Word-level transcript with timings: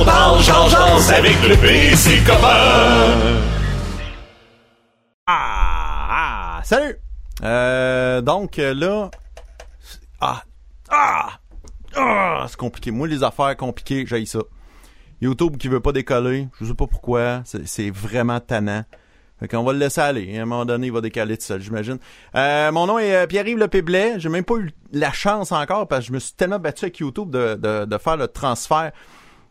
On 0.00 0.04
parle, 0.04 0.40
j'en 0.42 0.68
avec 1.12 1.42
le 1.48 1.56
P 1.56 1.88
et 1.88 1.96
ses 1.96 2.18
copains. 2.18 3.40
Ah, 5.26 6.06
ah, 6.10 6.60
salut! 6.62 6.96
Euh, 7.42 8.20
donc 8.20 8.60
euh, 8.60 8.74
là, 8.74 9.10
ah, 10.20 10.42
ah, 10.88 11.30
ah, 11.96 12.46
c'est 12.48 12.56
compliqué. 12.56 12.92
Moi, 12.92 13.08
les 13.08 13.24
affaires 13.24 13.56
compliquées, 13.56 14.04
j'ai 14.06 14.24
ça. 14.26 14.38
YouTube 15.20 15.56
qui 15.56 15.66
veut 15.66 15.80
pas 15.80 15.90
décoller, 15.90 16.46
je 16.60 16.66
sais 16.66 16.74
pas 16.74 16.86
pourquoi, 16.86 17.42
c'est 17.44 17.90
vraiment 17.90 18.38
tannant. 18.38 18.84
Fait 19.40 19.48
qu'on 19.48 19.64
va 19.64 19.72
le 19.72 19.80
laisser 19.80 20.00
aller. 20.00 20.38
À 20.38 20.42
un 20.42 20.44
moment 20.44 20.64
donné, 20.64 20.88
il 20.88 20.92
va 20.92 21.00
décaler 21.00 21.36
tout 21.36 21.44
seul, 21.44 21.60
j'imagine. 21.60 21.98
Euh, 22.36 22.70
mon 22.70 22.86
nom 22.86 23.00
est 23.00 23.26
Pierre-Yves 23.26 23.58
Le 23.58 23.68
Péblet. 23.68 24.20
J'ai 24.20 24.28
même 24.28 24.44
pas 24.44 24.56
eu 24.56 24.70
la 24.92 25.12
chance 25.12 25.50
encore 25.50 25.88
parce 25.88 26.02
que 26.02 26.06
je 26.08 26.12
me 26.12 26.18
suis 26.20 26.34
tellement 26.34 26.60
battu 26.60 26.84
avec 26.84 26.98
YouTube 26.98 27.30
de, 27.30 27.84
de 27.84 27.98
faire 27.98 28.16
le 28.16 28.28
transfert 28.28 28.92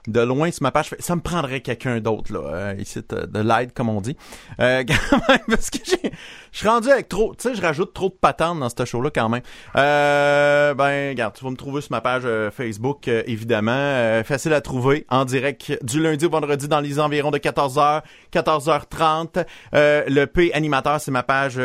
de 0.08 0.22
loin 0.22 0.52
sur 0.52 0.64
ma 0.64 0.72
page. 0.72 0.96
Ça 1.00 1.16
me 1.16 1.22
prendrait 1.22 1.62
quelqu'un 1.62 2.00
d'autre 2.00 2.34
là, 2.34 2.40
euh, 2.40 2.76
ici 2.80 3.02
de 3.10 3.40
l'aide 3.40 3.74
comme 3.74 3.90
on 3.90 4.02
dit. 4.02 4.16
Euh, 4.60 4.84
quand 4.88 5.30
même, 5.30 5.40
parce 5.48 5.70
que 5.70 5.80
j'ai, 5.86 6.12
je 6.52 6.58
suis 6.58 6.68
rendu 6.68 6.90
avec 6.90 7.10
trop, 7.10 7.36
tu 7.36 7.50
sais, 7.50 7.56
je 7.56 7.62
rajoute 7.62 7.94
trop 7.94 8.10
de 8.10 8.14
patentes 8.14 8.60
dans 8.60 8.70
ce 8.70 8.86
show-là 8.86 9.10
quand 9.14 9.30
même. 9.30 9.42
Euh, 9.76 10.74
ben, 10.74 11.10
regarde, 11.10 11.36
tu 11.36 11.44
vas 11.44 11.52
me 11.52 11.56
trouver 11.56 11.82
sur 11.82 11.92
ma 11.92 12.02
page 12.02 12.24
euh, 12.26 12.50
Facebook, 12.52 13.08
évidemment, 13.08 14.24
facile 14.24 14.54
à 14.54 14.62
trouver, 14.62 15.06
en 15.10 15.26
direct 15.26 15.78
du 15.84 16.02
lundi 16.02 16.26
au 16.26 16.30
vendredi 16.30 16.68
dans 16.68 16.80
les 16.80 17.00
environs 17.00 17.32
de 17.32 17.38
14h, 17.38 18.02
14h30. 18.34 19.46
le 19.74 20.26
P 20.26 20.54
animateur, 20.54 21.00
c'est 21.02 21.12
ma 21.12 21.24
page 21.24 21.60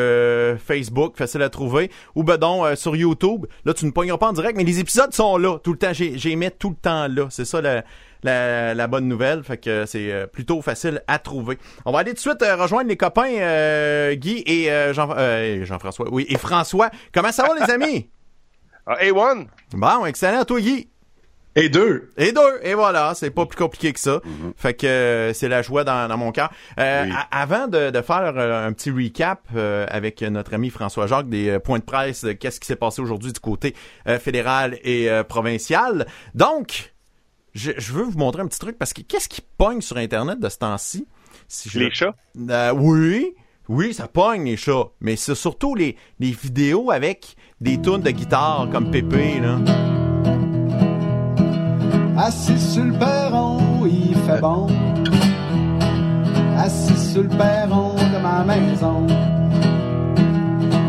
Facebook, 0.58 1.16
facile 1.16 1.42
à 1.42 1.48
trouver. 1.48 1.90
Ou 2.14 2.24
ben 2.24 2.36
donc 2.36 2.76
sur 2.76 2.96
YouTube, 2.96 3.46
là 3.64 3.74
tu 3.74 3.86
ne 3.86 3.90
pogneras 3.90 4.18
pas 4.18 4.28
en 4.28 4.32
direct, 4.32 4.56
mais 4.56 4.64
les 4.64 4.80
épisodes 4.80 5.12
sont 5.12 5.36
là 5.36 5.58
tout 5.58 5.72
le 5.72 5.78
temps. 5.78 5.92
J'ai, 5.92 6.18
j'ai 6.18 6.34
mis 6.36 6.50
tout 6.50 6.70
le 6.70 6.76
temps 6.76 7.08
là. 7.08 7.26
C'est 7.30 7.44
ça 7.44 7.60
la 7.60 7.84
la, 8.22 8.86
bonne 8.86 9.08
nouvelle. 9.08 9.42
Fait 9.42 9.58
que 9.58 9.86
c'est 9.86 10.12
euh, 10.12 10.26
plutôt 10.26 10.62
facile 10.62 11.02
à 11.06 11.18
trouver. 11.18 11.58
On 11.84 11.92
va 11.92 12.00
aller 12.00 12.10
tout 12.12 12.16
de 12.16 12.20
suite 12.20 12.42
euh, 12.42 12.56
rejoindre 12.56 12.88
les 12.88 12.96
copains 12.96 13.32
euh, 13.38 14.14
Guy 14.14 14.42
et 14.46 14.70
Jean, 14.92 15.14
Jean-François. 15.64 16.08
Oui, 16.10 16.26
et 16.28 16.38
François. 16.38 16.90
Comment 17.12 17.32
ça 17.32 17.44
va 17.44 17.54
les 17.54 17.72
amis? 17.72 18.08
Ah, 18.84 18.96
A1. 19.00 19.46
Bon, 19.74 20.06
excellent. 20.06 20.44
Toi, 20.44 20.60
Guy? 20.60 20.88
Et 21.54 21.68
deux. 21.68 22.10
Et 22.16 22.32
deux. 22.32 22.58
Et 22.64 22.74
voilà, 22.74 23.12
c'est 23.14 23.30
pas 23.30 23.46
plus 23.46 23.56
compliqué 23.56 23.92
que 23.92 24.00
ça. 24.00 24.16
Mm-hmm. 24.16 24.52
Fait 24.56 24.74
que 24.74 25.30
c'est 25.34 25.48
la 25.48 25.62
joie 25.62 25.84
dans, 25.84 26.18
mon 26.18 26.32
cœur. 26.32 26.50
Avant 26.76 27.68
de, 27.68 27.92
faire 28.04 28.36
un 28.36 28.72
petit 28.72 28.90
recap 28.90 29.40
avec 29.54 30.20
notre 30.22 30.54
ami 30.54 30.70
François 30.70 31.06
Jacques 31.06 31.28
des 31.28 31.60
points 31.60 31.78
de 31.78 31.84
presse, 31.84 32.26
qu'est-ce 32.40 32.58
qui 32.58 32.66
s'est 32.66 32.74
passé 32.74 33.00
aujourd'hui 33.00 33.32
du 33.32 33.38
côté 33.38 33.76
fédéral 34.18 34.76
et 34.82 35.08
provincial. 35.28 36.08
Donc, 36.34 36.91
je, 37.54 37.92
veux 37.92 38.04
vous 38.04 38.18
montrer 38.18 38.42
un 38.42 38.46
petit 38.46 38.58
truc 38.58 38.78
parce 38.78 38.92
que 38.92 39.02
qu'est-ce 39.02 39.28
qui 39.28 39.42
pogne 39.58 39.80
sur 39.80 39.96
Internet 39.96 40.40
de 40.40 40.48
ce 40.48 40.58
temps-ci? 40.58 41.06
Si 41.48 41.78
Les 41.78 41.90
chats? 41.90 42.14
Euh, 42.48 42.72
oui, 42.72 43.34
oui, 43.68 43.92
ça 43.92 44.08
pogne 44.08 44.44
les 44.44 44.56
chats, 44.56 44.88
mais 45.00 45.16
c'est 45.16 45.34
surtout 45.34 45.74
les, 45.74 45.96
les 46.18 46.30
vidéos 46.30 46.90
avec 46.90 47.36
des 47.60 47.80
tunes 47.80 48.00
de 48.00 48.10
guitare 48.10 48.68
comme 48.72 48.90
Pépé, 48.90 49.40
là. 49.40 49.58
Assis 52.16 52.58
sur 52.58 52.84
le 52.84 52.92
perron, 52.92 53.86
il 53.86 54.14
fait 54.14 54.40
bon. 54.40 54.66
Assis 56.56 57.12
sur 57.12 57.22
le 57.22 57.28
perron 57.28 57.94
de 57.94 58.22
ma 58.22 58.44
maison. 58.44 59.06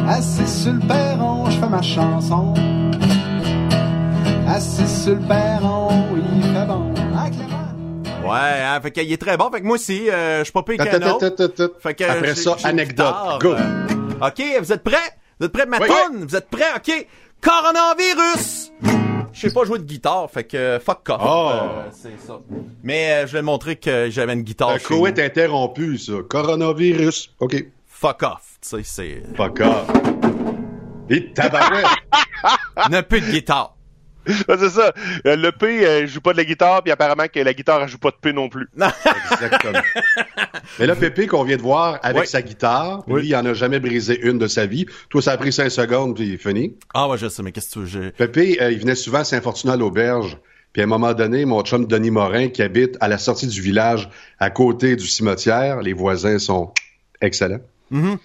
Assis 0.07 0.47
sur 0.47 0.73
le 0.73 0.79
perron, 0.79 1.49
je 1.49 1.57
fais 1.57 1.69
ma 1.69 1.81
chanson. 1.81 2.53
Assis 4.53 4.87
sur 4.87 5.15
le 5.15 5.27
perron, 5.27 5.89
il 6.15 6.43
fait 6.43 6.65
bon. 6.67 6.93
Ah, 7.15 7.27
Ouais, 8.23 8.61
hein, 8.61 8.79
fait 8.83 8.91
qu'il 8.91 9.11
est 9.11 9.17
très 9.17 9.35
bon. 9.35 9.49
Fait 9.49 9.61
que 9.61 9.65
moi 9.65 9.77
aussi, 9.77 10.11
euh, 10.11 10.39
je 10.39 10.43
suis 10.43 10.53
pas 10.53 10.61
payé 10.61 10.77
Fait 10.77 11.95
que 11.95 12.03
Après 12.03 12.35
ça, 12.35 12.55
anecdote. 12.63 13.15
Go. 13.41 13.53
Euh, 13.53 13.87
OK, 14.21 14.43
vous 14.59 14.71
êtes 14.71 14.83
prêts? 14.83 15.17
Vous 15.39 15.47
êtes 15.47 15.51
prêts, 15.51 15.65
ma 15.65 15.79
Vous 15.79 16.35
êtes 16.35 16.49
prêts? 16.51 16.69
OK. 16.75 17.07
Coronavirus! 17.41 18.71
Je 19.31 19.39
sais 19.39 19.51
pas 19.51 19.65
jouer 19.65 19.79
de 19.79 19.85
guitare, 19.85 20.29
fait 20.29 20.43
que 20.43 20.79
fuck 20.85 21.09
off. 21.09 21.21
Oh. 21.25 21.49
Euh, 21.51 21.89
c'est 21.91 22.19
ça. 22.23 22.39
Mais 22.83 23.25
je 23.25 23.33
vais 23.33 23.41
montrer 23.41 23.77
que 23.77 24.11
j'avais 24.11 24.33
une 24.33 24.43
guitare. 24.43 24.75
Le 24.75 25.07
est 25.07 25.19
interrompu, 25.19 25.97
ça. 25.97 26.13
Coronavirus. 26.29 27.33
OK. 27.39 27.55
Fuck 27.87 28.21
off. 28.21 28.59
Tu 28.61 28.69
sais, 28.69 28.83
c'est. 28.83 29.23
Fuck 29.35 29.61
off. 29.61 29.87
Et 31.09 31.33
tabarouette. 31.33 31.87
ne 32.91 33.01
plus 33.01 33.21
de 33.21 33.31
guitare. 33.31 33.73
c'est 34.47 34.69
ça. 34.69 34.93
Euh, 35.25 35.35
le 35.35 35.51
P 35.51 35.85
euh, 35.85 36.07
joue 36.07 36.21
pas 36.21 36.31
de 36.31 36.37
la 36.37 36.45
guitare, 36.45 36.81
puis 36.81 36.91
apparemment 36.91 37.25
que 37.27 37.39
la 37.39 37.53
guitare 37.53 37.87
joue 37.87 37.97
pas 37.97 38.11
de 38.11 38.15
P 38.21 38.33
non 38.33 38.49
plus. 38.49 38.67
Exactement. 39.31 39.81
Mais 40.79 40.87
là, 40.87 40.95
Pépé, 40.95 41.27
qu'on 41.27 41.43
vient 41.43 41.57
de 41.57 41.61
voir 41.61 41.99
avec 42.03 42.27
sa 42.27 42.41
guitare, 42.41 43.03
lui, 43.07 43.27
il 43.27 43.35
en 43.35 43.45
a 43.45 43.53
jamais 43.53 43.79
brisé 43.79 44.19
une 44.21 44.37
de 44.37 44.47
sa 44.47 44.65
vie. 44.65 44.85
Toi, 45.09 45.21
ça 45.21 45.31
a 45.31 45.37
pris 45.37 45.51
cinq 45.51 45.69
secondes, 45.69 46.15
puis 46.15 46.25
il 46.25 46.33
est 46.33 46.37
fini. 46.37 46.75
Ah 46.93 47.09
ouais, 47.09 47.17
je 47.17 47.27
sais, 47.27 47.43
mais 47.43 47.51
qu'est-ce 47.51 47.79
que 47.79 47.85
tu 47.85 47.85
veux? 47.85 48.11
Pépé, 48.11 48.61
euh, 48.61 48.71
il 48.71 48.79
venait 48.79 48.95
souvent 48.95 49.19
à 49.19 49.23
Saint-Fortuna 49.23 49.73
à 49.73 49.77
l'auberge. 49.77 50.37
Puis 50.71 50.81
à 50.81 50.85
un 50.85 50.87
moment 50.87 51.13
donné, 51.13 51.45
mon 51.45 51.61
chum 51.61 51.85
Denis 51.85 52.09
Morin, 52.09 52.49
qui 52.49 52.63
habite 52.63 52.97
à 52.99 53.07
la 53.07 53.19
sortie 53.19 53.45
du 53.45 53.61
village, 53.61 54.09
à 54.39 54.49
côté 54.49 54.95
du 54.95 55.05
cimetière, 55.05 55.81
les 55.81 55.93
voisins 55.93 56.39
sont 56.39 56.73
excellents. 57.21 57.61
Mm-hmm 57.91 58.17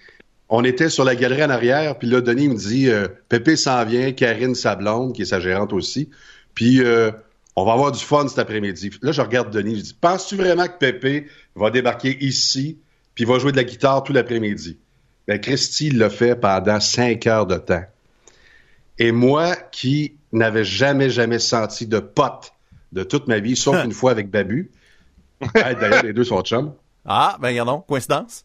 on 0.49 0.65
était 0.65 0.89
sur 0.89 1.05
la 1.05 1.15
galerie 1.15 1.45
en 1.45 1.51
arrière, 1.51 1.99
puis 1.99 2.09
là, 2.09 2.21
Denis 2.21 2.49
me 2.49 2.55
dit 2.55 2.89
euh, 2.89 3.09
Pépé 3.29 3.57
s'en 3.57 3.85
vient, 3.85 4.13
Karine 4.13 4.55
Sablonde, 4.55 5.15
qui 5.15 5.23
est 5.23 5.27
sa 5.27 5.41
gérante 5.41 5.73
aussi, 5.73 6.09
puis 6.55 6.83
euh, 6.83 7.11
on 7.55 7.65
va 7.65 7.73
avoir 7.73 7.93
du 7.93 8.03
fun 8.03 8.27
cet 8.29 8.39
après-midi. 8.39 8.91
Là, 9.03 9.13
je 9.13 9.21
regarde 9.21 9.51
Denis, 9.53 9.77
je 9.77 9.83
dis 9.83 9.99
Penses-tu 10.01 10.37
vraiment 10.37 10.67
que 10.67 10.79
Pépé 10.79 11.27
va 11.55 11.71
débarquer 11.71 12.17
ici, 12.25 12.79
puis 13.15 13.25
va 13.25 13.39
jouer 13.39 13.53
de 13.53 13.57
la 13.57 13.65
guitare 13.65 14.03
tout 14.03 14.13
l'après-midi? 14.13 14.79
Ben, 15.27 15.39
Christy 15.39 15.91
l'a 15.91 16.09
fait 16.09 16.35
pendant 16.35 16.81
cinq 16.81 17.27
heures 17.27 17.47
de 17.47 17.57
temps. 17.57 17.85
Et 18.99 19.13
moi, 19.13 19.55
qui 19.71 20.15
n'avais 20.33 20.65
jamais, 20.65 21.11
jamais 21.11 21.39
senti 21.39 21.87
de 21.87 21.99
pote 21.99 22.53
de 22.93 23.03
toute 23.03 23.29
ma 23.29 23.39
vie, 23.39 23.55
sauf 23.55 23.77
une 23.85 23.93
fois 23.93 24.13
avec 24.13 24.31
Babu, 24.31 24.71
d'ailleurs, 25.55 26.03
les 26.03 26.15
deux 26.15 26.25
sont 26.25 26.41
chums. 26.43 26.73
Ah, 27.05 27.37
ben, 27.41 27.49
regardons, 27.49 27.81
coïncidence? 27.81 28.45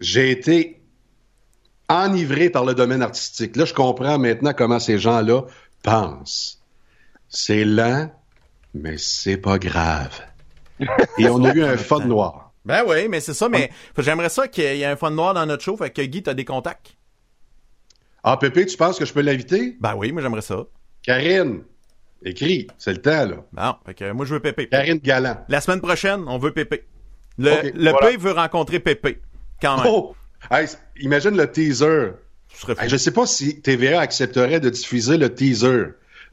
J'ai 0.00 0.30
été 0.30 0.80
enivré 1.88 2.50
par 2.50 2.64
le 2.64 2.74
domaine 2.74 3.02
artistique. 3.02 3.56
Là, 3.56 3.64
je 3.64 3.74
comprends 3.74 4.18
maintenant 4.18 4.52
comment 4.52 4.78
ces 4.78 4.98
gens-là 4.98 5.42
pensent. 5.82 6.62
C'est 7.28 7.64
lent, 7.64 8.10
mais 8.74 8.98
c'est 8.98 9.36
pas 9.36 9.58
grave. 9.58 10.20
Et 11.18 11.28
on 11.28 11.44
a 11.44 11.54
eu 11.54 11.64
un 11.64 11.76
fun 11.76 12.00
noir. 12.00 12.52
Ben 12.64 12.82
oui, 12.86 13.08
mais 13.08 13.20
c'est 13.20 13.34
ça, 13.34 13.48
mais 13.48 13.70
j'aimerais 13.96 14.28
ça 14.28 14.48
qu'il 14.48 14.64
y 14.64 14.82
ait 14.82 14.86
un 14.86 14.96
fun 14.96 15.10
noir 15.10 15.34
dans 15.34 15.46
notre 15.46 15.62
show, 15.62 15.76
fait 15.76 15.90
que 15.90 16.02
Guy, 16.02 16.22
t'as 16.22 16.34
des 16.34 16.44
contacts. 16.44 16.96
Ah, 18.24 18.36
Pépé, 18.36 18.66
tu 18.66 18.76
penses 18.76 18.98
que 18.98 19.04
je 19.04 19.12
peux 19.12 19.20
l'inviter? 19.20 19.76
Ben 19.80 19.94
oui, 19.94 20.10
moi 20.10 20.20
j'aimerais 20.20 20.42
ça. 20.42 20.64
Karine, 21.02 21.62
écris, 22.24 22.66
c'est 22.76 22.92
le 22.92 23.00
temps, 23.00 23.24
là. 23.24 23.36
Non, 23.56 23.76
fait 23.86 23.94
que 23.94 24.10
moi 24.10 24.26
je 24.26 24.34
veux 24.34 24.40
Pépé. 24.40 24.68
Karine 24.68 24.98
Galant. 24.98 25.36
La 25.48 25.60
semaine 25.60 25.80
prochaine, 25.80 26.24
on 26.26 26.38
veut 26.38 26.52
Pépé. 26.52 26.84
Le, 27.38 27.70
le 27.72 28.18
veut 28.18 28.32
rencontrer 28.32 28.80
Pépé, 28.80 29.20
quand 29.62 29.76
même. 29.76 29.86
Oh! 29.88 30.16
Imagine 31.00 31.36
le 31.36 31.50
teaser. 31.50 32.12
Je 32.86 32.92
ne 32.92 32.98
sais 32.98 33.10
pas 33.10 33.26
si 33.26 33.60
TVA 33.60 34.00
accepterait 34.00 34.60
de 34.60 34.70
diffuser 34.70 35.18
le 35.18 35.34
teaser. 35.34 35.84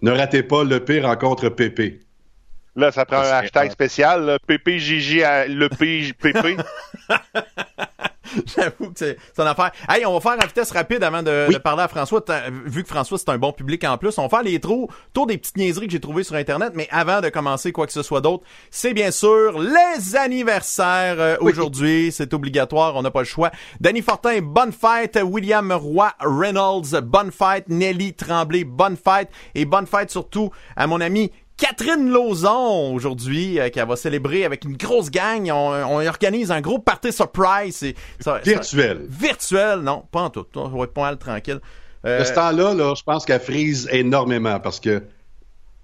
Ne 0.01 0.11
ratez 0.11 0.43
pas 0.43 0.63
le 0.63 0.83
P 0.83 1.01
rencontre 1.01 1.49
Pépé. 1.49 1.99
Là, 2.75 2.91
ça 2.91 3.05
prend 3.05 3.17
un 3.17 3.31
hashtag 3.31 3.71
spécial, 3.71 4.37
Pépé 4.47 4.79
JJ 4.79 5.17
le 5.47 5.67
P 5.69 6.13
Pépé. 6.19 6.57
J'avoue 8.55 8.91
que 8.91 8.99
c'est 8.99 9.17
une 9.37 9.47
affaire. 9.47 9.71
Hey, 9.89 10.05
on 10.05 10.17
va 10.17 10.19
faire 10.19 10.43
en 10.43 10.47
vitesse 10.47 10.71
rapide 10.71 11.03
avant 11.03 11.23
de, 11.23 11.57
parler 11.57 11.83
à 11.83 11.87
François. 11.87 12.23
Vu 12.65 12.83
que 12.83 12.89
François, 12.89 13.17
c'est 13.17 13.29
un 13.29 13.37
bon 13.37 13.51
public 13.51 13.83
en 13.83 13.97
plus, 13.97 14.17
on 14.17 14.23
va 14.23 14.29
faire 14.29 14.43
les 14.43 14.59
trous, 14.59 14.89
tour 15.13 15.27
des 15.27 15.37
petites 15.37 15.57
niaiseries 15.57 15.87
que 15.87 15.91
j'ai 15.91 15.99
trouvées 15.99 16.23
sur 16.23 16.35
Internet. 16.35 16.73
Mais 16.75 16.87
avant 16.91 17.21
de 17.21 17.29
commencer 17.29 17.71
quoi 17.71 17.85
que 17.85 17.93
ce 17.93 18.03
soit 18.03 18.21
d'autre, 18.21 18.43
c'est 18.71 18.93
bien 18.93 19.11
sûr 19.11 19.59
les 19.59 20.15
anniversaires 20.15 21.15
euh, 21.19 21.37
aujourd'hui. 21.41 22.11
C'est 22.11 22.33
obligatoire, 22.33 22.95
on 22.95 23.01
n'a 23.01 23.11
pas 23.11 23.21
le 23.21 23.25
choix. 23.25 23.51
Danny 23.79 24.01
Fortin, 24.01 24.39
bonne 24.41 24.71
fête. 24.71 25.19
William 25.23 25.71
Roy 25.71 26.11
Reynolds, 26.19 27.01
bonne 27.01 27.31
fête. 27.31 27.67
Nelly 27.69 28.13
Tremblay, 28.13 28.63
bonne 28.63 28.97
fête. 28.97 29.29
Et 29.55 29.65
bonne 29.65 29.87
fête 29.87 30.09
surtout 30.09 30.51
à 30.75 30.87
mon 30.87 31.01
ami 31.01 31.31
Catherine 31.57 32.09
Lauzon 32.09 32.93
aujourd'hui 32.93 33.59
euh, 33.59 33.69
qui 33.69 33.79
va 33.79 33.95
célébrer 33.95 34.45
avec 34.45 34.65
une 34.65 34.75
grosse 34.75 35.11
gang. 35.11 35.49
On, 35.51 36.05
organise 36.05 36.51
un 36.51 36.61
gros 36.61 36.79
party 36.79 37.11
surprise. 37.11 37.93
virtuel. 38.43 39.05
virtuel, 39.07 39.79
non, 39.79 40.03
pas 40.11 40.21
en 40.21 40.29
tout. 40.29 40.45
On 40.55 40.69
va 40.69 40.83
être 40.85 40.93
pas 40.93 41.03
mal 41.03 41.17
tranquille. 41.17 41.59
Euh, 42.05 42.23
ce 42.23 42.33
temps-là, 42.33 42.73
là, 42.73 42.93
je 42.95 43.03
pense 43.03 43.25
qu'elle 43.25 43.39
frise 43.39 43.87
énormément 43.91 44.59
parce 44.59 44.79
que 44.79 45.03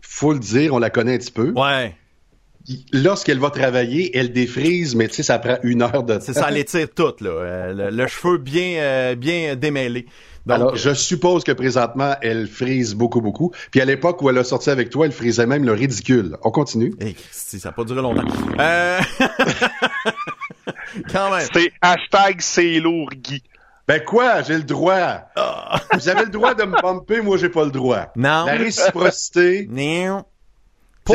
faut 0.01 0.33
le 0.33 0.39
dire, 0.39 0.73
on 0.73 0.79
la 0.79 0.89
connaît 0.89 1.15
un 1.15 1.17
petit 1.17 1.31
peu. 1.31 1.51
Ouais. 1.51 1.95
Lorsqu'elle 2.91 3.39
va 3.39 3.49
travailler, 3.49 4.17
elle 4.17 4.31
défrise, 4.31 4.95
mais 4.95 5.07
tu 5.07 5.15
sais, 5.15 5.23
ça 5.23 5.39
prend 5.39 5.57
une 5.63 5.81
heure 5.81 6.03
de 6.03 6.15
temps. 6.15 6.19
C'est 6.21 6.33
ça, 6.33 6.47
elle 6.49 6.57
étire 6.57 6.87
tout, 6.93 7.13
là. 7.21 7.29
Euh, 7.29 7.73
le, 7.73 7.95
le 7.95 8.07
cheveu 8.07 8.37
bien, 8.37 8.75
euh, 8.77 9.15
bien 9.15 9.55
démêlé. 9.55 10.05
Donc, 10.45 10.55
Alors, 10.55 10.75
je 10.75 10.93
suppose 10.93 11.43
que 11.43 11.51
présentement, 11.51 12.15
elle 12.21 12.47
frise 12.47 12.95
beaucoup, 12.95 13.21
beaucoup. 13.21 13.51
Puis 13.71 13.81
à 13.81 13.85
l'époque 13.85 14.21
où 14.21 14.29
elle 14.29 14.37
a 14.37 14.43
sorti 14.43 14.69
avec 14.69 14.89
toi, 14.89 15.05
elle 15.05 15.11
frisait 15.11 15.45
même 15.45 15.63
le 15.63 15.73
ridicule. 15.73 16.37
On 16.43 16.51
continue. 16.51 16.93
Hey, 16.99 17.13
Christy, 17.13 17.59
ça 17.59 17.69
n'a 17.69 17.73
pas 17.73 17.83
duré 17.83 18.01
longtemps. 18.01 18.23
Euh... 18.59 18.99
Quand 21.11 21.29
même. 21.35 21.47
C'est 21.53 21.71
hashtag 21.81 22.37
c'est 22.39 22.79
lourd, 22.79 23.09
Guy. 23.15 23.43
Ben 23.87 24.03
quoi, 24.03 24.43
j'ai 24.43 24.55
le 24.55 24.63
droit. 24.63 25.21
Vous 25.93 26.09
avez 26.09 26.25
le 26.25 26.29
droit 26.29 26.53
de 26.53 26.63
me 26.63 26.79
bumper, 26.81 27.21
moi 27.21 27.37
j'ai 27.37 27.49
pas 27.49 27.65
le 27.65 27.71
droit. 27.71 28.11
Non. 28.15 28.45
La 28.45 28.53
réciprocité. 28.53 29.67
Non. 29.69 30.23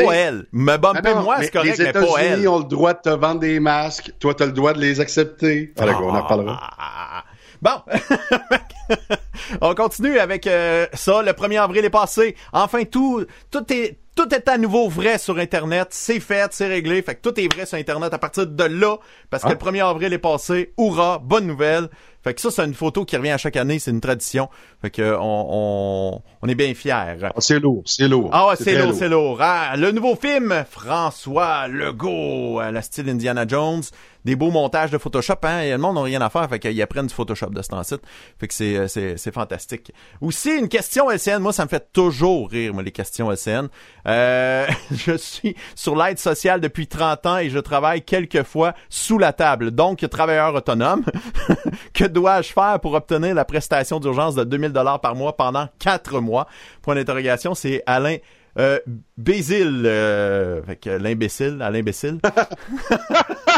Pas 0.03 0.15
elle. 0.15 0.45
Me 0.51 0.77
bumper 0.77 1.01
Ah 1.03 1.13
non, 1.15 1.23
moi, 1.23 1.37
c'est 1.41 1.51
correct, 1.51 1.77
les 1.77 1.85
mais 1.85 1.93
pas 1.93 1.99
elle. 2.19 2.25
États-Unis 2.25 2.47
ont 2.47 2.59
le 2.59 2.65
droit 2.65 2.93
de 2.93 2.99
te 2.99 3.09
vendre 3.09 3.39
des 3.39 3.59
masques. 3.59 4.11
Toi, 4.19 4.33
t'as 4.33 4.45
le 4.45 4.51
droit 4.51 4.73
de 4.73 4.79
les 4.79 4.99
accepter. 4.99 5.73
Voilà, 5.77 5.99
on 6.01 6.09
en 6.09 6.21
reparlera. 6.21 6.59
Ah. 6.77 7.23
Bon, 7.61 7.81
on 9.61 9.73
continue 9.75 10.19
avec 10.19 10.47
euh, 10.47 10.85
ça. 10.93 11.21
Le 11.21 11.31
1er 11.31 11.61
avril 11.61 11.85
est 11.85 11.89
passé. 11.89 12.35
Enfin, 12.53 12.83
tout, 12.83 13.25
tout 13.51 13.63
est, 13.73 13.97
tout 14.15 14.33
est 14.33 14.47
à 14.47 14.57
nouveau 14.57 14.87
vrai 14.89 15.17
sur 15.17 15.37
Internet. 15.37 15.87
C'est 15.91 16.19
fait, 16.19 16.47
c'est 16.51 16.67
réglé. 16.67 17.01
Fait 17.01 17.15
que 17.15 17.21
tout 17.27 17.39
est 17.39 17.51
vrai 17.53 17.65
sur 17.65 17.77
Internet 17.77 18.13
à 18.13 18.17
partir 18.17 18.45
de 18.47 18.63
là, 18.63 18.97
parce 19.29 19.43
que 19.43 19.49
Ah. 19.49 19.51
le 19.53 19.57
1er 19.57 19.85
avril 19.89 20.13
est 20.13 20.17
passé. 20.19 20.73
Hurrah, 20.77 21.19
bonne 21.23 21.47
nouvelle. 21.47 21.89
Fait 22.25 22.33
que 22.33 22.41
ça, 22.41 22.49
c'est 22.49 22.65
une 22.65 22.73
photo 22.73 23.05
qui 23.05 23.15
revient 23.15 23.29
à 23.29 23.37
chaque 23.37 23.55
année. 23.55 23.77
C'est 23.77 23.91
une 23.91 24.01
tradition. 24.01 24.49
Fait 24.81 24.89
que 24.89 25.15
on, 25.15 25.47
on, 25.51 26.21
on 26.41 26.47
est 26.49 26.55
bien 26.55 26.73
fiers. 26.73 26.91
Ah, 27.23 27.31
C'est 27.37 27.59
lourd, 27.59 27.83
c'est 27.85 28.07
lourd. 28.07 28.31
Ah 28.33 28.47
ouais, 28.47 28.55
c'est 28.55 28.83
lourd, 28.83 28.95
c'est 28.95 29.09
lourd. 29.09 29.37
Ah, 29.41 29.75
le 29.77 29.91
nouveau 29.91 30.15
film, 30.15 30.65
François 30.67 31.67
Legault, 31.67 32.57
à 32.59 32.71
la 32.71 32.81
style 32.81 33.09
Indiana 33.09 33.45
Jones. 33.47 33.83
Des 34.25 34.35
beaux 34.35 34.49
montages 34.51 34.91
de 34.91 34.97
Photoshop, 34.97 35.35
hein. 35.43 35.61
Et 35.61 35.71
le 35.71 35.77
monde 35.77 35.95
n'a 35.95 36.01
rien 36.01 36.21
à 36.21 36.29
faire, 36.29 36.49
fait 36.49 36.59
qu'ils 36.59 36.81
apprennent 36.81 37.07
du 37.07 37.13
Photoshop 37.13 37.51
de 37.51 37.61
ce 37.61 37.69
temps-ci. 37.69 37.95
Fait 38.39 38.47
que 38.47 38.53
c'est, 38.53 38.75
euh, 38.75 38.87
c'est, 38.87 39.17
c'est 39.17 39.31
fantastique. 39.31 39.93
Aussi, 40.19 40.49
une 40.57 40.67
question 40.67 41.11
LCN. 41.11 41.39
Moi, 41.39 41.53
ça 41.53 41.63
me 41.63 41.69
fait 41.69 41.91
toujours 41.93 42.49
rire, 42.49 42.73
moi, 42.73 42.81
les 42.81 42.91
questions 42.91 43.31
LCN. 43.31 43.67
Euh, 44.07 44.67
je 44.91 45.15
suis 45.15 45.55
sur 45.75 45.95
l'aide 45.95 46.17
sociale 46.17 46.59
depuis 46.59 46.87
30 46.87 47.25
ans 47.27 47.37
et 47.37 47.49
je 47.49 47.59
travaille 47.59 48.01
quelquefois 48.01 48.73
sous 48.89 49.19
la 49.19 49.31
table. 49.31 49.71
Donc, 49.71 50.07
travailleur 50.09 50.55
autonome. 50.55 51.05
que 51.93 52.05
dois-je 52.05 52.51
faire 52.51 52.79
pour 52.81 52.93
obtenir 52.95 53.35
la 53.35 53.45
prestation 53.45 53.99
d'urgence 53.99 54.35
de 54.35 54.43
2000 54.43 54.71
dollars 54.71 55.01
par 55.01 55.15
mois 55.15 55.37
pendant 55.37 55.67
quatre 55.77 56.19
mois? 56.19 56.47
Point 56.81 56.95
d'interrogation, 56.95 57.53
c'est 57.53 57.83
Alain 57.85 58.17
euh, 58.57 58.79
Bézil, 59.17 59.83
euh, 59.85 60.61
l'imbécile, 60.85 61.61
à 61.61 61.69
l'imbécile. 61.69 62.19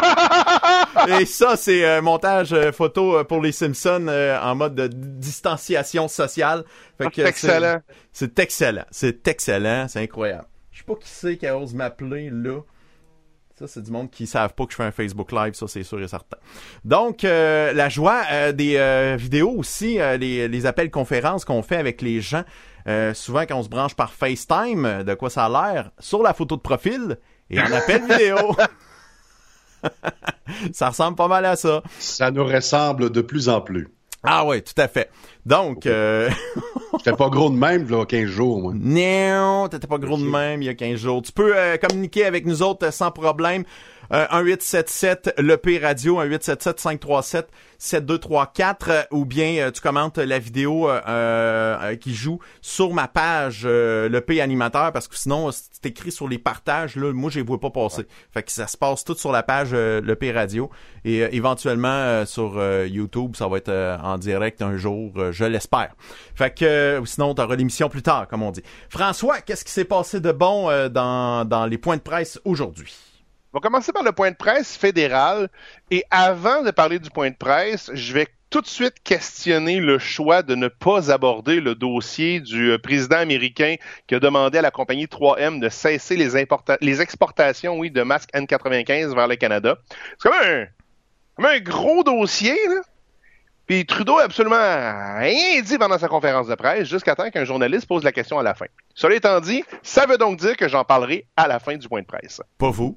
Et 1.19 1.25
ça, 1.25 1.55
c'est 1.55 1.85
un 1.85 2.01
montage 2.01 2.53
euh, 2.53 2.71
photo 2.71 3.17
euh, 3.17 3.23
pour 3.23 3.41
les 3.41 3.51
Simpsons 3.51 4.07
euh, 4.07 4.39
en 4.41 4.55
mode 4.55 4.75
de 4.75 4.87
distanciation 4.87 6.07
sociale. 6.07 6.63
Fait 6.97 7.09
que 7.09 7.15
C'est 7.15 7.27
excellent. 7.27 7.81
C'est 8.11 8.39
excellent. 8.39 8.85
C'est 8.91 9.27
excellent. 9.27 9.87
C'est 9.87 10.01
incroyable. 10.01 10.47
Je 10.71 10.79
sais 10.79 10.85
pas 10.85 10.95
qui 10.95 11.09
c'est 11.09 11.37
qui 11.37 11.49
ose 11.49 11.73
m'appeler 11.73 12.29
là. 12.31 12.61
Ça, 13.57 13.65
c'est 13.65 13.81
du 13.81 13.89
monde 13.89 14.11
qui 14.11 14.27
savent 14.27 14.53
pas 14.53 14.65
que 14.67 14.71
je 14.71 14.77
fais 14.77 14.83
un 14.83 14.91
Facebook 14.91 15.31
Live, 15.31 15.55
ça, 15.55 15.67
c'est 15.67 15.81
sûr 15.81 15.99
et 15.99 16.07
certain. 16.07 16.37
Donc, 16.85 17.23
euh, 17.23 17.73
la 17.73 17.89
joie 17.89 18.21
euh, 18.31 18.51
des 18.51 18.75
euh, 18.77 19.15
vidéos 19.17 19.49
aussi, 19.49 19.99
euh, 19.99 20.15
les, 20.15 20.47
les 20.47 20.65
appels 20.67 20.91
conférences 20.91 21.43
qu'on 21.43 21.63
fait 21.63 21.77
avec 21.77 22.03
les 22.03 22.21
gens, 22.21 22.43
euh, 22.87 23.15
souvent 23.15 23.47
quand 23.47 23.57
on 23.57 23.63
se 23.63 23.69
branche 23.69 23.95
par 23.95 24.13
FaceTime, 24.13 24.85
euh, 24.85 25.03
de 25.03 25.15
quoi 25.15 25.31
ça 25.31 25.45
a 25.45 25.49
l'air, 25.49 25.89
sur 25.97 26.21
la 26.21 26.35
photo 26.35 26.55
de 26.55 26.61
profil 26.61 27.17
et 27.49 27.59
en 27.59 27.71
appel 27.71 28.03
vidéo. 28.03 28.37
ça 30.73 30.89
ressemble 30.89 31.15
pas 31.15 31.27
mal 31.27 31.45
à 31.45 31.55
ça. 31.55 31.83
Ça 31.99 32.31
nous 32.31 32.45
ressemble 32.45 33.09
de 33.11 33.21
plus 33.21 33.49
en 33.49 33.61
plus. 33.61 33.87
Ah 34.23 34.45
ouais, 34.45 34.61
tout 34.61 34.73
à 34.77 34.87
fait. 34.87 35.09
Donc, 35.45 35.85
euh, 35.85 36.29
J'étais 36.97 37.15
pas 37.15 37.29
gros 37.29 37.49
de 37.49 37.55
même, 37.55 37.89
là, 37.89 38.05
15 38.05 38.25
jours, 38.25 38.59
moi. 38.61 38.73
non, 38.75 39.67
t'étais 39.69 39.87
pas 39.87 39.97
gros 39.97 40.17
de 40.17 40.23
même 40.23 40.61
il 40.61 40.65
y 40.65 40.69
a 40.69 40.73
15 40.73 40.99
jours. 40.99 41.21
Tu 41.21 41.31
peux 41.31 41.55
euh, 41.55 41.77
communiquer 41.77 42.25
avec 42.25 42.45
nous 42.45 42.61
autres 42.61 42.87
euh, 42.87 42.91
sans 42.91 43.11
problème. 43.11 43.63
Euh, 44.13 44.25
1877 44.31 45.33
le 45.37 45.57
P 45.57 45.79
radio 45.79 46.21
1877 46.21 46.79
537 46.79 47.49
7234 47.77 48.89
euh, 48.89 49.01
ou 49.11 49.25
bien 49.25 49.57
euh, 49.57 49.71
tu 49.71 49.81
commentes 49.81 50.17
la 50.17 50.39
vidéo 50.39 50.89
euh, 50.89 51.01
euh, 51.07 51.95
qui 51.97 52.13
joue 52.15 52.39
sur 52.61 52.93
ma 52.93 53.07
page 53.07 53.63
euh, 53.65 54.07
le 54.07 54.21
P 54.21 54.39
animateur 54.41 54.91
parce 54.93 55.07
que 55.07 55.17
sinon 55.17 55.51
si 55.51 55.63
c'est 55.71 55.87
écrit 55.87 56.11
sur 56.11 56.27
les 56.27 56.37
partages 56.39 56.95
là 56.95 57.11
moi 57.11 57.29
je 57.29 57.39
les 57.39 57.45
vois 57.45 57.59
pas 57.59 57.69
passer. 57.69 58.07
Fait 58.33 58.43
que 58.43 58.51
ça 58.51 58.67
se 58.67 58.77
passe 58.77 59.03
tout 59.03 59.15
sur 59.15 59.31
la 59.31 59.43
page 59.43 59.69
euh, 59.73 59.99
le 60.01 60.15
P 60.15 60.31
radio 60.31 60.69
et 61.03 61.23
euh, 61.23 61.29
éventuellement 61.31 61.87
euh, 61.89 62.25
sur 62.25 62.57
euh, 62.57 62.87
YouTube 62.89 63.35
ça 63.35 63.47
va 63.47 63.57
être 63.57 63.69
euh, 63.69 63.97
en 64.01 64.17
direct 64.17 64.61
un 64.61 64.77
jour 64.77 65.11
euh, 65.17 65.31
je 65.33 65.43
l'espère. 65.43 65.93
Fait 66.33 66.57
que 66.57 66.65
euh, 66.65 67.05
sinon 67.05 67.35
tu 67.35 67.41
auras 67.41 67.55
l'émission 67.57 67.89
plus 67.89 68.03
tard 68.03 68.27
comme 68.29 68.41
on 68.41 68.51
dit. 68.51 68.63
François, 68.89 69.41
qu'est-ce 69.41 69.65
qui 69.65 69.71
s'est 69.71 69.85
passé 69.85 70.19
de 70.21 70.31
bon 70.31 70.69
euh, 70.69 70.87
dans 70.89 71.45
dans 71.45 71.65
les 71.65 71.77
points 71.77 71.97
de 71.97 72.01
presse 72.01 72.39
aujourd'hui? 72.45 73.06
On 73.57 73.59
va 73.59 73.69
commencer 73.69 73.91
par 73.91 74.03
le 74.03 74.11
point 74.11 74.29
de 74.29 74.35
presse 74.35 74.77
fédéral. 74.77 75.49
Et 75.89 76.03
avant 76.11 76.61
de 76.61 76.69
parler 76.69 76.99
du 76.99 77.09
point 77.09 77.31
de 77.31 77.35
presse, 77.35 77.89
je 77.91 78.13
vais 78.13 78.27
tout 78.51 78.61
de 78.61 78.67
suite 78.67 79.01
questionner 79.03 79.79
le 79.79 79.97
choix 79.97 80.43
de 80.43 80.53
ne 80.53 80.67
pas 80.67 81.11
aborder 81.11 81.59
le 81.59 81.73
dossier 81.73 82.39
du 82.39 82.69
euh, 82.69 82.77
président 82.77 83.17
américain 83.17 83.73
qui 84.05 84.13
a 84.13 84.19
demandé 84.19 84.59
à 84.59 84.61
la 84.61 84.69
compagnie 84.69 85.05
3M 85.05 85.59
de 85.59 85.69
cesser 85.69 86.15
les, 86.15 86.45
les 86.81 87.01
exportations 87.01 87.81
de 87.81 88.03
masques 88.03 88.29
N95 88.35 89.15
vers 89.15 89.27
le 89.27 89.37
Canada. 89.37 89.75
C'est 90.19 90.29
comme 90.29 90.37
un, 90.39 90.65
un 91.43 91.59
gros 91.59 92.03
dossier, 92.03 92.55
là. 92.67 92.81
Puis 93.65 93.87
Trudeau 93.87 94.19
a 94.19 94.25
absolument 94.25 94.55
rien 94.55 95.61
dit 95.63 95.79
pendant 95.79 95.97
sa 95.97 96.07
conférence 96.07 96.47
de 96.47 96.53
presse 96.53 96.87
jusqu'à 96.87 97.15
temps 97.15 97.31
qu'un 97.31 97.43
journaliste 97.43 97.87
pose 97.87 98.03
la 98.03 98.11
question 98.11 98.37
à 98.37 98.43
la 98.43 98.53
fin. 98.53 98.67
Cela 98.93 99.15
étant 99.15 99.41
dit, 99.41 99.63
ça 99.81 100.05
veut 100.05 100.19
donc 100.19 100.37
dire 100.37 100.55
que 100.55 100.69
j'en 100.69 100.83
parlerai 100.83 101.25
à 101.35 101.47
la 101.47 101.59
fin 101.59 101.75
du 101.75 101.89
point 101.89 102.01
de 102.01 102.05
presse. 102.05 102.39
Pas 102.59 102.69
vous 102.69 102.95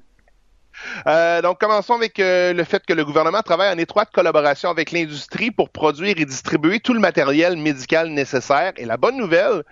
Euh, 1.07 1.41
donc, 1.41 1.59
commençons 1.59 1.93
avec 1.95 2.19
euh, 2.19 2.53
le 2.53 2.63
fait 2.63 2.85
que 2.85 2.93
le 2.93 3.03
gouvernement 3.05 3.41
travaille 3.41 3.73
en 3.73 3.77
étroite 3.77 4.09
collaboration 4.13 4.69
avec 4.69 4.91
l'industrie 4.91 5.51
pour 5.51 5.69
produire 5.69 6.15
et 6.17 6.25
distribuer 6.25 6.79
tout 6.79 6.93
le 6.93 6.99
matériel 6.99 7.57
médical 7.57 8.09
nécessaire. 8.09 8.73
Et 8.77 8.85
la 8.85 8.97
bonne 8.97 9.17
nouvelle, 9.17 9.63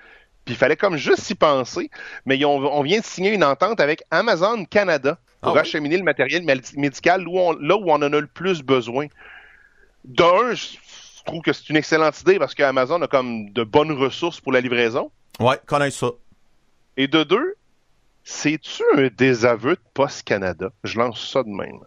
puis 0.46 0.56
il 0.56 0.58
fallait 0.58 0.76
comme 0.78 0.98
juste 0.98 1.22
s'y 1.22 1.36
penser, 1.36 1.90
mais 2.26 2.44
on 2.46 2.82
vient 2.84 3.00
de 3.00 3.06
signer 3.06 3.32
une 3.34 3.44
entente 3.44 3.80
avec 3.80 4.04
Amazon 4.12 4.66
Canada 4.66 5.18
pour 5.42 5.52
Ah 5.52 5.56
oui? 5.56 5.60
acheminer 5.62 5.98
le 5.98 6.04
matériel 6.04 6.44
médical 6.76 7.28
où 7.28 7.40
on- 7.40 7.54
là 7.54 7.76
où 7.78 7.90
on 7.90 7.96
en 7.96 8.02
a 8.02 8.20
le 8.20 8.28
plus 8.28 8.62
besoin. 8.62 9.08
D'un, 10.06 10.54
je 10.54 10.78
trouve 11.26 11.42
que 11.42 11.54
c'est 11.54 11.70
une 11.70 11.76
excellente 11.76 12.20
idée 12.22 12.40
parce 12.40 12.56
qu'Amazon 12.56 13.02
a 13.02 13.08
comme 13.08 13.52
de 13.52 13.64
bonnes 13.64 13.92
ressources 13.92 14.40
pour 14.42 14.52
la 14.52 14.62
livraison. 14.62 15.12
Ouais, 15.40 15.58
connais 15.66 15.92
ça. 15.92 16.08
Et 16.98 17.08
de 17.08 17.24
deux, 17.24 17.56
c'est-tu 18.30 18.84
un 18.96 19.10
désaveu 19.18 19.72
de 19.72 19.81
Post 19.94 20.24
Canada? 20.24 20.70
Je 20.83 21.00
lance 21.00 21.31
ça 21.31 21.42
de 21.42 21.50
même. 21.50 21.80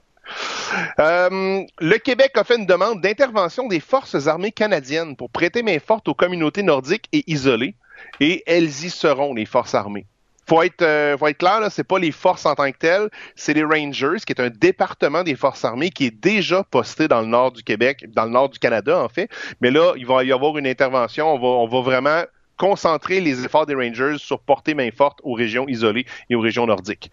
Euh, 0.98 1.62
le 1.78 1.98
Québec 1.98 2.32
a 2.34 2.42
fait 2.42 2.56
une 2.56 2.66
demande 2.66 3.00
d'intervention 3.00 3.68
des 3.68 3.78
forces 3.78 4.26
armées 4.26 4.50
canadiennes 4.50 5.14
pour 5.14 5.30
prêter 5.30 5.62
main 5.62 5.78
forte 5.78 6.08
aux 6.08 6.14
communautés 6.14 6.64
nordiques 6.64 7.08
et 7.12 7.22
isolées, 7.30 7.76
et 8.18 8.42
elles 8.46 8.64
y 8.64 8.90
seront, 8.90 9.34
les 9.34 9.46
forces 9.46 9.74
armées. 9.74 10.06
Faut 10.48 10.62
être, 10.62 10.82
euh, 10.82 11.16
faut 11.16 11.28
être 11.28 11.38
clair, 11.38 11.60
c'est 11.70 11.84
pas 11.84 12.00
les 12.00 12.10
forces 12.10 12.44
en 12.44 12.56
tant 12.56 12.70
que 12.72 12.76
telles, 12.76 13.08
c'est 13.36 13.54
les 13.54 13.62
Rangers, 13.62 14.18
qui 14.26 14.32
est 14.32 14.40
un 14.40 14.50
département 14.50 15.22
des 15.22 15.36
forces 15.36 15.64
armées 15.64 15.90
qui 15.90 16.06
est 16.06 16.10
déjà 16.10 16.64
posté 16.64 17.06
dans 17.06 17.20
le 17.20 17.28
nord 17.28 17.52
du 17.52 17.62
Québec, 17.62 18.04
dans 18.08 18.24
le 18.24 18.30
nord 18.30 18.48
du 18.48 18.58
Canada 18.58 18.98
en 18.98 19.08
fait. 19.08 19.30
Mais 19.60 19.70
là, 19.70 19.92
il 19.96 20.06
va 20.06 20.24
y 20.24 20.32
avoir 20.32 20.58
une 20.58 20.66
intervention, 20.66 21.32
on 21.32 21.66
va 21.68 21.80
vraiment 21.80 22.24
concentrer 22.56 23.20
les 23.20 23.44
efforts 23.44 23.66
des 23.66 23.74
Rangers 23.74 24.16
sur 24.18 24.40
porter 24.40 24.74
main 24.74 24.90
forte 24.90 25.20
aux 25.22 25.34
régions 25.34 25.66
isolées 25.68 26.06
et 26.30 26.34
aux 26.34 26.40
régions 26.40 26.66
nordiques. 26.66 27.10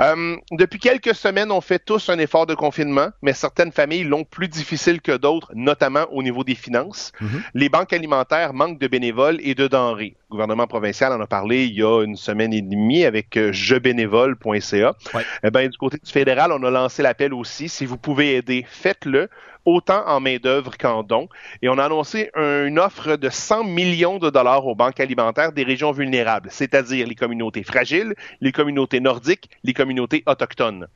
Euh, 0.00 0.36
depuis 0.50 0.78
quelques 0.78 1.14
semaines, 1.14 1.50
on 1.50 1.60
fait 1.60 1.78
tous 1.78 2.08
un 2.08 2.18
effort 2.18 2.46
de 2.46 2.54
confinement, 2.54 3.08
mais 3.22 3.32
certaines 3.32 3.72
familles 3.72 4.04
l'ont 4.04 4.24
plus 4.24 4.48
difficile 4.48 5.00
que 5.00 5.16
d'autres, 5.16 5.50
notamment 5.54 6.04
au 6.10 6.22
niveau 6.22 6.44
des 6.44 6.54
finances. 6.54 7.12
Les 7.54 7.68
banques 7.68 7.92
alimentaires 7.92 8.52
manquent 8.52 8.78
de 8.78 8.88
bénévoles 8.88 9.38
et 9.42 9.54
de 9.54 9.66
denrées. 9.66 10.16
Le 10.30 10.32
gouvernement 10.32 10.66
provincial 10.66 11.12
en 11.12 11.20
a 11.20 11.26
parlé 11.26 11.64
il 11.64 11.74
y 11.74 11.82
a 11.82 12.02
une 12.02 12.16
semaine 12.16 12.52
et 12.52 12.62
demie 12.62 13.04
avec 13.04 13.36
euh, 13.36 13.52
jebénévole.ca. 13.52 14.94
Ouais. 15.14 15.22
Eh 15.44 15.50
ben, 15.50 15.68
du 15.68 15.76
côté 15.76 15.98
du 16.02 16.10
fédéral, 16.10 16.52
on 16.52 16.62
a 16.62 16.70
lancé 16.70 17.02
l'appel 17.02 17.34
aussi. 17.34 17.68
Si 17.68 17.84
vous 17.84 17.98
pouvez 17.98 18.36
aider, 18.36 18.64
faites-le 18.68 19.28
autant 19.64 20.06
en 20.06 20.20
main-d'œuvre 20.20 20.76
qu'en 20.78 21.02
dons. 21.02 21.28
Et 21.62 21.68
on 21.68 21.78
a 21.78 21.84
annoncé 21.84 22.30
un- 22.34 22.66
une 22.66 22.78
offre 22.78 23.16
de 23.16 23.28
100 23.28 23.64
millions 23.64 24.18
de 24.18 24.30
dollars 24.30 24.66
aux 24.66 24.74
banques 24.74 25.00
alimentaires 25.00 25.52
des 25.52 25.62
régions 25.64 25.92
vulnérables, 25.92 26.48
c'est-à-dire 26.50 27.06
les 27.06 27.14
communautés 27.14 27.62
fragiles, 27.62 28.14
les 28.40 28.52
communautés 28.52 29.00
nordiques, 29.00 29.48
les 29.64 29.72
communautés 29.74 30.22
autochtones. 30.26 30.86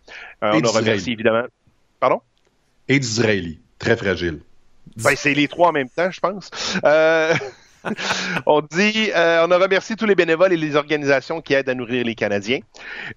Euh, 0.43 0.53
on 0.55 0.61
a 0.65 0.69
remercié 0.71 1.13
évidemment. 1.13 1.45
Pardon? 2.01 2.21
Et 2.89 2.99
d'Israéli. 2.99 3.61
Très 3.79 3.97
fragile. 3.97 4.41
Ben, 4.97 5.15
c'est 5.17 5.35
les 5.35 5.49
trois 5.49 5.69
en 5.69 5.73
même 5.73 5.89
temps, 5.89 6.11
je 6.11 6.21
pense. 6.21 6.51
Euh, 6.85 7.35
on 8.47 8.61
dit, 8.63 9.11
euh, 9.15 9.45
on 9.47 9.51
a 9.51 9.59
remercié 9.59 9.97
tous 9.97 10.07
les 10.07 10.15
bénévoles 10.15 10.53
et 10.53 10.57
les 10.57 10.77
organisations 10.77 11.41
qui 11.41 11.55
aident 11.55 11.69
à 11.69 11.75
nourrir 11.75 12.05
les 12.05 12.15
Canadiens. 12.15 12.61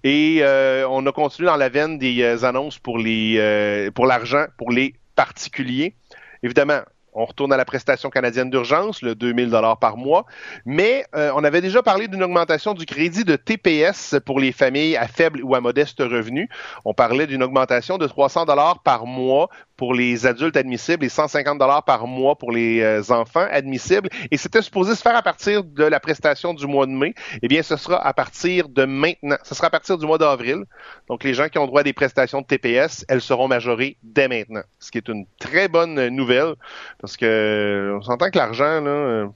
Et 0.04 0.38
euh, 0.42 0.86
on 0.88 1.06
a 1.06 1.12
continué 1.12 1.46
dans 1.48 1.56
la 1.56 1.68
veine 1.68 1.98
des 1.98 2.22
euh, 2.22 2.44
annonces 2.44 2.78
pour 2.78 2.98
les, 2.98 3.90
pour 3.94 4.06
l'argent 4.06 4.44
pour 4.58 4.70
les 4.70 4.94
particuliers. 5.14 5.94
Évidemment, 6.42 6.80
on 7.12 7.24
retourne 7.24 7.52
à 7.52 7.56
la 7.56 7.64
prestation 7.64 8.08
canadienne 8.10 8.50
d'urgence, 8.50 9.02
le 9.02 9.14
2000 9.14 9.50
dollars 9.50 9.78
par 9.78 9.96
mois, 9.96 10.26
mais 10.64 11.04
euh, 11.14 11.32
on 11.34 11.42
avait 11.42 11.60
déjà 11.60 11.82
parlé 11.82 12.08
d'une 12.08 12.22
augmentation 12.22 12.74
du 12.74 12.86
crédit 12.86 13.24
de 13.24 13.36
TPS 13.36 14.16
pour 14.24 14.38
les 14.38 14.52
familles 14.52 14.96
à 14.96 15.08
faible 15.08 15.42
ou 15.42 15.54
à 15.54 15.60
modeste 15.60 16.00
revenu. 16.00 16.48
On 16.84 16.94
parlait 16.94 17.26
d'une 17.26 17.42
augmentation 17.42 17.98
de 17.98 18.06
300 18.06 18.44
dollars 18.44 18.82
par 18.82 19.06
mois 19.06 19.48
pour 19.80 19.94
les 19.94 20.26
adultes 20.26 20.58
admissibles 20.58 21.06
et 21.06 21.08
150 21.08 21.58
dollars 21.58 21.82
par 21.86 22.06
mois 22.06 22.36
pour 22.36 22.52
les 22.52 22.82
euh, 22.82 23.00
enfants 23.08 23.46
admissibles. 23.50 24.10
Et 24.30 24.36
c'était 24.36 24.60
supposé 24.60 24.94
se 24.94 25.00
faire 25.00 25.16
à 25.16 25.22
partir 25.22 25.64
de 25.64 25.84
la 25.84 25.98
prestation 26.00 26.52
du 26.52 26.66
mois 26.66 26.84
de 26.84 26.90
mai. 26.90 27.14
Eh 27.40 27.48
bien, 27.48 27.62
ce 27.62 27.76
sera 27.76 27.96
à 27.96 28.12
partir 28.12 28.68
de 28.68 28.84
maintenant. 28.84 29.38
Ce 29.42 29.54
sera 29.54 29.68
à 29.68 29.70
partir 29.70 29.96
du 29.96 30.04
mois 30.04 30.18
d'avril. 30.18 30.64
Donc, 31.08 31.24
les 31.24 31.32
gens 31.32 31.48
qui 31.48 31.56
ont 31.56 31.66
droit 31.66 31.80
à 31.80 31.82
des 31.82 31.94
prestations 31.94 32.42
de 32.42 32.46
TPS, 32.46 33.06
elles 33.08 33.22
seront 33.22 33.48
majorées 33.48 33.96
dès 34.02 34.28
maintenant. 34.28 34.60
Ce 34.80 34.90
qui 34.90 34.98
est 34.98 35.08
une 35.08 35.24
très 35.38 35.68
bonne 35.68 36.08
nouvelle 36.08 36.56
parce 37.00 37.16
que 37.16 37.96
on 37.98 38.02
s'entend 38.02 38.28
que 38.28 38.36
l'argent, 38.36 38.82
là, 38.82 38.90
euh, 38.90 39.26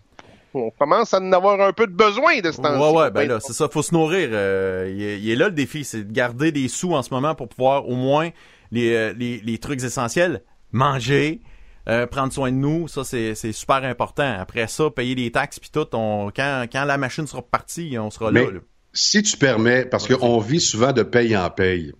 on 0.52 0.70
commence 0.70 1.14
à 1.14 1.20
en 1.20 1.32
avoir 1.32 1.58
un 1.58 1.72
peu 1.72 1.86
de 1.86 1.92
besoin 1.92 2.40
de 2.40 2.52
ce 2.52 2.60
temps-ci. 2.60 2.82
Ouais, 2.82 3.00
ouais, 3.00 3.10
ben 3.10 3.26
là, 3.26 3.38
c'est 3.40 3.54
ça, 3.54 3.66
faut 3.70 3.82
se 3.82 3.94
nourrir. 3.94 4.28
Euh, 4.32 4.92
il 4.94 5.30
est 5.30 5.36
là 5.36 5.46
le 5.46 5.54
défi, 5.54 5.84
c'est 5.84 6.04
de 6.04 6.12
garder 6.12 6.52
des 6.52 6.68
sous 6.68 6.92
en 6.92 7.02
ce 7.02 7.14
moment 7.14 7.34
pour 7.34 7.48
pouvoir 7.48 7.88
au 7.88 7.94
moins 7.94 8.28
les, 8.74 8.92
euh, 8.94 9.12
les, 9.16 9.40
les 9.40 9.58
trucs 9.58 9.82
essentiels, 9.82 10.42
manger, 10.72 11.40
euh, 11.88 12.06
prendre 12.06 12.32
soin 12.32 12.50
de 12.50 12.56
nous, 12.56 12.88
ça 12.88 13.04
c'est 13.04 13.34
c'est 13.34 13.52
super 13.52 13.84
important. 13.84 14.36
Après 14.38 14.66
ça, 14.68 14.90
payer 14.90 15.14
les 15.14 15.30
taxes 15.30 15.58
puis 15.58 15.70
tout, 15.72 15.86
on, 15.92 16.30
quand, 16.34 16.66
quand 16.70 16.84
la 16.84 16.98
machine 16.98 17.26
sera 17.26 17.42
partie, 17.42 17.96
on 17.98 18.10
sera 18.10 18.30
Mais 18.30 18.44
là. 18.44 18.52
là. 18.52 18.60
si 18.92 19.22
tu 19.22 19.36
permets, 19.36 19.84
parce 19.84 20.06
qu'on 20.08 20.38
vit 20.38 20.60
souvent 20.60 20.92
de 20.92 21.02
paye 21.02 21.36
en 21.36 21.50
paye, 21.50 21.92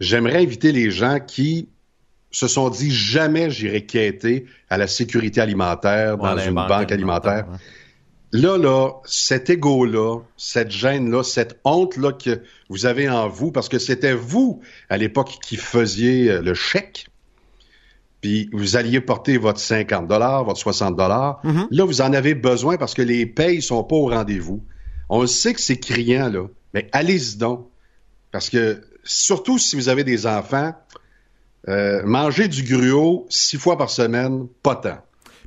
j'aimerais 0.00 0.42
inviter 0.42 0.72
les 0.72 0.90
gens 0.90 1.18
qui 1.20 1.68
se 2.30 2.46
sont 2.46 2.68
dit 2.70 2.90
jamais 2.90 3.50
j'irai 3.50 3.86
quêter 3.86 4.46
à 4.68 4.76
la 4.76 4.86
sécurité 4.86 5.40
alimentaire 5.40 6.18
dans 6.18 6.36
Ouais, 6.36 6.46
une 6.46 6.54
banque 6.54 6.68
banque 6.68 6.92
alimentaire. 6.92 7.46
Là, 8.32 8.58
là, 8.58 8.90
cet 9.06 9.48
égo-là, 9.48 10.20
cette 10.36 10.70
gêne-là, 10.70 11.22
cette 11.22 11.58
honte-là 11.64 12.12
que 12.12 12.42
vous 12.68 12.84
avez 12.84 13.08
en 13.08 13.28
vous, 13.28 13.52
parce 13.52 13.70
que 13.70 13.78
c'était 13.78 14.12
vous, 14.12 14.60
à 14.90 14.98
l'époque, 14.98 15.38
qui 15.42 15.56
faisiez 15.56 16.30
euh, 16.30 16.42
le 16.42 16.52
chèque, 16.52 17.06
puis 18.20 18.50
vous 18.52 18.76
alliez 18.76 19.00
porter 19.00 19.38
votre 19.38 19.60
50 19.60 20.08
votre 20.08 20.56
60 20.56 20.98
Mhm. 21.44 21.68
Là, 21.70 21.84
vous 21.84 22.00
en 22.00 22.12
avez 22.12 22.34
besoin 22.34 22.76
parce 22.76 22.94
que 22.94 23.02
les 23.02 23.24
payes 23.26 23.62
sont 23.62 23.84
pas 23.84 23.96
au 23.96 24.08
rendez-vous. 24.08 24.62
On 25.08 25.22
le 25.22 25.26
sait 25.26 25.54
que 25.54 25.60
c'est 25.60 25.78
criant, 25.78 26.28
là, 26.28 26.48
mais 26.74 26.88
allez-y 26.92 27.38
donc. 27.38 27.68
Parce 28.30 28.50
que, 28.50 28.82
surtout 29.04 29.58
si 29.58 29.76
vous 29.76 29.88
avez 29.88 30.04
des 30.04 30.26
enfants, 30.26 30.74
euh, 31.68 32.02
manger 32.04 32.48
du 32.48 32.62
gruau 32.62 33.26
six 33.30 33.56
fois 33.56 33.78
par 33.78 33.88
semaine, 33.88 34.48
pas 34.62 34.76
tant. 34.76 34.98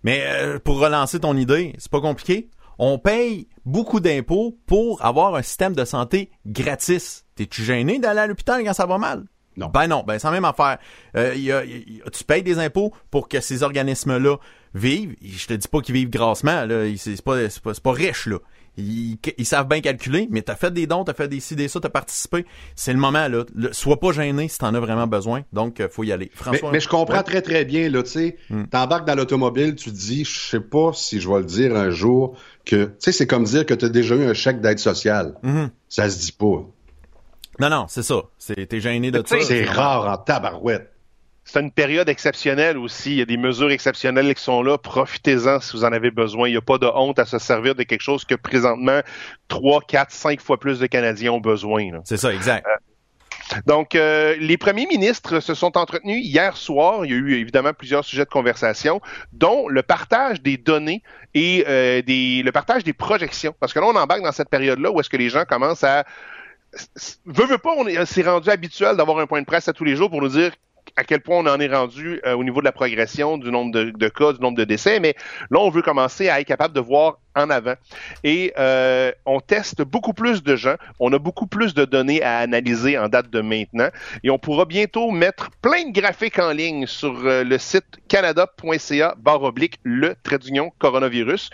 Mais 0.03 0.23
euh, 0.25 0.57
pour 0.57 0.79
relancer 0.79 1.19
ton 1.19 1.37
idée, 1.37 1.73
c'est 1.77 1.91
pas 1.91 2.01
compliqué? 2.01 2.49
On 2.83 2.97
paye 2.97 3.47
beaucoup 3.63 3.99
d'impôts 3.99 4.57
pour 4.65 5.05
avoir 5.05 5.35
un 5.35 5.43
système 5.43 5.75
de 5.75 5.85
santé 5.85 6.31
gratis. 6.47 7.25
T'es-tu 7.35 7.61
gêné 7.63 7.99
d'aller 7.99 8.21
à 8.21 8.25
l'hôpital 8.27 8.63
quand 8.63 8.73
ça 8.73 8.87
va 8.87 8.97
mal? 8.97 9.25
Non. 9.55 9.67
Ben 9.67 9.85
non, 9.87 10.03
ben 10.07 10.17
c'est 10.17 10.25
la 10.27 10.31
même 10.31 10.45
affaire. 10.45 10.79
Euh, 11.15 11.35
y 11.35 11.51
a- 11.51 11.63
y 11.63 12.01
a- 12.03 12.09
tu 12.09 12.23
payes 12.23 12.41
des 12.41 12.57
impôts 12.57 12.91
pour 13.11 13.27
que 13.27 13.39
ces 13.39 13.61
organismes-là 13.61 14.37
vivent. 14.73 15.15
Je 15.21 15.45
te 15.45 15.53
dis 15.53 15.67
pas 15.67 15.81
qu'ils 15.81 15.93
vivent 15.93 16.09
grassement, 16.09 16.65
là. 16.65 16.85
C'est 16.97 17.21
pas, 17.21 17.35
pas, 17.63 17.73
c'est 17.75 17.83
pas 17.83 17.91
riche, 17.91 18.25
là. 18.25 18.39
Ils, 18.77 19.17
ils 19.37 19.45
savent 19.45 19.67
bien 19.67 19.81
calculer, 19.81 20.27
mais 20.31 20.41
t'as 20.41 20.55
fait 20.55 20.71
des 20.71 20.87
dons, 20.87 21.03
t'as 21.03 21.13
fait 21.13 21.27
des 21.27 21.41
ci, 21.41 21.55
des 21.57 21.67
ça, 21.67 21.79
t'as 21.81 21.89
participé. 21.89 22.45
C'est 22.75 22.93
le 22.93 22.99
moment, 22.99 23.27
là. 23.27 23.43
Le- 23.53 23.73
sois 23.73 23.99
pas 23.99 24.13
gêné 24.13 24.47
si 24.47 24.57
t'en 24.57 24.73
as 24.73 24.79
vraiment 24.79 25.07
besoin. 25.07 25.41
Donc, 25.51 25.79
euh, 25.81 25.89
faut 25.89 26.03
y 26.05 26.11
aller. 26.13 26.31
Mais, 26.33 26.37
François. 26.43 26.71
mais 26.71 26.79
je 26.79 26.87
comprends 26.87 27.17
Ouais. 27.17 27.23
très 27.23 27.41
très 27.41 27.65
bien, 27.65 27.89
là, 27.89 28.01
tu 28.03 28.09
sais, 28.11 28.37
Hmm. 28.49 28.63
t'embarques 28.65 29.05
dans 29.05 29.15
l'automobile, 29.15 29.75
tu 29.75 29.91
te 29.91 29.95
dis, 29.97 30.23
je 30.23 30.39
sais 30.51 30.61
pas 30.61 30.91
si 30.93 31.19
je 31.19 31.29
vais 31.29 31.39
le 31.39 31.45
dire 31.45 31.75
un 31.75 31.89
jour, 31.89 32.37
que, 32.65 32.85
tu 32.85 32.91
sais, 32.99 33.11
c'est 33.11 33.27
comme 33.27 33.43
dire 33.43 33.65
que 33.65 33.73
tu 33.73 33.85
as 33.85 33.89
déjà 33.89 34.15
eu 34.15 34.23
un 34.23 34.33
chèque 34.33 34.61
d'aide 34.61 34.79
sociale. 34.79 35.35
Mhm. 35.43 35.69
Ça 35.89 36.09
se 36.09 36.19
dit 36.19 36.31
pas. 36.31 36.65
Non, 37.59 37.69
non, 37.69 37.85
c'est 37.89 38.03
ça. 38.03 38.21
C'est- 38.37 38.65
T'es 38.67 38.79
gêné 38.79 39.11
de 39.11 39.21
ça. 39.25 39.35
C'est 39.41 39.65
rare 39.65 40.07
en 40.07 40.17
tabarouette. 40.17 40.89
C'est 41.53 41.59
une 41.59 41.71
période 41.71 42.07
exceptionnelle 42.07 42.77
aussi. 42.77 43.11
Il 43.11 43.17
y 43.17 43.21
a 43.21 43.25
des 43.25 43.35
mesures 43.35 43.71
exceptionnelles 43.71 44.33
qui 44.33 44.41
sont 44.41 44.63
là. 44.63 44.77
Profitez-en 44.77 45.59
si 45.59 45.75
vous 45.75 45.83
en 45.83 45.91
avez 45.91 46.09
besoin. 46.09 46.47
Il 46.47 46.51
n'y 46.51 46.57
a 46.57 46.61
pas 46.61 46.77
de 46.77 46.85
honte 46.85 47.19
à 47.19 47.25
se 47.25 47.39
servir 47.39 47.75
de 47.75 47.83
quelque 47.83 47.99
chose 48.01 48.23
que 48.23 48.35
présentement 48.35 49.01
3, 49.49 49.81
4, 49.85 50.11
5 50.11 50.39
fois 50.39 50.57
plus 50.57 50.79
de 50.79 50.87
Canadiens 50.87 51.33
ont 51.33 51.41
besoin. 51.41 51.89
C'est 52.05 52.15
ça, 52.15 52.33
exact. 52.33 52.65
Donc, 53.65 53.95
euh, 53.95 54.37
les 54.39 54.55
premiers 54.55 54.85
ministres 54.85 55.41
se 55.41 55.53
sont 55.53 55.77
entretenus 55.77 56.25
hier 56.25 56.55
soir. 56.55 57.05
Il 57.05 57.11
y 57.11 57.13
a 57.13 57.17
eu 57.17 57.33
évidemment 57.33 57.73
plusieurs 57.73 58.05
sujets 58.05 58.23
de 58.23 58.29
conversation, 58.29 59.01
dont 59.33 59.67
le 59.67 59.83
partage 59.83 60.41
des 60.41 60.55
données 60.55 61.03
et 61.33 61.65
euh, 61.67 62.01
des, 62.01 62.43
le 62.45 62.51
partage 62.53 62.85
des 62.85 62.93
projections. 62.93 63.53
Parce 63.59 63.73
que 63.73 63.79
là, 63.79 63.87
on 63.87 63.95
embarque 63.97 64.21
dans 64.23 64.31
cette 64.31 64.47
période-là 64.49 64.89
où 64.89 65.01
est-ce 65.01 65.09
que 65.09 65.17
les 65.17 65.27
gens 65.27 65.43
commencent 65.43 65.83
à... 65.83 66.05
Veux, 67.25 67.45
veux 67.45 67.57
pas, 67.57 67.73
on 67.77 67.85
est- 67.87 68.05
c'est 68.05 68.21
rendu 68.23 68.49
habituel 68.49 68.95
d'avoir 68.95 69.19
un 69.19 69.27
point 69.27 69.41
de 69.41 69.45
presse 69.45 69.67
à 69.67 69.73
tous 69.73 69.83
les 69.83 69.97
jours 69.97 70.09
pour 70.09 70.21
nous 70.21 70.29
dire 70.29 70.51
à 70.95 71.03
quel 71.03 71.21
point 71.21 71.37
on 71.37 71.47
en 71.47 71.59
est 71.59 71.73
rendu 71.73 72.21
euh, 72.25 72.33
au 72.33 72.43
niveau 72.43 72.59
de 72.59 72.65
la 72.65 72.71
progression, 72.71 73.37
du 73.37 73.51
nombre 73.51 73.71
de, 73.71 73.91
de 73.91 74.09
cas, 74.09 74.33
du 74.33 74.39
nombre 74.39 74.57
de 74.57 74.63
décès, 74.63 74.99
mais 74.99 75.15
là, 75.49 75.59
on 75.59 75.69
veut 75.69 75.81
commencer 75.81 76.29
à 76.29 76.39
être 76.39 76.47
capable 76.47 76.73
de 76.73 76.81
voir 76.81 77.19
en 77.35 77.49
avant. 77.49 77.75
Et 78.23 78.53
euh, 78.57 79.11
on 79.25 79.39
teste 79.39 79.81
beaucoup 79.83 80.13
plus 80.13 80.43
de 80.43 80.55
gens, 80.55 80.75
on 80.99 81.13
a 81.13 81.19
beaucoup 81.19 81.47
plus 81.47 81.73
de 81.73 81.85
données 81.85 82.21
à 82.21 82.39
analyser 82.39 82.97
en 82.97 83.07
date 83.07 83.29
de 83.29 83.41
maintenant, 83.41 83.89
et 84.23 84.29
on 84.29 84.37
pourra 84.39 84.65
bientôt 84.65 85.11
mettre 85.11 85.49
plein 85.61 85.89
de 85.89 85.93
graphiques 85.99 86.39
en 86.39 86.51
ligne 86.51 86.87
sur 86.87 87.13
euh, 87.25 87.43
le 87.43 87.57
site 87.57 87.85
canada.ca 88.07 89.15
barre 89.17 89.43
oblique 89.43 89.79
le 89.83 90.15
trait 90.23 90.39
d'union 90.39 90.71
coronavirus. 90.79 91.49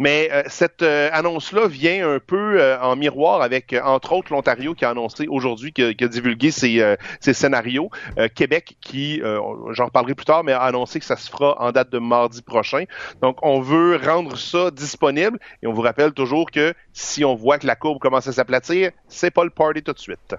Mais 0.00 0.28
euh, 0.32 0.42
cette 0.48 0.82
annonce-là 0.82 1.68
vient 1.68 2.10
un 2.10 2.18
peu 2.18 2.60
en 2.82 2.96
miroir 2.96 3.42
avec, 3.42 3.74
entre 3.84 4.12
autres, 4.12 4.32
l'Ontario 4.32 4.74
qui 4.74 4.84
a 4.84 4.90
annoncé 4.90 5.28
aujourd'hui, 5.28 5.72
qui, 5.72 5.82
a- 5.82 6.08
divulgué 6.08 6.50
ses, 6.50 6.96
ses 7.20 7.32
scénarios. 7.32 7.90
Québec 8.34 8.76
qui, 8.80 9.22
j'en 9.70 9.84
reparlerai 9.86 10.14
plus 10.14 10.24
tard, 10.24 10.42
mais 10.42 10.52
a 10.52 10.62
annoncé 10.62 10.98
que 10.98 11.04
ça 11.06 11.16
se 11.16 11.30
fera 11.30 11.56
en 11.62 11.70
date 11.70 11.90
de 11.90 11.98
mardi 11.98 12.42
prochain. 12.42 12.84
Donc, 13.22 13.38
on 13.42 13.60
veut 13.60 14.00
rendre 14.04 14.36
ça 14.36 14.70
disponible 14.72 15.13
et 15.16 15.66
on 15.66 15.72
vous 15.72 15.82
rappelle 15.82 16.12
toujours 16.12 16.50
que 16.50 16.74
si 16.92 17.24
on 17.24 17.34
voit 17.34 17.58
que 17.58 17.66
la 17.66 17.76
courbe 17.76 17.98
commence 17.98 18.26
à 18.26 18.32
s'aplatir, 18.32 18.90
c'est 19.08 19.30
pas 19.30 19.44
le 19.44 19.50
party 19.50 19.82
tout 19.82 19.92
de 19.92 19.98
suite. 19.98 20.36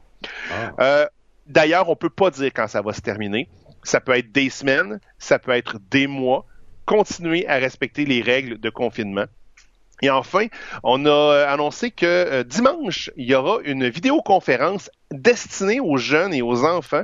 Ah. 0.51 0.71
Euh, 0.79 1.05
D'ailleurs, 1.45 1.89
on 1.89 1.95
peut 1.95 2.09
pas 2.09 2.31
dire 2.31 2.51
quand 2.53 2.67
ça 2.67 2.81
va 2.81 2.93
se 2.93 3.01
terminer. 3.01 3.47
Ça 3.83 4.01
peut 4.01 4.17
être 4.17 4.31
des 4.31 4.49
semaines, 4.49 4.99
ça 5.19 5.37
peut 5.37 5.51
être 5.51 5.77
des 5.91 6.07
mois. 6.07 6.45
Continuez 6.85 7.47
à 7.47 7.55
respecter 7.55 8.05
les 8.05 8.21
règles 8.21 8.59
de 8.59 8.69
confinement. 8.69 9.25
Et 10.01 10.09
enfin, 10.09 10.47
on 10.83 11.05
a 11.05 11.09
euh, 11.09 11.47
annoncé 11.47 11.91
que 11.91 12.05
euh, 12.05 12.43
dimanche, 12.43 13.11
il 13.15 13.29
y 13.29 13.35
aura 13.35 13.59
une 13.63 13.87
vidéoconférence 13.87 14.89
destinée 15.11 15.79
aux 15.79 15.97
jeunes 15.97 16.33
et 16.33 16.41
aux 16.41 16.65
enfants 16.65 17.03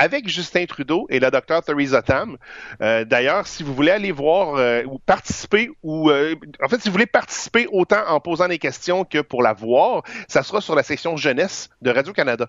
avec 0.00 0.28
Justin 0.28 0.64
Trudeau 0.64 1.06
et 1.10 1.20
la 1.20 1.30
docteure 1.30 1.62
Theresa 1.62 2.00
Tam. 2.00 2.38
Euh, 2.80 3.04
D'ailleurs, 3.04 3.46
si 3.46 3.62
vous 3.62 3.74
voulez 3.74 3.90
aller 3.90 4.12
voir 4.12 4.54
euh, 4.54 4.82
ou 4.86 4.98
participer, 4.98 5.70
ou 5.82 6.10
euh, 6.10 6.34
en 6.62 6.68
fait, 6.68 6.80
si 6.80 6.88
vous 6.88 6.92
voulez 6.94 7.04
participer 7.04 7.66
autant 7.70 8.02
en 8.08 8.18
posant 8.18 8.48
des 8.48 8.58
questions 8.58 9.04
que 9.04 9.18
pour 9.18 9.42
la 9.42 9.52
voir, 9.52 10.02
ça 10.26 10.42
sera 10.42 10.62
sur 10.62 10.74
la 10.74 10.82
section 10.82 11.18
jeunesse 11.18 11.68
de 11.82 11.90
Radio-Canada. 11.90 12.48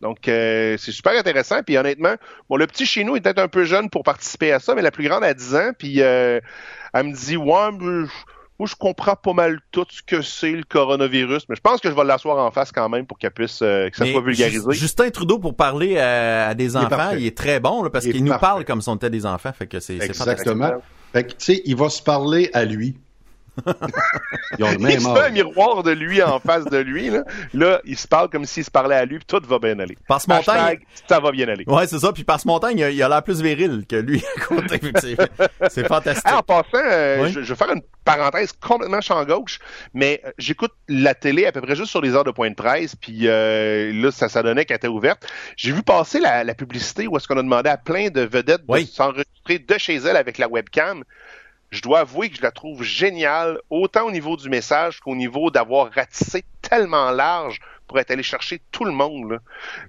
Donc, 0.00 0.26
euh, 0.28 0.76
c'est 0.78 0.92
super 0.92 1.12
intéressant. 1.12 1.62
Puis 1.62 1.76
honnêtement, 1.76 2.14
bon, 2.48 2.56
le 2.56 2.66
petit 2.66 2.86
chez 2.86 3.04
nous 3.04 3.14
est 3.16 3.20
peut-être 3.20 3.40
un 3.40 3.48
peu 3.48 3.64
jeune 3.64 3.90
pour 3.90 4.02
participer 4.02 4.52
à 4.52 4.58
ça, 4.58 4.74
mais 4.74 4.82
la 4.82 4.90
plus 4.90 5.06
grande 5.06 5.22
a 5.22 5.34
10 5.34 5.54
ans. 5.54 5.70
Puis 5.78 6.00
euh, 6.00 6.40
elle 6.94 7.06
me 7.08 7.12
dit, 7.12 7.36
ouais, 7.36 7.72
moi, 8.58 8.66
je 8.66 8.74
comprends 8.74 9.16
pas 9.16 9.32
mal 9.32 9.60
tout 9.70 9.86
ce 9.90 10.02
que 10.02 10.22
c'est 10.22 10.52
le 10.52 10.62
coronavirus, 10.62 11.48
mais 11.48 11.56
je 11.56 11.60
pense 11.60 11.80
que 11.80 11.90
je 11.90 11.94
vais 11.94 12.04
l'asseoir 12.04 12.38
en 12.38 12.50
face 12.50 12.72
quand 12.72 12.88
même 12.88 13.06
pour 13.06 13.18
qu'elle 13.18 13.30
puisse, 13.32 13.60
euh, 13.62 13.90
que 13.90 13.96
ça 13.96 14.04
Mais 14.04 14.12
soit 14.12 14.22
vulgarisé. 14.22 14.60
Ju- 14.72 14.78
Justin 14.78 15.10
Trudeau, 15.10 15.38
pour 15.38 15.54
parler 15.56 15.98
à, 15.98 16.48
à 16.48 16.54
des 16.54 16.76
enfants, 16.76 17.10
il 17.18 17.26
est 17.26 17.36
très 17.36 17.60
bon, 17.60 17.82
là, 17.82 17.90
parce 17.90 18.04
qu'il 18.06 18.24
nous 18.24 18.32
parle 18.38 18.64
comme 18.64 18.80
si 18.80 18.88
on 18.88 18.96
était 18.96 19.10
des 19.10 19.26
enfants. 19.26 19.52
Fait 19.52 19.66
que 19.66 19.80
c'est. 19.80 19.96
Exactement. 20.00 20.70
Fait 21.12 21.24
que, 21.24 21.30
tu 21.30 21.36
sais, 21.38 21.62
il 21.64 21.76
va 21.76 21.88
se 21.88 22.02
parler 22.02 22.50
à 22.52 22.64
lui. 22.64 22.96
Ils 24.58 24.64
ont 24.64 24.70
le 24.70 24.90
Il 24.90 25.00
se 25.00 25.08
fait 25.08 25.20
un 25.26 25.30
miroir 25.30 25.82
de 25.82 25.90
lui 25.90 26.22
en 26.22 26.38
face 26.38 26.64
de 26.66 26.78
lui. 26.78 27.10
Là, 27.10 27.24
là 27.54 27.80
il 27.84 27.96
se 27.96 28.06
parle 28.08 28.28
comme 28.30 28.44
s'il 28.44 28.64
se 28.64 28.70
parlait 28.70 28.96
à 28.96 29.04
lui, 29.04 29.18
puis 29.18 29.26
tout 29.26 29.40
va 29.46 29.58
bien 29.58 29.78
aller. 29.78 29.96
Passe 30.08 30.28
montagne. 30.28 30.78
Ça 31.08 31.20
va 31.20 31.30
bien 31.32 31.48
aller. 31.48 31.64
Ouais, 31.66 31.86
c'est 31.86 31.98
ça. 31.98 32.12
Puis 32.12 32.24
passe 32.24 32.44
montagne, 32.44 32.78
il 32.78 33.02
a- 33.02 33.08
l'air 33.08 33.22
plus 33.22 33.40
viril 33.40 33.84
que 33.88 33.96
lui 33.96 34.22
à 34.36 34.40
côté. 34.46 34.80
C'est- 35.68 35.86
fantastique. 35.86 36.24
Ah, 36.26 36.38
en 36.38 36.42
passant, 36.42 36.66
euh, 36.74 37.22
Oui. 37.24 37.32
je, 37.32 37.40
je 37.42 37.48
vais 37.52 37.56
faire 37.56 37.72
une 37.72 37.82
parenthèse 38.04 38.52
complètement 38.52 39.00
champ 39.00 39.24
gauche, 39.24 39.58
mais 39.94 40.20
euh, 40.24 40.30
j'écoute 40.38 40.72
la 40.88 41.14
télé 41.14 41.46
à 41.46 41.52
peu 41.52 41.60
près 41.60 41.74
juste 41.76 41.90
sur 41.90 42.00
les 42.00 42.14
heures 42.14 42.24
de 42.24 42.30
point 42.30 42.50
de 42.50 42.54
presse, 42.54 42.94
puis 42.96 43.20
euh, 43.28 43.92
là, 43.92 44.10
ça, 44.10 44.28
ça 44.28 44.42
donnait 44.42 44.64
qu'elle 44.64 44.76
était 44.76 44.88
ouverte. 44.88 45.26
J'ai 45.56 45.72
vu 45.72 45.82
passer 45.82 46.20
la, 46.20 46.44
la 46.44 46.54
publicité 46.54 47.06
où 47.06 47.16
est-ce 47.16 47.26
qu'on 47.28 47.38
a 47.38 47.42
demandé 47.42 47.68
à 47.70 47.76
plein 47.76 48.08
de 48.08 48.20
vedettes 48.22 48.62
Oui. 48.68 48.84
de 48.84 48.88
s'enregistrer 48.90 49.58
de 49.58 49.78
chez 49.78 49.96
elles 49.96 50.16
avec 50.16 50.38
la 50.38 50.48
webcam. 50.48 51.02
Je 51.70 51.82
dois 51.82 52.00
avouer 52.00 52.30
que 52.30 52.36
je 52.36 52.42
la 52.42 52.50
trouve 52.50 52.82
géniale, 52.82 53.58
autant 53.70 54.06
au 54.06 54.10
niveau 54.10 54.36
du 54.36 54.48
message 54.48 55.00
qu'au 55.00 55.14
niveau 55.14 55.50
d'avoir 55.50 55.90
ratissé 55.92 56.44
tellement 56.62 57.10
large 57.10 57.60
pour 57.86 57.98
être 57.98 58.10
allé 58.10 58.22
chercher 58.22 58.60
tout 58.72 58.84
le 58.84 58.92
monde. 58.92 59.32
là. 59.32 59.38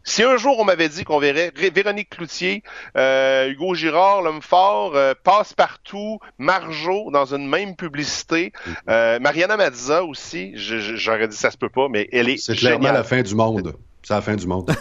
Si 0.04 0.24
un 0.24 0.38
jour 0.38 0.60
on 0.60 0.66
m'avait 0.66 0.90
dit 0.90 1.04
qu'on 1.04 1.20
verrait 1.20 1.52
Véronique 1.56 2.12
Cloutier, 2.12 2.64
euh, 2.96 3.50
Hugo 3.50 3.74
Girard, 3.74 4.22
l'homme 4.22 4.42
fort, 4.42 4.96
euh, 4.96 5.14
Passe-Partout, 5.24 6.20
Marjo 6.38 7.10
dans 7.12 7.34
une 7.34 7.48
même 7.48 7.76
publicité, 7.76 8.54
euh, 8.90 9.20
Mariana 9.20 9.58
Mazza 9.58 10.04
aussi, 10.04 10.54
j'aurais 10.56 11.28
dit 11.28 11.36
ça 11.36 11.52
se 11.52 11.58
peut 11.58 11.70
pas, 11.70 11.88
mais 11.90 12.08
elle 12.12 12.30
est 12.30 12.38
C'est 12.38 12.56
clairement 12.56 12.92
la 12.92 13.04
fin 13.04 13.22
du 13.22 13.36
monde. 13.36 13.76
C'est 14.04 14.14
la 14.14 14.22
fin 14.22 14.36
du 14.36 14.48
monde. 14.48 14.74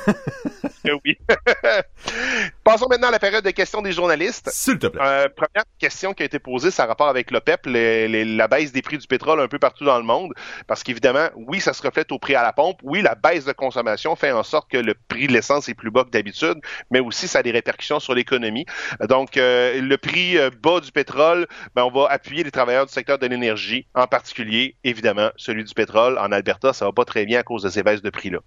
oui. 1.05 1.19
Passons 2.67 2.89
maintenant 2.91 3.07
à 3.07 3.11
la 3.13 3.21
période 3.21 3.45
de 3.45 3.51
questions 3.53 3.81
des 3.81 3.93
journalistes. 3.93 4.51
S'il 4.53 4.77
te 4.81 4.89
plaît. 4.89 5.01
Euh, 5.01 5.29
première 5.29 5.63
question 5.79 6.13
qui 6.15 6.25
a 6.25 6.27
été 6.27 6.41
posée, 6.41 6.73
ça 6.73 6.83
a 6.83 6.87
rapport 6.87 7.07
avec 7.07 7.31
l'OPEP, 7.31 7.65
les- 7.67 8.09
les- 8.09 8.25
la 8.25 8.49
baisse 8.49 8.73
des 8.73 8.83
prix 8.83 8.99
du 8.99 9.07
pétrole 9.07 9.41
un 9.41 9.47
peu 9.47 9.61
partout 9.61 9.85
dans 9.85 9.99
le 9.99 10.03
monde. 10.03 10.33
Parce 10.67 10.83
qu'évidemment, 10.83 11.29
oui, 11.37 11.61
ça 11.61 11.73
se 11.73 11.81
reflète 11.81 12.11
au 12.11 12.19
prix 12.19 12.35
à 12.35 12.43
la 12.43 12.53
pompe. 12.53 12.81
Oui, 12.83 13.03
la 13.03 13.15
baisse 13.15 13.45
de 13.45 13.53
consommation 13.53 14.17
fait 14.17 14.33
en 14.33 14.43
sorte 14.43 14.69
que 14.69 14.79
le 14.79 14.95
prix 15.07 15.29
de 15.29 15.33
l'essence 15.33 15.69
est 15.69 15.75
plus 15.75 15.93
bas 15.93 16.03
que 16.03 16.11
d'habitude, 16.11 16.57
mais 16.91 16.99
aussi 16.99 17.29
ça 17.29 17.39
a 17.39 17.43
des 17.45 17.53
répercussions 17.53 18.01
sur 18.01 18.15
l'économie. 18.15 18.67
Donc, 19.09 19.37
euh, 19.37 19.81
le 19.81 19.97
prix 19.97 20.37
euh, 20.37 20.51
bas 20.61 20.81
du 20.81 20.91
pétrole, 20.91 21.47
ben, 21.77 21.85
on 21.85 21.93
va 21.93 22.09
appuyer 22.11 22.43
les 22.43 22.51
travailleurs 22.51 22.87
du 22.87 22.93
secteur 22.93 23.21
de 23.21 23.29
l'énergie, 23.29 23.87
en 23.95 24.09
particulier, 24.09 24.75
évidemment, 24.83 25.31
celui 25.37 25.63
du 25.63 25.73
pétrole. 25.73 26.19
En 26.19 26.33
Alberta, 26.33 26.73
ça 26.73 26.85
va 26.85 26.91
pas 26.91 27.05
très 27.05 27.27
bien 27.27 27.39
à 27.39 27.43
cause 27.45 27.63
de 27.63 27.69
ces 27.69 27.85
baisses 27.85 28.03
de 28.03 28.11
prix-là. 28.11 28.39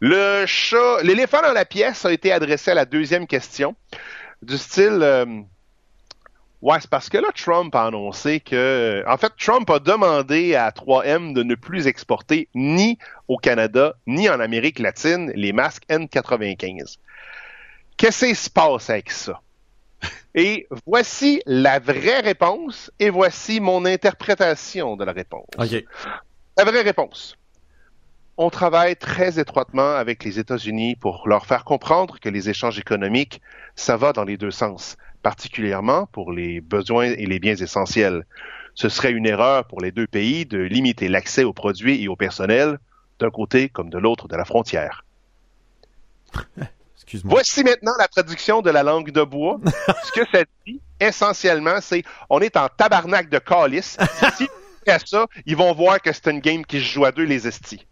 Le 0.00 0.46
chat, 0.46 1.00
l'éléphant 1.04 1.42
dans 1.42 1.52
la 1.52 1.64
pièce 1.64 2.04
a 2.04 2.12
été 2.12 2.32
adressé 2.32 2.72
à 2.72 2.74
la 2.74 2.84
deuxième 2.86 3.28
question, 3.28 3.35
du 4.42 4.58
style, 4.58 5.00
euh, 5.02 5.42
ouais, 6.62 6.78
c'est 6.80 6.90
parce 6.90 7.08
que 7.08 7.18
là, 7.18 7.28
Trump 7.34 7.74
a 7.74 7.86
annoncé 7.86 8.40
que, 8.40 9.04
en 9.06 9.16
fait, 9.16 9.32
Trump 9.38 9.68
a 9.70 9.78
demandé 9.78 10.54
à 10.54 10.70
3M 10.70 11.32
de 11.32 11.42
ne 11.42 11.54
plus 11.54 11.86
exporter 11.86 12.48
ni 12.54 12.98
au 13.28 13.36
Canada, 13.36 13.94
ni 14.06 14.28
en 14.28 14.40
Amérique 14.40 14.78
latine 14.78 15.32
les 15.34 15.52
masques 15.52 15.84
N95. 15.88 16.98
Qu'est-ce 17.96 18.26
qui 18.26 18.34
se 18.34 18.50
passe 18.50 18.90
avec 18.90 19.10
ça? 19.10 19.40
Et 20.34 20.68
voici 20.84 21.40
la 21.46 21.78
vraie 21.78 22.20
réponse 22.20 22.92
et 22.98 23.08
voici 23.08 23.58
mon 23.58 23.86
interprétation 23.86 24.96
de 24.96 25.04
la 25.04 25.12
réponse. 25.12 25.46
OK. 25.58 25.84
La 26.58 26.64
vraie 26.64 26.82
réponse. 26.82 27.36
On 28.38 28.50
travaille 28.50 28.96
très 28.96 29.38
étroitement 29.38 29.94
avec 29.94 30.22
les 30.22 30.38
États-Unis 30.38 30.94
pour 30.96 31.26
leur 31.26 31.46
faire 31.46 31.64
comprendre 31.64 32.20
que 32.20 32.28
les 32.28 32.50
échanges 32.50 32.78
économiques, 32.78 33.40
ça 33.76 33.96
va 33.96 34.12
dans 34.12 34.24
les 34.24 34.36
deux 34.36 34.50
sens, 34.50 34.98
particulièrement 35.22 36.04
pour 36.06 36.32
les 36.32 36.60
besoins 36.60 37.06
et 37.06 37.24
les 37.24 37.38
biens 37.38 37.56
essentiels. 37.56 38.26
Ce 38.74 38.90
serait 38.90 39.12
une 39.12 39.24
erreur 39.24 39.64
pour 39.66 39.80
les 39.80 39.90
deux 39.90 40.06
pays 40.06 40.44
de 40.44 40.58
limiter 40.58 41.08
l'accès 41.08 41.44
aux 41.44 41.54
produits 41.54 42.02
et 42.02 42.08
au 42.08 42.16
personnel 42.16 42.78
d'un 43.18 43.30
côté 43.30 43.70
comme 43.70 43.88
de 43.88 43.96
l'autre 43.96 44.28
de 44.28 44.36
la 44.36 44.44
frontière. 44.44 45.06
Excuse-moi. 46.96 47.32
Voici 47.32 47.64
maintenant 47.64 47.92
la 47.98 48.08
traduction 48.08 48.60
de 48.60 48.68
la 48.68 48.82
langue 48.82 49.12
de 49.12 49.22
bois. 49.22 49.58
Ce 50.04 50.12
que 50.12 50.26
ça 50.30 50.44
dit, 50.66 50.82
essentiellement, 51.00 51.80
c'est 51.80 52.02
on 52.28 52.40
est 52.40 52.56
en 52.58 52.68
tabarnak 52.68 53.30
de 53.30 53.38
calice. 53.38 53.96
Si 54.36 54.46
à 54.88 54.98
ça, 54.98 55.26
ils 55.46 55.56
vont 55.56 55.72
voir 55.72 56.02
que 56.02 56.12
c'est 56.12 56.30
une 56.30 56.40
game 56.40 56.64
qui 56.64 56.78
se 56.78 56.84
joue 56.84 57.04
à 57.06 57.12
deux, 57.12 57.24
les 57.24 57.48
estis. 57.48 57.86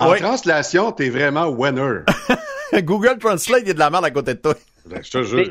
En 0.00 0.10
ouais. 0.10 0.18
translation, 0.20 0.92
t'es 0.92 1.08
vraiment 1.08 1.46
winner. 1.48 2.00
Google 2.82 3.18
Translate, 3.18 3.62
il 3.62 3.68
y 3.68 3.70
a 3.70 3.74
de 3.74 3.78
la 3.78 3.90
merde 3.90 4.04
à 4.04 4.10
côté 4.10 4.34
de 4.34 4.38
toi. 4.40 4.54
Ben, 4.86 5.02
je 5.02 5.10
te 5.10 5.22
jure. 5.22 5.48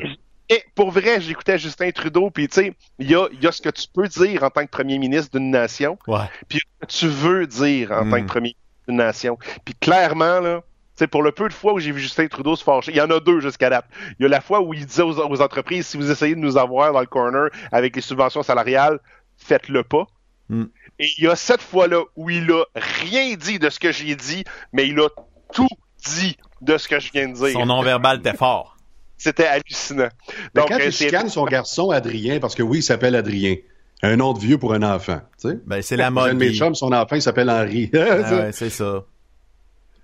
et 0.48 0.62
pour 0.74 0.90
vrai, 0.90 1.20
j'écoutais 1.20 1.58
Justin 1.58 1.90
Trudeau, 1.90 2.30
puis 2.30 2.46
tu 2.48 2.54
sais, 2.54 2.74
il 2.98 3.10
y 3.10 3.14
a, 3.16 3.26
il 3.32 3.42
y 3.42 3.46
a 3.46 3.52
ce 3.52 3.60
que 3.62 3.70
tu 3.70 3.86
peux 3.92 4.06
dire 4.06 4.42
en 4.44 4.50
tant 4.50 4.64
que 4.64 4.70
premier 4.70 4.98
ministre 4.98 5.36
d'une 5.38 5.50
nation, 5.50 5.98
Ouais. 6.06 6.28
puis 6.48 6.60
ce 6.60 6.86
que 6.86 6.92
tu 6.92 7.08
veux 7.08 7.46
dire 7.46 7.90
en 7.92 8.04
Mm. 8.04 8.10
tant 8.10 8.20
que 8.20 8.26
premier 8.26 8.42
ministre 8.48 8.60
d'une 8.88 8.96
nation. 8.98 9.38
Puis 9.64 9.74
clairement, 9.74 10.38
là, 10.40 10.60
tu 10.60 10.98
sais, 11.00 11.06
pour 11.08 11.22
le 11.24 11.32
peu 11.32 11.48
de 11.48 11.52
fois 11.54 11.72
où 11.72 11.80
j'ai 11.80 11.90
vu 11.90 12.00
Justin 12.00 12.28
Trudeau 12.28 12.54
se 12.54 12.62
fâcher, 12.62 12.92
il 12.92 12.96
y 12.96 13.00
en 13.00 13.10
a 13.10 13.18
deux 13.18 13.40
jusqu'à 13.40 13.70
date. 13.70 13.86
Il 14.20 14.22
y 14.22 14.26
a 14.26 14.28
la 14.28 14.40
fois 14.40 14.60
où 14.60 14.72
il 14.74 14.86
disait 14.86 15.02
aux, 15.02 15.18
aux 15.18 15.40
entreprises, 15.42 15.86
si 15.88 15.96
vous 15.96 16.08
essayez 16.10 16.36
de 16.36 16.40
nous 16.40 16.56
avoir 16.56 16.92
dans 16.92 17.00
le 17.00 17.06
corner 17.06 17.48
avec 17.72 17.96
les 17.96 18.02
subventions 18.02 18.44
salariales, 18.44 19.00
faites-le 19.38 19.82
pas. 19.82 20.06
Mm. 20.48 20.64
Et 20.98 21.08
il 21.18 21.24
y 21.24 21.28
a 21.28 21.36
cette 21.36 21.62
fois-là 21.62 22.02
où 22.16 22.30
il 22.30 22.50
a 22.50 22.64
rien 22.74 23.34
dit 23.34 23.58
de 23.58 23.70
ce 23.70 23.78
que 23.80 23.92
j'ai 23.92 24.14
dit, 24.16 24.44
mais 24.72 24.86
il 24.88 24.98
a 25.00 25.08
tout 25.52 25.68
dit 26.06 26.36
de 26.60 26.76
ce 26.78 26.88
que 26.88 27.00
je 27.00 27.10
viens 27.12 27.28
de 27.28 27.34
dire. 27.34 27.50
Son 27.52 27.66
non-verbal 27.66 28.18
était 28.18 28.36
fort. 28.36 28.76
C'était 29.16 29.46
hallucinant. 29.46 30.08
Mais 30.54 30.60
Donc, 30.60 30.68
quand 30.68 30.80
euh, 30.80 30.86
il 30.86 30.92
chicane 30.92 31.28
son 31.28 31.44
garçon 31.44 31.90
Adrien, 31.90 32.40
parce 32.40 32.54
que 32.54 32.62
oui, 32.62 32.78
il 32.78 32.82
s'appelle 32.82 33.14
Adrien. 33.14 33.56
Un 34.02 34.16
nom 34.16 34.34
de 34.34 34.38
vieux 34.38 34.58
pour 34.58 34.74
un 34.74 34.82
enfant. 34.82 35.20
Tu 35.40 35.48
sais? 35.48 35.58
Ben, 35.64 35.80
c'est 35.80 35.96
la 35.96 36.08
Un 36.08 36.10
mode. 36.10 36.32
de 36.32 36.36
mes 36.36 36.50
Guy. 36.50 36.58
chums, 36.58 36.74
son 36.74 36.92
enfant, 36.92 37.16
il 37.16 37.22
s'appelle 37.22 37.48
Henri. 37.48 37.90
Ah 37.94 38.34
ouais, 38.34 38.52
c'est 38.52 38.68
ça. 38.70 39.04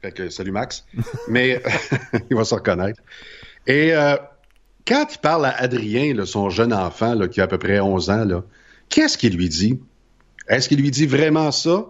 Fait 0.00 0.12
que, 0.12 0.31
salut 0.31 0.53
Max. 0.53 0.87
Mais 1.29 1.61
il 2.31 2.37
va 2.37 2.44
se 2.44 2.55
reconnaître. 2.55 3.00
Et 3.66 3.92
euh, 3.92 4.16
quand 4.87 5.07
il 5.12 5.18
parle 5.18 5.44
à 5.44 5.50
Adrien, 5.50 6.14
là, 6.14 6.24
son 6.24 6.48
jeune 6.48 6.72
enfant 6.72 7.14
là, 7.14 7.29
qui 7.29 7.42
a 7.42 7.44
à 7.44 7.46
peu 7.46 7.59
près 7.59 7.81
11 7.81 8.09
ans, 8.11 8.26
qu'est-ce 8.88 9.18
qu'il 9.18 9.37
lui 9.37 9.50
dit? 9.50 9.81
Est-ce 10.50 10.68
qu'il 10.68 10.80
lui 10.82 10.90
dit 10.90 11.06
vraiment 11.06 11.50
ça? 11.52 11.86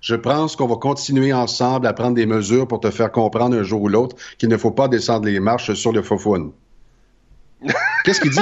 Je 0.00 0.14
pense 0.14 0.56
qu'on 0.56 0.66
va 0.66 0.76
continuer 0.76 1.32
ensemble 1.32 1.86
à 1.86 1.92
prendre 1.92 2.14
des 2.14 2.26
mesures 2.26 2.66
pour 2.66 2.80
te 2.80 2.90
faire 2.90 3.12
comprendre 3.12 3.56
un 3.56 3.62
jour 3.62 3.82
ou 3.82 3.88
l'autre 3.88 4.16
qu'il 4.38 4.48
ne 4.48 4.56
faut 4.56 4.70
pas 4.70 4.88
descendre 4.88 5.26
les 5.26 5.40
marches 5.40 5.72
sur 5.74 5.92
le 5.92 6.02
faux 6.02 6.18
Qu'est-ce 8.04 8.20
qu'il 8.20 8.30
dit? 8.30 8.40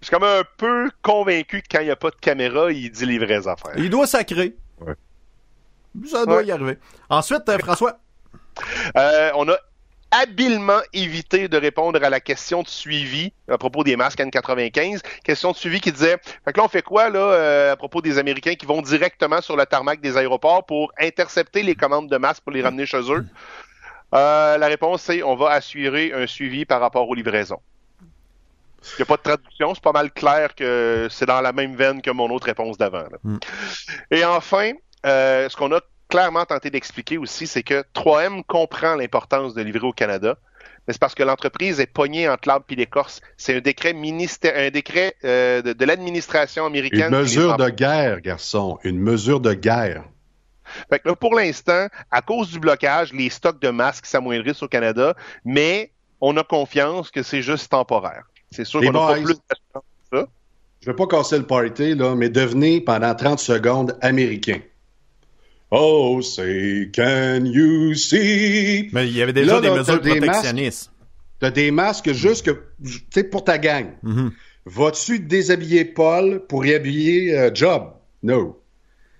Je 0.00 0.06
suis 0.06 0.14
comme 0.14 0.24
un 0.24 0.42
peu 0.58 0.90
convaincu 1.02 1.62
que 1.62 1.66
quand 1.70 1.80
il 1.80 1.86
n'y 1.86 1.90
a 1.90 1.96
pas 1.96 2.10
de 2.10 2.16
caméra, 2.16 2.70
il 2.70 2.90
dit 2.90 3.06
les 3.06 3.18
vraies 3.18 3.48
affaires. 3.48 3.72
Il 3.76 3.90
doit 3.90 4.06
sacrer. 4.06 4.54
Ouais. 4.80 4.94
Ça 6.06 6.26
doit 6.26 6.36
Ouais. 6.36 6.46
y 6.46 6.52
arriver. 6.52 6.78
Ensuite, 7.08 7.48
euh, 7.48 7.58
François. 7.58 7.98
Euh, 8.96 9.30
on 9.34 9.48
a 9.48 9.56
habilement 10.10 10.80
évité 10.92 11.48
de 11.48 11.56
répondre 11.56 12.02
à 12.02 12.10
la 12.10 12.20
question 12.20 12.62
de 12.62 12.68
suivi 12.68 13.32
à 13.48 13.58
propos 13.58 13.84
des 13.84 13.96
masques 13.96 14.20
N95. 14.20 15.00
Question 15.24 15.52
de 15.52 15.56
suivi 15.56 15.80
qui 15.80 15.92
disait, 15.92 16.16
fait 16.44 16.52
que 16.52 16.58
là, 16.58 16.64
on 16.64 16.68
fait 16.68 16.82
quoi, 16.82 17.10
là, 17.10 17.18
euh, 17.18 17.72
à 17.72 17.76
propos 17.76 18.00
des 18.00 18.18
Américains 18.18 18.54
qui 18.54 18.66
vont 18.66 18.82
directement 18.82 19.40
sur 19.40 19.56
le 19.56 19.66
tarmac 19.66 20.00
des 20.00 20.16
aéroports 20.16 20.64
pour 20.64 20.92
intercepter 20.98 21.62
les 21.62 21.74
commandes 21.74 22.08
de 22.08 22.16
masques 22.16 22.42
pour 22.42 22.52
les 22.52 22.62
ramener 22.62 22.86
chez 22.86 23.10
eux? 23.10 23.26
Euh, 24.14 24.56
la 24.56 24.66
réponse, 24.66 25.02
c'est 25.02 25.22
on 25.22 25.34
va 25.34 25.50
assurer 25.50 26.12
un 26.12 26.26
suivi 26.26 26.64
par 26.64 26.80
rapport 26.80 27.08
aux 27.08 27.14
livraisons. 27.14 27.60
Il 28.82 28.96
n'y 28.98 29.02
a 29.02 29.06
pas 29.06 29.16
de 29.16 29.22
traduction, 29.22 29.74
c'est 29.74 29.82
pas 29.82 29.92
mal 29.92 30.12
clair 30.12 30.54
que 30.54 31.08
c'est 31.10 31.26
dans 31.26 31.40
la 31.40 31.52
même 31.52 31.74
veine 31.74 32.00
que 32.00 32.10
mon 32.10 32.30
autre 32.30 32.46
réponse 32.46 32.78
d'avant. 32.78 33.04
Mm. 33.24 33.38
Et 34.12 34.24
enfin, 34.24 34.72
euh, 35.04 35.48
ce 35.48 35.56
qu'on 35.56 35.72
a 35.72 35.80
clairement 36.08 36.44
tenté 36.44 36.70
d'expliquer 36.70 37.18
aussi, 37.18 37.46
c'est 37.46 37.62
que 37.62 37.84
3M 37.94 38.42
comprend 38.44 38.94
l'importance 38.94 39.54
de 39.54 39.62
livrer 39.62 39.86
au 39.86 39.92
Canada, 39.92 40.36
mais 40.86 40.92
c'est 40.92 41.00
parce 41.00 41.14
que 41.14 41.22
l'entreprise 41.22 41.80
est 41.80 41.86
pognée 41.86 42.28
entre 42.28 42.46
l'arbre 42.48 42.66
et 42.70 42.76
l'écorce. 42.76 43.20
C'est 43.36 43.56
un 43.56 43.60
décret 43.60 43.92
ministère, 43.92 44.52
un 44.56 44.70
décret 44.70 45.14
euh, 45.24 45.60
de, 45.62 45.72
de 45.72 45.84
l'administration 45.84 46.64
américaine. 46.64 47.12
Une 47.12 47.20
mesure 47.20 47.56
de 47.56 47.68
guerre, 47.68 48.20
garçon. 48.20 48.78
Une 48.84 48.98
mesure 48.98 49.40
de 49.40 49.52
guerre. 49.52 50.04
Fait 50.90 50.98
que 50.98 51.08
là, 51.08 51.16
pour 51.16 51.34
l'instant, 51.34 51.86
à 52.10 52.22
cause 52.22 52.50
du 52.50 52.58
blocage, 52.58 53.12
les 53.12 53.30
stocks 53.30 53.60
de 53.60 53.70
masques 53.70 54.06
s'amoindrissent 54.06 54.62
au 54.62 54.68
Canada, 54.68 55.14
mais 55.44 55.90
on 56.20 56.36
a 56.36 56.44
confiance 56.44 57.10
que 57.10 57.22
c'est 57.22 57.42
juste 57.42 57.70
temporaire. 57.70 58.24
C'est 58.50 58.64
sûr 58.64 58.80
qu'on 58.80 58.92
n'a 58.92 58.98
pas 58.98 59.14
plus 59.14 59.40
d'assurance. 59.48 60.30
Je 60.80 60.90
veux 60.90 60.96
pas 60.96 61.06
casser 61.06 61.38
le 61.38 61.46
party, 61.46 61.94
là, 61.94 62.14
mais 62.14 62.28
devenez 62.28 62.80
pendant 62.80 63.14
30 63.14 63.40
secondes 63.40 63.98
américain. 64.02 64.60
Oh, 65.70 66.22
say, 66.22 66.90
can 66.94 67.44
you 67.44 67.94
see? 67.94 68.88
Mais 68.92 69.08
il 69.08 69.16
y 69.16 69.22
avait 69.22 69.32
déjà 69.32 69.54
Là, 69.54 69.60
des 69.60 69.68
là, 69.68 69.74
mesures 69.74 70.00
t'as 70.00 70.14
des 70.14 70.20
protectionnistes. 70.20 70.92
T'as 71.40 71.50
des 71.50 71.70
masques 71.70 72.12
juste 72.12 72.46
que, 72.46 72.50
tu 72.84 73.00
sais, 73.12 73.24
pour 73.24 73.44
ta 73.44 73.58
gang. 73.58 73.88
Mhm. 74.02 74.32
Vas-tu 74.64 75.20
déshabiller 75.20 75.84
Paul 75.84 76.44
pour 76.48 76.64
y 76.66 76.74
habiller 76.74 77.36
euh, 77.36 77.50
Job? 77.52 77.92
No. 78.22 78.62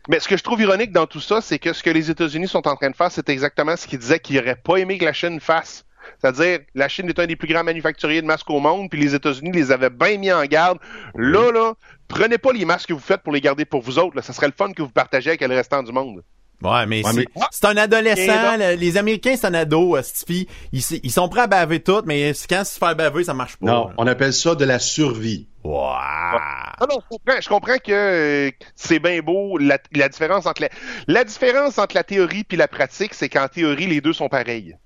Mais 0.09 0.21
ce 0.21 0.29
que 0.29 0.37
je 0.37 0.43
trouve 0.43 0.61
ironique 0.61 0.93
dans 0.93 1.07
tout 1.07 1.21
ça, 1.21 1.41
c'est 1.41 1.59
que 1.59 1.73
ce 1.73 1.83
que 1.83 1.91
les 1.91 2.11
États-Unis 2.11 2.49
sont 2.49 2.67
en 2.69 2.77
train 2.77 2.91
de 2.91 2.97
faire, 2.97 3.11
c'est 3.11 3.29
exactement 3.29 3.77
ce 3.77 3.87
qu'ils 3.87 3.99
disaient 3.99 4.21
qu'ils 4.21 4.37
n'auraient 4.37 4.57
pas 4.57 4.77
aimé 4.77 4.99
que 4.99 5.05
la 5.05 5.13
Chine 5.13 5.41
fasse. 5.41 5.85
C'est-à-dire, 6.21 6.61
la 6.75 6.89
Chine 6.89 7.09
est 7.09 7.19
un 7.19 7.27
des 7.27 7.37
plus 7.37 7.49
grands 7.49 7.65
manufacturiers 7.65 8.23
de 8.23 8.27
masques 8.27 8.49
au 8.51 8.61
monde, 8.61 8.89
puis 8.89 9.01
les 9.01 9.15
États-Unis 9.15 9.51
les 9.53 9.73
avaient 9.73 9.91
bien 9.91 10.17
mis 10.17 10.33
en 10.33 10.45
garde. 10.45 10.79
Là, 11.17 11.51
là, 11.51 11.75
prenez 12.09 12.39
pas 12.39 12.53
les 12.53 12.65
masques 12.65 12.89
que 12.89 12.95
vous 12.95 13.01
faites 13.01 13.23
pour 13.23 13.33
les 13.33 13.41
garder 13.41 13.65
pour 13.65 13.83
vous 13.83 13.99
autres. 13.99 14.15
Là. 14.15 14.23
Ça 14.23 14.33
serait 14.33 14.47
le 14.47 14.53
fun 14.57 14.73
que 14.73 14.83
vous 14.83 14.91
partagez 14.91 15.31
avec 15.31 15.41
le 15.41 15.55
restant 15.55 15.83
du 15.83 15.93
monde. 15.93 16.23
Ouais, 16.63 16.87
mais 16.87 17.05
Ouais, 17.05 17.11
c'est 17.13 17.17
mais- 17.19 17.27
c'est 17.51 17.65
un 17.67 17.77
adolescent. 17.77 18.57
Les 18.79 18.97
Américains, 18.97 19.37
c'est 19.37 19.47
un 19.47 19.55
ado, 19.55 19.95
euh, 19.97 20.03
Stifi. 20.03 20.49
Ils, 20.73 20.83
ils 21.03 21.13
sont 21.13 21.29
prêts 21.29 21.43
à 21.43 21.47
baver 21.47 21.81
tout, 21.81 22.03
mais 22.07 22.33
quand 22.49 22.65
se 22.65 22.79
faire 22.79 22.97
baver, 22.97 23.25
ça 23.25 23.35
marche 23.35 23.57
pas. 23.57 23.67
Non, 23.67 23.91
on 23.99 24.07
appelle 24.07 24.33
ça 24.33 24.55
de 24.55 24.65
la 24.65 24.79
survie. 24.79 25.49
Wow. 25.63 25.85
Ah 25.91 26.87
non, 26.89 26.97
je 27.03 27.17
comprends, 27.17 27.41
je 27.41 27.49
comprends 27.49 27.77
que 27.79 27.93
euh, 27.93 28.51
c'est 28.75 28.99
bien 29.01 29.21
beau. 29.21 29.59
La, 29.59 29.79
la 29.93 30.09
différence 30.09 30.47
entre 30.47 30.63
la, 30.63 30.69
la 31.09 31.25
différence 31.25 31.77
entre 31.79 31.95
la 31.95 32.05
théorie 32.05 32.45
puis 32.45 32.57
la 32.57 32.69
pratique, 32.69 33.13
c'est 33.15 33.29
qu'en 33.29 33.49
théorie, 33.49 33.87
les 33.87 34.01
deux 34.01 34.13
sont 34.13 34.29
pareils. 34.29 34.77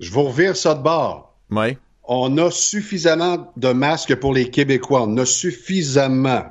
Je 0.00 0.10
vous 0.10 0.24
revire 0.24 0.56
ça 0.56 0.74
de 0.74 0.82
bord. 0.82 1.36
Ouais. 1.50 1.78
On 2.04 2.36
a 2.38 2.50
suffisamment 2.50 3.52
de 3.56 3.68
masques 3.72 4.14
pour 4.16 4.34
les 4.34 4.50
Québécois. 4.50 5.02
On 5.02 5.16
a 5.18 5.24
suffisamment. 5.26 6.44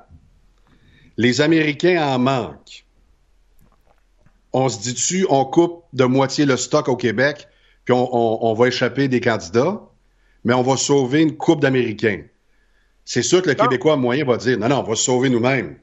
Les 1.22 1.40
Américains 1.40 2.02
en 2.04 2.18
manquent. 2.18 2.84
On 4.54 4.70
se 4.70 4.80
dit 4.82 4.94
dessus, 4.94 5.28
on 5.30 5.46
coupe 5.46 5.84
de 5.94 6.04
moitié 6.06 6.46
le 6.48 6.58
stock 6.58 6.88
au 6.90 6.96
Québec, 6.96 7.48
puis 7.86 7.94
on, 7.94 8.10
on- 8.12 8.40
on 8.50 8.54
va 8.56 8.70
échapper 8.70 9.08
des 9.08 9.22
candidats, 9.22 9.80
mais 10.44 10.56
on 10.56 10.64
va 10.64 10.78
sauver 10.78 11.22
une 11.22 11.38
coupe 11.38 11.62
d'Américains. 11.62 12.24
C'est 13.06 13.22
sûr 13.22 13.44
que 13.44 13.50
le 13.52 13.56
Non. 13.56 13.66
Québécois 13.66 13.98
moyen 13.98 14.26
va 14.26 14.38
dire, 14.38 14.58
non, 14.58 14.68
non, 14.68 14.80
on 14.80 14.84
va 14.84 14.96
se 14.96 15.04
sauver 15.04 15.30
nous-mêmes. 15.30 15.78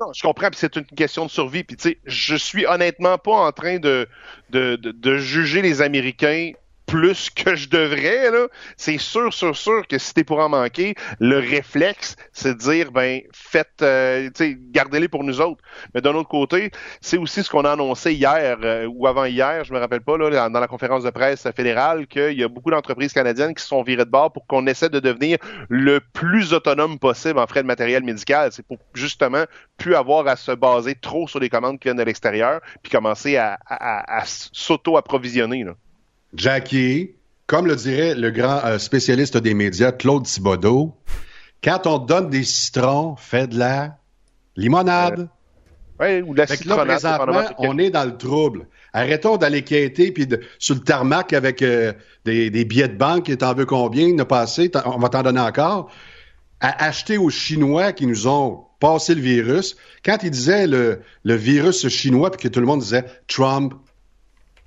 Non, 0.00 0.12
je 0.14 0.22
comprends, 0.22 0.50
puis 0.50 0.60
c'est 0.60 0.76
une 0.76 0.84
question 0.84 1.26
de 1.26 1.30
survie. 1.30 1.64
Puis 1.64 1.76
tu 1.76 1.88
sais, 1.88 1.98
je 2.06 2.36
suis 2.36 2.64
honnêtement 2.64 3.18
pas 3.18 3.32
en 3.48 3.50
train 3.50 3.80
de, 3.80 4.06
de, 4.50 4.76
de, 4.76 4.92
de 4.92 5.18
juger 5.18 5.62
les 5.62 5.82
Américains 5.82 6.52
plus 6.90 7.30
que 7.30 7.54
je 7.54 7.68
devrais. 7.68 8.30
là. 8.32 8.48
C'est 8.76 8.98
sûr, 8.98 9.32
sûr, 9.32 9.56
sûr 9.56 9.86
que 9.86 9.96
si 9.98 10.12
t'es 10.12 10.24
pour 10.24 10.40
en 10.40 10.48
manquer, 10.48 10.94
le 11.20 11.38
réflexe, 11.38 12.16
c'est 12.32 12.54
de 12.54 12.58
dire, 12.58 12.90
ben, 12.90 13.20
faites, 13.32 13.80
euh, 13.82 14.28
gardez-les 14.72 15.08
pour 15.08 15.22
nous 15.22 15.40
autres. 15.40 15.62
Mais 15.94 16.00
d'un 16.00 16.14
autre 16.14 16.28
côté, 16.28 16.72
c'est 17.00 17.16
aussi 17.16 17.44
ce 17.44 17.50
qu'on 17.50 17.64
a 17.64 17.72
annoncé 17.72 18.12
hier 18.12 18.58
euh, 18.62 18.86
ou 18.86 19.06
avant-hier, 19.06 19.62
je 19.64 19.72
me 19.72 19.78
rappelle 19.78 20.00
pas, 20.00 20.18
là, 20.18 20.48
dans 20.48 20.60
la 20.60 20.66
conférence 20.66 21.04
de 21.04 21.10
presse 21.10 21.46
fédérale, 21.54 22.08
qu'il 22.08 22.38
y 22.38 22.42
a 22.42 22.48
beaucoup 22.48 22.70
d'entreprises 22.72 23.12
canadiennes 23.12 23.54
qui 23.54 23.64
sont 23.64 23.82
virées 23.82 24.04
de 24.04 24.10
bord 24.10 24.32
pour 24.32 24.46
qu'on 24.48 24.66
essaie 24.66 24.88
de 24.90 24.98
devenir 25.00 25.38
le 25.68 26.00
plus 26.00 26.52
autonome 26.52 26.98
possible 26.98 27.38
en 27.38 27.46
frais 27.46 27.62
de 27.62 27.68
matériel 27.68 28.02
médical. 28.02 28.50
C'est 28.52 28.66
pour 28.66 28.78
justement 28.94 29.44
plus 29.78 29.94
avoir 29.94 30.26
à 30.26 30.34
se 30.34 30.50
baser 30.52 30.96
trop 30.96 31.28
sur 31.28 31.38
les 31.38 31.48
commandes 31.48 31.78
qui 31.78 31.84
viennent 31.84 31.96
de 31.96 32.02
l'extérieur, 32.02 32.60
puis 32.82 32.90
commencer 32.90 33.36
à- 33.36 33.58
à 33.68 34.22
s'auto-approvisionner. 34.26 35.64
Jackie, 36.34 37.12
comme 37.46 37.66
le 37.66 37.76
dirait 37.76 38.14
le 38.14 38.30
grand 38.30 38.64
euh, 38.64 38.78
spécialiste 38.78 39.36
des 39.36 39.54
médias, 39.54 39.92
Claude 39.92 40.24
Thibodeau, 40.24 40.94
quand 41.62 41.86
on 41.86 41.98
donne 41.98 42.30
des 42.30 42.44
citrons, 42.44 43.16
fais 43.16 43.46
de 43.46 43.58
la 43.58 43.98
limonade. 44.56 45.28
Ouais, 45.98 46.22
ou 46.22 46.32
de 46.32 46.38
la 46.38 46.46
Fait 46.46 46.64
là, 46.64 46.84
présentement, 46.84 47.42
on 47.58 47.76
est 47.76 47.90
dans 47.90 48.04
le 48.04 48.16
trouble. 48.16 48.66
Arrêtons 48.92 49.36
d'aller 49.36 49.62
quêter 49.62 50.12
puis 50.12 50.26
de, 50.26 50.40
sur 50.58 50.74
le 50.74 50.80
tarmac 50.80 51.32
avec 51.32 51.60
euh, 51.60 51.92
des, 52.24 52.50
des 52.50 52.64
billets 52.64 52.88
de 52.88 52.96
banque, 52.96 53.36
t'en 53.36 53.54
veux 53.54 53.66
combien, 53.66 54.06
il 54.06 54.16
n'a 54.16 54.24
pas 54.24 54.40
assez, 54.40 54.70
on 54.86 54.98
va 54.98 55.08
t'en 55.10 55.22
donner 55.22 55.40
encore. 55.40 55.90
À 56.60 56.84
acheter 56.84 57.18
aux 57.18 57.30
Chinois 57.30 57.92
qui 57.92 58.06
nous 58.06 58.26
ont 58.28 58.64
passé 58.80 59.14
le 59.14 59.20
virus. 59.20 59.76
Quand 60.04 60.18
ils 60.22 60.30
disaient 60.30 60.66
le, 60.66 61.02
le 61.22 61.34
virus 61.34 61.86
chinois 61.88 62.30
puis 62.30 62.48
que 62.48 62.48
tout 62.48 62.60
le 62.60 62.66
monde 62.66 62.80
disait 62.80 63.04
Trump, 63.28 63.74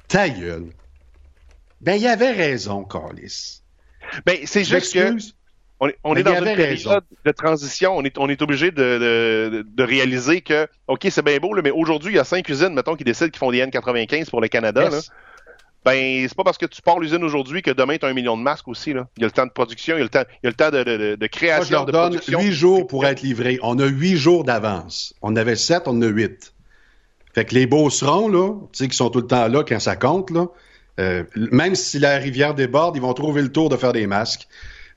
ta 0.07 0.29
gueule. 0.29 0.69
Ben, 1.83 1.95
il 1.99 2.07
avait 2.07 2.31
raison, 2.31 2.83
Carlis. 2.83 3.61
Ben, 4.25 4.37
c'est 4.45 4.63
juste 4.63 4.93
que 4.93 5.15
on 5.79 5.87
est, 5.89 5.97
on 6.03 6.15
est 6.15 6.23
dans 6.23 6.35
une 6.35 6.43
période 6.45 6.59
raison. 6.69 6.99
de 7.25 7.31
transition. 7.31 7.97
On 7.97 8.03
est, 8.03 8.17
on 8.17 8.29
est 8.29 8.41
obligé 8.41 8.71
de, 8.71 8.75
de, 9.51 9.65
de 9.67 9.83
réaliser 9.83 10.39
que, 10.41 10.67
OK, 10.87 11.07
c'est 11.09 11.23
bien 11.25 11.37
beau, 11.39 11.53
là, 11.53 11.61
mais 11.61 11.71
aujourd'hui, 11.71 12.13
il 12.13 12.15
y 12.15 12.19
a 12.19 12.23
cinq 12.23 12.47
usines, 12.47 12.73
mettons, 12.73 12.95
qui 12.95 13.03
décident 13.03 13.29
qu'ils 13.29 13.39
font 13.39 13.51
des 13.51 13.61
N95 13.65 14.29
pour 14.29 14.39
le 14.39 14.47
Canada. 14.47 14.83
Yes. 14.83 14.93
là. 14.93 14.99
Ben, 15.85 16.25
c'est 16.29 16.35
pas 16.37 16.45
parce 16.45 16.57
que 16.57 16.65
tu 16.65 16.81
pars 16.81 16.97
l'usine 16.99 17.21
aujourd'hui 17.25 17.61
que 17.61 17.71
demain, 17.71 17.97
tu 17.97 18.05
as 18.05 18.07
un 18.09 18.13
million 18.13 18.37
de 18.37 18.41
masques 18.41 18.69
aussi. 18.69 18.93
Là. 18.93 19.09
Il 19.17 19.21
y 19.21 19.23
a 19.25 19.27
le 19.27 19.31
temps 19.33 19.45
de 19.45 19.51
production, 19.51 19.95
il 19.97 19.99
y 19.99 20.01
a 20.01 20.03
le 20.05 20.09
temps, 20.09 20.23
il 20.41 20.45
y 20.45 20.47
a 20.47 20.49
le 20.51 20.55
temps 20.55 20.69
de, 20.71 20.83
de, 20.83 20.91
de- 20.91 20.97
de 20.97 21.17
Moi, 21.17 21.17
je 21.21 21.27
création, 21.27 21.75
leur 21.75 21.85
de 21.85 21.91
donne 21.91 22.19
huit 22.39 22.53
jours 22.53 22.87
pour 22.87 23.05
être 23.05 23.21
livrés. 23.21 23.59
On 23.63 23.77
a 23.79 23.85
huit 23.87 24.15
jours 24.15 24.45
d'avance. 24.45 25.13
On 25.21 25.35
avait 25.35 25.57
sept, 25.57 25.83
on 25.87 25.91
en 25.97 26.01
a 26.03 26.07
huit. 26.07 26.53
Fait 27.35 27.43
que 27.43 27.53
les 27.55 27.65
beaucerons, 27.67 28.29
là, 28.29 28.53
tu 28.71 28.83
sais, 28.83 28.87
qui 28.87 28.95
sont 28.95 29.09
tout 29.09 29.19
le 29.19 29.27
temps 29.27 29.49
là 29.49 29.63
quand 29.67 29.79
ça 29.81 29.97
compte, 29.97 30.29
là, 30.29 30.45
euh, 30.99 31.23
même 31.35 31.75
si 31.75 31.99
la 31.99 32.17
rivière 32.17 32.53
déborde, 32.53 32.95
ils 32.95 33.01
vont 33.01 33.13
trouver 33.13 33.41
le 33.41 33.51
tour 33.51 33.69
de 33.69 33.77
faire 33.77 33.93
des 33.93 34.07
masques. 34.07 34.47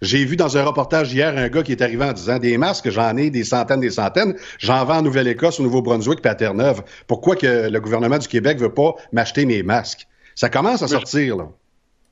J'ai 0.03 0.25
vu 0.27 0.37
dans 0.37 0.59
un 0.59 0.65
reportage 0.65 1.13
hier 1.15 1.37
un 1.39 1.49
gars 1.49 1.63
qui 1.63 1.73
est 1.73 1.81
arrivé 1.81 2.05
en 2.05 2.13
disant 2.13 2.39
des 2.39 2.59
masques, 2.59 2.91
j'en 2.91 3.17
ai 3.17 3.31
des 3.31 3.45
centaines, 3.45 3.81
des 3.81 3.91
centaines. 3.91 4.37
J'en 4.59 4.85
vends 4.85 4.99
en 4.99 5.03
Nouvelle-Écosse, 5.03 5.59
au 5.59 5.63
Nouveau-Brunswick, 5.63 6.21
puis 6.21 6.31
à 6.31 6.35
Terre-Neuve. 6.35 6.83
Pourquoi 7.07 7.35
que 7.35 7.71
le 7.71 7.81
gouvernement 7.81 8.19
du 8.19 8.29
Québec 8.29 8.59
veut 8.59 8.75
pas 8.75 8.95
m'acheter 9.13 9.47
mes 9.47 9.63
masques? 9.63 10.07
Ça 10.35 10.51
commence 10.51 10.83
à 10.83 10.89
sortir, 10.89 11.37
là. 11.39 11.49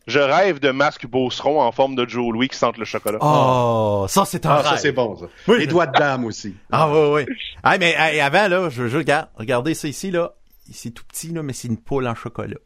Je 0.06 0.18
rêve 0.18 0.60
de 0.60 0.70
masques 0.70 1.06
Beauceron 1.06 1.60
en 1.62 1.72
forme 1.72 1.94
de 1.94 2.06
Joe 2.08 2.30
Louis 2.32 2.48
qui 2.48 2.58
sentent 2.58 2.76
le 2.76 2.84
chocolat. 2.84 3.18
Oh, 3.22 4.04
ça, 4.08 4.24
c'est 4.26 4.44
un 4.44 4.50
Ah, 4.50 4.62
ça, 4.62 4.70
rêve. 4.72 4.78
c'est 4.80 4.92
bon, 4.92 5.16
ça. 5.16 5.26
Oui. 5.48 5.60
Les 5.60 5.66
doigts 5.66 5.86
de 5.86 5.98
dame 5.98 6.24
aussi. 6.26 6.54
Ah 6.70 6.90
oui, 6.90 7.24
oui. 7.26 7.34
Ah, 7.62 7.78
mais 7.78 7.94
avant, 8.20 8.48
là, 8.48 8.68
je, 8.70 8.88
je 8.88 8.96
regarde, 8.98 9.28
regardez 9.36 9.72
ça 9.74 9.88
ici, 9.88 10.10
là. 10.10 10.34
C'est 10.72 10.90
tout 10.90 11.04
petit, 11.04 11.28
là, 11.28 11.42
mais 11.42 11.52
c'est 11.54 11.68
une 11.68 11.78
poule 11.78 12.06
en 12.06 12.14
chocolat. 12.14 12.56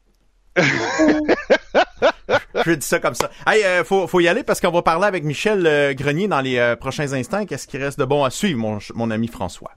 Je 2.65 2.73
dis 2.73 2.87
ça 2.87 2.99
comme 2.99 3.15
ça. 3.15 3.31
Hey, 3.47 3.65
euh, 3.65 3.85
faut, 3.85 4.21
y 4.21 4.29
aller 4.29 4.43
parce 4.43 4.61
qu'on 4.61 4.71
va 4.71 4.83
parler 4.83 5.07
avec 5.07 5.25
Michel 5.25 5.67
euh, 5.67 5.95
Grenier 5.95 6.29
dans 6.29 6.41
les 6.41 6.59
euh, 6.59 6.77
prochains 6.77 7.13
instants. 7.13 7.47
Qu'est-ce 7.47 7.67
qui 7.67 7.79
reste 7.79 7.99
de 7.99 8.05
bon 8.05 8.25
à 8.25 8.31
suivre, 8.31 8.79
mon 8.95 9.11
ami 9.11 9.29
François? 9.29 9.73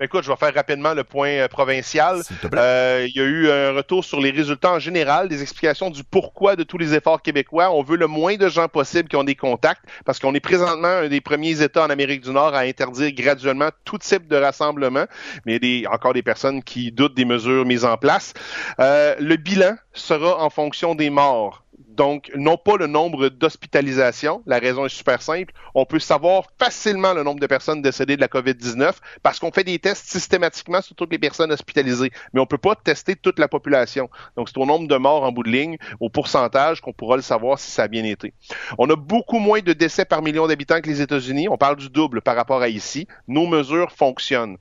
Écoute, 0.00 0.24
je 0.24 0.30
vais 0.30 0.36
faire 0.36 0.52
rapidement 0.52 0.92
le 0.92 1.04
point 1.04 1.28
euh, 1.28 1.48
provincial. 1.48 2.20
Euh, 2.52 3.06
il 3.08 3.16
y 3.16 3.20
a 3.20 3.24
eu 3.24 3.48
un 3.48 3.72
retour 3.72 4.04
sur 4.04 4.20
les 4.20 4.32
résultats 4.32 4.72
en 4.72 4.80
général, 4.80 5.28
des 5.28 5.40
explications 5.40 5.88
du 5.88 6.02
pourquoi 6.02 6.56
de 6.56 6.64
tous 6.64 6.78
les 6.78 6.94
efforts 6.94 7.22
québécois. 7.22 7.70
On 7.70 7.82
veut 7.82 7.96
le 7.96 8.08
moins 8.08 8.34
de 8.36 8.48
gens 8.48 8.66
possible 8.66 9.08
qui 9.08 9.14
ont 9.14 9.22
des 9.22 9.36
contacts, 9.36 9.84
parce 10.04 10.18
qu'on 10.18 10.34
est 10.34 10.40
présentement 10.40 10.88
un 10.88 11.08
des 11.08 11.20
premiers 11.20 11.62
États 11.62 11.84
en 11.84 11.90
Amérique 11.90 12.22
du 12.22 12.30
Nord 12.30 12.54
à 12.54 12.60
interdire 12.60 13.12
graduellement 13.12 13.68
tout 13.84 13.98
type 13.98 14.26
de 14.26 14.34
rassemblement, 14.34 15.04
mais 15.46 15.56
il 15.62 15.82
y 15.82 15.86
a 15.86 15.92
encore 15.92 16.12
des 16.12 16.22
personnes 16.22 16.64
qui 16.64 16.90
doutent 16.90 17.14
des 17.14 17.24
mesures 17.24 17.64
mises 17.64 17.84
en 17.84 17.96
place. 17.96 18.34
Euh, 18.80 19.14
le 19.20 19.36
bilan 19.36 19.76
sera 19.92 20.42
en 20.42 20.50
fonction 20.50 20.96
des 20.96 21.10
morts. 21.10 21.63
Donc, 21.78 22.30
non 22.34 22.56
pas 22.56 22.76
le 22.76 22.86
nombre 22.86 23.28
d'hospitalisations. 23.28 24.42
La 24.46 24.58
raison 24.58 24.84
est 24.84 24.90
super 24.90 25.22
simple. 25.22 25.52
On 25.74 25.84
peut 25.84 25.98
savoir 25.98 26.44
facilement 26.58 27.12
le 27.12 27.22
nombre 27.22 27.40
de 27.40 27.46
personnes 27.46 27.82
décédées 27.82 28.16
de 28.16 28.20
la 28.20 28.28
COVID-19 28.28 28.94
parce 29.22 29.38
qu'on 29.38 29.52
fait 29.52 29.64
des 29.64 29.78
tests 29.78 30.06
systématiquement 30.06 30.82
sur 30.82 30.94
toutes 30.94 31.12
les 31.12 31.18
personnes 31.18 31.52
hospitalisées. 31.52 32.10
Mais 32.32 32.40
on 32.40 32.46
peut 32.46 32.58
pas 32.58 32.74
tester 32.74 33.16
toute 33.16 33.38
la 33.38 33.48
population. 33.48 34.08
Donc, 34.36 34.48
c'est 34.48 34.58
au 34.58 34.66
nombre 34.66 34.88
de 34.88 34.96
morts 34.96 35.24
en 35.24 35.32
bout 35.32 35.42
de 35.42 35.50
ligne, 35.50 35.76
au 36.00 36.10
pourcentage, 36.10 36.80
qu'on 36.80 36.92
pourra 36.92 37.16
le 37.16 37.22
savoir 37.22 37.58
si 37.58 37.70
ça 37.70 37.84
a 37.84 37.88
bien 37.88 38.04
été. 38.04 38.34
On 38.78 38.88
a 38.90 38.96
beaucoup 38.96 39.38
moins 39.38 39.60
de 39.60 39.72
décès 39.72 40.04
par 40.04 40.22
million 40.22 40.46
d'habitants 40.46 40.80
que 40.80 40.88
les 40.88 41.00
États-Unis. 41.00 41.48
On 41.48 41.58
parle 41.58 41.76
du 41.76 41.90
double 41.90 42.22
par 42.22 42.36
rapport 42.36 42.62
à 42.62 42.68
ici. 42.68 43.06
Nos 43.28 43.46
mesures 43.46 43.92
fonctionnent. 43.92 44.58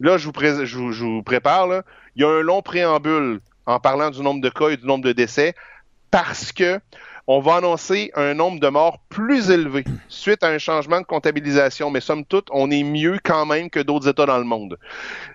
Là, 0.00 0.18
je 0.18 0.28
vous, 0.76 1.22
prépare. 1.22 1.82
Il 2.16 2.22
y 2.22 2.24
a 2.24 2.28
un 2.28 2.40
long 2.40 2.62
préambule 2.62 3.40
en 3.66 3.80
parlant 3.80 4.10
du 4.10 4.20
nombre 4.20 4.40
de 4.40 4.50
cas 4.50 4.68
et 4.68 4.76
du 4.76 4.86
nombre 4.86 5.04
de 5.04 5.12
décès 5.12 5.54
parce 6.14 6.52
que 6.52 6.78
on 7.26 7.40
va 7.40 7.56
annoncer 7.56 8.12
un 8.14 8.34
nombre 8.34 8.60
de 8.60 8.68
morts 8.68 9.00
plus 9.08 9.50
élevé 9.50 9.82
suite 10.08 10.44
à 10.44 10.48
un 10.48 10.58
changement 10.58 11.00
de 11.00 11.06
comptabilisation. 11.06 11.90
Mais 11.90 11.98
somme 12.00 12.24
toute, 12.24 12.46
on 12.52 12.70
est 12.70 12.84
mieux 12.84 13.18
quand 13.24 13.46
même 13.46 13.68
que 13.68 13.80
d'autres 13.80 14.06
États 14.08 14.24
dans 14.24 14.38
le 14.38 14.44
monde. 14.44 14.78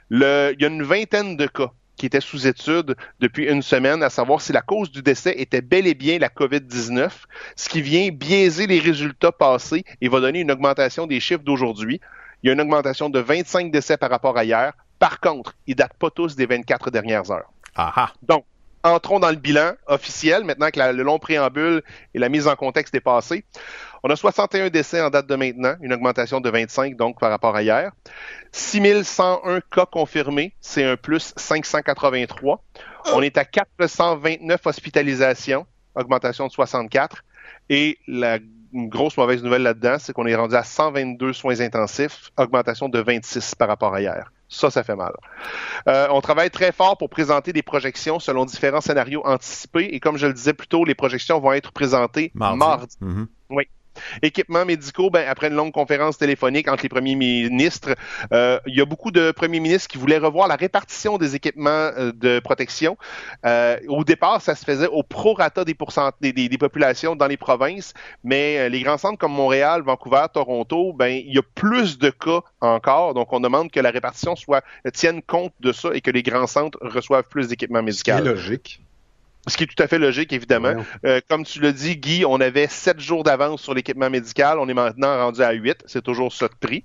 Le- 0.09 0.53
il 0.55 0.61
y 0.61 0.65
a 0.65 0.69
une 0.69 0.83
vingtaine 0.83 1.35
de 1.35 1.47
cas 1.47 1.71
qui 1.97 2.05
étaient 2.05 2.21
sous 2.21 2.47
étude 2.47 2.95
depuis 3.19 3.51
une 3.51 3.61
semaine, 3.61 4.01
à 4.03 4.09
savoir 4.09 4.39
si 4.39 4.53
la 4.53 4.61
cause 4.61 4.89
du 4.89 5.01
décès 5.01 5.33
était 5.37 5.59
bel 5.59 5.85
et 5.85 5.95
bien 5.95 6.17
la 6.17 6.29
COVID-19, 6.29 7.09
ce 7.57 7.67
qui 7.67 7.81
vient 7.81 8.07
biaiser 8.13 8.65
les 8.65 8.79
résultats 8.79 9.33
passés 9.33 9.83
et 9.99 10.07
va 10.07 10.21
donner 10.21 10.39
une 10.39 10.51
augmentation 10.51 11.07
des 11.07 11.19
chiffres 11.19 11.43
d'aujourd'hui. 11.43 11.99
Il 12.41 12.47
y 12.47 12.49
a 12.51 12.53
une 12.53 12.61
augmentation 12.61 13.09
de 13.09 13.19
25 13.19 13.69
décès 13.69 13.97
par 13.97 14.09
rapport 14.09 14.37
à 14.37 14.45
hier. 14.45 14.71
Par 14.97 15.19
contre, 15.19 15.55
ils 15.67 15.75
datent 15.75 15.97
pas 15.99 16.09
tous 16.09 16.37
des 16.37 16.45
24 16.45 16.89
dernières 16.89 17.29
heures. 17.31 17.51
Ah 17.75 17.91
ah. 17.97 18.13
Donc, 18.21 18.45
entrons 18.83 19.19
dans 19.19 19.29
le 19.29 19.35
bilan 19.35 19.73
officiel, 19.87 20.43
maintenant 20.43 20.69
que 20.69 20.79
le 20.79 21.03
long 21.03 21.19
préambule 21.19 21.83
et 22.13 22.19
la 22.19 22.29
mise 22.29 22.47
en 22.47 22.55
contexte 22.55 22.95
est 22.95 23.01
passée. 23.01 23.43
On 24.03 24.09
a 24.09 24.15
61 24.15 24.69
décès 24.69 25.01
en 25.01 25.09
date 25.09 25.27
de 25.27 25.35
maintenant, 25.35 25.75
une 25.81 25.93
augmentation 25.93 26.39
de 26.39 26.49
25 26.49 26.95
donc 26.95 27.19
par 27.19 27.29
rapport 27.29 27.55
à 27.55 27.61
hier. 27.61 27.91
6101 28.51 29.61
cas 29.61 29.85
confirmés, 29.85 30.53
c'est 30.61 30.85
un 30.85 30.95
plus 30.95 31.33
583. 31.35 32.63
On 33.13 33.21
est 33.21 33.37
à 33.37 33.45
429 33.45 34.65
hospitalisations, 34.65 35.65
augmentation 35.95 36.47
de 36.47 36.51
64. 36.51 37.23
Et 37.69 37.97
la 38.07 38.39
grosse 38.73 39.17
mauvaise 39.17 39.43
nouvelle 39.43 39.63
là-dedans, 39.63 39.97
c'est 39.99 40.13
qu'on 40.13 40.25
est 40.25 40.35
rendu 40.35 40.55
à 40.55 40.63
122 40.63 41.33
soins 41.33 41.59
intensifs, 41.59 42.31
augmentation 42.37 42.87
de 42.87 42.99
26 42.99 43.55
par 43.55 43.67
rapport 43.67 43.93
à 43.93 44.01
hier. 44.01 44.31
Ça, 44.49 44.71
ça 44.71 44.83
fait 44.83 44.95
mal. 44.95 45.13
Euh, 45.87 46.07
on 46.09 46.21
travaille 46.21 46.49
très 46.49 46.71
fort 46.71 46.97
pour 46.97 47.09
présenter 47.09 47.53
des 47.53 47.61
projections 47.61 48.19
selon 48.19 48.45
différents 48.45 48.81
scénarios 48.81 49.21
anticipés 49.25 49.89
et 49.93 49.99
comme 49.99 50.17
je 50.17 50.25
le 50.25 50.33
disais 50.33 50.53
plus 50.53 50.67
tôt, 50.67 50.85
les 50.85 50.95
projections 50.95 51.39
vont 51.39 51.53
être 51.53 51.71
présentées 51.71 52.31
Mardi. 52.33 52.57
mardi. 52.57 52.97
Mhm. 52.99 53.27
Équipements 54.21 54.65
médicaux, 54.65 55.09
ben, 55.09 55.25
après 55.27 55.47
une 55.47 55.55
longue 55.55 55.71
conférence 55.71 56.17
téléphonique 56.17 56.67
entre 56.67 56.83
les 56.83 56.89
premiers 56.89 57.15
ministres, 57.15 57.95
euh, 58.33 58.59
il 58.65 58.75
y 58.75 58.81
a 58.81 58.85
beaucoup 58.85 59.11
de 59.11 59.31
premiers 59.31 59.59
ministres 59.59 59.87
qui 59.87 59.97
voulaient 59.97 60.17
revoir 60.17 60.47
la 60.47 60.55
répartition 60.55 61.17
des 61.17 61.35
équipements 61.35 61.69
euh, 61.69 62.11
de 62.13 62.39
protection. 62.39 62.97
Euh, 63.45 63.77
au 63.87 64.03
départ, 64.03 64.41
ça 64.41 64.55
se 64.55 64.65
faisait 64.65 64.87
au 64.87 65.03
prorata 65.03 65.63
des, 65.63 65.75
des, 66.33 66.57
populations 66.57 67.15
dans 67.15 67.27
les 67.27 67.37
provinces, 67.37 67.93
mais 68.23 68.69
les 68.69 68.81
grands 68.81 68.97
centres 68.97 69.17
comme 69.17 69.33
Montréal, 69.33 69.81
Vancouver, 69.81 70.25
Toronto, 70.33 70.93
ben, 70.93 71.07
il 71.07 71.33
y 71.33 71.37
a 71.37 71.43
plus 71.55 71.97
de 71.97 72.09
cas 72.09 72.41
encore, 72.61 73.13
donc 73.13 73.31
on 73.31 73.39
demande 73.39 73.71
que 73.71 73.79
la 73.79 73.91
répartition 73.91 74.35
soit 74.35 74.63
tienne 74.93 75.21
compte 75.21 75.53
de 75.59 75.71
ça 75.71 75.89
et 75.93 76.01
que 76.01 76.11
les 76.11 76.23
grands 76.23 76.47
centres 76.47 76.77
reçoivent 76.81 77.27
plus 77.29 77.47
d'équipements 77.47 77.83
médicaux. 77.83 78.11
logique. 78.23 78.81
Ce 79.47 79.55
qui 79.55 79.63
est 79.63 79.67
tout 79.67 79.81
à 79.81 79.87
fait 79.87 79.99
logique, 79.99 80.33
évidemment. 80.33 80.73
Euh, 81.05 81.21
comme 81.29 81.45
tu 81.45 81.61
l'as 81.61 81.71
dit, 81.71 81.95
Guy, 81.97 82.25
on 82.25 82.41
avait 82.41 82.67
sept 82.67 82.99
jours 82.99 83.23
d'avance 83.23 83.61
sur 83.61 83.73
l'équipement 83.73 84.09
médical. 84.09 84.59
On 84.59 84.67
est 84.67 84.73
maintenant 84.73 85.17
rendu 85.17 85.41
à 85.41 85.51
huit. 85.53 85.77
C'est 85.85 86.03
toujours 86.03 86.33
ça 86.33 86.47
de 86.49 86.53
prix. 86.59 86.83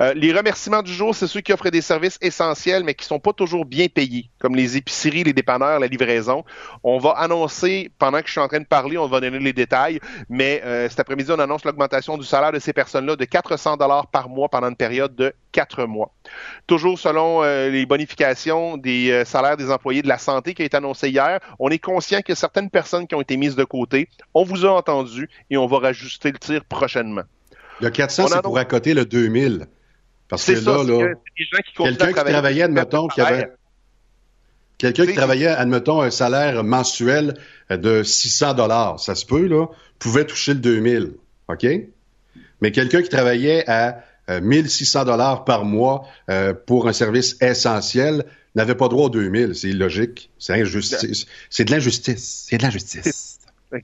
Euh, 0.00 0.12
les 0.14 0.32
remerciements 0.32 0.82
du 0.82 0.92
jour, 0.92 1.14
c'est 1.14 1.26
ceux 1.26 1.40
qui 1.40 1.52
offrent 1.52 1.70
des 1.70 1.80
services 1.80 2.18
essentiels, 2.20 2.84
mais 2.84 2.94
qui 2.94 3.06
sont 3.06 3.18
pas 3.18 3.32
toujours 3.32 3.64
bien 3.64 3.86
payés, 3.88 4.30
comme 4.38 4.54
les 4.54 4.76
épiceries, 4.76 5.24
les 5.24 5.32
dépanneurs, 5.32 5.80
la 5.80 5.86
livraison. 5.86 6.44
On 6.84 6.98
va 6.98 7.12
annoncer, 7.12 7.90
pendant 7.98 8.20
que 8.20 8.26
je 8.26 8.32
suis 8.32 8.40
en 8.40 8.48
train 8.48 8.60
de 8.60 8.66
parler, 8.66 8.98
on 8.98 9.08
va 9.08 9.20
donner 9.20 9.38
les 9.38 9.52
détails, 9.54 9.98
mais 10.28 10.62
euh, 10.64 10.88
cet 10.90 11.00
après-midi, 11.00 11.30
on 11.32 11.38
annonce 11.38 11.64
l'augmentation 11.64 12.18
du 12.18 12.24
salaire 12.24 12.52
de 12.52 12.58
ces 12.58 12.74
personnes-là 12.74 13.16
de 13.16 13.24
400 13.24 13.78
dollars 13.78 14.06
par 14.08 14.28
mois 14.28 14.48
pendant 14.48 14.68
une 14.68 14.76
période 14.76 15.16
de 15.16 15.32
quatre 15.50 15.86
mois. 15.86 16.12
Toujours 16.66 16.98
selon 16.98 17.42
euh, 17.42 17.68
les 17.70 17.86
bonifications 17.86 18.76
des 18.76 19.10
euh, 19.10 19.24
salaires 19.24 19.56
des 19.56 19.70
employés 19.70 20.02
de 20.02 20.08
la 20.08 20.18
santé 20.18 20.54
qui 20.54 20.62
a 20.62 20.64
été 20.64 20.76
annoncé 20.76 21.10
hier, 21.10 21.40
on 21.58 21.68
est 21.70 21.78
conscient 21.78 22.18
qu'il 22.20 22.30
y 22.30 22.32
a 22.32 22.36
certaines 22.36 22.70
personnes 22.70 23.06
qui 23.06 23.14
ont 23.14 23.20
été 23.20 23.36
mises 23.36 23.56
de 23.56 23.64
côté. 23.64 24.08
On 24.34 24.44
vous 24.44 24.64
a 24.66 24.70
entendu 24.70 25.28
et 25.50 25.56
on 25.56 25.66
va 25.66 25.78
rajuster 25.78 26.32
le 26.32 26.38
tir 26.38 26.64
prochainement. 26.64 27.22
Le 27.80 27.90
400, 27.90 28.24
On 28.24 28.26
c'est 28.28 28.42
pour 28.42 28.58
accoter 28.58 28.94
le 28.94 29.04
2000. 29.04 29.66
Parce 30.28 30.44
que 30.44 30.56
ça, 30.56 30.70
là, 30.72 30.82
là, 30.82 31.14
que 31.14 31.82
quelqu'un 31.84 32.08
qui 32.08 32.14
travaillait, 32.24 32.62
admettons, 32.62 33.06
qui 33.06 33.20
avait, 33.20 33.48
quelqu'un 34.78 35.04
qui 35.04 35.10
C'est- 35.10 35.14
travaillait, 35.16 35.46
admettons, 35.48 36.00
un 36.02 36.10
salaire 36.10 36.64
mensuel 36.64 37.34
de 37.70 38.02
600 38.02 38.54
dollars, 38.54 38.98
ça 38.98 39.14
se 39.14 39.24
peut, 39.24 39.46
là, 39.46 39.66
pouvait 39.98 40.24
toucher 40.24 40.54
le 40.54 40.60
2000. 40.60 41.12
OK? 41.48 41.66
Mais 42.60 42.72
quelqu'un 42.72 43.02
qui 43.02 43.08
travaillait 43.08 43.68
à 43.70 44.02
1600 44.28 45.04
dollars 45.04 45.44
par 45.44 45.64
mois 45.64 46.04
euh, 46.30 46.52
pour 46.54 46.88
un 46.88 46.92
service 46.92 47.36
essentiel 47.40 48.24
n'avait 48.54 48.74
pas 48.74 48.88
droit 48.88 49.06
aux 49.06 49.10
2000. 49.10 49.54
C'est 49.54 49.68
illogique. 49.68 50.30
C'est 50.38 50.54
injustice. 50.54 51.26
C'est 51.50 51.64
de 51.64 51.70
l'injustice. 51.70 52.46
C'est 52.48 52.58
de 52.58 52.62
l'injustice. 52.62 53.38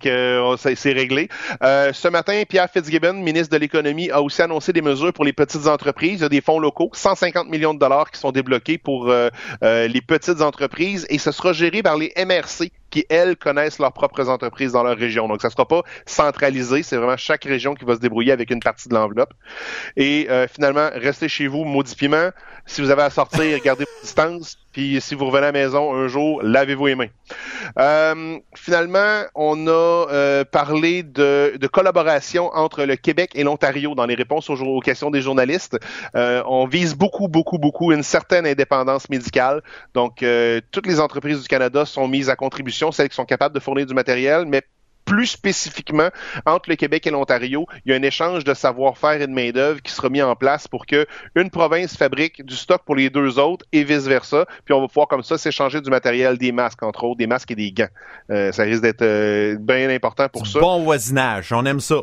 Euh, 0.06 0.56
c'est 0.56 0.92
réglé. 0.92 1.28
Euh, 1.62 1.92
ce 1.92 2.08
matin, 2.08 2.42
Pierre 2.48 2.70
Fitzgibbon, 2.70 3.14
ministre 3.14 3.52
de 3.52 3.58
l'Économie, 3.58 4.10
a 4.10 4.22
aussi 4.22 4.40
annoncé 4.42 4.72
des 4.72 4.82
mesures 4.82 5.12
pour 5.12 5.24
les 5.24 5.32
petites 5.32 5.66
entreprises. 5.66 6.20
Il 6.20 6.22
y 6.22 6.24
a 6.24 6.28
des 6.28 6.40
fonds 6.40 6.58
locaux, 6.58 6.90
150 6.92 7.48
millions 7.48 7.74
de 7.74 7.78
dollars 7.78 8.10
qui 8.10 8.18
sont 8.18 8.32
débloqués 8.32 8.78
pour 8.78 9.10
euh, 9.10 9.28
euh, 9.62 9.88
les 9.88 10.00
petites 10.00 10.40
entreprises 10.40 11.06
et 11.10 11.18
ce 11.18 11.32
sera 11.32 11.52
géré 11.52 11.82
par 11.82 11.96
les 11.96 12.12
MRC 12.16 12.70
qui, 12.92 13.06
elles, 13.08 13.36
connaissent 13.36 13.78
leurs 13.78 13.92
propres 13.92 14.28
entreprises 14.28 14.72
dans 14.72 14.84
leur 14.84 14.96
région. 14.96 15.26
Donc, 15.26 15.42
ça 15.42 15.50
sera 15.50 15.66
pas 15.66 15.82
centralisé. 16.06 16.84
C'est 16.84 16.96
vraiment 16.96 17.16
chaque 17.16 17.44
région 17.44 17.74
qui 17.74 17.84
va 17.84 17.96
se 17.96 18.00
débrouiller 18.00 18.30
avec 18.30 18.50
une 18.50 18.60
partie 18.60 18.88
de 18.88 18.94
l'enveloppe. 18.94 19.32
Et 19.96 20.28
euh, 20.30 20.46
finalement, 20.46 20.90
restez 20.94 21.28
chez 21.28 21.48
vous, 21.48 21.64
maudit 21.64 21.96
piment. 21.96 22.30
Si 22.66 22.82
vous 22.82 22.90
avez 22.90 23.02
à 23.02 23.10
sortir, 23.10 23.58
gardez 23.64 23.84
vos 23.84 24.00
distances. 24.02 24.58
Puis 24.72 25.00
si 25.00 25.14
vous 25.14 25.26
revenez 25.26 25.46
à 25.46 25.52
la 25.52 25.52
maison 25.52 25.94
un 25.94 26.08
jour, 26.08 26.42
lavez-vous 26.42 26.86
les 26.86 26.94
mains. 26.94 27.08
Euh, 27.78 28.38
finalement, 28.54 29.22
on 29.34 29.66
a 29.66 29.70
euh, 29.70 30.44
parlé 30.44 31.02
de, 31.02 31.56
de 31.58 31.66
collaboration 31.66 32.50
entre 32.54 32.84
le 32.84 32.96
Québec 32.96 33.32
et 33.34 33.44
l'Ontario 33.44 33.94
dans 33.94 34.06
les 34.06 34.14
réponses 34.14 34.48
aux, 34.50 34.80
questions 34.80 35.10
des 35.10 35.20
journalistes. 35.20 35.78
Euh, 36.16 36.42
on 36.46 36.66
vise 36.66 36.94
beaucoup, 36.94 37.28
beaucoup, 37.28 37.58
beaucoup 37.58 37.92
une 37.92 38.02
certaine 38.02 38.46
indépendance 38.46 39.08
médicale. 39.08 39.62
Donc, 39.94 40.22
euh, 40.22 40.60
toutes 40.70 40.86
les 40.86 41.00
entreprises 41.00 41.42
du 41.42 41.48
Canada 41.48 41.84
sont 41.84 42.08
mises 42.08 42.30
à 42.30 42.36
contribution, 42.36 42.92
celles 42.92 43.08
qui 43.08 43.16
sont 43.16 43.24
capables 43.24 43.54
de 43.54 43.60
fournir 43.60 43.86
du 43.86 43.94
matériel, 43.94 44.44
mais 44.46 44.62
plus 45.12 45.26
spécifiquement, 45.26 46.08
entre 46.46 46.70
le 46.70 46.76
Québec 46.76 47.06
et 47.06 47.10
l'Ontario, 47.10 47.66
il 47.84 47.92
y 47.92 47.94
a 47.94 47.98
un 47.98 48.02
échange 48.02 48.44
de 48.44 48.54
savoir-faire 48.54 49.20
et 49.20 49.26
de 49.26 49.32
main-d'œuvre 49.32 49.82
qui 49.82 49.92
sera 49.92 50.08
mis 50.08 50.22
en 50.22 50.34
place 50.34 50.66
pour 50.68 50.86
que 50.86 51.06
une 51.34 51.50
province 51.50 51.96
fabrique 51.98 52.42
du 52.46 52.56
stock 52.56 52.80
pour 52.86 52.96
les 52.96 53.10
deux 53.10 53.38
autres 53.38 53.66
et 53.72 53.84
vice-versa. 53.84 54.46
Puis 54.64 54.72
on 54.72 54.80
va 54.80 54.88
pouvoir 54.88 55.08
comme 55.08 55.22
ça 55.22 55.36
s'échanger 55.36 55.82
du 55.82 55.90
matériel, 55.90 56.38
des 56.38 56.50
masques, 56.50 56.82
entre 56.82 57.04
autres, 57.04 57.18
des 57.18 57.26
masques 57.26 57.50
et 57.50 57.56
des 57.56 57.72
gants. 57.72 57.88
Euh, 58.30 58.52
ça 58.52 58.62
risque 58.62 58.80
d'être 58.82 59.02
euh, 59.02 59.56
bien 59.60 59.90
important 59.90 60.28
pour 60.30 60.42
Du 60.44 60.50
ça. 60.50 60.60
bon 60.60 60.82
voisinage, 60.82 61.52
on 61.52 61.66
aime 61.66 61.80
ça. 61.80 61.96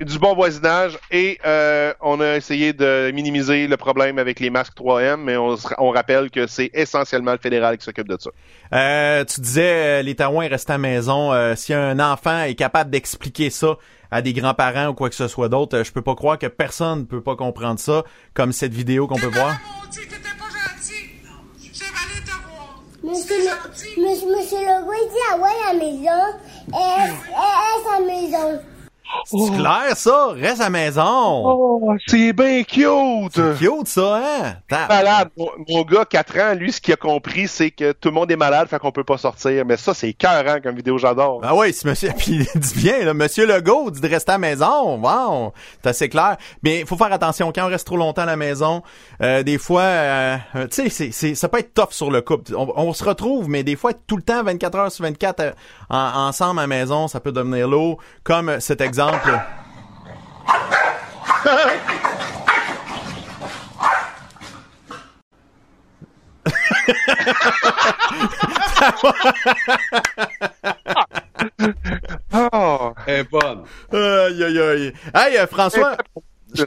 Du 0.00 0.20
bon 0.20 0.32
voisinage 0.36 0.96
et 1.10 1.38
euh, 1.44 1.92
on 2.00 2.20
a 2.20 2.36
essayé 2.36 2.72
de 2.72 3.10
minimiser 3.12 3.66
le 3.66 3.76
problème 3.76 4.18
avec 4.20 4.38
les 4.38 4.48
masques 4.48 4.74
3M, 4.78 5.16
mais 5.16 5.36
on, 5.36 5.56
se- 5.56 5.66
on 5.76 5.90
rappelle 5.90 6.30
que 6.30 6.46
c'est 6.46 6.70
essentiellement 6.72 7.32
le 7.32 7.38
fédéral 7.38 7.76
qui 7.78 7.84
s'occupe 7.84 8.06
de 8.06 8.16
ça. 8.16 8.30
Euh, 8.74 9.24
tu 9.24 9.40
disais, 9.40 9.98
euh, 9.98 10.02
les 10.02 10.14
Taouins 10.14 10.46
restent 10.46 10.70
à 10.70 10.74
la 10.74 10.78
maison. 10.78 11.32
Euh, 11.32 11.56
si 11.56 11.74
un 11.74 11.98
enfant 11.98 12.42
est 12.44 12.54
capable 12.54 12.90
d'expliquer 12.90 13.50
ça 13.50 13.76
à 14.12 14.22
des 14.22 14.32
grands-parents 14.32 14.86
ou 14.86 14.94
quoi 14.94 15.08
que 15.08 15.16
ce 15.16 15.26
soit 15.26 15.48
d'autre, 15.48 15.78
euh, 15.78 15.82
je 15.84 15.90
peux 15.90 16.00
pas 16.02 16.14
croire 16.14 16.38
que 16.38 16.46
personne 16.46 17.00
ne 17.00 17.04
peut 17.04 17.20
pas 17.22 17.34
comprendre 17.34 17.80
ça, 17.80 18.04
comme 18.34 18.52
cette 18.52 18.72
vidéo 18.72 19.08
qu'on 19.08 19.18
peut 19.18 19.26
voir. 19.26 19.58
Maudit, 19.82 19.98
t'étais 20.02 20.14
pas 20.16 20.44
gentil. 20.46 21.72
J'avais 21.72 21.90
allé 21.90 22.24
te 22.24 22.30
voir. 22.30 22.82
Monsieur, 23.02 23.34
le, 23.36 24.08
monsieur, 24.08 24.28
monsieur 24.28 24.58
Legault, 24.58 24.92
il 24.94 25.08
dit 25.10 25.24
ah 25.32 25.36
ouais 25.38 25.48
à 25.68 25.72
la 25.72 25.78
maison. 25.80 26.38
Et, 26.68 27.10
et, 27.34 27.34
et 27.66 27.84
sa 27.84 28.00
maison. 28.46 28.60
C'est 29.24 29.56
clair, 29.56 29.96
ça? 29.96 30.28
Reste 30.34 30.60
à 30.60 30.64
la 30.64 30.70
maison! 30.70 31.42
Oh, 31.44 31.92
c'est 32.06 32.32
bien 32.32 32.62
cute! 32.62 33.40
Cute, 33.58 33.86
ça, 33.88 34.16
hein? 34.22 34.54
Malade. 34.88 35.28
Mon, 35.36 35.48
mon 35.68 35.82
gars, 35.82 36.04
4 36.04 36.38
ans, 36.38 36.54
lui, 36.54 36.72
ce 36.72 36.80
qu'il 36.80 36.94
a 36.94 36.96
compris, 36.96 37.48
c'est 37.48 37.70
que 37.70 37.92
tout 37.92 38.08
le 38.08 38.14
monde 38.14 38.30
est 38.30 38.36
malade, 38.36 38.68
fait 38.68 38.78
qu'on 38.78 38.92
peut 38.92 39.04
pas 39.04 39.18
sortir. 39.18 39.64
Mais 39.66 39.76
ça, 39.76 39.94
c'est 39.94 40.10
écœurant 40.10 40.58
comme 40.62 40.76
vidéo, 40.76 40.98
j'adore. 40.98 41.40
Ah 41.42 41.54
oui, 41.54 41.72
c'est 41.72 41.86
monsieur, 41.88 42.10
puis 42.18 42.46
il 42.54 42.60
dit 42.60 42.74
bien, 42.76 43.04
là, 43.04 43.14
monsieur 43.14 43.46
Legault 43.46 43.90
dit 43.90 44.00
de 44.00 44.08
rester 44.08 44.32
à 44.32 44.34
la 44.34 44.38
maison. 44.38 44.98
Wow, 44.98 45.52
c'est 45.82 45.88
assez 45.90 46.08
clair. 46.08 46.36
Mais 46.62 46.80
il 46.80 46.86
faut 46.86 46.96
faire 46.96 47.12
attention, 47.12 47.50
quand 47.54 47.64
on 47.64 47.68
reste 47.70 47.86
trop 47.86 47.96
longtemps 47.96 48.22
à 48.22 48.26
la 48.26 48.36
maison, 48.36 48.82
euh, 49.22 49.42
des 49.42 49.58
fois, 49.58 49.82
euh, 49.82 50.36
tu 50.70 50.82
sais, 50.84 50.88
c'est, 50.90 51.10
c'est, 51.12 51.34
ça 51.34 51.48
peut 51.48 51.58
être 51.58 51.72
tough 51.74 51.92
sur 51.92 52.10
le 52.10 52.20
couple. 52.20 52.54
On, 52.56 52.72
on 52.76 52.92
se 52.92 53.04
retrouve, 53.04 53.48
mais 53.48 53.62
des 53.62 53.76
fois, 53.76 53.92
être 53.92 54.02
tout 54.06 54.16
le 54.16 54.22
temps, 54.22 54.42
24 54.42 54.78
heures 54.78 54.92
sur 54.92 55.04
24, 55.04 55.40
euh, 55.40 55.52
en- 55.88 56.28
ensemble 56.28 56.60
à 56.60 56.62
la 56.64 56.66
maison, 56.68 57.08
ça 57.08 57.20
peut 57.20 57.32
devenir 57.32 57.68
lourd. 57.68 57.98
Comme 58.22 58.60
cet 58.60 58.80
exemple. 58.80 58.97
Oh. 72.32 72.92
Elle 73.06 73.20
est 73.20 73.30
bonne. 73.30 73.64
Aïe, 73.92 74.44
aïe, 74.44 74.58
aïe. 74.58 74.92
Hey, 75.14 75.38
euh, 75.38 75.46
François, 75.46 75.96
je 76.54 76.64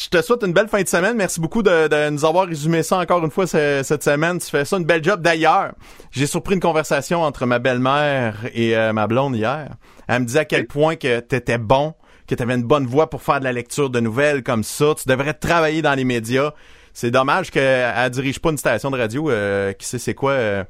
je 0.00 0.08
te 0.08 0.22
souhaite 0.22 0.42
une 0.44 0.52
belle 0.52 0.68
fin 0.68 0.80
de 0.82 0.88
semaine. 0.88 1.16
Merci 1.16 1.40
beaucoup 1.40 1.62
de, 1.62 1.88
de 1.88 2.10
nous 2.10 2.24
avoir 2.24 2.46
résumé 2.46 2.82
ça 2.82 2.98
encore 2.98 3.24
une 3.24 3.30
fois 3.30 3.46
ce- 3.46 3.82
cette 3.82 4.02
semaine. 4.04 4.38
Tu 4.38 4.46
fais 4.48 4.64
ça 4.64 4.76
une 4.76 4.84
belle 4.84 5.02
job. 5.02 5.20
D'ailleurs, 5.20 5.72
j'ai 6.10 6.26
surpris 6.26 6.54
une 6.54 6.60
conversation 6.60 7.22
entre 7.22 7.46
ma 7.46 7.58
belle-mère 7.58 8.36
et 8.54 8.76
euh, 8.76 8.92
ma 8.92 9.06
blonde 9.06 9.34
hier. 9.36 9.68
Elle 10.06 10.20
me 10.22 10.26
disait 10.26 10.40
à 10.40 10.44
quel 10.44 10.66
point 10.66 10.96
que 10.96 11.20
t'étais 11.20 11.58
bon, 11.58 11.94
que 12.26 12.34
t'avais 12.34 12.54
une 12.54 12.62
bonne 12.62 12.86
voix 12.86 13.10
pour 13.10 13.22
faire 13.22 13.40
de 13.40 13.44
la 13.44 13.52
lecture 13.52 13.90
de 13.90 14.00
nouvelles 14.00 14.42
comme 14.42 14.62
ça. 14.62 14.94
Tu 15.00 15.08
devrais 15.08 15.34
travailler 15.34 15.82
dans 15.82 15.94
les 15.94 16.04
médias. 16.04 16.52
C'est 16.94 17.10
dommage 17.10 17.50
qu'elle 17.50 18.10
dirige 18.10 18.38
pas 18.40 18.50
une 18.50 18.58
station 18.58 18.90
de 18.90 18.98
radio 18.98 19.30
euh, 19.30 19.72
qui 19.72 19.86
sait 19.86 19.98
c'est 19.98 20.14
quoi 20.14 20.32
euh, 20.32 20.64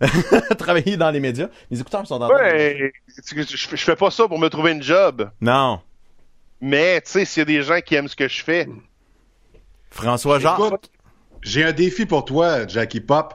travailler 0.58 0.96
dans 0.96 1.10
les 1.10 1.20
médias. 1.20 1.48
Les 1.70 1.80
écouteurs 1.80 2.06
sont 2.06 2.18
dans 2.18 2.28
Ouais, 2.28 2.92
je, 3.34 3.42
je, 3.42 3.56
je 3.76 3.84
fais 3.84 3.96
pas 3.96 4.10
ça 4.10 4.26
pour 4.28 4.38
me 4.38 4.48
trouver 4.48 4.72
une 4.72 4.82
job. 4.82 5.28
Non. 5.40 5.80
Mais, 6.60 7.00
tu 7.00 7.10
sais, 7.10 7.24
s'il 7.24 7.40
y 7.40 7.42
a 7.42 7.44
des 7.46 7.62
gens 7.62 7.80
qui 7.80 7.94
aiment 7.94 8.08
ce 8.08 8.16
que 8.16 8.28
je 8.28 8.42
fais, 8.42 8.68
François 9.90 10.38
Jacques. 10.38 10.90
J'ai 11.42 11.64
un 11.64 11.72
défi 11.72 12.06
pour 12.06 12.24
toi, 12.24 12.66
Jackie 12.66 13.00
Pop. 13.00 13.34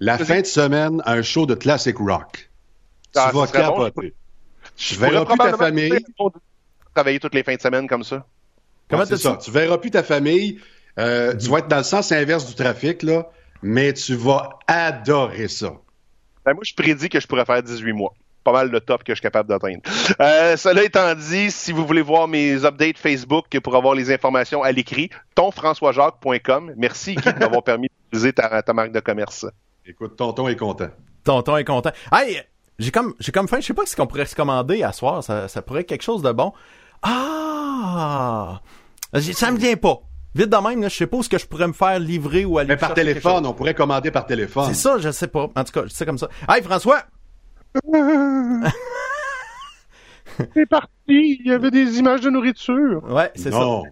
La 0.00 0.18
fin 0.18 0.40
de 0.40 0.46
semaine, 0.46 1.02
un 1.06 1.22
show 1.22 1.46
de 1.46 1.54
classic 1.54 1.96
rock. 1.98 2.50
Ah, 3.14 3.28
tu 3.30 3.36
vas 3.36 3.46
ça 3.46 3.52
serait 3.52 3.66
bon, 3.66 3.84
capoter. 3.84 4.14
je 4.76 4.88
Tu 4.94 5.00
verras 5.00 5.24
plus 5.24 5.38
ta 5.38 5.56
famille. 5.56 6.04
travailler 6.92 7.20
toutes 7.20 7.34
les 7.34 7.44
fins 7.44 7.54
de 7.54 7.60
semaine 7.60 7.86
comme 7.86 8.02
ça. 8.02 8.26
Comment 8.90 9.04
Ouais, 9.04 9.16
ça. 9.16 9.36
Tu 9.36 9.50
verras 9.50 9.78
plus 9.78 9.92
ta 9.92 10.02
famille. 10.02 10.60
Euh, 10.98 11.34
Tu 11.36 11.48
vas 11.48 11.58
être 11.58 11.68
dans 11.68 11.78
le 11.78 11.84
sens 11.84 12.10
inverse 12.12 12.46
du 12.46 12.54
trafic, 12.54 13.02
là, 13.02 13.30
mais 13.62 13.92
tu 13.92 14.14
vas 14.14 14.58
adorer 14.66 15.48
ça. 15.48 15.72
Ben, 16.44 16.54
moi, 16.54 16.62
je 16.64 16.74
prédis 16.74 17.08
que 17.08 17.20
je 17.20 17.26
pourrais 17.26 17.44
faire 17.44 17.62
18 17.62 17.92
mois. 17.92 18.14
Pas 18.44 18.52
mal 18.52 18.70
le 18.70 18.80
top 18.80 19.02
que 19.02 19.12
je 19.12 19.16
suis 19.16 19.22
capable 19.22 19.48
d'atteindre. 19.48 19.80
Euh, 20.20 20.56
cela 20.56 20.84
étant 20.84 21.14
dit, 21.14 21.50
si 21.50 21.72
vous 21.72 21.86
voulez 21.86 22.02
voir 22.02 22.28
mes 22.28 22.64
updates 22.64 22.98
Facebook 22.98 23.46
pour 23.60 23.74
avoir 23.74 23.94
les 23.94 24.12
informations 24.12 24.62
à 24.62 24.70
l'écrit, 24.70 25.10
tonfrançoisjacques.com. 25.34 26.74
Merci, 26.76 27.14
Guy, 27.14 27.32
de 27.32 27.38
m'avoir 27.38 27.62
permis 27.64 27.88
d'utiliser 27.88 28.32
ta, 28.32 28.62
ta 28.62 28.72
marque 28.72 28.92
de 28.92 29.00
commerce. 29.00 29.46
Écoute, 29.86 30.16
tonton 30.16 30.46
est 30.48 30.56
content. 30.56 30.88
Tonton 31.24 31.56
est 31.56 31.64
content. 31.64 31.90
Hey, 32.12 32.42
j'ai 32.78 32.90
comme, 32.90 33.14
j'ai 33.18 33.32
comme 33.32 33.48
faim. 33.48 33.60
Je 33.60 33.66
sais 33.66 33.74
pas 33.74 33.86
ce 33.86 33.96
qu'on 33.96 34.06
pourrait 34.06 34.26
se 34.26 34.36
commander 34.36 34.82
à 34.82 34.92
soir. 34.92 35.24
Ça, 35.24 35.48
ça 35.48 35.62
pourrait 35.62 35.80
être 35.80 35.88
quelque 35.88 36.02
chose 36.02 36.22
de 36.22 36.32
bon. 36.32 36.52
Ah! 37.02 38.60
Ça 39.32 39.50
me 39.50 39.58
vient 39.58 39.76
pas. 39.76 40.00
Vite 40.34 40.48
de 40.48 40.56
même, 40.56 40.82
là, 40.82 40.88
je 40.88 40.96
sais 40.96 41.06
pas 41.06 41.22
ce 41.22 41.28
que 41.28 41.38
je 41.38 41.46
pourrais 41.46 41.68
me 41.68 41.72
faire 41.72 42.00
livrer 42.00 42.44
ou 42.44 42.58
aller 42.58 42.68
Mais 42.68 42.76
par 42.76 42.92
téléphone, 42.92 43.46
on 43.46 43.52
pourrait 43.52 43.74
commander 43.74 44.10
par 44.10 44.26
téléphone. 44.26 44.66
C'est 44.66 44.74
ça, 44.74 44.98
je 44.98 45.12
sais 45.12 45.28
pas. 45.28 45.48
En 45.54 45.64
tout 45.64 45.72
cas, 45.72 45.82
c'est 45.88 46.04
comme 46.04 46.18
ça. 46.18 46.28
Hey, 46.48 46.60
François! 46.62 47.04
C'est 50.54 50.66
parti. 50.66 50.88
Il 51.08 51.42
y 51.46 51.52
avait 51.52 51.70
des 51.70 51.98
images 51.98 52.20
de 52.22 52.30
nourriture. 52.30 53.02
Ouais, 53.08 53.30
c'est 53.34 53.52
ça. 53.52 53.58
Non. 53.58 53.84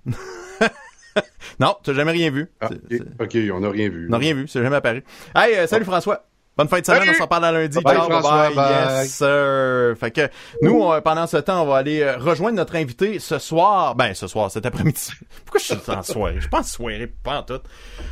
T'as 1.85 1.93
jamais 1.93 2.13
rien 2.13 2.31
vu. 2.31 2.49
Ah, 2.61 2.69
C'est- 2.91 3.03
ok, 3.21 3.37
on 3.55 3.61
n'a 3.61 3.71
rien 3.71 3.89
vu. 3.89 4.07
On 4.09 4.13
n'a 4.13 4.19
rien 4.19 4.35
vu, 4.35 4.49
c'est 4.49 4.63
jamais 4.63 4.77
apparu. 4.77 5.05
Hey, 5.35 5.57
euh, 5.57 5.67
salut 5.67 5.85
François. 5.85 6.25
Bonne 6.55 6.69
fin 6.69 6.81
de 6.81 6.85
semaine, 6.85 7.01
Salut! 7.01 7.13
on 7.17 7.19
s'en 7.23 7.27
parle 7.29 7.47
à 7.47 7.53
lundi. 7.53 7.79
Bye, 7.83 7.97
Ciao, 7.97 8.11
François, 8.11 8.49
bye, 8.49 8.55
bye. 8.55 9.01
Yes, 9.05 9.15
sir. 9.15 9.95
Fait 9.99 10.11
que 10.11 10.29
nous, 10.61 10.83
on- 10.83 11.01
pendant 11.01 11.27
ce 11.27 11.39
temps, 11.39 11.63
on 11.63 11.67
va 11.67 11.77
aller 11.79 12.03
euh, 12.03 12.19
rejoindre 12.19 12.57
notre 12.59 12.77
invité 12.77 13.19
ce 13.21 13.39
soir. 13.39 13.95
Ben, 13.95 14.13
ce 14.13 14.27
soir, 14.27 14.51
cet 14.51 14.67
après-midi. 14.67 15.13
Pourquoi 15.47 15.61
je 15.61 15.65
suis 15.65 15.77
en 15.91 16.03
soirée? 16.03 16.41
Je 16.41 16.49
pense 16.49 16.71
soirée, 16.73 17.07
pas 17.23 17.39
en 17.39 17.43
tout. 17.43 17.61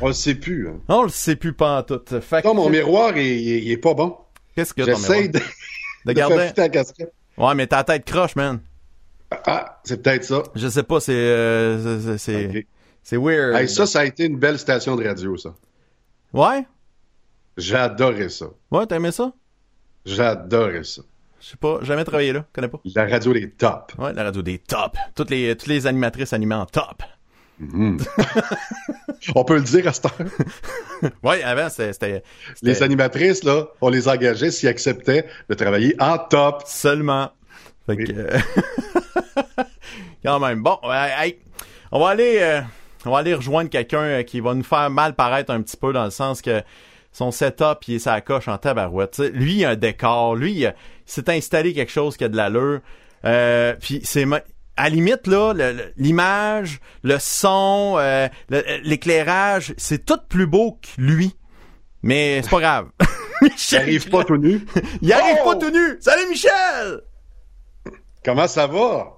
On 0.01 0.07
le 0.07 0.13
sait 0.13 0.33
plus. 0.33 0.69
Hein. 0.69 0.79
On 0.87 1.03
le 1.03 1.09
sait 1.09 1.35
plus 1.35 1.53
pas 1.53 1.77
en 1.79 1.83
tout. 1.83 2.01
Fait 2.21 2.41
que, 2.41 2.47
mon 2.47 2.67
miroir, 2.69 3.15
il, 3.15 3.23
il- 3.27 3.63
il 3.65 3.71
est 3.71 3.77
pas 3.77 3.93
bon. 3.93 4.17
Qu'est-ce 4.61 4.73
que 4.73 4.81
ton 4.81 4.97
J'essaie 4.97 5.27
de, 5.27 6.13
garder? 6.13 6.51
casquette. 6.71 7.13
Ouais, 7.37 7.55
mais 7.55 7.67
ta 7.67 7.83
tête 7.83 8.05
croche, 8.05 8.35
man. 8.35 8.59
Ah, 9.45 9.79
c'est 9.83 10.01
peut-être 10.01 10.23
ça. 10.23 10.43
Je 10.55 10.67
sais 10.67 10.83
pas, 10.83 10.99
c'est, 10.99 11.13
euh, 11.13 12.17
c'est, 12.17 13.17
weird. 13.17 13.55
Hey, 13.55 13.69
ça, 13.69 13.85
ça 13.85 14.01
a 14.01 14.05
été 14.05 14.25
une 14.25 14.37
belle 14.37 14.59
station 14.59 14.95
de 14.95 15.07
radio, 15.07 15.37
ça. 15.37 15.55
Ouais? 16.33 16.65
Adoré 17.73 18.29
ça. 18.29 18.47
Ouais, 18.71 18.85
aimé 18.91 19.11
ça? 19.11 19.31
Adoré 20.19 20.83
ça. 20.83 21.01
Je 21.39 21.47
sais 21.47 21.57
pas, 21.57 21.79
jamais 21.81 22.03
travaillé 22.03 22.33
là, 22.33 22.45
connais 22.53 22.67
pas. 22.67 22.79
La 22.93 23.07
radio 23.07 23.33
des 23.33 23.49
tops. 23.49 23.95
Ouais, 23.97 24.13
la 24.13 24.23
radio 24.25 24.41
des 24.41 24.59
top. 24.59 24.95
Toutes 25.15 25.31
les, 25.31 25.55
toutes 25.55 25.69
les 25.69 25.87
animatrices 25.87 26.33
animées 26.33 26.55
en 26.55 26.67
top. 26.67 27.01
On 29.35 29.43
peut 29.43 29.55
le 29.55 29.61
dire 29.61 29.87
à 29.87 29.93
cette 29.93 30.05
heure. 30.05 30.13
Ouais, 31.23 31.41
avant, 31.43 31.67
c'était, 31.69 32.23
Les 32.61 32.83
animatrices, 32.83 33.43
là, 33.43 33.67
on 33.81 33.89
les 33.89 34.07
engageait 34.07 34.51
s'ils 34.51 34.69
acceptaient 34.69 35.25
de 35.49 35.53
travailler 35.55 35.95
en 35.99 36.17
top. 36.19 36.63
seulement. 36.65 37.31
Fait 37.87 37.95
Oui. 37.95 38.05
que, 38.05 38.13
euh, 38.13 38.39
quand 40.23 40.39
même. 40.39 40.61
Bon, 40.61 40.77
euh, 40.83 41.07
hey, 41.17 41.39
on 41.91 41.99
va 41.99 42.09
aller, 42.09 42.37
euh, 42.39 42.61
on 43.05 43.11
va 43.11 43.19
aller 43.19 43.33
rejoindre 43.33 43.69
quelqu'un 43.69 44.23
qui 44.23 44.39
va 44.39 44.53
nous 44.53 44.63
faire 44.63 44.89
mal 44.91 45.15
paraître 45.15 45.51
un 45.51 45.61
petit 45.61 45.77
peu 45.77 45.91
dans 45.91 46.05
le 46.05 46.11
sens 46.11 46.41
que 46.41 46.61
son 47.11 47.31
setup, 47.31 47.79
il 47.87 47.95
est 47.95 47.99
sa 47.99 48.21
coche 48.21 48.47
en 48.47 48.57
tabarouette. 48.57 49.19
Lui, 49.33 49.55
il 49.57 49.65
a 49.65 49.71
un 49.71 49.75
décor. 49.75 50.35
Lui, 50.35 50.53
il, 50.61 50.73
s'est 51.05 51.29
installé 51.29 51.73
quelque 51.73 51.91
chose 51.91 52.15
qui 52.15 52.23
a 52.23 52.29
de 52.29 52.37
l'allure. 52.37 52.79
Euh, 53.25 53.75
puis 53.79 54.01
c'est 54.03 54.25
à 54.81 54.85
la 54.85 54.89
limite 54.89 55.27
là, 55.27 55.53
le- 55.53 55.73
le- 55.73 55.93
l'image, 55.97 56.79
le, 57.03 57.17
son, 57.19 57.95
euh, 57.97 58.27
le- 58.49 58.63
l'éclairage, 58.83 59.73
c'est 59.77 60.05
tout 60.05 60.17
plus 60.27 60.47
beau 60.47 60.79
que 60.81 60.99
lui. 61.01 61.35
Mais 62.03 62.41
c'est 62.41 62.49
pas 62.49 62.59
grave. 62.59 62.87
Michel, 63.41 63.81
arrivent 63.81 64.09
pas 64.09 64.23
tout 64.23 64.37
nus. 64.37 64.65
il 65.01 65.13
arrive 65.13 65.37
Oh! 65.45 65.49
pas 65.51 65.55
tout 65.57 65.69
nu. 65.71 65.97
Salut 65.99 66.27
Michel. 66.29 67.01
Comment 68.25 68.47
ça 68.47 68.67
va? 68.67 69.17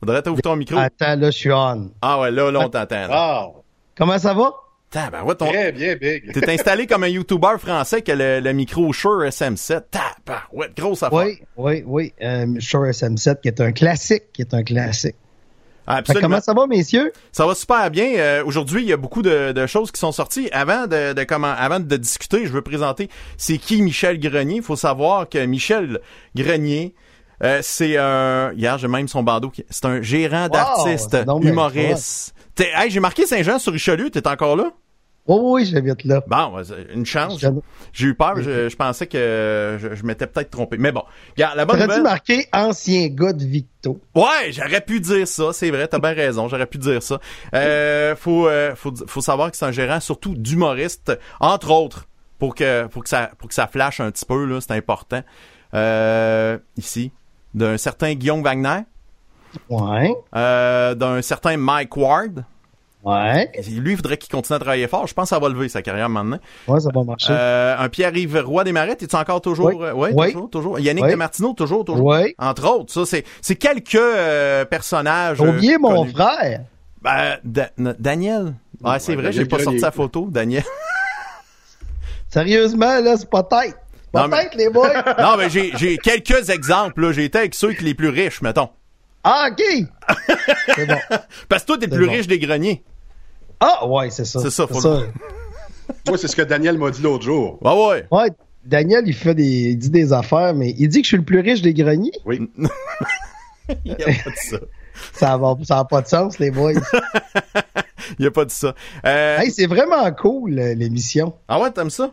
Faudrait 0.00 0.22
t'ouvrir 0.22 0.42
ton 0.42 0.56
micro. 0.56 0.76
Attends, 0.78 1.16
là, 1.16 1.30
je 1.30 1.36
suis 1.36 1.52
on. 1.52 1.90
Ah 2.02 2.20
ouais, 2.20 2.30
là, 2.30 2.50
là, 2.50 2.60
on 2.60 2.68
t'entend. 2.68 3.06
là. 3.06 3.08
Ah, 3.10 3.46
Comment 3.96 4.18
ça 4.18 4.32
va? 4.34 4.52
Tabarouette, 4.90 5.38
ton- 5.38 5.48
très 5.48 5.70
bien, 5.72 5.96
Big. 5.96 6.32
T'es 6.32 6.50
installé 6.50 6.86
comme 6.86 7.04
un 7.04 7.08
YouTuber 7.08 7.56
français 7.58 8.00
qui 8.02 8.10
a 8.10 8.14
le, 8.14 8.40
le 8.40 8.52
micro 8.52 8.90
Shure 8.92 9.24
SM7. 9.24 9.82
Tabarouette, 9.90 10.76
grosse 10.76 11.02
affaire. 11.02 11.18
Oui, 11.18 11.40
oui, 11.56 11.82
oui. 11.86 12.12
Euh, 12.22 12.46
Shure 12.58 12.86
SM7 12.86 13.40
qui 13.42 13.48
est 13.48 13.60
un 13.60 13.72
classique, 13.72 14.24
qui 14.32 14.42
est 14.42 14.54
un 14.54 14.62
classique. 14.62 15.16
Ah, 15.90 15.96
absolument. 15.96 16.22
comment 16.28 16.40
ça 16.42 16.52
va, 16.52 16.66
messieurs? 16.66 17.12
Ça 17.32 17.46
va 17.46 17.54
super 17.54 17.90
bien. 17.90 18.12
Euh, 18.18 18.44
Aujourd'hui, 18.44 18.82
il 18.82 18.88
y 18.88 18.92
a 18.92 18.98
beaucoup 18.98 19.22
de, 19.22 19.52
de 19.52 19.66
choses 19.66 19.90
qui 19.90 19.98
sont 19.98 20.12
sorties. 20.12 20.48
Avant 20.52 20.86
de, 20.86 21.14
de 21.14 21.24
comment, 21.24 21.46
avant 21.56 21.80
de 21.80 21.96
discuter, 21.96 22.46
je 22.46 22.52
veux 22.52 22.60
présenter 22.62 23.08
c'est 23.38 23.56
qui 23.56 23.80
Michel 23.80 24.18
Grenier. 24.20 24.56
Il 24.56 24.62
faut 24.62 24.76
savoir 24.76 25.28
que 25.30 25.38
Michel 25.46 26.00
Grenier, 26.36 26.94
euh, 27.42 27.60
c'est 27.62 27.96
un. 27.96 28.52
Hier, 28.54 28.76
j'ai 28.76 28.88
même 28.88 29.08
son 29.08 29.22
bandeau. 29.22 29.48
qui- 29.48 29.64
C'est 29.70 29.86
un 29.86 30.02
gérant 30.02 30.48
d'artiste, 30.48 31.08
c'est 31.10 31.24
donc 31.24 31.40
bien 31.42 31.52
humoriste. 31.52 32.34
T'es- 32.58 32.72
Hey, 32.74 32.90
j'ai 32.90 32.98
marqué 33.00 33.24
Saint-Jean 33.24 33.58
sur 33.60 33.72
Richelieu. 33.72 34.10
T'es 34.10 34.26
encore 34.26 34.56
là? 34.56 34.72
Oui, 35.28 35.38
oui, 35.42 35.64
j'habite 35.66 36.04
là. 36.04 36.24
Bon, 36.26 36.56
ouais, 36.56 36.64
c'est 36.64 36.92
une 36.94 37.04
chance. 37.06 37.38
Je- 37.38 37.46
J'ai 37.92 38.06
eu 38.08 38.14
peur. 38.14 38.40
Je, 38.40 38.68
je 38.68 38.76
pensais 38.76 39.06
que 39.06 39.76
je, 39.80 39.94
je 39.94 40.02
m'étais 40.04 40.26
peut-être 40.26 40.50
trompé. 40.50 40.76
Mais 40.78 40.90
bon, 40.90 41.02
regarde, 41.36 41.56
la 41.56 41.66
bonne 41.66 41.78
T'aurais 41.80 41.96
dû 41.98 42.02
marquer 42.02 42.46
ancien 42.52 43.08
gars 43.08 43.32
de 43.32 43.44
Victo. 43.44 44.00
Ouais, 44.14 44.50
j'aurais 44.50 44.80
pu 44.80 45.00
dire 45.00 45.28
ça, 45.28 45.52
c'est 45.52 45.70
vrai, 45.70 45.86
t'as 45.86 45.98
bien 46.00 46.14
raison, 46.14 46.48
j'aurais 46.48 46.66
pu 46.66 46.78
dire 46.78 47.00
ça. 47.02 47.20
Euh, 47.54 48.16
faut, 48.16 48.48
euh, 48.48 48.74
faut, 48.74 48.92
faut 49.06 49.20
savoir 49.20 49.50
que 49.52 49.56
c'est 49.56 49.66
un 49.66 49.70
gérant 49.70 50.00
surtout 50.00 50.34
d'humoriste, 50.34 51.12
entre 51.40 51.70
autres, 51.70 52.08
pour 52.40 52.54
que, 52.56 52.86
pour 52.86 53.02
que 53.04 53.08
ça, 53.08 53.30
pour 53.38 53.48
que 53.48 53.54
ça 53.54 53.66
flash 53.68 54.00
un 54.00 54.10
petit 54.10 54.24
peu 54.24 54.44
là, 54.46 54.60
c'est 54.60 54.72
important. 54.72 55.22
Euh, 55.74 56.58
ici, 56.78 57.12
d'un 57.54 57.76
certain 57.76 58.14
Guillaume 58.14 58.42
Wagner, 58.42 58.80
Ouais, 59.70 60.14
euh, 60.36 60.94
d'un 60.94 61.22
certain 61.22 61.56
Mike 61.56 61.96
Ward. 61.96 62.44
ouais. 63.04 63.50
Lui, 63.70 63.92
il 63.92 63.96
faudrait 63.96 64.16
qu'il 64.18 64.30
continue 64.30 64.56
à 64.56 64.58
travailler 64.58 64.86
fort. 64.88 65.06
Je 65.06 65.14
pense 65.14 65.24
que 65.24 65.28
ça 65.34 65.38
va 65.38 65.48
lever 65.48 65.68
sa 65.68 65.82
carrière 65.82 66.08
maintenant. 66.08 66.38
Ouais, 66.66 66.80
ça 66.80 66.90
va 66.94 67.02
marcher. 67.04 67.28
Euh, 67.30 67.76
un 67.78 67.88
Pierre-Yves 67.88 68.42
Roy 68.44 68.64
des 68.64 68.72
Marais, 68.72 68.92
es-tu 69.00 69.16
encore 69.16 69.40
toujours? 69.40 69.66
Oui. 69.66 69.76
euh, 69.80 69.92
ouais, 69.92 70.10
Oui. 70.14 70.32
toujours, 70.32 70.50
toujours. 70.50 70.80
Yannick 70.80 71.04
Oui. 71.04 71.10
Demartino, 71.12 71.52
toujours, 71.54 71.84
toujours. 71.84 72.06
Oui. 72.06 72.34
Entre 72.38 72.66
autres, 72.68 72.92
ça, 72.92 73.06
c'est, 73.06 73.24
c'est 73.40 73.56
quelques 73.56 73.94
euh, 73.94 74.64
personnages. 74.64 75.40
Euh, 75.40 75.78
mon 75.80 76.02
connus. 76.02 76.12
frère. 76.12 76.60
Ben, 77.00 77.38
Da- 77.44 77.70
Daniel. 77.98 78.54
Ah, 78.84 78.98
c'est 78.98 79.14
vrai, 79.16 79.32
j'ai 79.32 79.44
pas 79.46 79.58
sorti 79.60 79.80
sa 79.80 79.90
photo, 79.90 80.28
Daniel. 80.30 80.64
Sérieusement, 82.28 83.00
là, 83.00 83.16
c'est 83.16 83.30
pas 83.30 83.42
tête. 83.42 83.76
Pas 84.12 84.22
Non, 84.22 84.28
mais- 84.28 84.50
les 84.56 84.70
boys. 84.70 84.90
non, 85.18 85.36
mais 85.36 85.50
j'ai, 85.50 85.72
j'ai 85.76 85.98
quelques 85.98 86.50
exemples. 86.50 87.12
J'ai 87.12 87.24
été 87.24 87.38
avec 87.38 87.54
ceux 87.54 87.72
qui 87.72 87.84
les 87.84 87.94
plus 87.94 88.08
riches, 88.08 88.42
mettons. 88.42 88.68
Ah, 89.24 89.48
OK. 89.50 89.62
c'est 90.74 90.86
bon. 90.86 90.96
Parce 91.48 91.62
que 91.62 91.66
toi, 91.66 91.78
t'es 91.78 91.86
le 91.86 91.96
plus 91.96 92.06
bon. 92.06 92.12
riche 92.12 92.26
des 92.26 92.38
greniers. 92.38 92.82
Ah, 93.60 93.86
ouais, 93.86 94.10
c'est 94.10 94.24
ça. 94.24 94.40
C'est 94.40 94.50
ça, 94.50 94.66
faut 94.66 94.80
le- 94.80 95.08
Moi, 96.08 96.18
c'est 96.18 96.28
ce 96.28 96.36
que 96.36 96.42
Daniel 96.42 96.78
m'a 96.78 96.90
dit 96.90 97.02
l'autre 97.02 97.24
jour. 97.24 97.58
Ouais, 97.62 97.86
ouais. 97.88 98.06
Ouais, 98.10 98.30
Daniel, 98.64 99.04
il 99.06 99.14
fait 99.14 99.34
des, 99.34 99.70
il 99.70 99.78
dit 99.78 99.90
des 99.90 100.12
affaires, 100.12 100.54
mais 100.54 100.74
il 100.78 100.88
dit 100.88 100.98
que 101.00 101.04
je 101.04 101.08
suis 101.08 101.16
le 101.16 101.24
plus 101.24 101.40
riche 101.40 101.62
des 101.62 101.74
greniers. 101.74 102.12
Oui. 102.24 102.50
Il 103.84 103.92
a 103.92 103.96
pas 103.96 104.30
dit 104.30 104.48
ça. 104.48 104.56
Ça 105.12 105.36
va, 105.36 105.54
ça 105.62 105.78
a 105.80 105.84
pas 105.84 106.00
de 106.00 106.08
sens, 106.08 106.38
les 106.38 106.50
boys. 106.50 106.72
Il 108.18 108.26
a 108.26 108.30
pas 108.30 108.44
dit 108.46 108.54
ça. 108.54 108.74
Euh, 109.04 109.38
hey, 109.38 109.50
c'est 109.50 109.66
vraiment 109.66 110.10
cool, 110.12 110.58
euh, 110.58 110.74
l'émission. 110.74 111.34
Ah 111.48 111.60
ouais, 111.60 111.70
t'aimes 111.70 111.90
ça? 111.90 112.12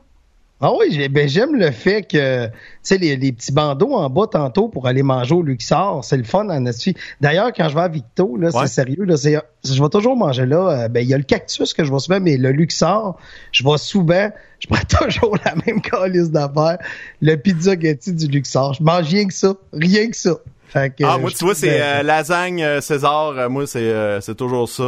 Ah 0.61 0.71
oui, 0.73 1.07
ben, 1.09 1.27
j'aime 1.27 1.53
le 1.55 1.69
fait 1.71 2.03
que, 2.03 2.45
tu 2.47 2.51
sais, 2.81 2.97
les, 2.97 3.17
les 3.17 3.33
petits 3.33 3.51
bandeaux 3.51 3.93
en 3.93 4.09
bas 4.09 4.25
tantôt 4.25 4.69
pour 4.69 4.87
aller 4.87 5.03
manger 5.03 5.35
au 5.35 5.41
Luxor, 5.43 6.03
c'est 6.05 6.15
le 6.15 6.23
fun 6.23 6.47
en 6.49 6.65
esti. 6.65 6.95
D'ailleurs, 7.19 7.51
quand 7.53 7.67
je 7.67 7.75
vais 7.75 7.81
à 7.81 7.87
Victo, 7.89 8.37
là, 8.37 8.47
Ouais. 8.55 8.61
c'est 8.65 8.73
sérieux, 8.73 9.03
là, 9.03 9.17
c'est, 9.17 9.37
je 9.65 9.83
vais 9.83 9.89
toujours 9.89 10.15
manger 10.15 10.45
là. 10.45 10.83
euh, 10.85 10.87
ben, 10.87 11.01
il 11.01 11.09
y 11.09 11.13
a 11.13 11.17
le 11.17 11.23
cactus 11.23 11.73
que 11.73 11.83
je 11.83 11.91
vais 11.91 11.99
souvent, 11.99 12.21
mais 12.21 12.37
le 12.37 12.51
Luxor, 12.51 13.17
je 13.51 13.63
vais 13.65 13.77
souvent, 13.77 14.29
je 14.59 14.67
prends 14.67 14.79
toujours 15.09 15.37
la 15.43 15.55
même 15.65 15.81
calice 15.81 16.31
d'affaires, 16.31 16.77
le 17.21 17.35
pizza 17.35 17.77
Getty 17.77 18.13
du 18.13 18.27
Luxor. 18.27 18.75
Je 18.75 18.81
mange 18.83 19.07
rien 19.09 19.27
que 19.27 19.33
ça, 19.33 19.53
rien 19.73 20.09
que 20.09 20.15
ça. 20.15 20.35
Fait 20.67 20.89
que, 20.89 21.03
Ah, 21.05 21.15
euh, 21.15 21.19
moi, 21.19 21.29
tu 21.31 21.45
vois, 21.45 21.53
c'est 21.55 21.79
euh, 21.81 22.01
lasagne 22.01 22.61
euh, 22.63 22.81
César. 22.81 23.29
Euh, 23.37 23.49
moi, 23.49 23.67
c'est, 23.67 24.19
c'est 24.21 24.35
toujours 24.35 24.67
ça 24.67 24.83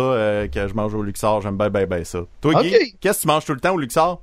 que 0.52 0.68
je 0.68 0.74
mange 0.74 0.94
au 0.96 1.04
Luxor. 1.04 1.42
J'aime 1.42 1.56
bien, 1.58 1.70
bien, 1.70 1.86
bien 1.86 2.04
ça. 2.04 2.20
Toi, 2.42 2.62
Guy, 2.64 2.96
qu'est-ce 3.00 3.18
que 3.18 3.22
tu 3.22 3.28
manges 3.28 3.46
tout 3.46 3.54
le 3.54 3.60
temps 3.60 3.74
au 3.74 3.78
Luxor? 3.78 4.22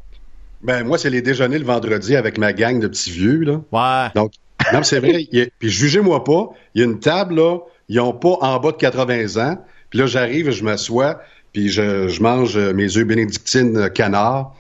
Ben, 0.64 0.82
moi, 0.84 0.98
c'est 0.98 1.10
les 1.10 1.22
déjeuners 1.22 1.58
le 1.58 1.64
vendredi 1.64 2.16
avec 2.16 2.38
ma 2.38 2.52
gang 2.52 2.80
de 2.80 2.88
petits 2.88 3.10
vieux, 3.10 3.40
là. 3.40 3.60
Ouais. 3.70 4.10
Donc, 4.14 4.32
non, 4.72 4.82
c'est 4.82 4.98
vrai. 4.98 5.26
a- 5.32 5.46
puis 5.58 5.68
jugez-moi 5.70 6.24
pas, 6.24 6.48
il 6.74 6.80
y 6.80 6.82
a 6.84 6.86
une 6.86 7.00
table, 7.00 7.34
là, 7.36 7.58
ils 7.88 8.00
ont 8.00 8.14
pas 8.14 8.36
en 8.40 8.58
bas 8.58 8.72
de 8.72 8.76
80 8.78 9.36
ans. 9.36 9.58
Puis 9.90 9.98
là, 9.98 10.06
j'arrive, 10.06 10.50
je 10.50 10.64
m'assois, 10.64 11.20
puis 11.52 11.68
je, 11.68 12.08
je 12.08 12.22
mange 12.22 12.56
euh, 12.56 12.72
mes 12.72 12.96
œufs 12.96 13.06
bénédictines 13.06 13.76
euh, 13.76 13.88
canard. 13.88 14.54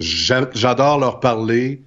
J'a- 0.00 0.50
J'adore 0.54 0.98
leur 0.98 1.20
parler. 1.20 1.80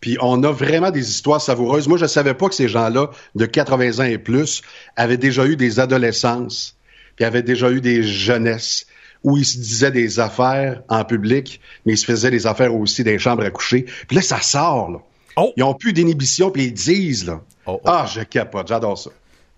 Puis 0.00 0.16
on 0.20 0.42
a 0.44 0.50
vraiment 0.52 0.90
des 0.90 1.08
histoires 1.10 1.40
savoureuses. 1.40 1.88
Moi, 1.88 1.98
je 1.98 2.06
savais 2.06 2.34
pas 2.34 2.48
que 2.48 2.54
ces 2.54 2.68
gens-là, 2.68 3.10
de 3.34 3.46
80 3.46 4.00
ans 4.00 4.08
et 4.08 4.18
plus, 4.18 4.62
avaient 4.96 5.16
déjà 5.18 5.46
eu 5.46 5.56
des 5.56 5.78
adolescences, 5.80 6.76
puis 7.16 7.24
avaient 7.24 7.42
déjà 7.42 7.70
eu 7.70 7.80
des 7.80 8.02
jeunesses, 8.02 8.86
où 9.22 9.36
ils 9.36 9.44
se 9.44 9.58
disaient 9.58 9.90
des 9.90 10.20
affaires 10.20 10.82
en 10.88 11.04
public, 11.04 11.60
mais 11.84 11.92
ils 11.92 11.98
se 11.98 12.04
faisaient 12.04 12.30
des 12.30 12.46
affaires 12.46 12.74
aussi 12.74 13.04
dans 13.04 13.10
les 13.10 13.18
chambres 13.18 13.44
à 13.44 13.50
coucher. 13.50 13.86
Puis 14.08 14.16
là, 14.16 14.22
ça 14.22 14.40
sort, 14.40 14.90
là. 14.90 14.98
Oh. 15.36 15.52
Ils 15.56 15.62
ont 15.62 15.74
plus 15.74 15.92
d'inhibition, 15.92 16.50
puis 16.50 16.64
ils 16.64 16.72
disent, 16.72 17.26
là. 17.26 17.40
Oh, 17.66 17.80
oh. 17.84 17.86
Ah, 17.86 18.06
je 18.12 18.20
capote, 18.22 18.68
j'adore 18.68 18.98
ça. 18.98 19.10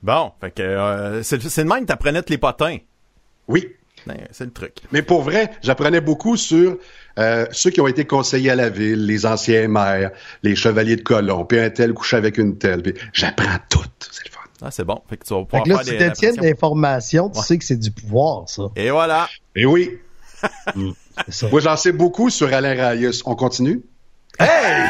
Bon, 0.02 0.32
fait 0.40 0.50
que 0.50 0.62
euh, 0.62 1.22
c'est, 1.22 1.38
de 1.38 1.62
même 1.62 1.80
que 1.80 1.86
t'apprenais 1.86 2.22
tous 2.22 2.30
les 2.30 2.38
potins. 2.38 2.78
Oui. 3.48 3.68
Ben, 4.06 4.16
c'est 4.32 4.44
le 4.44 4.50
truc. 4.50 4.74
Mais 4.90 5.02
pour 5.02 5.22
vrai, 5.22 5.52
j'apprenais 5.62 6.00
beaucoup 6.00 6.36
sur 6.36 6.76
euh, 7.18 7.46
ceux 7.52 7.70
qui 7.70 7.80
ont 7.80 7.86
été 7.86 8.04
conseillers 8.04 8.50
à 8.50 8.56
la 8.56 8.68
ville, 8.68 9.06
les 9.06 9.26
anciens 9.26 9.68
maires, 9.68 10.10
les 10.42 10.56
chevaliers 10.56 10.96
de 10.96 11.02
colomb, 11.02 11.44
puis 11.44 11.60
un 11.60 11.70
tel 11.70 11.94
couche 11.94 12.14
avec 12.14 12.36
une 12.36 12.58
telle. 12.58 12.82
J'apprends 13.12 13.58
tout. 13.70 13.84
C'est 14.10 14.26
le 14.26 14.32
fun. 14.32 14.40
Ah, 14.64 14.70
c'est 14.70 14.84
bon. 14.84 15.00
Fait 15.08 15.16
que 15.16 15.26
tu 15.26 15.34
vas 15.34 15.40
Fait 15.40 15.46
pouvoir 15.46 15.64
que 15.64 15.68
là, 15.70 15.78
faire 15.78 16.12
tu 16.12 16.26
détiens 16.26 16.42
l'information, 16.42 17.28
tu 17.30 17.38
Ouais. 17.38 17.44
sais 17.44 17.58
que 17.58 17.64
c'est 17.64 17.76
du 17.78 17.90
pouvoir, 17.90 18.48
ça. 18.48 18.64
Et 18.76 18.90
voilà. 18.90 19.28
Et 19.56 19.66
oui, 19.66 19.98
moi 20.76 21.60
j'en 21.60 21.76
sais 21.76 21.92
beaucoup 21.92 22.30
sur 22.30 22.52
Alain 22.52 22.74
Rayus. 22.74 23.22
On 23.26 23.34
continue? 23.34 23.82
Hey! 24.38 24.88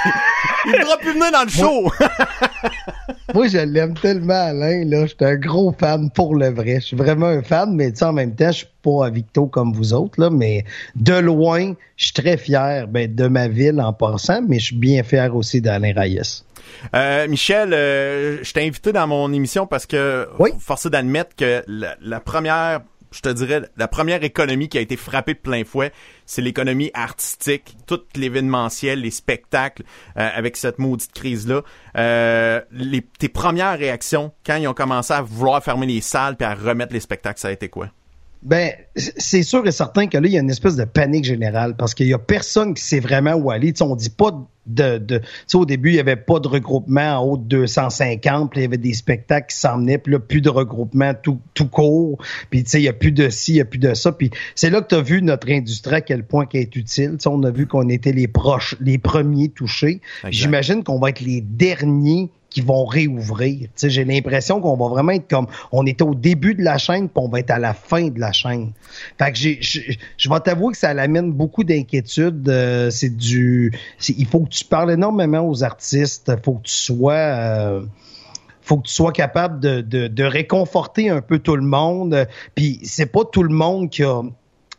Il 0.66 0.72
voudra 0.78 0.96
plus 0.98 1.12
venir 1.12 1.32
dans 1.32 1.42
le 1.42 1.48
show. 1.48 1.90
Moi, 3.34 3.48
je 3.48 3.58
l'aime 3.58 3.94
tellement, 3.94 4.32
Alain. 4.48 4.84
Là, 4.84 5.02
je 5.02 5.08
suis 5.08 5.16
un 5.20 5.34
gros 5.36 5.74
fan 5.78 6.10
pour 6.10 6.36
le 6.36 6.50
vrai. 6.50 6.76
Je 6.76 6.86
suis 6.86 6.96
vraiment 6.96 7.26
un 7.26 7.42
fan, 7.42 7.74
mais 7.74 8.00
en 8.02 8.12
même 8.12 8.34
temps, 8.34 8.52
je 8.52 8.58
suis 8.58 8.66
pas 8.82 9.06
à 9.06 9.10
Victo 9.10 9.46
comme 9.46 9.72
vous 9.72 9.92
autres, 9.92 10.20
là, 10.20 10.30
mais 10.30 10.64
de 10.94 11.14
loin, 11.14 11.74
je 11.96 12.04
suis 12.04 12.14
très 12.14 12.36
fier 12.36 12.86
ben, 12.86 13.12
de 13.12 13.26
ma 13.26 13.48
ville 13.48 13.80
en 13.80 13.92
passant, 13.92 14.42
mais 14.46 14.58
je 14.58 14.66
suis 14.66 14.76
bien 14.76 15.02
fier 15.02 15.34
aussi 15.34 15.60
d'Alain 15.60 15.92
Reyes. 15.96 16.42
Euh, 16.94 17.28
Michel, 17.28 17.72
euh, 17.74 18.38
je 18.42 18.52
t'ai 18.52 18.66
invité 18.66 18.92
dans 18.92 19.06
mon 19.06 19.32
émission 19.32 19.66
parce 19.66 19.86
que 19.86 20.28
Oui. 20.38 20.50
forcé 20.58 20.90
d'admettre 20.90 21.34
que 21.36 21.62
la, 21.66 21.96
la 22.00 22.20
première, 22.20 22.80
je 23.12 23.20
te 23.20 23.28
dirais, 23.28 23.62
la 23.76 23.88
première 23.88 24.24
économie 24.24 24.68
qui 24.68 24.78
a 24.78 24.80
été 24.80 24.96
frappée 24.96 25.34
de 25.34 25.38
plein 25.38 25.64
fouet, 25.64 25.92
c'est 26.26 26.42
l'économie 26.42 26.90
artistique, 26.94 27.76
tout 27.86 28.00
l'événementiel, 28.16 29.00
les 29.00 29.10
spectacles, 29.10 29.84
euh, 30.16 30.28
avec 30.34 30.56
cette 30.56 30.78
maudite 30.78 31.12
crise-là. 31.12 31.62
Euh, 31.96 32.60
les, 32.72 33.02
tes 33.02 33.28
premières 33.28 33.78
réactions 33.78 34.32
quand 34.44 34.56
ils 34.56 34.66
ont 34.66 34.74
commencé 34.74 35.12
à 35.12 35.22
vouloir 35.22 35.62
fermer 35.62 35.86
les 35.86 36.00
salles 36.00 36.36
puis 36.36 36.46
à 36.46 36.54
remettre 36.54 36.92
les 36.92 37.00
spectacles, 37.00 37.40
ça 37.40 37.48
a 37.48 37.52
été 37.52 37.68
quoi? 37.68 37.88
Ben, 38.42 38.72
c'est 38.96 39.44
sûr 39.44 39.64
et 39.66 39.72
certain 39.72 40.08
que 40.08 40.18
là, 40.18 40.26
il 40.26 40.32
y 40.32 40.36
a 40.36 40.40
une 40.40 40.50
espèce 40.50 40.74
de 40.74 40.84
panique 40.84 41.24
générale 41.24 41.76
parce 41.76 41.94
qu'il 41.94 42.08
y 42.08 42.12
a 42.12 42.18
personne 42.18 42.74
qui 42.74 42.82
sait 42.82 42.98
vraiment 42.98 43.34
où 43.34 43.52
aller. 43.52 43.72
Tu 43.72 43.78
sais, 43.78 43.84
on 43.84 43.94
dit 43.94 44.10
pas 44.10 44.32
de, 44.66 44.98
de 44.98 45.18
tu 45.18 45.24
sais, 45.46 45.56
au 45.56 45.64
début, 45.64 45.90
il 45.90 45.94
y 45.94 46.00
avait 46.00 46.16
pas 46.16 46.40
de 46.40 46.48
regroupement 46.48 47.18
en 47.18 47.24
haut 47.24 47.36
de 47.36 47.44
250, 47.44 48.50
puis 48.50 48.60
il 48.60 48.62
y 48.62 48.66
avait 48.66 48.78
des 48.78 48.94
spectacles 48.94 49.52
qui 49.52 49.56
s'emmenaient, 49.56 49.98
puis 49.98 50.12
là, 50.12 50.18
plus 50.18 50.40
de 50.40 50.50
regroupement 50.50 51.14
tout, 51.14 51.40
tout 51.54 51.68
court, 51.68 52.18
puis 52.50 52.64
tu 52.64 52.70
sais, 52.70 52.80
il 52.80 52.84
y 52.84 52.88
a 52.88 52.92
plus 52.92 53.12
de 53.12 53.28
ci, 53.28 53.52
il 53.52 53.56
y 53.56 53.60
a 53.60 53.64
plus 53.64 53.78
de 53.78 53.94
ça, 53.94 54.12
puis 54.12 54.30
c'est 54.54 54.70
là 54.70 54.80
que 54.80 54.88
tu 54.88 54.94
as 54.94 55.02
vu 55.02 55.22
notre 55.22 55.50
industrie 55.50 55.96
à 55.96 56.00
quel 56.00 56.24
point 56.24 56.46
qu'elle 56.46 56.62
est 56.62 56.76
utile. 56.76 57.12
Tu 57.12 57.20
sais, 57.20 57.28
on 57.28 57.42
a 57.42 57.50
vu 57.50 57.66
qu'on 57.66 57.88
était 57.88 58.12
les 58.12 58.28
proches, 58.28 58.76
les 58.80 58.98
premiers 58.98 59.48
touchés. 59.48 60.00
J'imagine 60.30 60.82
qu'on 60.84 60.98
va 60.98 61.10
être 61.10 61.20
les 61.20 61.40
derniers 61.40 62.30
qui 62.52 62.60
vont 62.60 62.84
réouvrir. 62.84 63.68
J'ai 63.82 64.04
l'impression 64.04 64.60
qu'on 64.60 64.76
va 64.76 64.88
vraiment 64.88 65.12
être 65.12 65.28
comme 65.28 65.46
on 65.72 65.86
était 65.86 66.04
au 66.04 66.14
début 66.14 66.54
de 66.54 66.62
la 66.62 66.78
chaîne, 66.78 67.08
puis 67.08 67.22
on 67.24 67.28
va 67.28 67.40
être 67.40 67.50
à 67.50 67.58
la 67.58 67.74
fin 67.74 68.08
de 68.08 68.20
la 68.20 68.32
chaîne. 68.32 68.72
Fait 69.18 69.32
que 69.32 69.38
je, 69.38 70.28
vais 70.28 70.40
t'avouer 70.40 70.72
que 70.72 70.78
ça 70.78 70.94
l'amène 70.94 71.32
beaucoup 71.32 71.64
d'inquiétude. 71.64 72.48
Euh, 72.48 72.90
c'est 72.90 73.16
du, 73.16 73.72
il 74.08 74.26
faut 74.26 74.40
que 74.40 74.50
tu 74.50 74.64
parles 74.64 74.92
énormément 74.92 75.48
aux 75.48 75.64
artistes. 75.64 76.32
Faut 76.44 76.54
que 76.54 76.66
tu 76.66 76.74
sois 76.74 77.12
euh, 77.14 77.82
faut 78.60 78.76
que 78.76 78.86
tu 78.86 78.94
sois 78.94 79.12
capable 79.12 79.60
de, 79.60 79.80
de, 79.80 80.06
de 80.06 80.24
réconforter 80.24 81.08
un 81.08 81.20
peu 81.20 81.38
tout 81.38 81.56
le 81.56 81.62
monde. 81.62 82.26
Puis 82.54 82.80
c'est 82.84 83.06
pas 83.06 83.24
tout 83.24 83.42
le 83.42 83.54
monde 83.54 83.90
qui 83.90 84.04
a 84.04 84.22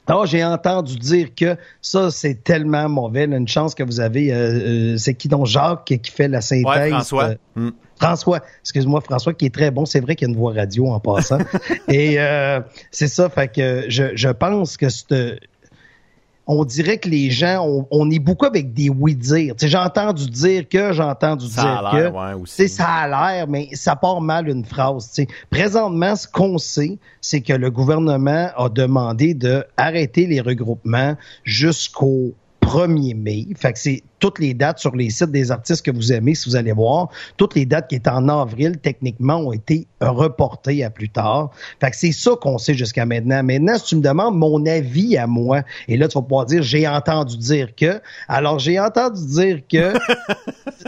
ah, 0.08 0.22
j'ai 0.26 0.43
entendu 0.43 0.95
dire 0.97 1.30
que 1.36 1.56
ça, 1.82 2.12
c'est 2.12 2.43
tellement 2.43 2.89
mauvais. 2.89 3.26
là, 3.28 3.38
une 3.38 3.47
chance 3.47 3.74
que 3.76 3.84
vous 3.84 3.99
avez. 3.99 4.34
euh, 4.34 4.93
euh, 4.93 4.97
c'est 4.97 5.14
qui 5.14 5.28
donc 5.28 5.45
Jacques 5.45 5.86
qui, 5.86 6.12
fait 6.12 6.28
la 6.28 6.41
synthèse? 6.41 6.66
Ouais, 6.66 6.89
François. 6.89 7.24
euh, 7.24 7.36
Hmm. 7.56 7.70
François, 7.99 8.39
excuse-moi, 8.62 8.99
François, 9.01 9.34
qui 9.34 9.45
est 9.45 9.54
très 9.54 9.70
bon. 9.72 9.86
C'est 9.86 9.99
vrai 10.01 10.16
qu'il 10.16 10.28
y 10.28 10.32
a 10.32 10.34
une 10.34 10.38
voix 10.39 10.51
radio 10.54 10.88
en 10.88 10.99
passant. 10.99 11.38
Et 11.88 12.20
euh, 12.20 12.60
c'est 12.91 13.08
ça, 13.08 13.30
fait 13.30 13.47
que 13.47 13.86
je, 13.88 14.16
je 14.16 14.30
pense 14.30 14.76
que 14.76 14.89
c'est. 14.89 15.39
On 16.46 16.66
dirait 16.66 16.98
que 16.98 17.08
les 17.08 17.32
gens, 17.32 17.66
on, 17.66 17.88
on 17.89 18.12
est 18.12 18.20
beaucoup 18.20 18.46
avec 18.46 18.74
des 18.74 18.89
oui-dire. 18.89 19.56
J'ai 19.62 19.78
entendu 19.78 20.30
dire 20.30 20.68
que, 20.68 20.91
j'ai 20.91 21.02
entendu 21.04 21.48
Ça 21.48 21.62
dire 21.62 21.86
a 21.88 21.91
que. 21.91 21.98
l'air, 21.98 22.16
ouais, 22.16 22.34
aussi. 22.34 22.68
ça 22.68 22.86
a 22.88 23.08
l'air, 23.08 23.48
mais 23.48 23.70
ça 23.74 23.96
part 23.96 24.20
mal 24.20 24.50
une 24.50 24.66
phrase. 24.66 25.08
tu 25.10 25.24
sais. 25.24 25.28
Présentement, 25.50 26.16
ce 26.16 26.28
qu'on 26.28 26.58
sait, 26.58 26.98
c'est 27.22 27.39
que 27.41 27.54
le 27.54 27.72
gouvernement 27.72 28.50
a 28.58 28.68
demandé 28.70 29.34
de 29.34 29.64
arrêter 29.78 30.28
les 30.28 30.41
regroupements 30.41 31.16
jusqu'au 31.46 32.34
1er 32.66 33.16
mai. 33.16 33.47
Fait 33.55 33.74
que 33.74 33.80
c'est 33.80 34.03
toutes 34.20 34.39
les 34.39 34.53
dates 34.53 34.80
sur 34.80 34.95
les 34.95 35.09
sites 35.09 35.32
des 35.32 35.51
artistes 35.51 35.86
que 35.86 35.91
vous 35.91 36.14
aimez, 36.14 36.36
si 36.36 36.49
vous 36.49 36.55
allez 36.55 36.72
voir. 36.72 37.09
Toutes 37.38 37.55
les 37.55 37.66
dates 37.66 37.89
qui 37.89 37.95
étaient 37.95 38.09
en 38.09 38.30
avril, 38.30 38.78
techniquement, 38.82 39.38
ont 39.38 39.51
été 39.51 39.88
reportées 40.01 40.84
à 40.84 40.89
plus 40.89 41.09
tard. 41.09 41.51
Fait 41.80 41.91
que 41.91 41.97
c'est 41.97 42.11
ça 42.11 42.32
qu'on 42.39 42.57
sait 42.57 42.74
jusqu'à 42.74 43.05
maintenant. 43.05 43.43
Maintenant, 43.43 43.78
si 43.78 43.86
tu 43.86 43.95
me 43.97 44.01
demandes 44.01 44.38
mon 44.38 44.66
avis 44.66 45.18
à 45.18 45.28
moi, 45.28 45.61
et 45.88 45.97
là, 45.97 46.07
tu 46.07 46.18
vas 46.18 46.22
pouvoir 46.22 46.45
dire, 46.45 46.64
j'ai 46.64 46.88
entendu 46.88 47.38
dire 47.38 47.76
que. 47.76 48.01
Alors, 48.28 48.59
j'ai 48.59 48.80
entendu 48.80 49.26
dire 49.26 49.61
que 49.70 49.93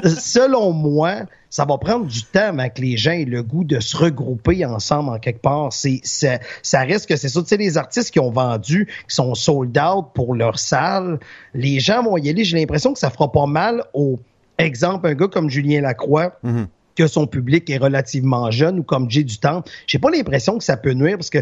selon 0.20 0.72
moi, 0.72 1.24
ça 1.56 1.64
va 1.64 1.78
prendre 1.78 2.06
du 2.06 2.22
temps 2.22 2.50
avant 2.50 2.68
que 2.68 2.82
les 2.82 2.98
gens 2.98 3.12
aient 3.12 3.24
le 3.24 3.42
goût 3.42 3.64
de 3.64 3.80
se 3.80 3.96
regrouper 3.96 4.66
ensemble 4.66 5.10
en 5.12 5.20
quelque 5.20 5.40
part. 5.42 5.72
C'est, 5.72 6.02
ça, 6.04 6.40
ça 6.62 6.82
reste 6.82 7.08
que 7.08 7.16
c'est 7.16 7.30
ça. 7.30 7.42
Tu 7.44 7.48
sais, 7.48 7.56
les 7.56 7.78
artistes 7.78 8.12
qui 8.12 8.20
ont 8.20 8.30
vendu, 8.30 8.88
qui 9.08 9.16
sont 9.16 9.34
sold 9.36 9.78
out 9.78 10.08
pour 10.14 10.36
leur 10.36 10.60
salle, 10.60 11.18
les 11.54 11.80
gens 11.80 12.04
vont 12.04 12.18
y 12.18 12.30
aller. 12.30 12.44
J'ai 12.44 12.58
l'impression 12.58 12.92
que 12.92 13.00
ça 13.00 13.10
fera 13.10 13.32
pas 13.32 13.46
mal 13.46 13.86
au 13.94 14.20
exemple, 14.58 15.08
un 15.08 15.14
gars 15.14 15.30
comme 15.30 15.50
Julien 15.50 15.80
Lacroix, 15.80 16.34
Mhm. 16.44 16.68
que 16.94 17.08
son 17.08 17.26
public 17.26 17.70
est 17.70 17.78
relativement 17.78 18.52
jeune 18.52 18.80
ou 18.80 18.84
comme 18.84 19.10
Jay 19.10 19.24
du 19.24 19.38
Temple. 19.38 19.72
J'ai 19.88 20.00
pas 20.00 20.10
l'impression 20.12 20.58
que 20.58 20.64
ça 20.66 20.76
peut 20.76 20.92
nuire 20.92 21.16
parce 21.16 21.30
que, 21.30 21.40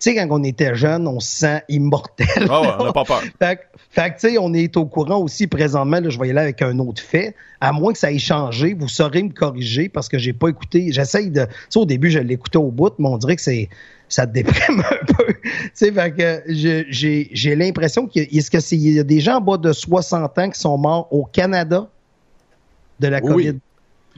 sais, 0.00 0.14
quand 0.14 0.26
on 0.30 0.42
était 0.44 0.74
jeune, 0.74 1.06
on 1.06 1.20
se 1.20 1.36
sent 1.38 1.62
immortel. 1.68 2.26
Ah 2.48 2.60
ouais, 2.62 2.68
on 2.78 2.84
n'a 2.84 2.92
pas 2.92 3.04
peur. 3.04 3.20
Fait, 3.38 3.56
que- 3.56 3.62
fait 3.90 4.10
tu 4.12 4.30
sais, 4.30 4.38
on 4.38 4.54
est 4.54 4.76
au 4.76 4.86
courant 4.86 5.18
aussi 5.18 5.46
présentement, 5.46 6.00
là, 6.00 6.08
je 6.10 6.18
vais 6.18 6.28
y 6.28 6.30
aller 6.30 6.40
avec 6.40 6.62
un 6.62 6.78
autre 6.78 7.02
fait. 7.02 7.34
À 7.60 7.72
moins 7.72 7.92
que 7.92 7.98
ça 7.98 8.10
ait 8.12 8.18
changé, 8.18 8.72
vous 8.74 8.88
saurez 8.88 9.22
me 9.22 9.30
corriger 9.30 9.88
parce 9.88 10.08
que 10.08 10.16
j'ai 10.18 10.32
pas 10.32 10.48
écouté. 10.48 10.92
J'essaye 10.92 11.30
de. 11.30 11.44
Tu 11.44 11.50
sais, 11.70 11.78
au 11.78 11.84
début, 11.86 12.10
je 12.10 12.18
l'écoutais 12.20 12.58
au 12.58 12.70
bout, 12.70 12.92
mais 12.98 13.08
on 13.08 13.18
dirait 13.18 13.36
que 13.36 13.42
c'est. 13.42 13.68
Ça 14.08 14.26
te 14.26 14.32
déprime 14.32 14.80
un 14.90 15.04
peu. 15.14 15.26
Tu 15.42 15.50
sais, 15.74 15.92
fait 15.92 16.10
que 16.12 16.42
j'ai 16.48 17.54
l'impression 17.56 18.06
qu'il 18.06 18.22
y 18.22 18.24
a, 18.24 18.38
est-ce 18.38 18.50
que 18.50 18.58
c'est- 18.60 18.76
il 18.76 18.92
y 18.94 18.98
a 18.98 19.04
des 19.04 19.20
gens 19.20 19.36
en 19.36 19.40
bas 19.40 19.56
de 19.56 19.72
60 19.72 20.38
ans 20.38 20.50
qui 20.50 20.58
sont 20.60 20.76
morts 20.78 21.06
au 21.12 21.24
Canada 21.24 21.88
de 22.98 23.08
la 23.08 23.20
Oui. 23.22 23.48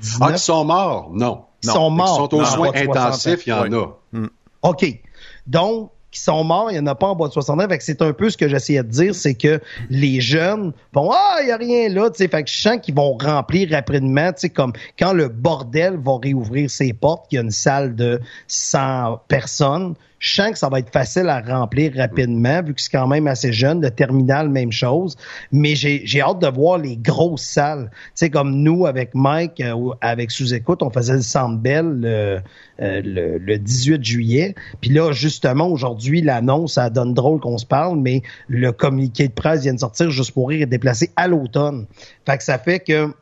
COVID-19? 0.01 0.19
Ah, 0.21 0.33
qui 0.33 0.39
sont 0.39 0.65
morts? 0.65 1.11
Non. 1.13 1.43
Qui 1.61 1.69
sont 1.69 1.91
morts. 1.91 2.29
Qui 2.29 2.37
sont 2.37 2.37
aux 2.37 2.41
Non, 2.41 2.47
soins 2.47 2.73
pas 2.73 2.81
de 2.81 2.85
60 2.85 2.97
ans. 2.97 3.01
intensifs, 3.07 3.47
il 3.47 3.51
y 3.51 3.53
en 3.53 3.63
Oui. 3.71 3.79
a. 4.23 4.69
OK. 4.69 5.01
Donc, 5.47 5.91
qui 6.13 6.21
sont 6.21 6.45
morts, 6.45 6.71
il 6.71 6.75
n'y 6.75 6.81
en 6.81 6.87
a 6.87 6.95
pas 6.95 7.09
en 7.09 7.17
bas 7.17 7.27
de 7.27 7.33
60 7.33 7.61
ans. 7.61 7.69
Fait 7.69 7.79
que 7.79 7.85
c'est 7.85 8.03
un 8.03 8.13
peu 8.13 8.29
ce 8.29 8.37
que 8.37 8.47
j'essayais 8.47 8.83
de 8.83 8.89
dire, 8.89 9.15
c'est 9.15 9.35
que 9.35 9.61
les 9.89 10.21
jeunes 10.21 10.73
vont 10.93 11.11
Ah, 11.11 11.39
il 11.41 11.47
n'y 11.47 11.53
a 11.53 11.57
rien 11.57 11.89
là, 11.89 12.11
tu 12.11 12.19
sais. 12.19 12.29
Fait 12.29 12.45
que 12.45 12.51
je 12.51 12.61
sens 12.61 12.79
qu'ils 12.83 12.95
vont 12.95 13.17
remplir 13.17 13.71
rapidement, 13.71 14.31
tu 14.33 14.41
sais, 14.41 14.51
comme 14.51 14.75
quand 14.99 15.15
le 15.15 15.29
bordel 15.29 15.97
va 15.97 16.19
réouvrir 16.23 16.71
ses 16.71 16.93
portes, 16.93 17.29
qu'il 17.29 17.37
y 17.37 17.39
a 17.41 17.43
une 17.43 17.51
salle 17.51 17.97
de 17.97 18.21
100 18.47 19.23
personnes. 19.27 19.95
Je 20.23 20.35
sens 20.37 20.53
que 20.53 20.59
ça 20.59 20.69
va 20.69 20.79
être 20.79 20.93
facile 20.93 21.29
à 21.29 21.41
remplir 21.41 21.95
rapidement, 21.97 22.63
vu 22.63 22.75
que 22.75 22.81
c'est 22.81 22.93
quand 22.93 23.09
même 23.09 23.27
assez 23.27 23.53
jeune. 23.53 23.83
Le 23.83 23.91
terminal, 23.91 24.49
même 24.49 24.71
chose. 24.71 25.17
Mais 25.51 25.75
j'ai 25.75 26.21
hâte 26.21 26.39
de 26.39 26.47
voir 26.47 26.79
les 26.79 26.97
grosses 26.97 27.43
salles. 27.43 27.91
Tu 27.91 28.11
sais, 28.15 28.31
comme 28.31 28.63
nous, 28.63 28.87
avec 28.87 29.15
Mike, 29.15 29.61
euh, 29.61 29.91
avec 30.01 30.31
Sous-Écoute, 30.31 30.85
on 30.85 30.91
faisait 30.91 31.15
le 31.15 31.23
Centre 31.23 31.59
Bell 31.59 31.87
le, 31.87 32.39
euh, 32.81 33.03
le, 33.05 33.39
le 33.39 33.59
18 33.59 34.05
juillet. 34.05 34.55
Puis 34.81 34.91
là, 34.91 35.11
justement, 35.11 35.67
aujourd'hui, 35.67 36.23
l'annonce, 36.23 36.75
ça 36.75 36.89
donne 36.89 37.15
drôle 37.15 37.41
qu'on 37.41 37.59
se 37.59 37.67
parle, 37.67 37.99
mais 37.99 38.23
le 38.47 38.71
communiqué 38.71 39.27
de 39.27 39.33
presse 39.33 39.63
vient 39.63 39.75
de 39.75 39.81
sortir 39.81 40.09
juste 40.11 40.31
pour 40.31 40.51
rire 40.51 40.63
est 40.63 40.67
déplacé 40.67 41.11
à 41.17 41.27
l'automne. 41.27 41.87
Fait 42.27 42.39
que 42.39 42.45
ça 42.45 42.59
fait 42.59 42.79
que 42.79 43.13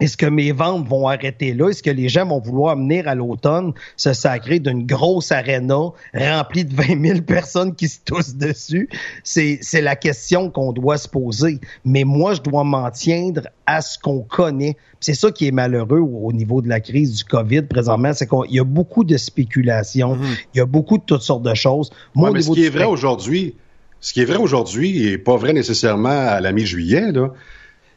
est-ce 0.00 0.16
que 0.16 0.26
mes 0.26 0.50
ventes 0.50 0.88
vont 0.88 1.06
arrêter 1.06 1.54
là? 1.54 1.68
Est-ce 1.68 1.82
que 1.82 1.90
les 1.90 2.08
gens 2.08 2.26
vont 2.26 2.40
vouloir 2.40 2.76
venir 2.76 3.06
à 3.06 3.14
l'automne 3.14 3.72
se 3.96 4.12
sacrer 4.12 4.58
d'une 4.58 4.84
grosse 4.86 5.30
arena 5.30 5.92
remplie 6.12 6.64
de 6.64 6.74
20 6.74 7.06
000 7.06 7.20
personnes 7.20 7.74
qui 7.76 7.88
se 7.88 8.00
toussent 8.04 8.34
dessus? 8.34 8.88
C'est, 9.22 9.60
la 9.80 9.94
question 9.94 10.50
qu'on 10.50 10.72
doit 10.72 10.98
se 10.98 11.08
poser. 11.08 11.60
Mais 11.84 12.02
moi, 12.02 12.34
je 12.34 12.42
dois 12.42 12.64
m'en 12.64 12.90
tiendre 12.90 13.42
à 13.66 13.80
ce 13.82 13.98
qu'on 13.98 14.20
connaît. 14.20 14.76
C'est 14.98 15.14
ça 15.14 15.30
qui 15.30 15.46
est 15.46 15.52
malheureux 15.52 16.00
au, 16.00 16.26
au 16.26 16.32
niveau 16.32 16.60
de 16.60 16.68
la 16.68 16.80
crise 16.80 17.14
du 17.14 17.24
COVID 17.24 17.62
présentement, 17.62 18.12
c'est 18.14 18.28
qu'il 18.28 18.50
y 18.50 18.58
a 18.58 18.64
beaucoup 18.64 19.04
de 19.04 19.16
spéculation, 19.16 20.18
il 20.54 20.58
y 20.58 20.60
a 20.60 20.66
beaucoup 20.66 20.98
de 20.98 21.04
toutes 21.04 21.22
sortes 21.22 21.42
de 21.42 21.54
choses. 21.54 21.90
Moi, 22.14 22.24
Ouais, 22.24 22.30
au 22.30 22.34
mais 22.34 22.42
ce 22.42 22.50
qui 22.50 22.60
du 22.60 22.66
est 22.66 22.70
vrai 22.70 22.84
aujourd'hui, 22.84 23.54
ce 24.00 24.12
qui 24.12 24.20
est 24.20 24.24
vrai 24.24 24.38
aujourd'hui 24.38 25.06
est 25.06 25.18
pas 25.18 25.36
vrai 25.36 25.52
nécessairement 25.52 26.08
à 26.08 26.40
la 26.40 26.52
mi-juillet, 26.52 27.12
là. 27.12 27.32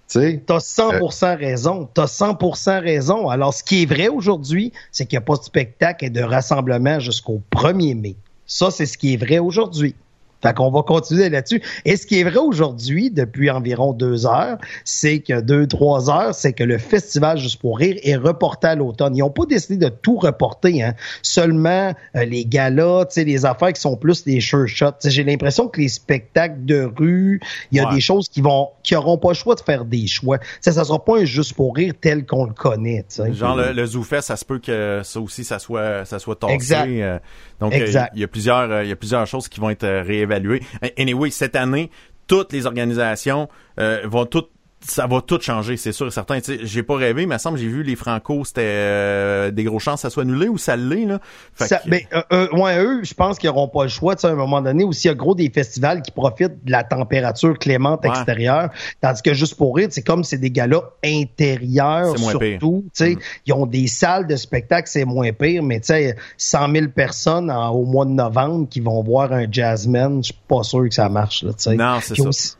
T'as 0.07 0.59
100% 0.59 1.37
raison. 1.37 1.89
T'as 1.93 2.05
100% 2.05 2.81
raison. 2.81 3.29
Alors, 3.29 3.53
ce 3.53 3.63
qui 3.63 3.83
est 3.83 3.85
vrai 3.85 4.07
aujourd'hui, 4.07 4.71
c'est 4.91 5.05
qu'il 5.05 5.17
n'y 5.17 5.23
a 5.23 5.25
pas 5.25 5.35
de 5.35 5.43
spectacle 5.43 6.05
et 6.05 6.09
de 6.09 6.21
rassemblement 6.21 6.99
jusqu'au 6.99 7.41
1er 7.51 7.99
mai. 7.99 8.15
Ça, 8.45 8.71
c'est 8.71 8.85
ce 8.85 8.97
qui 8.97 9.13
est 9.13 9.17
vrai 9.17 9.39
aujourd'hui. 9.39 9.95
Fait 10.41 10.53
qu'on 10.53 10.69
va 10.71 10.83
continuer 10.83 11.29
là-dessus. 11.29 11.61
Et 11.85 11.97
ce 11.97 12.05
qui 12.05 12.19
est 12.19 12.23
vrai 12.23 12.37
aujourd'hui, 12.37 13.09
depuis 13.11 13.49
environ 13.49 13.93
deux 13.93 14.25
heures, 14.25 14.57
c'est 14.83 15.19
que 15.19 15.41
deux, 15.41 15.67
trois 15.67 16.09
heures, 16.09 16.35
c'est 16.35 16.53
que 16.53 16.63
le 16.63 16.77
festival 16.77 17.37
Juste 17.37 17.59
pour 17.59 17.77
rire 17.77 17.97
est 18.03 18.15
reporté 18.15 18.67
à 18.67 18.75
l'automne. 18.75 19.15
Ils 19.15 19.19
n'ont 19.19 19.29
pas 19.29 19.45
décidé 19.45 19.77
de 19.77 19.89
tout 19.89 20.17
reporter, 20.17 20.81
hein. 20.83 20.93
Seulement 21.21 21.93
euh, 22.15 22.25
les 22.25 22.45
galas, 22.45 23.05
tu 23.05 23.15
sais, 23.15 23.23
les 23.23 23.45
affaires 23.45 23.73
qui 23.73 23.81
sont 23.81 23.95
plus 23.97 24.23
des 24.23 24.39
sure 24.39 24.67
shots. 24.67 24.91
J'ai 25.05 25.23
l'impression 25.23 25.67
que 25.67 25.81
les 25.81 25.89
spectacles 25.89 26.65
de 26.65 26.89
rue, 26.97 27.39
il 27.71 27.77
y 27.77 27.81
a 27.81 27.87
Ouais. 27.87 27.95
des 27.95 28.01
choses 28.01 28.27
qui 28.29 28.41
vont, 28.41 28.69
qui 28.83 28.95
auront 28.95 29.17
pas 29.17 29.29
le 29.29 29.33
choix 29.35 29.55
de 29.55 29.61
faire 29.61 29.85
des 29.85 30.07
choix. 30.07 30.39
Ça 30.61 30.71
sera 30.71 31.03
pas 31.03 31.19
un 31.19 31.25
Juste 31.25 31.53
pour 31.53 31.75
rire 31.75 31.93
tel 31.99 32.25
qu'on 32.25 32.45
le 32.45 32.53
connaît, 32.53 33.05
tu 33.09 33.15
sais. 33.15 33.33
Genre 33.33 33.55
le, 33.55 33.71
le 33.73 33.85
ça 34.21 34.35
se 34.37 34.45
peut 34.45 34.59
que 34.59 35.01
ça 35.03 35.19
aussi, 35.19 35.43
ça 35.43 35.59
soit, 35.59 36.05
ça 36.05 36.19
soit. 36.19 36.37
Exact. 36.49 36.87
euh, 36.87 37.19
donc, 37.59 37.73
euh, 37.73 37.77
Exact. 37.77 38.11
il 38.15 38.21
y 38.21 38.23
a 38.23 38.27
plusieurs, 38.27 38.71
euh, 38.71 38.83
il 38.83 38.89
y 38.89 38.91
a 38.91 38.95
plusieurs 38.95 39.25
choses 39.25 39.47
qui 39.47 39.59
vont 39.59 39.69
être 39.69 39.83
euh, 39.83 40.03
réévaluées. 40.03 40.61
Anyway, 40.97 41.31
cette 41.31 41.55
année, 41.55 41.89
toutes 42.27 42.53
les 42.53 42.65
organisations 42.65 43.49
euh, 43.79 44.01
vont 44.05 44.25
toutes 44.25 44.51
ça 44.79 45.07
va 45.07 45.21
tout 45.21 45.39
changer, 45.41 45.75
c'est 45.75 45.91
sûr 45.91 46.07
et 46.07 46.11
certain. 46.11 46.39
J'ai 46.63 46.83
pas 46.83 46.95
rêvé, 46.95 47.13
mais 47.25 47.33
il 47.33 47.35
me 47.35 47.37
semble 47.39 47.57
que 47.57 47.63
j'ai 47.63 47.67
vu 47.69 47.83
les 47.83 47.95
Franco, 47.95 48.45
c'était 48.45 48.61
euh, 48.63 49.51
des 49.51 49.63
gros 49.63 49.79
chances 49.79 49.95
que 49.95 50.01
ça 50.03 50.09
soit 50.09 50.23
annulé 50.23 50.47
ou 50.47 50.57
ça 50.57 50.75
l'est, 50.77 51.05
là. 51.05 51.19
Fait 51.53 51.67
Ça- 51.67 51.77
que- 51.79 51.89
ben, 51.89 52.01
euh, 52.13 52.21
euh, 52.31 52.47
ouais, 52.57 52.77
eux, 52.83 53.03
je 53.03 53.13
pense 53.13 53.39
qu'ils 53.39 53.49
n'auront 53.49 53.67
pas 53.67 53.83
le 53.83 53.89
choix, 53.89 54.15
tu 54.15 54.21
sais, 54.21 54.27
à 54.27 54.31
un 54.31 54.35
moment 54.35 54.61
donné, 54.61 54.83
aussi, 54.83 55.07
il 55.07 55.09
y 55.09 55.11
a 55.11 55.15
gros 55.15 55.33
des 55.35 55.49
festivals 55.49 56.01
qui 56.01 56.11
profitent 56.11 56.63
de 56.63 56.71
la 56.71 56.83
température 56.83 57.57
clémente 57.57 58.03
Ouais. 58.03 58.09
extérieure, 58.09 58.69
tandis 59.01 59.21
que 59.21 59.33
juste 59.33 59.55
pour 59.55 59.75
rire, 59.75 59.87
c'est 59.91 60.03
comme 60.03 60.23
c'est 60.23 60.37
des 60.37 60.51
galas 60.51 60.83
intérieurs, 61.03 62.13
C'est 62.15 62.21
moins 62.21 62.31
surtout, 62.31 62.83
tu 62.95 63.05
sais, 63.05 63.17
ils 63.45 63.53
ont 63.53 63.65
des 63.65 63.87
salles 63.87 64.27
de 64.27 64.35
spectacle, 64.35 64.87
c'est 64.89 65.05
moins 65.05 65.31
pire, 65.33 65.63
mais 65.63 65.79
tu 65.79 65.87
sais, 65.87 66.15
100 66.37 66.71
000 66.71 66.87
personnes 66.89 67.49
en- 67.51 67.69
au 67.71 67.83
mois 67.85 68.05
de 68.05 68.11
novembre 68.11 68.67
qui 68.69 68.79
vont 68.79 69.03
voir 69.03 69.33
un 69.33 69.45
jazzman, 69.51 70.23
je 70.23 70.27
suis 70.31 70.39
pas 70.47 70.63
sûr 70.63 70.83
que 70.87 70.93
ça 70.93 71.09
marche, 71.09 71.43
là. 71.43 71.51
Non, 71.73 71.99
c'est 72.01 72.15
ça. 72.15 72.23
aussi- 72.27 72.53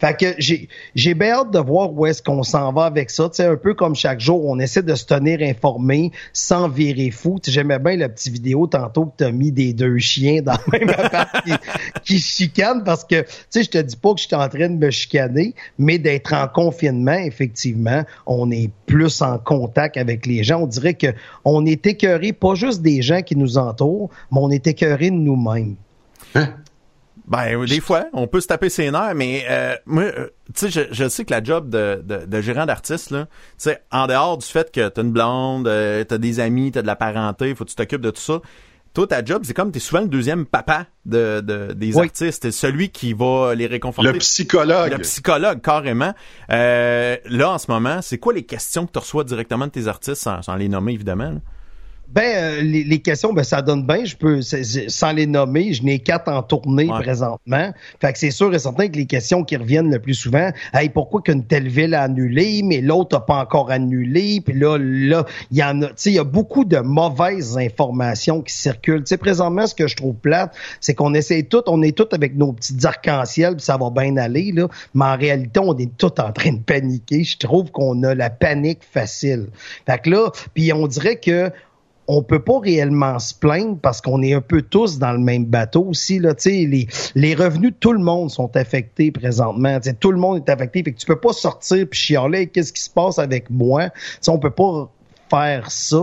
fait 0.00 0.18
que 0.18 0.34
j'ai 0.38 0.68
j'ai 0.94 1.14
bien 1.14 1.34
hâte 1.34 1.50
de 1.50 1.58
voir 1.58 1.92
où 1.92 2.06
est-ce 2.06 2.22
qu'on 2.22 2.42
s'en 2.42 2.72
va 2.72 2.84
avec 2.84 3.10
ça. 3.10 3.28
Sais, 3.32 3.44
un 3.44 3.56
peu 3.56 3.74
comme 3.74 3.94
chaque 3.94 4.20
jour, 4.20 4.44
on 4.46 4.58
essaie 4.58 4.82
de 4.82 4.94
se 4.94 5.04
tenir 5.04 5.40
informé 5.42 6.10
sans 6.32 6.68
virer 6.68 7.10
fou. 7.10 7.38
J'aimais 7.46 7.78
bien 7.78 7.96
la 7.96 8.08
petite 8.08 8.32
vidéo 8.32 8.66
tantôt 8.66 9.06
que 9.06 9.24
tu 9.24 9.32
mis 9.32 9.52
des 9.52 9.72
deux 9.72 9.98
chiens 9.98 10.42
dans 10.42 10.56
même 10.72 10.88
appart 10.90 11.44
qui, 11.44 11.52
qui 12.04 12.18
chicanent 12.18 12.84
parce 12.84 13.04
que, 13.04 13.22
tu 13.22 13.28
sais, 13.50 13.62
je 13.62 13.70
te 13.70 13.78
dis 13.78 13.96
pas 13.96 14.14
que 14.14 14.20
je 14.20 14.26
suis 14.26 14.36
en 14.36 14.48
train 14.48 14.68
de 14.68 14.76
me 14.76 14.90
chicaner, 14.90 15.54
mais 15.78 15.98
d'être 15.98 16.32
en 16.32 16.48
confinement, 16.48 17.12
effectivement, 17.12 18.04
on 18.26 18.50
est 18.50 18.70
plus 18.86 19.22
en 19.22 19.38
contact 19.38 19.96
avec 19.96 20.26
les 20.26 20.42
gens. 20.42 20.62
On 20.62 20.66
dirait 20.66 20.94
que 20.94 21.08
on 21.44 21.66
est 21.66 21.86
écœuré, 21.86 22.32
pas 22.32 22.54
juste 22.54 22.82
des 22.82 23.02
gens 23.02 23.22
qui 23.22 23.36
nous 23.36 23.58
entourent, 23.58 24.10
mais 24.32 24.38
on 24.40 24.50
est 24.50 24.66
écœuré 24.66 25.10
de 25.10 25.16
nous-mêmes. 25.16 25.76
Ben, 27.26 27.56
oui, 27.56 27.66
des 27.68 27.80
fois, 27.80 28.06
on 28.12 28.26
peut 28.26 28.40
se 28.40 28.46
taper 28.48 28.68
ses 28.70 28.90
nerfs, 28.90 29.14
mais 29.14 29.44
euh, 29.48 29.74
moi, 29.86 30.02
euh, 30.04 30.28
tu 30.54 30.68
sais, 30.68 30.70
je, 30.70 30.80
je 30.92 31.08
sais 31.08 31.24
que 31.24 31.32
la 31.32 31.42
job 31.42 31.68
de, 31.70 32.02
de, 32.04 32.26
de 32.26 32.40
gérant 32.40 32.66
d'artiste, 32.66 33.10
là, 33.10 33.26
tu 33.26 33.30
sais, 33.58 33.80
en 33.92 34.06
dehors 34.06 34.38
du 34.38 34.46
fait 34.46 34.70
que 34.72 34.88
t'as 34.88 35.02
une 35.02 35.12
blonde, 35.12 35.68
euh, 35.68 36.02
t'as 36.04 36.18
des 36.18 36.40
amis, 36.40 36.72
t'as 36.72 36.82
de 36.82 36.86
la 36.86 36.96
parenté, 36.96 37.54
faut 37.54 37.64
que 37.64 37.70
tu 37.70 37.76
t'occupes 37.76 38.00
de 38.02 38.10
tout 38.10 38.20
ça. 38.20 38.40
Toi, 38.92 39.06
ta 39.06 39.24
job, 39.24 39.42
c'est 39.44 39.54
comme 39.54 39.70
t'es 39.70 39.78
souvent 39.78 40.02
le 40.02 40.08
deuxième 40.08 40.46
papa 40.46 40.86
de, 41.06 41.40
de 41.40 41.72
des 41.74 41.94
Oui. 41.96 42.06
artistes. 42.06 42.42
T'es 42.42 42.50
celui 42.50 42.88
qui 42.88 43.12
va 43.12 43.54
les 43.54 43.68
réconforter. 43.68 44.10
Le 44.10 44.18
psychologue. 44.18 44.90
Le 44.90 44.98
psychologue, 44.98 45.60
carrément. 45.60 46.12
Euh, 46.50 47.16
là, 47.26 47.52
en 47.52 47.58
ce 47.58 47.70
moment, 47.70 48.02
c'est 48.02 48.18
quoi 48.18 48.32
les 48.32 48.42
questions 48.42 48.86
que 48.86 48.92
tu 48.92 48.98
reçois 48.98 49.22
directement 49.22 49.66
de 49.66 49.70
tes 49.70 49.86
artistes, 49.86 50.20
sans, 50.22 50.42
sans 50.42 50.56
les 50.56 50.68
nommer, 50.68 50.92
évidemment? 50.94 51.30
là? 51.30 51.38
Ben, 52.12 52.22
euh, 52.34 52.60
les, 52.62 52.82
les 52.82 52.98
questions, 53.00 53.32
ben, 53.32 53.44
ça 53.44 53.62
donne 53.62 53.86
bien. 53.86 54.04
Je 54.04 54.16
peux, 54.16 54.40
sans 54.42 55.12
les 55.12 55.26
nommer, 55.26 55.72
je 55.72 55.82
n'ai 55.84 56.00
quatre 56.00 56.28
en 56.28 56.42
tournée 56.42 56.90
Ouais. 56.90 57.00
présentement. 57.02 57.72
Fait 58.00 58.12
que 58.12 58.18
c'est 58.18 58.30
sûr 58.32 58.52
et 58.52 58.58
certain 58.58 58.88
que 58.88 58.96
les 58.96 59.06
questions 59.06 59.44
qui 59.44 59.56
reviennent 59.56 59.90
le 59.90 60.00
plus 60.00 60.14
souvent, 60.14 60.50
hey, 60.74 60.88
pourquoi 60.88 61.22
qu'une 61.22 61.44
telle 61.44 61.68
ville 61.68 61.94
a 61.94 62.02
annulé, 62.02 62.62
mais 62.64 62.80
l'autre 62.80 63.16
n'a 63.16 63.20
pas 63.20 63.36
encore 63.36 63.70
annulé, 63.70 64.40
puis 64.44 64.58
là, 64.58 64.76
là, 64.78 65.24
il 65.52 65.58
y 65.58 65.62
en 65.62 65.82
a, 65.82 65.86
tu 65.86 65.92
sais, 65.96 66.10
il 66.10 66.14
y 66.16 66.18
a 66.18 66.24
beaucoup 66.24 66.64
de 66.64 66.78
mauvaises 66.78 67.56
informations 67.58 68.42
qui 68.42 68.52
circulent. 68.54 69.04
Tu 69.04 69.10
sais, 69.10 69.16
présentement, 69.18 69.66
ce 69.66 69.74
que 69.74 69.86
je 69.86 69.94
trouve 69.96 70.14
plate, 70.14 70.52
c'est 70.80 70.94
qu'on 70.94 71.14
essaie 71.14 71.44
tout, 71.44 71.62
on 71.68 71.80
est 71.82 71.96
tous 71.96 72.08
avec 72.12 72.36
nos 72.36 72.52
petites 72.52 72.84
arcs-en-ciel, 72.84 73.56
puis 73.56 73.64
ça 73.64 73.76
va 73.76 73.90
bien 73.90 74.16
aller, 74.16 74.50
là, 74.52 74.66
mais 74.94 75.04
en 75.04 75.16
réalité, 75.16 75.60
on 75.60 75.76
est 75.78 75.96
tous 75.96 76.20
en 76.20 76.32
train 76.32 76.52
de 76.54 76.60
paniquer. 76.60 77.22
Je 77.22 77.38
trouve 77.38 77.70
qu'on 77.70 78.02
a 78.02 78.14
la 78.14 78.30
panique 78.30 78.80
facile. 78.90 79.46
Fait 79.86 79.98
que 80.02 80.10
là, 80.10 80.30
puis 80.54 80.72
on 80.72 80.86
dirait 80.88 81.16
que 81.16 81.52
on 82.12 82.22
peut 82.22 82.42
pas 82.42 82.58
réellement 82.58 83.18
se 83.18 83.32
plaindre 83.34 83.78
parce 83.80 84.00
qu'on 84.00 84.20
est 84.22 84.32
un 84.34 84.40
peu 84.40 84.62
tous 84.62 84.98
dans 84.98 85.12
le 85.12 85.18
même 85.18 85.44
bateau 85.44 85.84
aussi. 85.84 86.18
Là, 86.18 86.34
les, 86.44 86.88
les 87.14 87.34
revenus 87.34 87.70
de 87.70 87.76
tout 87.78 87.92
le 87.92 88.00
monde 88.00 88.30
sont 88.30 88.56
affectés 88.56 89.12
présentement. 89.12 89.78
Tout 90.00 90.10
le 90.10 90.18
monde 90.18 90.38
est 90.38 90.50
affecté. 90.50 90.82
Fait 90.82 90.92
que 90.92 90.98
tu 90.98 91.06
peux 91.06 91.20
pas 91.20 91.32
sortir 91.32 91.86
puis 91.88 91.98
chialer 92.00 92.48
qu'est-ce 92.48 92.72
qui 92.72 92.82
se 92.82 92.90
passe 92.90 93.18
avec 93.18 93.48
moi? 93.50 93.90
Tu 93.90 94.00
sais, 94.22 94.30
on 94.30 94.38
peut 94.38 94.50
pas 94.50 94.90
faire 95.30 95.70
ça. 95.70 96.02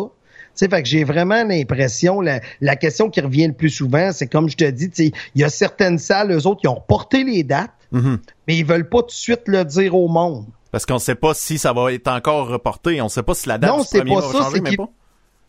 Fait 0.56 0.70
que 0.82 0.88
j'ai 0.88 1.04
vraiment 1.04 1.44
l'impression, 1.44 2.22
la, 2.22 2.40
la 2.62 2.76
question 2.76 3.10
qui 3.10 3.22
revient 3.22 3.48
le 3.48 3.54
plus 3.54 3.70
souvent, 3.70 4.12
c'est 4.12 4.28
comme 4.28 4.50
je 4.50 4.56
te 4.56 4.68
dis, 4.70 4.90
il 4.98 5.42
y 5.42 5.44
a 5.44 5.50
certaines 5.50 6.00
salles, 6.00 6.32
eux 6.32 6.48
autres, 6.48 6.62
qui 6.62 6.68
ont 6.68 6.76
reporté 6.76 7.24
les 7.24 7.44
dates, 7.44 7.72
Mhm. 7.92 8.20
mais 8.48 8.58
ils 8.58 8.66
veulent 8.66 8.90
pas 8.90 9.00
tout 9.02 9.08
de 9.08 9.12
suite 9.12 9.44
le 9.46 9.64
dire 9.64 9.96
au 9.96 10.08
monde. 10.08 10.46
Parce 10.72 10.86
qu'on 10.86 11.00
sait 11.00 11.16
pas 11.16 11.34
si 11.34 11.58
ça 11.58 11.72
va 11.74 11.94
être 11.94 12.08
encore 12.10 12.48
reporté. 12.48 13.02
On 13.02 13.08
sait 13.08 13.24
pas 13.24 13.34
si 13.34 13.48
la 13.48 13.58
date 13.58 13.70
Non, 13.72 13.82
du 13.82 13.88
premier 13.88 14.16
pas 14.16 14.22
va 14.22 14.32
ça, 14.34 14.44
changer, 14.44 14.62
mais 14.62 14.76
pas. 14.76 14.90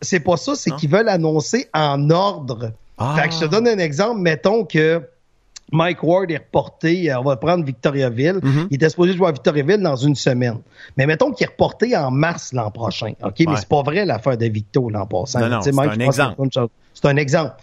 C'est 0.01 0.19
pas 0.19 0.37
ça, 0.37 0.55
c'est 0.55 0.71
qu'ils 0.75 0.89
veulent 0.89 1.09
annoncer 1.09 1.67
en 1.73 2.09
ordre. 2.09 2.71
Ah. 2.97 3.15
Fait 3.17 3.29
que 3.29 3.35
je 3.35 3.39
te 3.39 3.45
donne 3.45 3.67
un 3.67 3.79
exemple. 3.79 4.19
Mettons 4.19 4.65
que 4.65 5.01
Mike 5.71 6.03
Ward 6.03 6.31
est 6.31 6.37
reporté, 6.37 7.11
euh, 7.11 7.19
on 7.19 7.23
va 7.23 7.35
prendre 7.37 7.63
Victoriaville. 7.63 8.39
Mhm. 8.41 8.67
Il 8.71 8.75
était 8.75 8.89
supposé 8.89 9.13
jouer 9.13 9.27
à 9.27 9.31
Victoriaville 9.31 9.81
dans 9.81 9.95
une 9.95 10.15
semaine. 10.15 10.59
Mais 10.97 11.05
mettons 11.05 11.31
qu'il 11.31 11.45
est 11.45 11.49
reporté 11.49 11.95
en 11.95 12.11
mars 12.11 12.53
l'an 12.53 12.71
prochain. 12.71 13.13
OK? 13.23 13.35
Ouais. 13.39 13.45
Mais 13.47 13.55
c'est 13.57 13.67
pas 13.67 13.83
vrai 13.83 14.05
l'affaire 14.05 14.37
de 14.37 14.45
Victo 14.45 14.89
l'an 14.89 15.05
passant. 15.05 15.39
C'est 15.61 15.77
un 15.77 15.99
exemple. 15.99 16.49
c'est 16.93 17.05
un 17.05 17.17
exemple. 17.17 17.53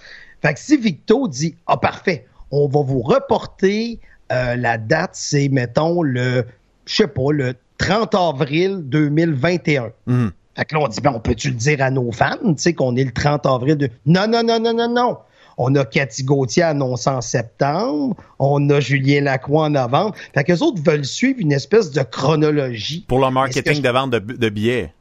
Fait 0.43 0.55
que 0.55 0.61
si 0.61 0.77
Victo 0.77 1.27
dit 1.29 1.55
Ah, 1.67 1.77
parfait, 1.77 2.27
on 2.51 2.69
va 2.69 2.83
vous 2.83 3.01
reporter 3.01 3.99
euh, 4.33 4.57
la 4.57 4.79
date, 4.79 5.11
c'est, 5.15 5.49
mettons, 5.49 6.03
le, 6.03 6.45
je 6.85 6.95
sais 6.95 7.09
pas, 7.09 7.33
le 7.33 7.55
30 7.79 8.15
avril 8.15 8.83
2021. 8.85 9.91
Mhm. 10.07 10.33
Fait 10.57 10.65
que 10.65 10.75
là, 10.75 10.81
on 10.83 10.89
dit, 10.89 11.01
ben, 11.01 11.13
on 11.15 11.21
peut-tu 11.21 11.49
le 11.49 11.55
dire 11.55 11.83
à 11.83 11.91
nos 11.91 12.11
fans, 12.13 12.39
tu 12.43 12.55
sais, 12.57 12.73
qu'on 12.73 12.97
est 12.97 13.05
le 13.05 13.13
30 13.13 13.45
avril 13.47 13.77
de... 13.77 13.91
Non, 14.07 14.27
non, 14.27 14.43
non, 14.43 14.59
non, 14.59 14.73
non, 14.73 14.89
non. 14.89 15.19
On 15.59 15.75
a 15.75 15.85
Cathy 15.85 16.23
Gauthier 16.23 16.65
annoncé 16.65 17.09
en 17.09 17.21
septembre. 17.21 18.15
On 18.39 18.69
a 18.71 18.81
Julien 18.81 19.23
Lacroix 19.23 19.67
en 19.67 19.71
novembre. 19.71 20.15
Fait 20.35 20.45
que 20.45 20.53
les 20.53 20.63
autres 20.63 20.83
veulent 20.83 21.05
suivre 21.05 21.41
une 21.41 21.53
espèce 21.53 21.91
de 21.91 22.03
chronologie. 22.03 23.05
Pour 23.09 23.21
le 23.21 23.31
marketing 23.31 23.81
de 23.81 23.89
vente 23.89 24.11
de, 24.11 24.19
de 24.19 24.49
billets. 24.49 24.93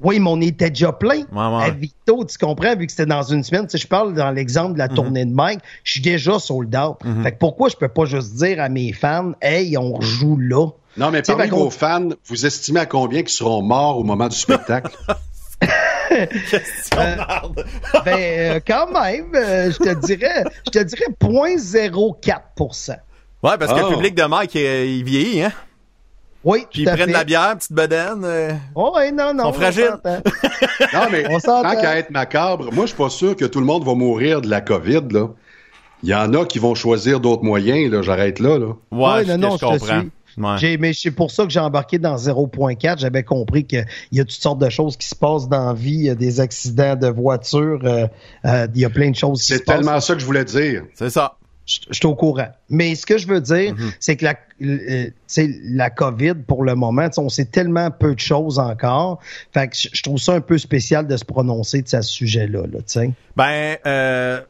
Oui, 0.00 0.20
mais 0.20 0.28
on 0.28 0.40
était 0.40 0.70
déjà 0.70 0.92
plein. 0.92 1.22
Ouais, 1.32 1.56
ouais. 1.56 1.64
À 1.64 1.70
tu 2.04 2.38
comprends, 2.38 2.76
vu 2.76 2.86
que 2.86 2.92
c'était 2.92 3.06
dans 3.06 3.22
une 3.22 3.42
semaine. 3.42 3.62
Tu 3.66 3.70
sais, 3.70 3.78
je 3.78 3.88
parle 3.88 4.14
dans 4.14 4.30
l'exemple 4.30 4.74
de 4.74 4.78
la 4.78 4.88
tournée 4.88 5.24
de 5.24 5.32
Mike. 5.32 5.60
Je 5.84 5.92
suis 5.92 6.02
déjà 6.02 6.38
sold 6.38 6.74
out. 6.76 6.96
Mhm. 7.04 7.22
Fait 7.22 7.32
que 7.32 7.38
pourquoi 7.38 7.68
je 7.68 7.76
peux 7.76 7.88
pas 7.88 8.04
juste 8.04 8.34
dire 8.34 8.60
à 8.60 8.68
mes 8.68 8.92
fans, 8.92 9.32
hey, 9.40 9.76
on 9.78 9.94
rejoue 9.94 10.36
là? 10.36 10.68
Non, 10.96 11.10
mais 11.10 11.22
parmi 11.22 11.48
vos 11.48 11.70
fans, 11.70 12.08
vous 12.26 12.46
estimez 12.46 12.80
à 12.80 12.86
combien 12.86 13.22
qui 13.22 13.32
seront 13.32 13.62
morts 13.62 13.98
au 13.98 14.04
moment 14.04 14.28
du 14.28 14.36
spectacle? 14.36 14.96
Ben, 18.04 18.16
euh, 18.16 18.60
quand 18.66 18.90
même, 18.92 19.26
euh, 19.34 19.70
je 19.72 19.76
te 19.78 20.06
dirais, 20.06 20.44
je 20.66 20.70
te 20.70 20.78
dirais 20.78 21.06
0.04% 21.20 22.90
Ouais, 23.42 23.58
parce 23.58 23.72
que 23.72 23.80
le 23.80 23.94
public 23.94 24.14
de 24.14 24.22
Mike, 24.24 24.54
il, 24.54 24.60
il 24.62 25.04
vieillit, 25.04 25.42
hein? 25.42 25.52
Oui, 26.44 26.64
Puis 26.70 26.82
ils 26.82 26.84
prennent 26.86 27.06
fait. 27.08 27.12
la 27.12 27.24
bière, 27.24 27.56
petite 27.56 27.72
bedaine. 27.72 28.22
euh. 28.24 28.52
Oh, 28.76 28.92
ouais, 28.96 29.10
non, 29.10 29.34
non. 29.34 29.44
Sont 29.44 29.48
on 29.50 29.52
fragiles. 29.54 29.84
s'entend. 29.90 30.20
Non, 30.94 31.08
mais 31.10 31.24
On 31.28 31.38
s'entend. 31.40 31.62
tant 31.74 31.80
qu'à 31.80 31.96
être 31.98 32.10
macabre, 32.10 32.72
moi, 32.72 32.84
je 32.86 32.90
suis 32.90 32.96
pas 32.96 33.10
sûr 33.10 33.34
que 33.34 33.44
tout 33.44 33.58
le 33.58 33.66
monde 33.66 33.84
va 33.84 33.94
mourir 33.94 34.40
de 34.40 34.48
la 34.48 34.60
COVID, 34.60 35.02
là. 35.10 35.28
Il 36.04 36.08
y 36.10 36.14
en 36.14 36.32
a 36.34 36.44
qui 36.46 36.58
vont 36.60 36.74
choisir 36.76 37.18
d'autres 37.18 37.42
moyens, 37.42 37.90
là. 37.90 38.02
J'arrête 38.02 38.38
là, 38.38 38.58
là. 38.58 38.66
Ouais, 38.92 39.12
Ouais, 39.14 39.24
je, 39.26 39.32
non, 39.32 39.38
non, 39.38 39.50
je 39.50 39.54
je 39.54 39.58
te 39.58 39.64
comprends. 39.80 40.00
suis. 40.00 40.10
Ouais. 40.38 40.76
Mais 40.78 40.92
c'est 40.92 41.10
pour 41.10 41.30
ça 41.30 41.44
que 41.44 41.50
j'ai 41.50 41.60
embarqué 41.60 41.98
dans 41.98 42.16
0.4. 42.16 42.98
J'avais 42.98 43.22
compris 43.22 43.64
qu'il 43.64 43.86
y 44.12 44.20
a 44.20 44.24
toutes 44.24 44.32
sortes 44.32 44.58
de 44.60 44.68
choses 44.68 44.96
qui 44.96 45.08
se 45.08 45.14
passent 45.14 45.48
dans 45.48 45.66
la 45.68 45.72
vie, 45.74 45.92
il 45.94 46.02
y 46.04 46.10
a 46.10 46.14
des 46.14 46.40
accidents 46.40 46.94
de 46.96 47.08
voiture, 47.08 47.80
euh, 47.84 48.06
euh, 48.44 48.66
il 48.74 48.80
y 48.80 48.84
a 48.84 48.90
plein 48.90 49.10
de 49.10 49.16
choses 49.16 49.40
qui 49.40 49.46
se 49.52 49.54
C'est 49.58 49.64
passent. 49.64 49.76
tellement 49.76 50.00
ça 50.00 50.14
que 50.14 50.20
je 50.20 50.26
voulais 50.26 50.44
dire. 50.44 50.82
C'est 50.94 51.10
ça. 51.10 51.36
Je 51.64 51.80
je 51.90 51.94
suis 51.94 52.06
au 52.06 52.14
courant. 52.14 52.46
Mais 52.70 52.94
ce 52.94 53.04
que 53.06 53.18
je 53.18 53.26
veux 53.26 53.40
dire, 53.40 53.74
Mhm. 53.74 53.90
c'est 53.98 54.14
que 54.16 54.24
la, 54.24 54.34
euh, 54.62 55.10
la 55.64 55.90
COVID, 55.90 56.34
pour 56.46 56.62
le 56.62 56.76
moment, 56.76 57.08
on 57.16 57.28
sait 57.28 57.46
tellement 57.46 57.90
peu 57.90 58.14
de 58.14 58.20
choses 58.20 58.60
encore. 58.60 59.18
Fait 59.52 59.66
que 59.68 59.76
je 59.76 59.88
je 59.92 60.02
trouve 60.04 60.18
ça 60.18 60.34
un 60.34 60.40
peu 60.40 60.58
spécial 60.58 61.08
de 61.08 61.16
se 61.16 61.24
prononcer 61.24 61.82
de 61.82 61.88
ce 61.88 62.02
sujet-là. 62.02 62.60
Là, 62.66 62.78
tu 62.78 62.82
sais. 62.86 63.10
Ben, 63.36 63.76
euh, 63.84 64.40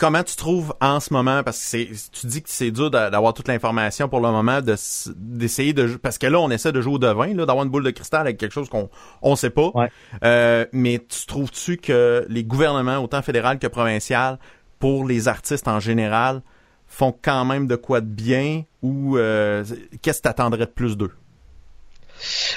comment 0.00 0.22
tu 0.24 0.34
trouves 0.34 0.72
en 0.80 0.98
ce 0.98 1.12
moment, 1.12 1.42
parce 1.42 1.58
que 1.58 1.64
c'est, 1.64 1.90
tu 2.10 2.26
dis 2.26 2.42
que 2.42 2.48
c'est 2.48 2.70
dur 2.70 2.90
d'a- 2.90 3.10
d'avoir 3.10 3.34
toute 3.34 3.48
l'information 3.48 4.08
pour 4.08 4.20
le 4.20 4.30
moment, 4.30 4.62
de 4.62 4.74
d'essayer 5.14 5.74
de, 5.74 5.96
parce 5.96 6.16
que 6.16 6.26
là, 6.26 6.40
on 6.40 6.50
essaie 6.50 6.72
de 6.72 6.80
jouer 6.80 6.94
au 6.94 6.98
devin, 6.98 7.34
là, 7.34 7.44
d'avoir 7.44 7.64
une 7.66 7.70
boule 7.70 7.84
de 7.84 7.90
cristal 7.90 8.22
avec 8.22 8.38
quelque 8.38 8.52
chose 8.52 8.70
qu'on 8.70 8.88
on 9.20 9.36
sait 9.36 9.50
pas. 9.50 9.70
Ouais. 9.74 9.90
Euh, 10.24 10.64
mais 10.72 11.04
tu 11.06 11.26
trouves-tu 11.26 11.76
que 11.76 12.24
les 12.30 12.44
gouvernements, 12.44 12.96
autant 12.98 13.20
fédéral 13.20 13.58
que 13.58 13.66
provincial, 13.66 14.38
pour 14.78 15.06
les 15.06 15.28
artistes 15.28 15.68
en 15.68 15.80
général, 15.80 16.40
font 16.86 17.14
quand 17.22 17.44
même 17.44 17.66
de 17.66 17.76
quoi 17.76 18.00
de 18.00 18.06
bien 18.06 18.64
ou 18.82 19.18
euh, 19.18 19.62
qu'est-ce 20.00 20.18
que 20.18 20.22
t'attendrais 20.22 20.64
de 20.64 20.70
plus 20.70 20.96
d'eux? 20.96 21.12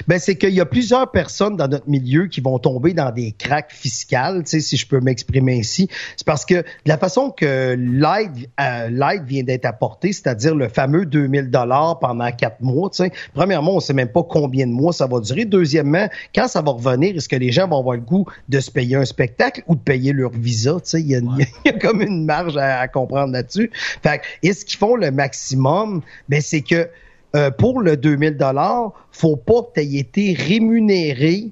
Ben, 0.08 0.20
c'est 0.20 0.36
qu'il 0.36 0.54
y 0.54 0.62
a 0.62 0.66
plusieurs 0.66 1.10
personnes 1.12 1.56
dans 1.58 1.68
notre 1.68 1.88
milieu 1.90 2.28
qui 2.28 2.42
vont 2.42 2.60
tomber 2.60 2.94
dans 2.94 3.12
des 3.12 3.32
cracks 3.32 3.72
fiscales, 3.72 4.44
tu 4.44 4.50
sais, 4.52 4.60
si 4.60 4.78
je 4.78 4.88
peux 4.88 5.00
m'exprimer 5.00 5.60
ainsi. 5.60 5.88
C'est 6.18 6.26
parce 6.26 6.46
que 6.46 6.56
de 6.56 6.64
la 6.86 6.98
façon 6.98 7.30
que 7.32 7.76
l'aide, 7.78 8.50
euh, 8.60 8.90
l'aide 8.90 9.26
vient 9.26 9.44
d'être 9.44 9.66
apportée, 9.66 10.14
c'est-à-dire 10.14 10.56
le 10.56 10.68
fameux 10.70 11.06
2000 11.06 11.50
dollars 11.50 12.00
pendant 12.00 12.32
quatre 12.32 12.62
mois, 12.62 12.90
tu 12.90 12.98
sais. 13.04 13.12
Premièrement, 13.34 13.76
on 13.76 13.80
sait 13.80 13.94
même 13.94 14.10
pas 14.10 14.24
combien 14.24 14.68
de 14.68 14.72
mois 14.72 14.94
ça 14.94 15.08
va 15.08 15.20
durer. 15.20 15.46
Deuxièmement, 15.46 16.08
quand 16.34 16.48
ça 16.48 16.62
va 16.62 16.72
revenir, 16.72 17.16
est-ce 17.16 17.30
que 17.30 17.36
les 17.36 17.52
gens 17.52 17.68
vont 17.68 17.80
avoir 17.80 17.96
le 17.96 18.02
goût 18.02 18.26
de 18.50 18.60
se 18.60 18.72
payer 18.72 18.96
un 18.96 19.06
spectacle 19.06 19.64
ou 19.68 19.76
de 19.76 19.82
payer 19.82 20.14
leur 20.14 20.32
visa, 20.32 20.74
tu 20.76 20.82
sais? 20.84 21.02
Il 21.02 21.08
y, 21.08 21.16
a- 21.16 21.20
il 21.40 21.46
y 21.66 21.70
a 21.70 21.74
comme 21.80 22.02
une 22.02 22.26
marge 22.26 22.58
à, 22.58 22.80
à 22.80 22.88
comprendre 22.88 23.34
là-dessus. 23.34 23.72
Fait 24.02 24.20
que, 24.20 24.48
est-ce 24.48 24.66
qu'ils 24.66 24.78
font 24.80 24.96
le 24.96 25.12
maximum? 25.12 26.02
Ben, 26.30 26.42
c'est 26.42 26.62
que 26.62 26.90
euh, 27.36 27.52
pour 27.52 27.82
le 27.82 27.98
2000 27.98 28.38
dollars, 28.38 28.92
faut 29.12 29.36
pas 29.36 29.62
que 29.64 29.80
tu 29.80 29.82
aies 29.82 30.00
été 30.00 30.34
rémunéré 30.34 31.52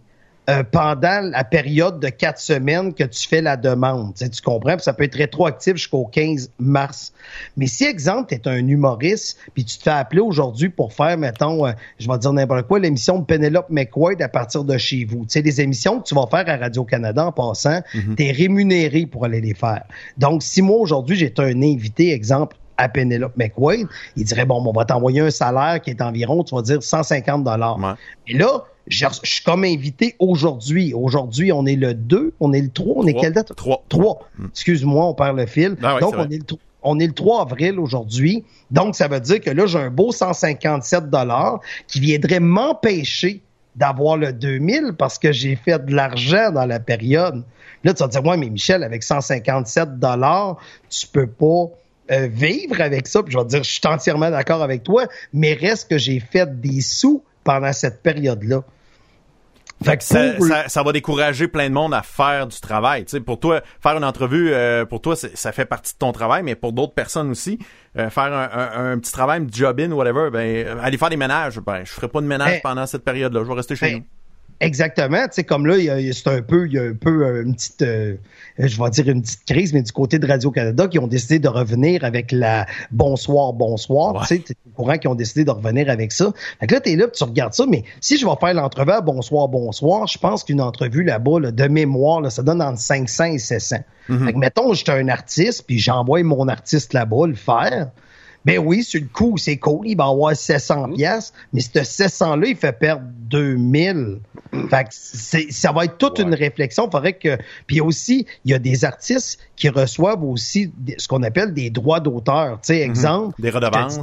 euh, 0.50 0.64
pendant 0.64 1.22
la 1.22 1.44
période 1.44 2.00
de 2.00 2.10
quatre 2.10 2.40
semaines 2.40 2.94
que 2.94 3.04
tu 3.04 3.28
fais 3.28 3.42
la 3.42 3.58
demande. 3.58 4.16
Tu, 4.16 4.26
sais, 4.26 4.30
tu 4.30 4.42
comprends? 4.42 4.74
Puis 4.74 4.84
ça 4.84 4.94
peut 4.94 5.04
être 5.04 5.16
rétroactif 5.16 5.76
jusqu'au 5.76 6.06
15 6.06 6.52
mars. 6.60 7.14
Mais 7.58 7.68
si, 7.68 7.86
exemple, 7.86 8.28
tu 8.30 8.36
es 8.36 8.48
un 8.48 8.68
humoriste, 8.68 9.38
puis 9.54 9.64
tu 9.64 9.78
te 9.78 9.84
fais 9.84 9.92
appeler 9.92 10.22
aujourd'hui 10.22 10.70
pour 10.70 10.94
faire, 10.94 11.18
mettons, 11.18 11.68
euh, 11.68 11.72
je 12.00 12.08
vais 12.10 12.18
dire 12.18 12.34
n'importe 12.34 12.68
quoi, 12.68 12.80
l'émission 12.80 13.20
de 13.20 13.26
Penelope 13.26 13.70
McQuaid 13.70 14.22
à 14.22 14.30
partir 14.30 14.64
de 14.64 14.78
chez 14.78 15.06
vous. 15.06 15.26
Tu 15.26 15.30
sais, 15.30 15.42
des 15.42 15.62
émissions 15.62 16.00
que 16.00 16.08
tu 16.08 16.16
vas 16.16 16.28
faire 16.28 16.48
à 16.48 16.58
Radio-Canada 16.58 17.28
en 17.28 17.32
passant, 17.32 17.82
tu 17.94 18.24
es 18.24 18.32
rémunéré 18.32 19.06
pour 19.06 19.26
aller 19.26 19.42
les 19.42 19.54
faire. 19.54 19.84
Donc, 20.18 20.44
si 20.44 20.62
moi, 20.62 20.78
aujourd'hui, 20.78 21.16
j'étais 21.16 21.44
un 21.44 21.62
invité, 21.62 22.14
exemple, 22.14 22.58
à 22.82 22.90
Penelope 22.90 23.38
McQuaid, 23.38 23.88
il 24.16 24.24
dirait, 24.26 24.46
bon, 24.46 24.64
on 24.66 24.72
va 24.72 24.86
t'envoyer 24.86 25.22
un 25.22 25.30
salaire 25.32 25.80
qui 25.82 25.92
est 25.92 26.02
environ, 26.02 26.44
tu 26.44 26.56
vas 26.56 26.62
dire, 26.62 26.82
150 26.82 27.44
dollars. 27.44 27.78
Et 28.28 28.34
là, 28.34 28.64
je, 28.88 29.06
je 29.24 29.30
suis 29.30 29.44
comme 29.44 29.64
invité 29.64 30.16
aujourd'hui. 30.20 30.94
Aujourd'hui, 30.94 31.52
on 31.52 31.66
est 31.66 31.76
le 31.76 31.94
2, 31.94 32.34
on 32.40 32.52
est 32.54 32.62
le 32.62 32.70
3, 32.70 32.94
on 32.98 33.08
est 33.08 33.14
quelle 33.22 33.34
date? 33.34 33.54
Trois. 33.56 33.84
3. 33.90 34.30
Excuse-moi, 34.50 35.06
on 35.06 35.14
perd 35.14 35.38
le 35.38 35.46
fil. 35.46 35.78
Ah 35.84 35.98
Donc, 36.00 36.14
on 36.18 36.30
est, 36.32 36.38
le, 36.38 36.44
tro- 36.44 36.60
on 36.82 37.00
est 37.00 37.06
le 37.08 37.14
3 37.14 37.42
avril 37.44 37.80
aujourd'hui. 37.80 38.44
Donc, 38.72 38.96
ça 38.96 39.08
veut 39.08 39.20
dire 39.20 39.40
que 39.40 39.52
là, 39.52 39.68
j'ai 39.68 39.78
un 39.78 39.92
beau 39.92 40.12
157 40.12 41.10
dollars 41.10 41.60
qui 41.88 42.00
viendrait 42.00 42.40
m'empêcher 42.40 43.42
d'avoir 43.76 44.18
le 44.18 44.34
2000 44.34 44.94
parce 44.98 45.18
que 45.20 45.32
j'ai 45.32 45.56
fait 45.56 45.86
de 45.86 45.94
l'argent 45.94 46.52
dans 46.52 46.66
la 46.66 46.80
période. 46.80 47.44
Là, 47.84 47.94
tu 47.94 48.04
vas 48.04 48.08
te 48.10 48.14
dire, 48.14 48.26
ouais, 48.26 48.38
mais 48.38 48.50
Michel, 48.50 48.84
avec 48.84 49.04
157 49.04 49.98
dollars, 50.00 50.58
tu 50.90 51.08
peux 51.08 51.28
pas 51.28 51.66
euh, 52.12 52.28
vivre 52.32 52.82
avec 52.82 53.08
ça. 53.08 53.24
Puis 53.24 53.34
je 53.34 53.38
vais 53.38 53.44
te 53.46 53.50
dire, 53.50 53.64
je 53.64 53.70
suis 53.72 53.82
entièrement 53.86 54.30
d'accord 54.30 54.62
avec 54.62 54.84
toi, 54.84 55.06
mais 55.34 55.54
reste 55.54 55.90
que 55.90 55.98
j'ai 55.98 56.20
fait 56.20 56.60
des 56.62 56.82
sous 56.82 57.24
pendant 57.44 57.74
cette 57.74 58.02
période-là. 58.04 58.64
Fait 59.84 59.98
que 59.98 60.04
ça, 60.04 60.40
ça, 60.40 60.70
ça 60.70 60.84
va 60.84 60.92
décourager 60.92 61.48
plein 61.48 61.68
de 61.68 61.74
monde 61.74 61.92
à 61.96 62.04
faire 62.04 62.46
du 62.46 62.60
travail. 62.60 63.04
Tu 63.06 63.12
sais, 63.12 63.20
pour 63.20 63.40
toi, 63.40 63.62
faire 63.82 63.98
une 63.98 64.04
entrevue, 64.04 64.52
euh, 64.54 64.86
pour 64.86 65.02
toi, 65.02 65.16
ça 65.16 65.52
fait 65.52 65.66
partie 65.66 65.94
de 65.94 65.98
ton 65.98 66.12
travail, 66.12 66.44
mais 66.44 66.54
pour 66.54 66.72
d'autres 66.72 66.94
personnes 66.94 67.32
aussi, 67.32 67.58
euh, 67.98 68.12
faire 68.12 68.26
un, 68.32 68.48
un- 68.54 68.92
un 68.92 69.00
petit 69.00 69.12
travail, 69.12 69.42
un 69.42 69.48
job-in, 69.52 69.92
whatever, 69.92 70.30
ben, 70.32 70.78
aller 70.84 71.00
faire 71.00 71.10
des 71.10 71.18
ménages, 71.18 71.60
ben, 71.60 71.82
je 71.84 71.92
ferai 71.92 72.08
pas 72.10 72.22
de 72.22 72.28
ménage 72.28 72.58
Eh. 72.58 72.62
pendant 72.62 72.86
cette 72.86 73.04
période-là. 73.04 73.42
Je 73.44 73.48
vais 73.48 73.56
rester 73.56 73.76
chez 73.76 73.88
Ben, 73.88 73.96
nous. 73.98 74.04
Exactement, 74.60 75.24
tu 75.24 75.30
sais 75.34 75.44
comme 75.46 75.66
là, 75.66 75.74
c'est 76.14 76.28
un 76.28 76.44
peu, 76.44 76.68
il 76.68 76.74
y 76.74 76.78
a 76.78 76.84
un 76.84 76.94
peu 76.94 77.42
une 77.42 77.56
petite, 77.56 77.82
euh, 77.82 78.18
je 78.58 78.82
vais 78.82 78.90
dire 78.90 79.10
une 79.10 79.22
petite 79.22 79.46
crise, 79.46 79.74
mais 79.74 79.82
du 79.82 79.92
côté 79.92 80.20
de 80.20 80.28
Radio 80.28 80.52
Canada 80.52 80.88
qui 80.88 81.00
ont 81.00 81.08
décidé 81.08 81.40
de 81.40 81.48
revenir 81.48 82.04
avec 82.04 82.32
la 82.32 82.66
bonsoir, 82.92 83.54
bonsoir. 83.54 84.14
Ouais. 84.14 84.22
Tu 84.22 84.28
sais, 84.28 84.40
t'es 84.40 84.56
au 84.68 84.76
courant 84.76 84.98
qu'ils 84.98 85.10
ont 85.10 85.16
décidé 85.16 85.44
de 85.46 85.52
revenir 85.52 85.90
avec 85.90 86.12
ça. 86.12 86.32
Fait 86.60 86.68
que 86.68 86.76
là, 86.76 86.82
t'es 86.82 86.96
là, 86.96 87.08
tu 87.08 87.24
regardes 87.24 87.54
ça, 87.54 87.66
mais 87.68 87.84
si 88.00 88.18
je 88.18 88.26
vais 88.26 88.36
faire 88.40 88.54
l'entrevue 88.54 88.92
à 88.92 89.02
bonsoir, 89.02 89.48
bonsoir, 89.48 90.08
je 90.08 90.18
pense 90.18 90.44
qu'une 90.44 90.62
entrevue 90.62 91.04
là-bas, 91.04 91.40
là, 91.40 91.52
de 91.52 91.68
mémoire, 91.68 92.22
là, 92.22 92.30
ça 92.30 92.44
donne 92.44 92.62
entre 92.62 92.80
500 92.80 93.24
et 93.26 93.38
700. 93.38 93.78
Fait 94.08 94.34
que 94.34 94.38
mettons, 94.38 94.74
j'étais 94.74 94.92
un 94.92 95.08
artiste, 95.08 95.64
puis 95.66 95.80
j'envoie 95.80 96.22
mon 96.24 96.50
artiste 96.50 96.94
là-bas 96.94 97.28
le 97.28 97.36
faire. 97.36 97.92
Ben 98.46 98.58
oui, 98.58 98.84
sur 98.84 99.00
le 99.00 99.08
coup, 99.08 99.38
c'est 99.38 99.58
cool, 99.58 99.88
il 99.88 99.96
va 99.96 100.06
avoir 100.06 100.36
700 100.36 100.94
pièces, 100.94 101.34
mais 101.54 101.62
ce 101.62 101.80
700-là, 101.80 102.48
il 102.48 102.56
fait 102.56 102.74
perdre 102.74 103.04
2000. 103.30 104.20
Fait 104.70 104.84
que 104.84 104.90
c'est, 104.92 105.52
ça 105.52 105.72
va 105.72 105.86
être 105.86 105.98
toute 105.98 106.20
une 106.20 106.34
réflexion. 106.34 106.90
Faudrait 106.92 107.14
que, 107.14 107.38
puis 107.68 107.82
aussi, 107.82 108.26
il 108.44 108.52
y 108.52 108.54
a 108.54 108.60
des 108.60 108.84
artistes 108.84 109.40
qui 109.56 109.70
reçoivent 109.70 110.24
aussi 110.24 110.72
ce 110.98 111.08
qu'on 111.08 111.24
appelle 111.24 111.54
des 111.54 111.70
droits 111.70 112.00
d'auteur. 112.00 112.60
Tu 112.62 112.74
sais, 112.74 112.80
exemple. 112.80 113.40
Des 113.42 113.50
redevances. 113.50 114.00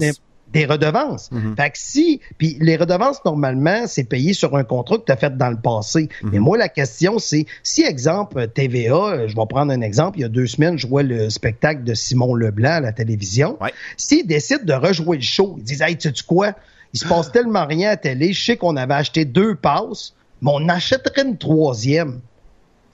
Des 0.52 0.64
redevances. 0.64 1.28
Fait 1.56 1.70
que 1.70 1.78
si, 1.78 2.20
puis 2.38 2.56
les 2.60 2.76
redevances, 2.76 3.22
normalement, 3.24 3.86
c'est 3.86 4.04
payé 4.04 4.32
sur 4.32 4.56
un 4.56 4.64
contrat 4.64 4.96
que 4.96 5.04
tu 5.04 5.12
as 5.12 5.16
fait 5.16 5.36
dans 5.36 5.50
le 5.50 5.58
passé. 5.58 6.08
Mais 6.22 6.38
moi, 6.38 6.56
la 6.56 6.68
question, 6.68 7.18
c'est, 7.18 7.46
si, 7.62 7.82
exemple, 7.82 8.48
TVA, 8.48 8.94
euh, 8.94 9.28
je 9.28 9.36
vais 9.36 9.46
prendre 9.46 9.72
un 9.72 9.80
exemple, 9.82 10.18
il 10.18 10.22
y 10.22 10.24
a 10.24 10.28
deux 10.28 10.46
semaines, 10.46 10.78
je 10.78 10.86
vois 10.86 11.02
le 11.02 11.28
spectacle 11.28 11.84
de 11.84 11.94
Simon 11.94 12.34
Leblanc 12.34 12.76
à 12.76 12.80
la 12.80 12.92
télévision. 12.92 13.58
Ouais. 13.60 13.72
S'ils 13.96 14.26
décident 14.26 14.64
de 14.64 14.72
rejouer 14.72 15.18
le 15.18 15.22
show, 15.22 15.56
ils 15.58 15.64
disent, 15.64 15.82
hey, 15.82 15.96
tu 15.96 16.08
sais 16.08 16.24
quoi? 16.26 16.54
Il 16.94 17.00
se 17.00 17.06
passe 17.06 17.30
tellement 17.30 17.66
rien 17.66 17.88
à 17.88 17.92
la 17.92 17.96
télé. 17.98 18.32
Je 18.32 18.42
sais 18.42 18.56
qu'on 18.56 18.76
avait 18.76 18.94
acheté 18.94 19.24
deux 19.26 19.54
passes, 19.54 20.14
mais 20.40 20.50
on 20.54 20.68
achèterait 20.68 21.26
une 21.26 21.36
troisième. 21.36 22.20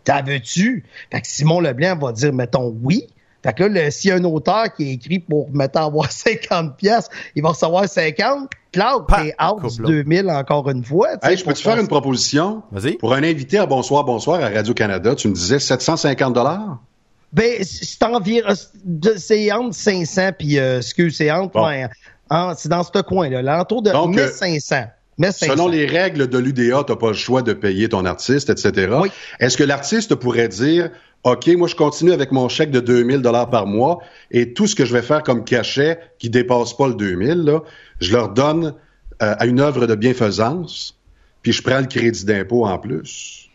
T'as 0.03 0.23
veux-tu? 0.23 0.85
Fait 1.11 1.21
que 1.21 1.27
Simon 1.27 1.61
Leblanc 1.61 1.97
va 1.97 2.13
dire, 2.13 2.33
mettons, 2.33 2.77
oui. 2.83 3.07
Fait 3.45 3.53
que 3.53 3.63
là, 3.65 3.85
le- 3.85 3.91
s'il 3.93 4.09
y 4.09 4.13
a 4.13 4.17
un 4.17 4.25
auteur 4.25 4.73
qui 4.75 4.89
a 4.89 4.93
écrit 4.93 5.21
pour, 5.21 5.49
mettons, 5.53 5.87
avoir 5.87 6.11
50 6.13 6.77
pièces, 6.77 7.09
il 7.37 7.43
va 7.43 7.51
recevoir 7.51 7.89
50. 7.89 8.51
Claude, 8.73 9.05
t'es 9.07 9.35
out 9.41 9.61
coupe 9.61 9.71
du 9.77 9.83
là. 9.83 9.89
2000 9.89 10.31
encore 10.31 10.69
une 10.69 10.83
fois. 10.83 11.17
tu 11.19 11.27
sais, 11.27 11.33
Hey, 11.33 11.39
je 11.39 11.45
peux 11.45 11.53
te 11.53 11.61
faire 11.61 11.79
une 11.79 11.87
proposition? 11.87 12.63
Vas-y. 12.73 12.95
Pour 12.97 13.15
un 13.15 13.23
invité 13.23 13.59
à 13.59 13.67
Bonsoir, 13.67 14.03
Bonsoir 14.03 14.43
à 14.43 14.49
Radio-Canada, 14.49 15.15
tu 15.15 15.29
me 15.29 15.35
disais 15.35 15.61
750 15.61 16.33
dollars? 16.35 16.79
Ben, 17.33 17.63
c'est 17.63 18.03
environ, 18.03 18.55
c'est 19.17 19.53
entre 19.53 19.75
500 19.75 20.31
puis, 20.39 20.59
euh, 20.59 20.79
excuse, 20.79 21.17
c'est 21.17 21.31
entre, 21.31 21.53
Bon. 21.53 21.67
ouais, 21.67 21.87
en- 22.31 22.55
c'est 22.57 22.69
dans 22.69 22.83
ce 22.83 23.01
coin-là, 23.03 23.43
l'entour 23.43 23.83
de 23.83 23.91
Donc, 23.91 24.17
euh, 24.19 24.27
1500. 24.27 24.87
1500. 25.19 25.47
Selon 25.53 25.69
les 25.69 25.87
règles 25.87 26.27
de 26.29 26.39
l'UDA, 26.39 26.83
tu 26.85 26.93
n'as 26.93 26.97
pas 26.99 27.09
le 27.09 27.15
choix 27.15 27.43
de 27.43 27.53
payer 27.53 27.89
ton 27.89 28.05
artiste, 28.05 28.51
etc. 28.51 28.89
Oui. 29.01 29.11
Est-ce 29.39 29.57
que 29.57 29.63
l'artiste 29.65 30.15
pourrait 30.17 30.49
dire, 30.49 30.91
OK, 31.25 31.49
moi, 31.57 31.69
je 31.69 31.75
continue 31.75 32.13
avec 32.13 32.33
mon 32.33 32.51
chèque 32.51 32.71
de 32.71 32.81
2000 32.81 33.23
dollars 33.23 33.49
par 33.49 33.67
mois 33.67 33.99
et 34.31 34.53
tout 34.53 34.67
ce 34.67 34.75
que 34.75 34.85
je 34.85 34.93
vais 34.93 35.01
faire 35.01 35.23
comme 35.23 35.43
cachet 35.43 35.99
qui 36.19 36.29
dépasse 36.29 36.75
pas 36.75 36.87
le 36.87 36.95
2000, 36.95 37.45
là, 37.45 37.63
je 38.01 38.13
leur 38.13 38.29
donne 38.29 38.75
euh, 39.23 39.35
à 39.39 39.47
une 39.47 39.59
œuvre 39.59 39.87
de 39.87 39.95
bienfaisance, 39.95 40.99
puis 41.41 41.53
je 41.53 41.63
prends 41.63 41.81
le 41.81 41.87
crédit 41.87 42.27
d'impôt 42.27 42.67
en 42.67 42.79
plus. 42.79 43.49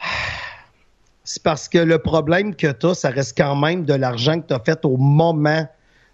C'est 1.24 1.42
parce 1.42 1.68
que 1.68 1.78
le 1.78 1.98
problème 1.98 2.56
que 2.56 2.72
tu 2.72 2.86
as, 2.86 2.94
ça 2.94 3.10
reste 3.10 3.36
quand 3.36 3.56
même 3.56 3.84
de 3.84 3.94
l'argent 3.94 4.40
que 4.40 4.48
tu 4.48 4.54
as 4.54 4.60
fait 4.60 4.84
au 4.84 4.96
moment 4.96 5.66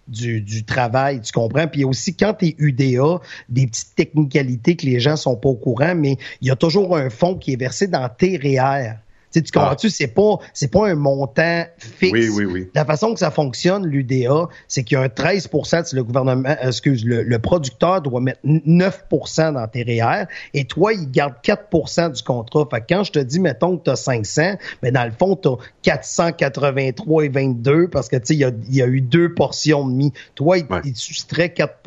du, 0.07 0.65
travail, 0.65 1.21
tu 1.21 1.31
comprends? 1.31 1.67
Puis 1.67 1.83
aussi, 1.83 2.15
quand 2.15 2.33
tu 2.33 2.47
es 2.47 2.55
UDA, 2.57 3.19
des 3.47 3.67
petites 3.67 3.95
technicalités 3.95 4.75
que 4.75 4.85
les 4.85 4.99
gens 4.99 5.15
sont 5.15 5.35
pas 5.35 5.49
au 5.49 5.55
courant, 5.55 5.95
mais 5.95 6.17
il 6.41 6.47
y 6.47 6.51
a 6.51 6.55
toujours 6.55 6.97
un 6.97 7.09
fonds 7.09 7.35
qui 7.35 7.53
est 7.53 7.59
versé 7.59 7.87
dans 7.87 8.07
tes 8.09 8.37
REER. 8.37 8.95
Tu, 9.31 9.39
sais, 9.39 9.41
tu 9.43 9.51
comprends-tu? 9.51 9.89
C'est 9.89 10.07
pas, 10.07 10.37
c'est 10.53 10.71
pas 10.71 10.89
un 10.89 10.95
montant 10.95 11.65
fixe. 11.77 12.11
Oui, 12.13 12.29
oui, 12.29 12.45
oui. 12.45 12.69
La 12.73 12.85
façon 12.85 13.13
que 13.13 13.19
ça 13.19 13.31
fonctionne, 13.31 13.85
l'UDA, 13.85 14.47
c'est 14.67 14.83
qu'il 14.83 14.95
y 14.95 14.99
a 14.99 15.03
un 15.03 15.09
13 15.09 15.49
si 15.85 15.95
le 15.95 16.03
gouvernement, 16.03 16.49
euh, 16.49 16.67
excuse, 16.67 17.05
le, 17.05 17.23
le 17.23 17.39
producteur 17.39 18.01
doit 18.01 18.21
mettre 18.21 18.39
9% 18.45 19.53
dans 19.53 19.67
tes 19.67 19.83
REER 19.83 20.25
et 20.53 20.65
toi, 20.65 20.93
il 20.93 21.11
garde 21.11 21.33
4% 21.43 22.11
du 22.13 22.23
contrat. 22.23 22.67
Fait 22.71 22.81
que 22.81 22.85
quand 22.89 23.03
je 23.03 23.11
te 23.11 23.19
dis, 23.19 23.39
mettons 23.39 23.77
que 23.77 23.83
tu 23.83 23.89
as 23.91 23.95
500, 23.95 24.55
mais 24.81 24.91
dans 24.91 25.05
le 25.05 25.11
fond, 25.11 25.35
tu 25.35 25.47
as 25.49 25.57
483 25.83 27.25
et 27.25 27.29
22 27.29 27.87
parce 27.89 28.07
que, 28.07 28.15
tu 28.17 28.25
sais, 28.25 28.33
il 28.35 28.39
y 28.39 28.45
a, 28.45 28.51
il 28.67 28.75
y 28.75 28.81
a 28.81 28.87
eu 28.87 29.01
deux 29.01 29.33
portions 29.33 29.87
de 29.87 29.93
mi. 29.93 30.13
Toi, 30.35 30.57
il, 30.59 30.65
Ouais. 30.69 30.81
il 30.85 30.93
te 30.93 30.99
soustrait 30.99 31.49
4 31.49 31.79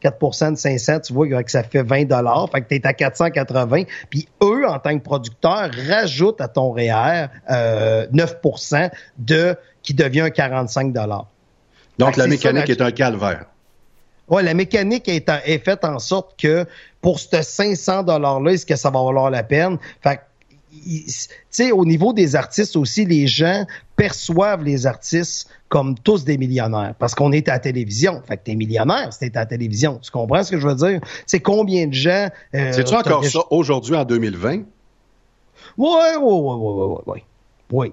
4 0.00 0.50
de 0.52 0.56
500, 0.56 1.00
tu 1.00 1.12
vois 1.12 1.42
que 1.42 1.50
ça 1.50 1.62
fait 1.62 1.82
20 1.82 2.08
Fait 2.52 2.62
que 2.62 2.68
tu 2.68 2.74
es 2.76 2.86
à 2.86 2.92
480. 2.94 3.82
Puis 4.08 4.28
eux, 4.42 4.66
en 4.66 4.78
tant 4.78 4.96
que 4.98 5.02
producteurs, 5.02 5.70
rajoutent 5.88 6.40
à 6.40 6.48
ton 6.48 6.57
REER 6.58 7.28
euh, 7.50 8.06
9 8.12 8.36
de 9.18 9.56
qui 9.82 9.94
devient 9.94 10.20
un 10.22 10.30
45 10.30 10.92
Donc, 11.98 12.16
la 12.16 12.26
mécanique 12.26 12.68
est 12.70 12.80
un 12.80 12.90
calvaire. 12.90 13.46
Ouais, 14.28 14.42
la 14.42 14.54
mécanique 14.54 15.08
est, 15.08 15.28
en- 15.30 15.38
est 15.44 15.64
faite 15.64 15.84
en 15.84 15.98
sorte 15.98 16.38
que 16.38 16.66
pour 17.00 17.18
ce 17.18 17.40
500 17.40 18.02
dollars-là, 18.02 18.52
est-ce 18.52 18.66
que 18.66 18.76
ça 18.76 18.90
va 18.90 19.02
valoir 19.02 19.30
la 19.30 19.42
peine? 19.42 19.78
Fait 20.02 20.20
sais, 21.50 21.72
au 21.72 21.84
niveau 21.86 22.12
des 22.12 22.36
artistes 22.36 22.76
aussi, 22.76 23.06
les 23.06 23.26
gens 23.26 23.64
perçoivent 23.96 24.62
les 24.62 24.86
artistes 24.86 25.48
comme 25.68 25.98
tous 25.98 26.24
des 26.24 26.38
millionnaires 26.38 26.94
parce 26.98 27.14
qu'on 27.14 27.32
est 27.32 27.48
à 27.48 27.52
la 27.54 27.58
télévision. 27.58 28.22
Fait 28.26 28.36
que 28.36 28.42
t'es 28.44 28.54
millionnaire 28.54 29.12
si 29.12 29.18
t'es 29.20 29.36
à 29.36 29.40
la 29.40 29.46
télévision. 29.46 29.98
Tu 30.02 30.10
comprends 30.10 30.42
ce 30.44 30.50
que 30.50 30.58
je 30.60 30.66
veux 30.68 30.74
dire? 30.74 31.00
C'est 31.26 31.40
combien 31.40 31.86
de 31.86 31.94
gens... 31.94 32.28
euh, 32.54 32.72
C'est-tu 32.72 32.94
encore 32.94 33.24
ça 33.24 33.40
aujourd'hui 33.50 33.96
en 33.96 34.04
2020? 34.04 34.62
Ouais, 35.76 35.86
ouais, 35.86 36.16
ouais, 36.16 36.54
ouais, 36.54 36.54
ouais, 36.54 36.86
ouais, 36.86 37.02
ouais. 37.06 37.24
Oui, 37.70 37.92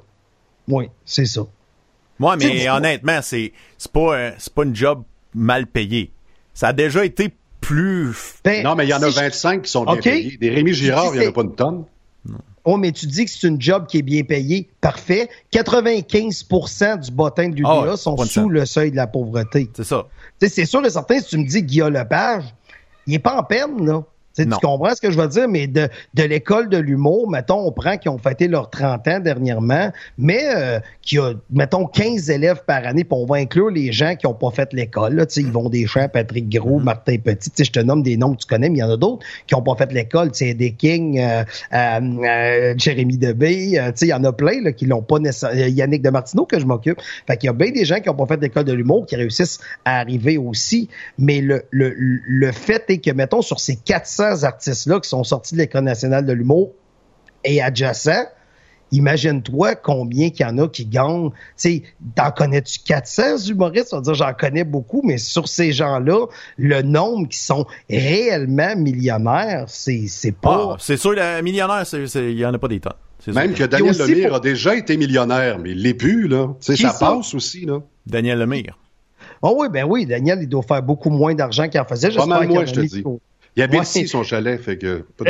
oui, 0.67 0.89
c'est 1.05 1.25
ça. 1.25 1.41
Moi, 2.19 2.37
Tu 2.37 2.47
mais 2.47 2.69
honnêtement, 2.69 3.19
c'est 3.21 3.51
c'est 3.77 3.91
pas 3.91 4.17
un- 4.17 4.31
c'est 4.37 4.53
pas 4.53 4.63
une 4.63 4.75
job 4.75 5.03
mal 5.33 5.67
payée. 5.67 6.11
Ça 6.53 6.69
a 6.69 6.73
déjà 6.73 7.03
été 7.03 7.33
plus 7.59 8.15
Ben, 8.43 8.63
Non, 8.63 8.75
mais 8.75 8.85
il 8.85 8.89
y 8.89 8.93
en 8.93 9.01
a 9.01 9.07
si 9.07 9.11
je- 9.15 9.19
25 9.19 9.63
qui 9.63 9.71
sont 9.71 9.83
bien 9.85 9.95
payés. 10.01 10.37
Des 10.37 10.49
Rémi 10.49 10.73
Girard, 10.73 11.13
il 11.15 11.19
n'y 11.19 11.25
en 11.25 11.29
a 11.29 11.33
pas 11.33 11.41
une 11.41 11.55
tonne. 11.55 11.83
Oh, 12.63 12.77
mais 12.77 12.91
tu 12.91 13.05
dis 13.05 13.25
que 13.25 13.31
c'est 13.31 13.47
une 13.47 13.61
job 13.61 13.85
qui 13.87 13.97
est 13.99 14.01
bien 14.01 14.23
payée. 14.23 14.69
Parfait. 14.81 15.29
95% 15.51 16.97
du 16.97 17.11
bottin 17.11 17.49
de 17.49 17.55
l'UDA 17.55 17.69
Ah 17.69 17.81
ouais, 17.91 17.97
sont 17.97 18.17
sous 18.17 18.49
le 18.49 18.65
seuil 18.65 18.91
de 18.91 18.95
la 18.95 19.07
pauvreté. 19.07 19.69
c'est 19.75 19.83
ça. 19.83 20.07
C'est 20.41 20.65
sûr 20.65 20.83
et 20.85 20.89
certain, 20.89 21.19
si 21.19 21.25
tu 21.27 21.37
me 21.37 21.45
dis 21.47 21.61
Guillaume 21.63 21.93
Lepage, 21.93 22.43
il 23.07 23.13
est 23.15 23.19
pas 23.19 23.37
en 23.37 23.43
peine, 23.43 23.85
là. 23.85 24.03
Tu 24.35 24.45
comprends 24.61 24.93
ce 24.93 25.01
que 25.01 25.11
je 25.11 25.19
veux 25.19 25.27
dire? 25.27 25.47
Mais 25.47 25.67
de, 25.67 25.87
de 26.13 26.23
l'école 26.23 26.69
de 26.69 26.77
l'humour, 26.77 27.29
mettons, 27.29 27.65
on 27.65 27.71
prend 27.71 27.97
qui 27.97 28.09
ont 28.09 28.17
fêté 28.17 28.47
leurs 28.47 28.69
30 28.69 29.07
ans 29.07 29.19
dernièrement, 29.19 29.91
mais 30.17 30.43
euh, 30.55 30.79
qui 31.01 31.17
a, 31.17 31.33
mettons, 31.51 31.85
15 31.85 32.29
élèves 32.29 32.63
par 32.65 32.85
année, 32.85 33.03
puis 33.03 33.17
on 33.17 33.25
va 33.25 33.37
inclure 33.37 33.69
les 33.69 33.91
gens 33.91 34.15
qui 34.15 34.27
n'ont 34.27 34.33
pas 34.33 34.51
fait 34.51 34.73
l'école. 34.73 35.15
Là, 35.15 35.25
tu 35.25 35.35
sais, 35.35 35.41
ils 35.41 35.51
vont 35.51 35.69
des 35.69 35.87
champs, 35.87 36.07
Patrick 36.09 36.49
Gros, 36.49 36.79
Martin 36.79 37.17
Petit, 37.17 37.49
tu 37.49 37.57
sais, 37.57 37.63
je 37.63 37.71
te 37.71 37.79
nomme 37.79 38.03
des 38.03 38.17
noms 38.17 38.33
que 38.33 38.41
tu 38.41 38.47
connais, 38.47 38.69
mais 38.69 38.79
il 38.79 38.81
y 38.81 38.83
en 38.83 38.91
a 38.91 38.97
d'autres 38.97 39.25
qui 39.47 39.55
n'ont 39.55 39.61
pas 39.61 39.75
fait 39.75 39.91
l'école. 39.93 40.31
Tu 40.31 40.45
sais, 40.45 40.53
des 40.53 40.71
King, 40.71 41.19
euh, 41.19 41.43
euh, 41.73 41.99
euh, 42.25 42.73
Jérémy 42.77 43.17
Debé, 43.17 43.79
euh, 43.79 43.87
tu 43.87 43.99
sais, 43.99 44.05
il 44.07 44.09
y 44.09 44.13
en 44.13 44.23
a 44.23 44.33
plein 44.33 44.61
là, 44.61 44.71
qui 44.71 44.85
l'ont 44.85 45.01
pas 45.01 45.19
nécessairement. 45.19 45.55
Yannick 45.65 46.01
de 46.01 46.09
Martineau 46.09 46.45
que 46.45 46.59
je 46.59 46.65
m'occupe. 46.65 46.99
Fait 47.27 47.37
qu'il 47.37 47.47
y 47.47 47.49
a 47.49 47.53
bien 47.53 47.71
des 47.71 47.85
gens 47.85 47.99
qui 47.99 48.09
n'ont 48.09 48.15
pas 48.15 48.25
fait 48.25 48.41
l'école 48.41 48.65
de 48.65 48.73
l'humour 48.73 49.05
qui 49.05 49.15
réussissent 49.15 49.59
à 49.85 49.99
arriver 49.99 50.37
aussi. 50.37 50.89
Mais 51.17 51.41
le, 51.41 51.63
le, 51.71 51.93
le 51.95 52.51
fait 52.51 52.83
est 52.89 52.97
que, 52.97 53.11
mettons, 53.11 53.41
sur 53.41 53.59
ces 53.59 53.75
400 53.75 54.24
artistes-là 54.33 54.99
qui 54.99 55.09
sont 55.09 55.23
sortis 55.23 55.53
de 55.55 55.59
l'École 55.59 55.83
nationale 55.83 56.25
de 56.25 56.33
l'humour 56.33 56.71
et 57.43 57.61
adjacents, 57.61 58.25
imagine-toi 58.91 59.75
combien 59.75 60.29
qu'il 60.29 60.45
y 60.45 60.49
en 60.49 60.57
a 60.57 60.67
qui 60.67 60.85
gagnent. 60.85 61.29
Tu 61.31 61.35
sais, 61.57 61.83
t'en 62.15 62.31
connais-tu 62.31 62.79
400 62.85 63.37
humoristes? 63.49 63.93
On 63.93 63.97
va 63.97 64.01
dire, 64.03 64.13
j'en 64.13 64.33
connais 64.33 64.63
beaucoup, 64.63 65.01
mais 65.03 65.17
sur 65.17 65.47
ces 65.47 65.71
gens-là, 65.71 66.27
le 66.57 66.81
nombre 66.81 67.27
qui 67.27 67.39
sont 67.39 67.65
réellement 67.89 68.75
millionnaires, 68.75 69.65
c'est, 69.67 70.05
c'est 70.07 70.31
pas... 70.31 70.71
Ah, 70.73 70.77
c'est 70.79 70.97
sûr, 70.97 71.11
le 71.11 71.41
millionnaire, 71.41 71.85
c'est- 71.85 72.07
c'est- 72.07 72.31
il 72.31 72.37
y 72.39 72.45
en 72.45 72.53
a 72.53 72.57
pas 72.59 72.67
des 72.67 72.79
tonnes. 72.79 72.93
C'est 73.19 73.31
sûr. 73.31 73.41
Même 73.41 73.53
que 73.53 73.63
Daniel 73.63 73.97
Lemire 73.97 74.27
pour- 74.27 74.37
a 74.37 74.39
déjà 74.39 74.75
été 74.75 74.97
millionnaire, 74.97 75.57
mais 75.59 75.71
il 75.71 75.81
l'est 75.81 75.93
plus, 75.95 76.27
là. 76.27 76.49
Tu 76.61 76.75
sais, 76.75 76.83
ça, 76.83 76.91
ça? 76.91 77.07
passe 77.07 77.33
aussi, 77.33 77.65
là. 77.65 77.79
Daniel 78.05 78.37
Lemire. 78.39 78.77
Oh 79.41 79.55
oui, 79.59 79.67
ben 79.71 79.83
oui, 79.87 80.05
Daniel, 80.05 80.39
il 80.41 80.47
doit 80.49 80.61
faire 80.61 80.83
beaucoup 80.83 81.09
moins 81.09 81.33
d'argent 81.33 81.67
qu'il 81.67 81.79
en 81.79 81.85
faisait. 81.85 82.09
Pas 82.11 82.25
mal 82.25 82.47
moins, 82.47 82.65
je 82.65 82.73
te 82.73 82.79
mis 82.79 82.87
dis. 82.87 83.01
au- 83.03 83.19
Il 83.55 83.63
habite 83.63 83.79
Ouais. 83.79 83.85
ici, 83.85 84.07
son 84.07 84.23
chalet, 84.23 84.59
fait 84.61 84.77
que... 84.77 85.05
Pas 85.17 85.25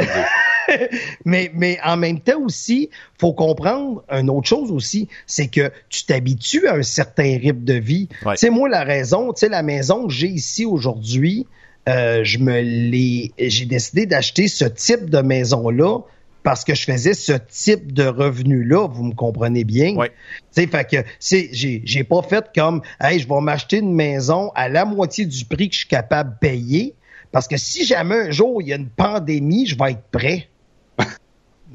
mais, 1.26 1.52
mais 1.54 1.78
en 1.84 1.96
même 1.96 2.20
temps 2.20 2.42
aussi, 2.42 2.90
faut 3.20 3.34
comprendre 3.34 4.04
une 4.10 4.30
autre 4.30 4.48
chose 4.48 4.72
aussi, 4.72 5.08
c'est 5.28 5.48
que 5.48 5.72
tu 5.90 6.06
t'habitues 6.06 6.68
à 6.68 6.76
un 6.76 6.84
certain 6.84 7.38
rythme 7.38 7.64
de 7.64 7.76
vie. 7.76 8.10
Ouais. 8.26 8.34
Tu 8.34 8.40
sais, 8.40 8.50
moi, 8.50 8.68
la 8.68 8.84
raison, 8.84 9.32
tu 9.32 9.42
sais, 9.42 9.50
la 9.50 9.62
maison 9.64 10.08
que 10.08 10.14
j'ai 10.14 10.28
ici 10.28 10.66
aujourd'hui, 10.66 11.46
euh, 11.88 12.24
je 12.24 12.40
me 12.40 12.62
l'ai, 12.62 13.32
j'ai 13.38 13.66
décidé 13.66 14.08
d'acheter 14.08 14.48
ce 14.48 14.66
type 14.66 15.10
de 15.10 15.20
maison-là 15.20 16.00
parce 16.42 16.64
que 16.64 16.76
je 16.76 16.84
faisais 16.84 17.14
ce 17.14 17.34
type 17.34 17.92
de 17.92 18.06
revenu-là, 18.06 18.88
vous 18.88 19.04
me 19.04 19.14
comprenez 19.14 19.64
bien. 19.64 19.96
Ouais. 19.96 20.10
Tu 20.56 20.62
sais, 20.62 20.68
fait 20.68 20.88
que 20.90 20.98
c'est, 21.20 21.50
j'ai, 21.52 21.82
j'ai 21.86 22.04
pas 22.04 22.22
fait 22.22 22.46
comme, 22.56 22.82
hey, 23.02 23.20
je 23.20 23.28
vais 23.28 23.42
m'acheter 23.42 23.78
une 23.78 23.94
maison 23.94 24.52
à 24.56 24.70
la 24.70 24.86
moitié 24.86 25.26
du 25.26 25.46
prix 25.46 25.70
que 25.70 25.74
je 25.74 25.80
suis 25.80 25.88
capable 25.88 26.34
de 26.34 26.38
payer, 26.40 26.94
parce 27.36 27.50
que 27.50 27.58
si 27.58 27.84
jamais 27.84 28.16
un 28.16 28.32
jour 28.32 28.62
il 28.62 28.70
y 28.70 28.72
a 28.72 28.78
une 28.78 28.88
pandémie, 28.88 29.66
je 29.66 29.78
vais 29.78 29.92
être 29.92 30.08
prêt. 30.10 30.48
Mais 30.98 31.06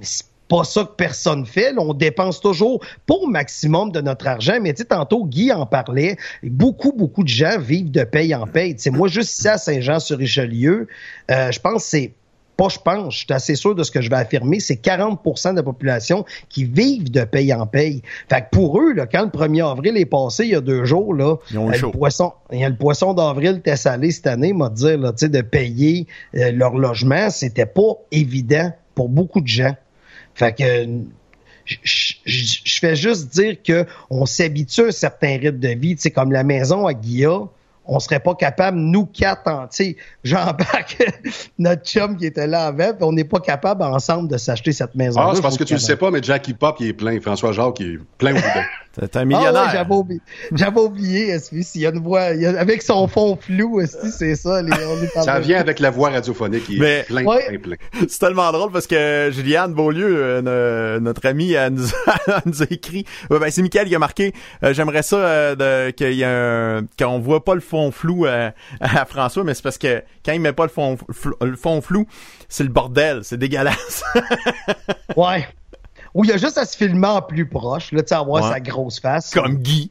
c'est 0.01 0.25
pas 0.49 0.65
ça 0.65 0.85
que 0.85 0.95
personne 0.97 1.45
fait. 1.45 1.75
là. 1.75 1.83
On 1.83 1.93
dépense 1.93 2.41
toujours 2.41 2.83
au 3.11 3.27
maximum 3.27 3.93
de 3.93 4.01
notre 4.01 4.27
argent. 4.27 4.59
Mais 4.63 4.73
tu 4.73 4.79
sais, 4.79 4.85
tantôt, 4.87 5.27
Guy 5.27 5.53
en 5.53 5.67
parlait. 5.67 6.17
Beaucoup, 6.43 6.93
beaucoup 6.93 7.23
de 7.25 7.29
gens 7.29 7.59
vivent 7.59 7.91
de 7.91 8.05
paye 8.05 8.35
en 8.35 8.47
paye. 8.47 8.75
Sais, 8.79 8.89
moi, 8.89 9.07
juste 9.09 9.37
ici 9.39 9.49
à 9.49 9.59
Saint-Jean-sur-Richelieu, 9.59 10.89
euh, 11.31 11.53
je 11.53 11.61
pense 11.61 11.83
que 11.83 11.89
c'est 11.91 12.15
pas 12.63 12.69
je 12.69 12.79
pense, 12.79 13.15
je 13.15 13.19
suis 13.21 13.27
assez 13.33 13.55
sûr 13.55 13.75
de 13.75 13.83
ce 13.83 13.91
que 13.91 14.01
je 14.03 14.11
vais 14.11 14.17
affirmer, 14.17 14.61
c'est 14.61 14.75
40% 14.85 15.53
de 15.53 15.57
la 15.57 15.63
population 15.63 16.25
qui 16.51 16.65
vivent 16.65 17.11
de 17.11 17.25
paye 17.25 17.55
en 17.55 17.67
paye. 17.67 18.03
Fait 18.29 18.43
que 18.43 18.47
pour 18.53 18.79
eux, 18.81 18.93
là, 18.93 19.07
quand 19.07 19.23
le 19.23 19.31
1er 19.31 19.65
avril 19.71 19.97
est 19.97 20.05
passé, 20.05 20.45
il 20.45 20.51
y 20.51 20.55
a 20.55 20.61
deux 20.61 20.85
jours, 20.85 21.15
là, 21.15 21.37
euh, 21.71 21.73
chaud. 21.73 21.87
le 21.87 21.93
poisson, 21.93 22.33
il 22.53 22.59
y 22.61 22.65
a 22.65 22.69
le 22.69 22.77
poisson 22.77 23.15
d'avril 23.15 23.57
était 23.59 23.77
salé 23.77 24.11
cette 24.11 24.27
année, 24.27 24.53
m'a 24.53 24.71
là, 24.79 25.13
sais, 25.17 25.29
de 25.29 25.41
payer 25.41 26.07
euh, 26.37 26.53
leur 26.53 26.77
logement, 26.77 27.31
c'était 27.31 27.65
pas 27.67 27.95
évident 28.13 28.73
pour 28.95 29.09
beaucoup 29.09 29.41
de 29.41 29.49
gens. 29.49 29.75
Fait 30.35 30.53
que 30.53 30.63
euh, 30.63 30.87
je- 31.67 32.79
fais 32.81 32.97
juste 32.97 33.33
dire 33.33 33.57
que 33.63 33.87
on 34.11 34.27
s'habitue 34.27 34.83
à 34.83 34.87
un 34.87 34.91
certain 34.91 35.39
rythme 35.39 35.59
de 35.59 35.69
vie, 35.69 35.97
sais, 35.99 36.11
comme 36.11 36.33
la 36.33 36.43
maison 36.45 36.87
à 36.87 36.95
Guilla, 36.95 37.43
on 37.93 37.99
serait 37.99 38.20
pas 38.20 38.34
capable, 38.36 38.78
nous 38.78 39.05
quatre, 39.05 39.49
en- 39.49 39.66
tu 39.66 39.84
sais, 39.84 39.97
Jean-Baptiste, 40.24 41.51
notre 41.59 41.84
chum 41.84 42.16
qui 42.16 42.26
était 42.26 42.47
là 42.47 42.72
puis 42.95 43.03
on 43.03 43.12
n'est 43.12 43.24
pas 43.24 43.41
capable 43.41 43.82
ensemble 43.82 44.28
de 44.28 44.36
s'acheter 44.36 44.72
cette 44.72 44.95
maison-là. 44.95 45.28
Ah, 45.30 45.34
c'est 45.34 45.43
parce 45.43 45.59
que 45.59 45.64
tu 45.64 45.74
le 45.74 45.78
le 45.78 45.84
sais 45.84 45.97
pas, 45.97 46.11
mais 46.11 46.22
Jackie 46.22 46.55
Pop, 46.55 46.76
il 46.80 46.86
est 46.88 46.93
plein. 46.93 47.20
François 47.20 47.53
Jacques, 47.53 47.80
il 47.80 47.95
est 47.95 47.99
plein 48.16 48.34
au. 48.34 48.38
C'est 49.01 49.16
un 49.16 49.20
Ah 49.20 49.24
millionnaire. 49.24 49.53
ouais, 49.64 49.68
j'avais 49.72 49.94
oublié, 49.94 50.20
j'avais 50.53 50.80
oublié, 50.80 51.38
s'il 51.38 51.80
y 51.80 51.86
a 51.86 51.90
une 51.90 52.01
voix, 52.03 52.30
il 52.32 52.42
y 52.42 52.46
a- 52.46 52.59
avec 52.61 52.82
son 52.82 53.09
fond 53.09 53.36
flou, 53.40 53.80
c'est 53.86 54.34
ça, 54.36 54.61
les, 54.62 54.72
on 54.72 55.03
est 55.03 55.16
en 55.16 55.22
Ça 55.22 55.40
vient 55.40 55.59
avec 55.59 55.78
la 55.80 55.90
voix 55.90 56.11
radiophonique, 56.11 56.64
il 56.68 56.76
est 56.76 56.80
Mais- 56.80 57.03
plein, 57.05 57.24
Ouais. 57.24 57.46
plein, 57.48 57.59
plein. 57.59 57.76
C'est 58.09 58.18
tellement 58.18 58.53
drôle 58.53 58.70
parce 58.72 58.86
que 58.86 59.30
Juliane 59.32 59.72
Beaulieu, 59.72 60.16
euh, 60.18 60.96
no- 60.96 61.01
notre 61.01 61.26
amie, 61.26 61.53
elle 61.53 61.72
nous, 61.74 61.86
elle 62.26 62.34
nous 62.46 62.62
a 62.62 62.66
écrit. 62.70 63.05
Ouais, 63.30 63.38
ben, 63.38 63.51
c'est 63.51 63.62
Michael 63.62 63.88
qui 63.88 63.94
a 63.94 63.98
marqué. 63.98 64.32
euh, 64.64 64.74
J'aimerais 64.74 65.03
ça 65.03 65.16
euh, 65.16 65.55
de- 65.88 65.90
qu'il 65.92 66.12
y 66.14 66.24
a 66.24 66.30
un, 66.78 66.82
qu'on 66.98 67.18
voit 67.20 67.44
pas 67.44 67.55
le 67.55 67.61
fond 67.61 67.90
flou 67.90 68.26
euh, 68.26 68.51
à 68.80 69.05
François, 69.07 69.44
mais 69.44 69.55
c'est 69.55 69.62
parce 69.62 69.78
que 69.78 70.03
quand 70.24 70.32
il 70.32 70.40
met 70.40 70.53
pas 70.53 70.64
le 70.64 70.70
fond, 70.70 70.96
flou- 71.11 71.34
le 71.40 71.57
fond 71.57 71.80
flou, 71.80 72.07
c'est 72.48 72.64
le 72.64 72.70
bordel, 72.70 73.20
c'est 73.22 73.38
dégueulasse. 73.38 74.03
Ouais. 75.16 75.46
Ou 76.15 76.25
il 76.25 76.31
y 76.31 76.33
a 76.33 76.37
juste 76.37 76.59
à 76.59 76.65
se 76.65 76.77
filmer 76.77 77.07
en 77.09 77.23
plus 77.23 77.47
proche, 77.47 77.93
là, 77.93 78.03
tu 78.03 78.09
sais, 78.09 78.15
avoir 78.15 78.45
Ouais. 78.45 78.51
sa 78.51 78.61
grosse 78.61 78.99
face. 79.01 79.31
Comme 79.33 79.57
Guy. 79.57 79.91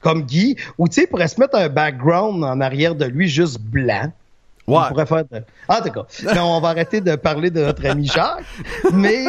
Comme 0.00 0.22
Guy. 0.22 0.56
Ou 0.78 0.88
tu 0.88 0.94
sais, 0.94 1.02
il 1.02 1.06
pourrait 1.06 1.28
se 1.28 1.38
mettre 1.40 1.56
un 1.56 1.68
background 1.68 2.42
en 2.44 2.60
arrière 2.60 2.94
de 2.94 3.04
lui 3.06 3.28
juste 3.28 3.60
blanc. 3.60 4.12
Ouais. 4.68 4.78
On 4.78 4.88
pourrait 4.88 5.06
faire 5.06 5.24
de... 5.24 5.42
Ah, 5.68 5.80
d'accord. 5.84 6.06
Non, 6.36 6.56
on 6.56 6.60
va 6.60 6.68
arrêter 6.68 7.00
de 7.00 7.16
parler 7.16 7.50
de 7.50 7.60
notre 7.64 7.84
ami 7.84 8.06
Jacques. 8.06 8.44
Mais, 8.92 9.24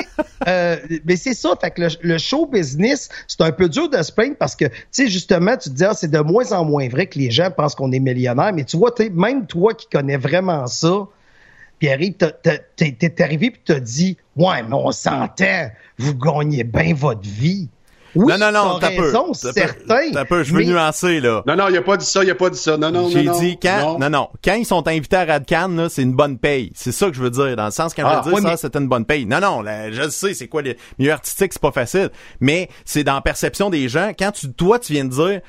euh, 0.48 0.78
mais 1.06 1.16
c'est 1.16 1.34
ça. 1.34 1.50
Fait 1.60 1.72
que 1.72 1.82
le, 1.82 1.88
le 2.02 2.18
show 2.20 2.46
business, 2.46 3.10
c'est 3.28 3.42
un 3.42 3.52
peu 3.52 3.68
dur 3.68 3.90
de 3.90 4.00
se 4.04 4.12
plaindre 4.12 4.36
parce 4.38 4.56
que, 4.56 4.66
tu 4.66 4.74
sais, 4.92 5.08
justement, 5.08 5.58
tu 5.58 5.70
te 5.70 5.76
dis, 5.76 5.84
ah, 5.86 5.96
c'est 5.96 6.12
de 6.12 6.20
moins 6.20 6.52
en 6.52 6.64
moins 6.64 6.88
vrai 6.88 7.08
que 7.08 7.18
les 7.18 7.32
gens 7.32 7.50
pensent 7.50 7.74
qu'on 7.74 7.92
est 7.92 8.00
millionnaire. 8.00 8.54
Mais 8.54 8.64
tu 8.64 8.78
vois, 8.78 8.94
même 9.12 9.48
toi 9.48 9.74
qui 9.74 9.88
connais 9.88 10.18
vraiment 10.18 10.68
ça, 10.68 11.08
Pierre, 11.80 11.98
t'es 12.78 12.92
t'es 12.92 13.24
arrivé 13.24 13.50
puis 13.50 13.62
t'as 13.66 13.80
dit, 13.80 14.16
ouais, 14.38 14.62
mais 14.62 14.74
on 14.76 14.92
s'entend, 14.92 15.70
vous 15.98 16.16
gagnez 16.16 16.64
bien 16.64 16.94
votre 16.94 17.22
vie. 17.28 17.70
Oui, 18.16 18.32
non, 18.32 18.38
non, 18.38 18.52
non, 18.52 18.80
t'as 18.80 18.92
peu. 18.96 19.12
certain. 19.34 20.12
T'as 20.14 20.26
peu, 20.26 20.44
je 20.44 20.54
veux 20.54 20.60
mais- 20.60 20.66
nuancer, 20.68 21.20
là. 21.20 21.42
Non, 21.48 21.56
non, 21.56 21.68
il 21.70 21.78
a 21.78 21.82
pas 21.82 21.98
dit 21.98 22.06
ça, 22.06 22.24
il 22.24 22.30
a 22.30 22.36
pas 22.36 22.52
dit 22.52 22.60
ça. 22.60 22.78
Non, 22.78 22.92
non, 22.92 23.02
non, 23.04 23.10
J'ai 23.10 23.24
non. 23.24 23.40
dit 23.40 23.58
quand 23.60 23.98
non. 23.98 24.08
non 24.12 24.30
quand 24.46 24.54
ils 24.54 24.68
sont 24.68 24.88
invités 24.88 25.16
à 25.16 25.26
Radcan 25.26 25.70
là 25.70 25.90
c'est 25.90 26.04
une 26.04 26.14
bonne 26.14 26.38
paye 26.38 26.72
c'est 26.76 26.92
ça 26.92 27.08
que 27.10 27.16
je 27.16 27.22
veux 27.24 27.32
dire 27.32 27.56
dans 27.56 27.66
le 27.66 27.72
sens 27.72 27.96
quand 27.96 28.04
Ah, 28.06 28.18
veux 28.18 28.24
dire 28.26 28.34
ouais, 28.34 28.42
ça 28.42 28.50
mais- 28.50 28.58
c'était 28.58 28.78
une 28.78 28.88
bonne 28.88 29.06
paye 29.06 29.26
non 29.26 29.40
non 29.40 29.62
là, 29.64 29.92
je 29.92 30.10
sais 30.10 30.36
c'est 30.36 30.48
quoi 30.48 30.62
les 30.62 30.78
milieu 31.00 31.12
artistique 31.14 31.54
c'est 31.54 31.62
pas 31.62 31.72
facile 31.72 32.10
mais 32.40 32.70
c'est 32.86 33.04
dans 33.04 33.16
la 33.16 33.22
perception 33.22 33.72
des 33.72 33.90
gens 33.90 34.12
quand 34.18 34.32
tu 34.32 34.52
toi 34.54 34.78
tu 34.78 34.94
viens 34.94 35.06
de 35.06 35.10
dire 35.10 35.42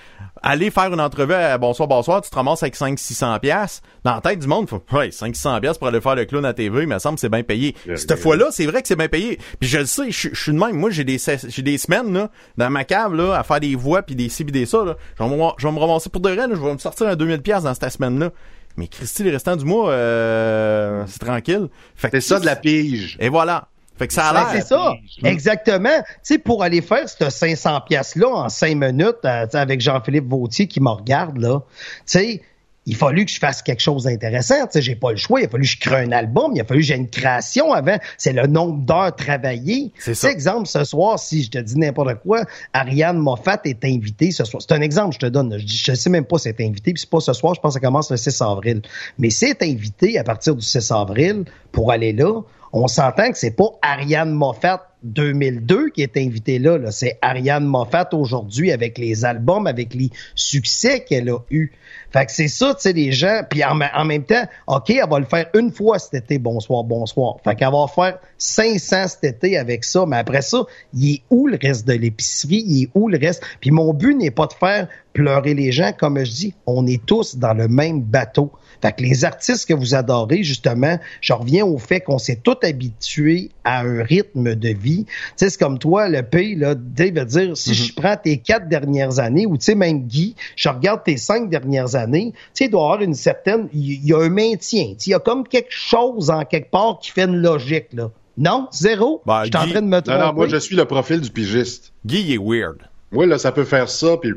aller 0.45 0.70
faire 0.70 0.92
une 0.92 1.01
entrevue 1.01 1.32
à 1.32 1.57
bonsoir 1.57 1.88
bonsoir 1.88 2.20
tu 2.20 2.28
te 2.28 2.34
ramasses 2.34 2.62
avec 2.62 2.76
5 2.76 2.99
600 2.99 3.38
pièces 3.40 3.80
dans 4.05 4.14
la 4.14 4.20
tête 4.20 4.38
du 4.38 4.47
monde 4.47 4.68
faut 4.68 4.82
ouais 4.92 5.11
5 5.11 5.34
600 5.34 5.61
pièces 5.61 5.78
pour 5.78 5.88
aller 5.88 6.03
faire 6.03 6.14
le 6.14 6.26
clown 6.26 6.45
à 6.45 6.53
TV 6.53 6.82
il 6.82 6.88
me 6.88 6.99
semble 6.99 7.14
que 7.14 7.22
c'est 7.22 7.30
bien 7.30 7.42
payé. 7.42 7.74
Cette 7.97 8.11
yeah. 8.11 8.16
fois 8.18 8.36
là 8.36 8.49
c'est 8.51 8.66
vrai 8.66 8.82
que 8.82 8.88
c'est 8.88 8.97
bien 8.97 9.09
payé. 9.09 9.38
Puis 9.59 9.68
je 9.68 9.78
le 9.78 9.86
sais 9.86 10.11
je, 10.11 10.28
je 10.32 10.40
suis 10.40 10.53
de 10.53 10.59
même. 10.59 10.76
Moi 10.76 10.90
j'ai 10.90 11.05
des 11.05 11.18
j'ai 11.18 11.62
des 11.62 11.78
semaines 11.78 12.12
là 12.12 12.30
dans 12.59 12.68
ma 12.68 12.84
cave 12.84 13.14
là 13.14 13.38
à 13.38 13.42
faire 13.42 13.59
des 13.59 13.74
voix 13.74 14.03
puis 14.03 14.14
des 14.14 14.28
ci 14.28 14.45
puis 14.45 14.53
des 14.53 14.66
ça 14.66 14.84
là. 14.84 14.97
Je 15.18 15.24
vais 15.24 15.30
me, 15.30 15.42
je 15.57 15.66
vais 15.66 15.72
me 15.72 15.78
ramasser 15.78 16.11
pour 16.11 16.20
de 16.20 16.28
là, 16.28 16.47
je 16.51 16.57
vais 16.57 16.72
me 16.72 16.78
sortir 16.78 17.09
un 17.09 17.16
2000 17.16 17.40
pièces 17.40 17.62
dans 17.62 17.74
cette 17.74 17.90
semaine 17.90 18.18
là 18.18 18.30
mais 18.76 18.88
Christy 18.88 19.22
les 19.22 19.30
restants 19.30 19.57
du 19.57 19.64
mois 19.64 19.90
euh, 19.90 21.05
c'est 21.07 21.20
tranquille. 21.20 21.68
Fait 21.95 22.11
que 22.11 22.20
C'est 22.20 22.34
ça 22.34 22.40
de 22.40 22.45
la 22.45 22.57
pige. 22.57 23.16
et 23.18 23.30
voilà 23.30 23.68
fait 23.97 24.09
que 24.09 24.12
ça 24.12 24.28
a 24.28 24.32
Ben, 24.32 24.40
l'air 24.40 24.62
c'est 24.62 24.68
ça, 24.68 24.95
exactement. 25.22 26.03
Tu 26.03 26.05
sais, 26.22 26.38
pour 26.38 26.62
aller 26.62 26.82
faire 26.82 27.09
ce 27.09 27.30
500 27.30 27.82
pièces 27.82 28.16
là 28.16 28.28
en 28.28 28.49
cinq 28.49 28.76
minutes, 28.76 29.24
euh, 29.24 29.47
avec 29.53 29.80
Jean-Philippe 29.80 30.28
Vautier 30.28 30.66
qui 30.66 30.80
me 30.80 30.90
regarde 30.90 31.38
là, 31.38 31.61
tu 31.61 32.03
sais, 32.07 32.42
il 32.86 32.95
a 32.95 32.99
fallu 32.99 33.24
que 33.24 33.30
je 33.30 33.38
fasse 33.38 33.62
quelque 33.62 33.80
chose 33.80 34.05
d'intéressant. 34.05 34.66
Tu 34.66 34.72
sais, 34.72 34.82
j'ai 34.82 34.95
pas 34.95 35.11
le 35.11 35.16
choix. 35.16 35.40
Il 35.40 35.47
a 35.47 35.49
fallu 35.49 35.64
que 35.64 35.70
je 35.70 35.78
crée 35.78 36.03
un 36.03 36.12
album. 36.12 36.53
Il 36.55 36.61
a 36.61 36.64
fallu 36.64 36.80
que 36.80 36.86
j'ai 36.86 36.97
une 36.97 37.09
création 37.09 37.72
avant. 37.72 37.97
C'est 38.18 38.32
le 38.32 38.47
nombre 38.47 38.84
d'heures 38.84 39.14
travaillées. 39.16 39.90
C'est 39.99 40.14
ça. 40.14 40.30
exemple, 40.30 40.66
ce 40.66 40.84
soir, 40.84 41.18
si 41.18 41.45
je 41.45 41.51
te 41.51 41.59
dis 41.59 41.78
n'importe 41.78 42.16
quoi, 42.22 42.45
Ariane 42.74 43.16
Moffat 43.16 43.61
est 43.64 43.84
invitée 43.84 44.32
ce 44.32 44.45
soir. 44.45 44.61
C'est 44.61 44.74
un 44.74 44.82
exemple, 44.82 45.14
je 45.14 45.20
te 45.20 45.26
donne. 45.26 45.57
Je, 45.59 45.64
je 45.66 45.95
sais 45.95 46.11
même 46.11 46.26
pas 46.26 46.36
si 46.36 46.49
elle 46.49 46.57
est 46.59 46.66
invitée, 46.66 46.92
puis 46.92 47.01
c'est 47.01 47.11
pas 47.11 47.20
ce 47.20 47.32
soir, 47.32 47.55
je 47.55 47.61
pense 47.61 47.74
que 47.74 47.80
ça 47.80 47.86
commence 47.86 48.11
le 48.11 48.18
6 48.18 48.42
avril. 48.42 48.82
Mais 49.18 49.30
si 49.30 49.47
elle 49.47 49.53
est 49.53 49.62
invitée 49.62 50.18
à 50.18 50.24
partir 50.24 50.55
du 50.55 50.64
6 50.64 50.90
avril 50.90 51.45
pour 51.72 51.90
aller 51.90 52.12
là, 52.12 52.42
on 52.77 52.89
s'entend 52.89 53.31
que 53.31 53.39
c'est 53.39 53.53
pas 53.53 53.70
Ariane 53.83 54.33
Moffat 54.33 54.91
2002 55.05 55.91
qui 55.91 56.03
est 56.03 56.16
invitée 56.16 56.59
là, 56.59 56.79
c'est 56.91 57.18
Ariane 57.22 57.64
Moffat 57.64 58.09
aujourd'hui 58.12 58.72
avec 58.72 58.99
les 58.99 59.25
albums, 59.25 59.68
avec 59.68 59.95
les 59.95 60.11
succès 60.35 61.05
qu'elle 61.05 61.31
a 61.31 61.39
eus. 61.51 61.72
Fait 62.11 62.27
que 62.27 62.33
c'est 62.33 62.49
ça, 62.49 62.75
tu 62.75 62.81
sais, 62.81 62.93
les 62.93 63.12
gens. 63.12 63.43
Puis 63.49 63.62
en 63.64 64.05
même 64.05 64.25
temps, 64.25 64.45
OK, 64.66 64.91
elle 64.91 65.09
va 65.09 65.20
le 65.20 65.25
faire 65.25 65.47
une 65.55 65.70
fois 65.70 66.01
cet 66.01 66.14
été, 66.14 66.39
bonsoir, 66.39 66.83
bonsoir. 66.83 67.37
Fait 67.45 67.55
qu'elle 67.55 67.70
va 67.70 67.87
faire 67.87 68.18
500 68.39 69.09
cet 69.09 69.25
été 69.25 69.57
avec 69.57 69.85
ça. 69.85 70.05
Mais 70.07 70.16
après 70.16 70.43
ça, 70.43 70.64
il 70.95 71.14
est 71.14 71.22
où 71.31 71.47
le 71.47 71.59
reste 71.61 71.87
de 71.87 71.93
l'épicerie? 71.93 72.64
Il 72.66 72.83
est 72.85 72.91
où 72.95 73.09
le 73.09 73.18
reste? 73.18 73.43
Puis 73.61 73.70
mon 73.70 73.93
but 73.95 74.16
n'est 74.16 74.33
pas 74.33 74.47
de 74.47 74.53
faire 74.53 74.89
pleurer 75.12 75.55
les 75.55 75.70
gens. 75.70 75.93
Comme 75.97 76.18
je 76.25 76.31
dis, 76.31 76.55
on 76.66 76.87
est 76.87 77.05
tous 77.05 77.37
dans 77.37 77.55
le 77.55 77.68
même 77.68 78.01
bateau. 78.01 78.51
Fait 78.83 78.93
que 78.93 79.03
les 79.03 79.25
artistes 79.25 79.66
que 79.68 79.75
vous 79.75 79.95
adorez, 79.95 80.43
justement, 80.43 80.99
je 81.20 81.33
reviens 81.33 81.64
au 81.64 81.79
fait 81.79 82.01
qu'on 82.01 82.18
s'est 82.18 82.41
tous 82.43 82.57
habitués 82.62 83.51
à 83.64 83.81
un 83.81 84.03
rythme 84.03 84.55
de 84.55 84.68
vie. 84.70 85.05
Tu 85.07 85.12
sais, 85.37 85.51
c'est 85.51 85.59
comme 85.59 85.79
toi, 85.79 86.09
le 86.09 86.22
pays, 86.22 86.55
là, 86.55 86.75
Dave 86.75 87.14
veut 87.14 87.25
dire, 87.25 87.57
si 87.57 87.75
je 87.75 87.95
prends 87.95 88.16
tes 88.16 88.39
quatre 88.39 88.68
dernières 88.68 89.18
années, 89.18 89.47
ou 89.47 89.57
tu 89.57 89.64
sais, 89.64 89.75
même 89.75 90.03
Guy, 90.07 90.35
je 90.57 90.68
regarde 90.68 91.03
tes 91.05 91.16
cinq 91.16 91.49
dernières 91.51 91.95
années, 91.97 92.33
tu 92.33 92.39
sais, 92.55 92.64
il 92.66 92.70
doit 92.70 92.81
y 92.81 92.85
avoir 92.85 93.01
une 93.03 93.14
certaine, 93.14 93.68
il 93.72 94.05
y, 94.05 94.12
a 94.12 94.18
un 94.18 94.29
maintien. 94.29 94.89
Tu 94.89 94.95
sais, 94.99 95.05
Il 95.07 95.11
y 95.11 95.14
a 95.14 95.18
comme 95.20 95.47
quelque 95.47 95.70
chose 95.72 96.31
en 96.31 96.45
quelque 96.45 96.70
part 96.70 96.99
qui 97.01 97.11
fait 97.11 97.25
une 97.25 97.37
logique, 97.41 97.89
là. 97.93 98.11
Non? 98.37 98.66
Zéro? 98.72 99.22
Ben, 99.27 99.43
je 99.45 99.47
suis 99.51 99.57
en 99.57 99.64
Guy- 99.66 99.70
train 99.72 99.83
de 99.83 99.87
me 99.87 99.97
Non, 99.97 100.03
tromper. 100.03 100.20
non, 100.20 100.33
moi, 100.33 100.49
je 100.49 100.57
suis 100.57 100.75
le 100.75 100.85
profil 100.87 101.20
du 101.20 101.31
pigiste. 101.31 101.93
Guy, 102.05 102.20
il 102.22 102.33
est 102.35 102.39
weird. 102.39 102.79
Moi, 103.12 103.27
là, 103.27 103.39
ça 103.39 103.53
peut 103.53 103.64
faire 103.64 103.89
ça, 103.89 104.16
puis 104.16 104.33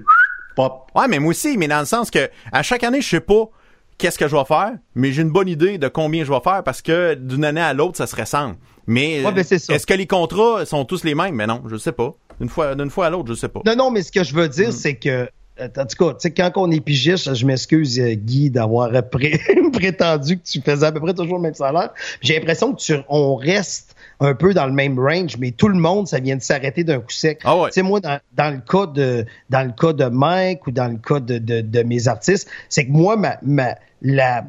pop. 0.55 0.83
Ouais, 0.95 1.07
mais 1.07 1.17
moi 1.19 1.31
aussi, 1.31 1.57
mais 1.57 1.67
dans 1.67 1.79
le 1.79 1.85
sens 1.85 2.11
que 2.11 2.29
à 2.51 2.61
chaque 2.61 2.83
année, 2.83 3.01
je 3.01 3.09
sais 3.09 3.19
pas 3.19 3.49
qu'est-ce 3.97 4.17
que 4.17 4.27
je 4.27 4.35
vais 4.35 4.45
faire, 4.45 4.71
mais 4.95 5.11
j'ai 5.11 5.21
une 5.23 5.31
bonne 5.31 5.47
idée 5.47 5.77
de 5.77 5.87
combien 5.87 6.23
je 6.23 6.31
vais 6.31 6.39
faire 6.43 6.63
parce 6.63 6.81
que 6.81 7.15
d'une 7.15 7.43
année 7.45 7.61
à 7.61 7.73
l'autre, 7.73 7.97
ça 7.97 8.07
se 8.07 8.15
ressemble. 8.15 8.55
Mais, 8.85 9.23
Ouais, 9.25 9.31
ben, 9.33 9.39
est-ce 9.41 9.85
que 9.85 9.93
les 9.93 10.07
contrats 10.07 10.65
sont 10.65 10.85
tous 10.85 11.03
les 11.03 11.13
mêmes? 11.15 11.35
Mais 11.35 11.45
non, 11.47 11.61
je 11.69 11.75
sais 11.77 11.91
pas. 11.91 12.13
D'une 12.39 12.49
fois, 12.49 12.75
d'une 12.75 12.89
fois 12.89 13.07
à 13.07 13.09
l'autre, 13.09 13.29
je 13.29 13.33
sais 13.33 13.49
pas. 13.49 13.61
Non, 13.65 13.75
non, 13.75 13.91
mais 13.91 14.01
ce 14.03 14.11
que 14.11 14.23
je 14.23 14.33
veux 14.33 14.45
Mm. 14.45 14.49
dire, 14.51 14.71
c'est 14.73 14.95
que, 14.95 15.27
euh, 15.59 15.67
en 15.77 15.85
tout 15.85 16.05
cas, 16.05 16.11
tu 16.13 16.19
sais, 16.19 16.31
quand 16.31 16.51
on 16.55 16.69
est 16.71 16.79
pigiste, 16.79 17.33
je 17.33 17.45
m'excuse, 17.45 17.99
euh, 17.99 18.13
Guy, 18.13 18.49
d'avoir 18.51 18.89
pré- 19.11 19.41
prétendu 19.73 20.37
que 20.37 20.43
tu 20.45 20.61
faisais 20.61 20.85
à 20.85 20.91
peu 20.91 20.99
près 21.01 21.13
toujours 21.13 21.37
le 21.37 21.41
même 21.43 21.53
salaire. 21.55 21.89
J'ai 22.21 22.35
l'impression 22.35 22.73
que 22.73 22.79
tu, 22.79 22.93
on 23.09 23.35
reste 23.35 23.95
un 24.19 24.33
peu 24.33 24.53
dans 24.53 24.65
le 24.65 24.73
même 24.73 24.99
range, 24.99 25.37
mais 25.37 25.51
tout 25.51 25.67
le 25.67 25.77
monde, 25.77 26.07
ça 26.07 26.19
vient 26.19 26.35
de 26.35 26.41
s'arrêter 26.41 26.83
d'un 26.83 26.99
coup 26.99 27.11
sec. 27.11 27.41
Ah 27.43 27.55
ouais. 27.55 27.67
Tu 27.69 27.73
sais, 27.73 27.81
moi, 27.83 27.99
dans, 27.99 28.19
dans 28.33 28.51
le 28.53 28.61
cas 28.61 28.87
de, 28.87 29.25
dans 29.49 29.65
le 29.67 29.73
cas 29.73 29.93
de 29.93 30.05
Mike 30.05 30.65
ou 30.65 30.71
dans 30.71 30.87
le 30.87 30.97
cas 30.97 31.19
de, 31.19 31.37
de, 31.37 31.61
de 31.61 31.83
mes 31.83 32.07
artistes, 32.07 32.49
c'est 32.69 32.87
que 32.87 32.91
moi, 32.91 33.15
ma, 33.15 33.37
ma, 33.43 33.75
la, 34.01 34.45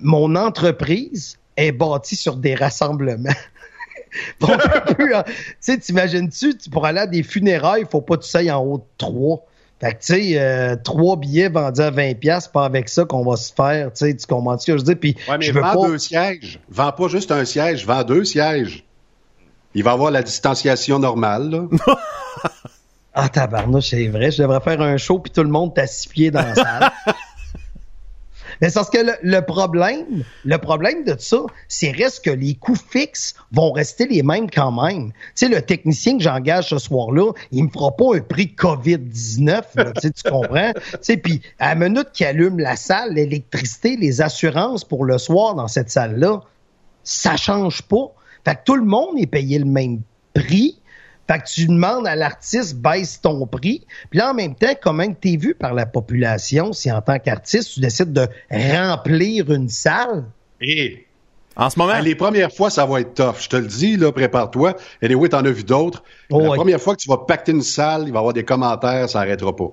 mon 0.00 0.34
entreprise 0.34 1.38
est 1.56 1.72
bâtie 1.72 2.16
sur 2.16 2.36
des 2.36 2.54
rassemblements. 2.54 3.30
On 4.40 4.46
peut 4.46 4.94
plus, 4.94 5.14
hein. 5.14 5.24
Tu 5.26 5.34
sais, 5.60 5.78
t'imagines-tu, 5.78 6.56
tu- 6.56 6.70
pour 6.70 6.86
aller 6.86 7.00
à 7.00 7.06
des 7.06 7.22
funérailles, 7.22 7.82
il 7.82 7.88
faut 7.88 8.00
pas 8.00 8.16
que 8.16 8.22
tu 8.22 8.30
sailles 8.30 8.50
en 8.50 8.64
haut 8.64 8.78
de 8.78 8.84
trois. 8.98 9.44
Fait 9.80 9.92
que, 9.92 9.98
tu 10.00 10.14
sais, 10.14 10.40
euh, 10.40 10.74
trois 10.82 11.16
billets 11.16 11.50
vendus 11.50 11.82
à 11.82 11.90
20$, 11.90 12.14
piastres, 12.14 12.50
pas 12.50 12.64
avec 12.64 12.88
ça 12.88 13.04
qu'on 13.04 13.22
va 13.22 13.36
se 13.36 13.52
faire, 13.52 13.92
tu 13.92 14.06
sais, 14.06 14.16
tu 14.16 14.26
comprends 14.26 14.56
ce 14.56 14.66
que 14.66 14.72
je 14.72 14.78
veux 14.78 14.84
dire? 14.84 14.98
Puis, 14.98 15.16
Ouais, 15.28 15.36
mais 15.36 15.44
je 15.44 15.52
veux 15.52 15.60
vends 15.60 15.82
pas... 15.82 15.88
deux 15.88 15.98
sièges. 15.98 16.60
Vends 16.70 16.92
pas 16.92 17.08
juste 17.08 17.30
un 17.30 17.44
siège, 17.44 17.84
vends 17.86 18.02
deux 18.02 18.24
sièges. 18.24 18.84
Il 19.74 19.84
va 19.84 19.92
avoir 19.92 20.10
la 20.10 20.22
distanciation 20.22 20.98
normale, 20.98 21.50
là. 21.50 21.96
Ah, 23.18 23.30
tabarnouche, 23.30 23.88
c'est 23.90 24.08
vrai, 24.08 24.30
je 24.30 24.42
devrais 24.42 24.60
faire 24.60 24.78
un 24.82 24.98
show 24.98 25.18
puis 25.18 25.32
tout 25.32 25.42
le 25.42 25.48
monde 25.48 25.72
t'a 25.74 25.86
six 25.86 26.06
pieds 26.06 26.30
dans 26.30 26.42
la 26.42 26.54
salle. 26.54 26.90
Mais 28.60 28.68
c'est 28.68 28.74
parce 28.74 28.90
que 28.90 28.98
le, 29.22 29.40
problème, 29.40 30.24
le 30.44 30.58
problème 30.58 31.04
de 31.04 31.14
ça, 31.18 31.38
c'est 31.68 31.90
reste 31.90 32.24
que 32.24 32.30
les 32.30 32.54
coûts 32.54 32.76
fixes 32.76 33.34
vont 33.52 33.72
rester 33.72 34.06
les 34.06 34.22
mêmes 34.22 34.50
quand 34.50 34.72
même. 34.72 35.12
Tu 35.12 35.14
sais, 35.34 35.48
le 35.48 35.62
technicien 35.62 36.16
que 36.16 36.22
j'engage 36.22 36.70
ce 36.70 36.78
soir-là, 36.78 37.32
il 37.52 37.64
me 37.64 37.68
fera 37.68 37.94
pas 37.94 38.16
un 38.16 38.20
prix 38.20 38.54
COVID-19, 38.56 39.62
là, 39.76 39.92
tu 39.92 40.00
sais, 40.00 40.10
tu 40.10 40.30
comprends? 40.30 40.72
Tu 40.92 40.98
sais, 41.02 41.16
puis 41.16 41.42
à 41.58 41.74
la 41.74 41.88
minute 41.88 42.08
qu'il 42.12 42.26
allume 42.26 42.58
la 42.58 42.76
salle, 42.76 43.14
l'électricité, 43.14 43.96
les 43.96 44.22
assurances 44.22 44.84
pour 44.84 45.04
le 45.04 45.18
soir 45.18 45.54
dans 45.54 45.68
cette 45.68 45.90
salle-là, 45.90 46.42
ça 47.02 47.36
change 47.36 47.82
pas. 47.82 48.12
Fait 48.44 48.54
que 48.54 48.60
tout 48.64 48.76
le 48.76 48.84
monde 48.84 49.18
est 49.18 49.26
payé 49.26 49.58
le 49.58 49.64
même 49.64 50.00
prix. 50.34 50.78
Fait 51.28 51.40
que 51.40 51.46
tu 51.46 51.66
demandes 51.66 52.06
à 52.06 52.14
l'artiste, 52.14 52.76
baisse 52.76 53.20
ton 53.20 53.46
prix. 53.46 53.84
Puis 54.10 54.18
là, 54.18 54.30
en 54.30 54.34
même 54.34 54.54
temps, 54.54 54.74
comment 54.80 55.12
tu 55.12 55.32
es 55.32 55.36
vu 55.36 55.54
par 55.54 55.74
la 55.74 55.86
population 55.86 56.72
si 56.72 56.90
en 56.90 57.02
tant 57.02 57.18
qu'artiste, 57.18 57.74
tu 57.74 57.80
décides 57.80 58.12
de 58.12 58.28
remplir 58.50 59.50
une 59.50 59.68
salle? 59.68 60.24
Et 60.60 61.06
En 61.56 61.68
ce 61.70 61.78
moment, 61.78 61.98
les 61.98 62.14
premières 62.14 62.52
fois, 62.52 62.70
ça 62.70 62.86
va 62.86 63.00
être 63.00 63.14
tough. 63.14 63.40
Je 63.40 63.48
te 63.48 63.56
le 63.56 63.66
dis, 63.66 63.96
là, 63.96 64.12
prépare-toi. 64.12 64.76
Et 65.02 65.14
oui, 65.14 65.28
t'en 65.28 65.44
as 65.44 65.50
vu 65.50 65.64
d'autres. 65.64 66.04
Oh, 66.30 66.40
la 66.40 66.50
première 66.50 66.80
fois 66.80 66.94
que 66.94 67.00
tu 67.00 67.08
vas 67.08 67.18
pacter 67.18 67.52
une 67.52 67.62
salle, 67.62 68.04
il 68.06 68.12
va 68.12 68.18
y 68.18 68.18
avoir 68.18 68.32
des 68.32 68.44
commentaires, 68.44 69.08
ça 69.08 69.20
n'arrêtera 69.20 69.56
pas. 69.56 69.72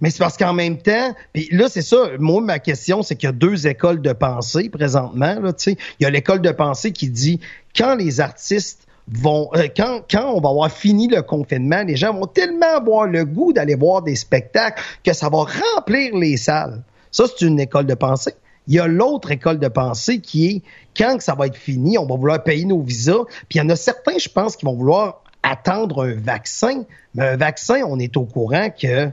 Mais 0.00 0.10
c'est 0.10 0.18
parce 0.18 0.36
qu'en 0.36 0.52
même 0.52 0.78
temps, 0.78 1.14
puis 1.32 1.48
là, 1.50 1.68
c'est 1.68 1.82
ça, 1.82 2.10
moi, 2.18 2.40
ma 2.42 2.58
question, 2.58 3.02
c'est 3.02 3.16
qu'il 3.16 3.26
y 3.26 3.30
a 3.30 3.32
deux 3.32 3.66
écoles 3.66 4.02
de 4.02 4.12
pensée 4.12 4.68
présentement. 4.68 5.40
Là, 5.40 5.52
tu 5.52 5.72
sais. 5.72 5.76
Il 5.98 6.04
y 6.04 6.06
a 6.06 6.10
l'école 6.10 6.42
de 6.42 6.50
pensée 6.50 6.92
qui 6.92 7.08
dit 7.08 7.40
quand 7.76 7.96
les 7.96 8.20
artistes 8.20 8.86
vont 9.08 9.50
euh, 9.54 9.68
quand, 9.76 10.00
quand 10.10 10.32
on 10.32 10.40
va 10.40 10.50
avoir 10.50 10.70
fini 10.70 11.08
le 11.08 11.22
confinement, 11.22 11.82
les 11.82 11.96
gens 11.96 12.14
vont 12.14 12.26
tellement 12.26 12.76
avoir 12.76 13.06
le 13.06 13.24
goût 13.24 13.52
d'aller 13.52 13.74
voir 13.74 14.02
des 14.02 14.16
spectacles 14.16 14.82
que 15.02 15.12
ça 15.12 15.28
va 15.28 15.44
remplir 15.76 16.16
les 16.16 16.36
salles. 16.36 16.82
Ça, 17.10 17.24
c'est 17.26 17.44
une 17.44 17.60
école 17.60 17.86
de 17.86 17.94
pensée. 17.94 18.34
Il 18.66 18.74
y 18.74 18.80
a 18.80 18.86
l'autre 18.86 19.30
école 19.30 19.58
de 19.58 19.68
pensée 19.68 20.20
qui 20.20 20.46
est 20.46 20.62
quand 20.96 21.20
ça 21.20 21.34
va 21.34 21.46
être 21.46 21.56
fini, 21.56 21.98
on 21.98 22.06
va 22.06 22.16
vouloir 22.16 22.42
payer 22.42 22.64
nos 22.64 22.80
visas. 22.80 23.24
Puis 23.48 23.56
il 23.56 23.58
y 23.58 23.60
en 23.60 23.68
a 23.68 23.76
certains, 23.76 24.18
je 24.18 24.28
pense, 24.28 24.56
qui 24.56 24.64
vont 24.64 24.74
vouloir 24.74 25.22
attendre 25.42 26.04
un 26.04 26.14
vaccin. 26.14 26.84
Mais 27.14 27.28
un 27.28 27.36
vaccin, 27.36 27.82
on 27.86 27.98
est 27.98 28.16
au 28.16 28.24
courant 28.24 28.70
que 28.70 29.10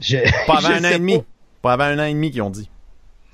je, 0.00 0.16
pas 0.46 0.58
avant 0.58 0.68
je 0.68 0.72
un 0.72 0.84
an 0.84 0.90
et 0.90 0.98
demi. 0.98 1.18
pas. 1.18 1.24
Pas 1.62 1.72
avant 1.74 1.84
un 1.84 1.98
an 1.98 2.06
et 2.06 2.14
demi 2.14 2.30
qu'ils 2.30 2.42
ont 2.42 2.50
dit. 2.50 2.70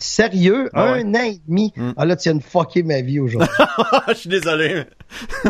Sérieux? 0.05 0.69
Ah 0.75 0.93
un 0.93 1.15
an 1.15 1.25
et 1.25 1.41
demi? 1.49 1.73
Mm. 1.77 1.93
Ah 1.97 2.05
là, 2.05 2.15
tu 2.15 2.29
viens 2.29 2.39
de 2.39 2.43
fucker 2.43 2.83
ma 2.83 3.01
vie 3.01 3.21
aujourd'hui. 3.21 3.49
Je 4.09 4.15
suis 4.15 4.29
désolé. 4.29 4.85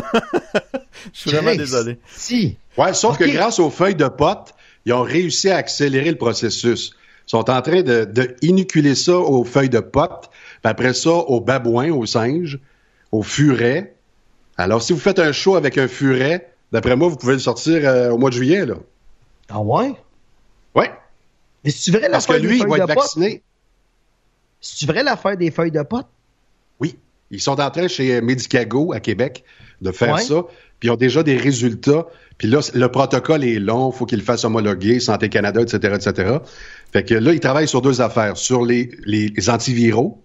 Je 1.12 1.20
suis 1.20 1.30
vraiment 1.30 1.56
désolé. 1.56 1.98
Si. 2.14 2.56
Ouais, 2.78 2.94
sauf 2.94 3.18
que 3.18 3.24
grâce 3.24 3.58
aux 3.58 3.68
feuilles 3.68 3.96
de 3.96 4.06
potes, 4.06 4.54
ils 4.86 4.92
ont 4.92 5.02
réussi 5.02 5.50
à 5.50 5.56
accélérer 5.56 6.10
le 6.10 6.18
processus. 6.18 6.92
Ils 7.26 7.30
sont 7.30 7.50
en 7.50 7.62
train 7.62 7.82
de, 7.82 8.04
de 8.04 8.36
inoculer 8.42 8.94
ça 8.94 9.18
aux 9.18 9.42
feuilles 9.42 9.70
de 9.70 9.80
potes, 9.80 10.30
puis 10.30 10.70
après 10.70 10.94
ça 10.94 11.10
aux 11.10 11.40
babouins, 11.40 11.90
aux 11.90 12.06
singes, 12.06 12.60
aux 13.10 13.24
furets. 13.24 13.96
Alors, 14.56 14.82
si 14.82 14.92
vous 14.92 15.00
faites 15.00 15.18
un 15.18 15.32
show 15.32 15.56
avec 15.56 15.78
un 15.78 15.88
furet, 15.88 16.52
d'après 16.70 16.94
moi, 16.94 17.08
vous 17.08 17.16
pouvez 17.16 17.32
le 17.32 17.40
sortir 17.40 17.88
euh, 17.88 18.10
au 18.10 18.18
mois 18.18 18.30
de 18.30 18.36
juillet, 18.36 18.66
là. 18.66 18.76
Ah 19.48 19.60
ouais? 19.60 19.94
Ouais, 20.76 20.92
Mais 21.64 21.72
si 21.72 21.82
tu 21.82 21.90
verrais 21.90 22.08
parce 22.08 22.26
que 22.26 22.34
lui, 22.34 22.60
il 22.60 22.66
va 22.68 22.78
être 22.78 22.86
vacciné. 22.86 23.42
Tu 24.78 24.86
verrais 24.86 25.02
l'affaire 25.02 25.36
des 25.36 25.50
feuilles 25.50 25.70
de 25.70 25.82
pote? 25.82 26.06
Oui. 26.80 26.96
Ils 27.30 27.40
sont 27.40 27.60
en 27.60 27.70
train 27.70 27.88
chez 27.88 28.20
Medicago 28.20 28.92
à 28.92 29.00
Québec 29.00 29.44
de 29.80 29.92
faire 29.92 30.14
Ouais. 30.14 30.22
ça, 30.22 30.42
puis 30.80 30.88
ils 30.88 30.90
ont 30.90 30.96
déjà 30.96 31.22
des 31.22 31.36
résultats. 31.36 32.06
Puis 32.38 32.48
là, 32.48 32.60
le 32.74 32.88
protocole 32.88 33.44
est 33.44 33.58
long, 33.58 33.92
faut 33.92 34.06
qu'ils 34.06 34.18
le 34.18 34.24
fassent 34.24 34.44
homologuer, 34.44 35.00
Santé 35.00 35.28
Canada, 35.28 35.60
etc., 35.60 35.94
etc. 35.94 36.38
Fait 36.92 37.04
que 37.04 37.14
là, 37.14 37.32
ils 37.32 37.40
travaillent 37.40 37.68
sur 37.68 37.82
deux 37.82 38.00
affaires, 38.00 38.36
sur 38.36 38.64
les, 38.64 38.90
les, 39.04 39.28
les 39.28 39.50
antiviraux, 39.50 40.20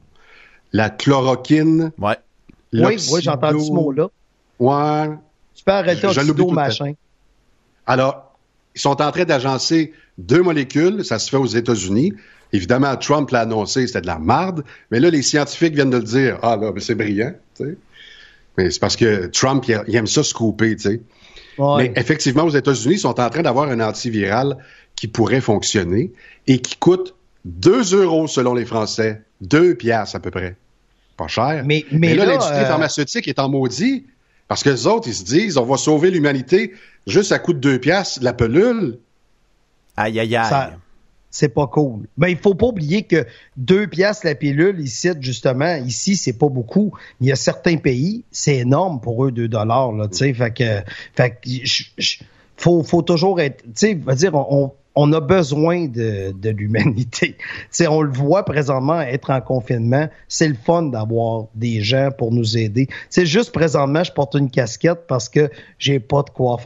la 0.73 0.89
chloroquine, 0.89 1.91
Ouais. 1.97 2.17
Oui, 2.71 2.97
oui, 3.11 3.21
j'ai 3.21 3.29
entendu 3.31 3.65
ce 3.65 3.71
mot-là. 3.71 4.07
Ouais. 4.59 5.09
Tu 5.55 5.63
peux 5.63 5.71
arrêter 5.71 6.05
oxydo, 6.05 6.51
machin. 6.51 6.93
Alors, 7.87 8.35
ils 8.75 8.81
sont 8.81 9.01
en 9.01 9.11
train 9.11 9.23
d'agencer 9.25 9.91
deux 10.19 10.43
molécules, 10.43 11.03
ça 11.03 11.17
se 11.17 11.29
fait 11.29 11.37
aux 11.37 11.47
États-Unis. 11.47 12.13
Évidemment, 12.51 12.95
Trump 12.97 13.29
l'a 13.31 13.41
annoncé, 13.41 13.85
c'était 13.87 14.01
de 14.01 14.07
la 14.07 14.17
marde, 14.19 14.63
mais 14.91 14.99
là, 14.99 15.09
les 15.09 15.21
scientifiques 15.21 15.75
viennent 15.75 15.89
de 15.91 15.97
le 15.97 16.03
dire. 16.03 16.39
Ah 16.41 16.57
là, 16.57 16.71
ben, 16.71 16.79
c'est 16.79 16.95
brillant, 16.95 17.33
tu 17.55 17.63
sais. 17.65 17.77
Mais 18.57 18.71
c'est 18.71 18.79
parce 18.79 18.95
que 18.95 19.27
Trump, 19.27 19.63
il, 19.67 19.81
il 19.87 19.95
aime 19.95 20.07
ça 20.07 20.23
se 20.23 20.33
couper, 20.33 20.75
tu 20.75 20.81
sais. 20.89 21.01
Ouais. 21.57 21.89
Mais 21.93 21.93
effectivement, 22.01 22.43
aux 22.43 22.49
États-Unis, 22.49 22.95
ils 22.95 22.99
sont 22.99 23.19
en 23.19 23.29
train 23.29 23.41
d'avoir 23.43 23.69
un 23.69 23.79
antiviral 23.81 24.57
qui 24.95 25.07
pourrait 25.07 25.41
fonctionner 25.41 26.11
et 26.47 26.59
qui 26.59 26.75
coûte 26.77 27.15
2 27.45 27.93
euros 27.95 28.27
selon 28.27 28.53
les 28.53 28.65
Français. 28.65 29.21
2 29.41 29.75
piastres 29.75 30.15
à 30.15 30.19
peu 30.19 30.31
près. 30.31 30.55
Pas 31.17 31.27
cher. 31.27 31.63
Mais- 31.65 31.85
mais 31.91 32.15
là, 32.15 32.25
là, 32.25 32.31
l'industrie 32.33 32.57
euh, 32.59 32.65
pharmaceutique 32.65 33.27
est 33.27 33.39
en 33.39 33.49
maudit 33.49 34.05
parce 34.47 34.63
que 34.63 34.69
les 34.69 34.87
autres, 34.87 35.07
ils 35.07 35.13
se 35.13 35.23
disent, 35.23 35.57
on 35.57 35.65
va 35.65 35.77
sauver 35.77 36.11
l'humanité 36.11 36.73
juste 37.07 37.31
à 37.31 37.39
coût 37.39 37.53
de 37.53 37.59
2 37.59 37.79
piastres 37.79 38.19
la 38.23 38.33
pelule. 38.33 38.97
Aïe, 39.95 40.19
aïe, 40.19 40.35
aïe. 40.35 40.49
Ça- 40.49 40.73
c'est 41.31 41.49
pas 41.49 41.67
cool. 41.67 42.07
Mais 42.17 42.31
il 42.31 42.37
faut 42.37 42.55
pas 42.55 42.67
oublier 42.67 43.03
que 43.03 43.25
deux 43.57 43.87
piastres 43.87 44.25
la 44.25 44.35
pilule 44.35 44.79
ici, 44.79 45.09
justement, 45.19 45.75
ici, 45.75 46.15
c'est 46.15 46.37
pas 46.37 46.49
beaucoup. 46.49 46.91
Il 47.21 47.27
y 47.27 47.31
a 47.31 47.35
certains 47.35 47.77
pays, 47.77 48.23
c'est 48.31 48.57
énorme 48.57 48.99
pour 48.99 49.25
eux, 49.25 49.31
deux 49.31 49.47
dollars, 49.47 49.91
là, 49.91 50.07
tu 50.07 50.17
sais. 50.17 50.33
Fait 50.33 50.51
que, 50.51 50.81
fait 51.15 51.31
que, 51.31 52.25
faut, 52.57 52.83
faut 52.83 53.01
toujours 53.01 53.39
être, 53.39 53.61
tu 53.63 53.71
sais, 53.75 53.95
dire, 53.95 54.33
on, 54.33 54.73
on 55.01 55.13
a 55.13 55.21
besoin 55.21 55.87
de, 55.87 56.49
l'humanité. 56.49 57.37
On 57.87 58.01
le 58.01 58.11
voit 58.11 58.43
présentement 58.43 58.99
être 58.99 59.29
en 59.29 59.39
confinement. 59.39 60.09
C'est 60.27 60.49
le 60.49 60.55
fun 60.55 60.83
d'avoir 60.83 61.45
des 61.55 61.81
gens 61.81 62.09
pour 62.11 62.33
nous 62.33 62.57
aider. 62.57 62.89
C'est 63.09 63.25
juste 63.25 63.53
présentement, 63.53 64.03
je 64.03 64.11
porte 64.11 64.35
une 64.35 64.51
casquette 64.51 65.07
parce 65.07 65.29
que 65.29 65.49
j'ai 65.77 66.01
pas 66.01 66.23
de 66.23 66.29
vois, 66.35 66.57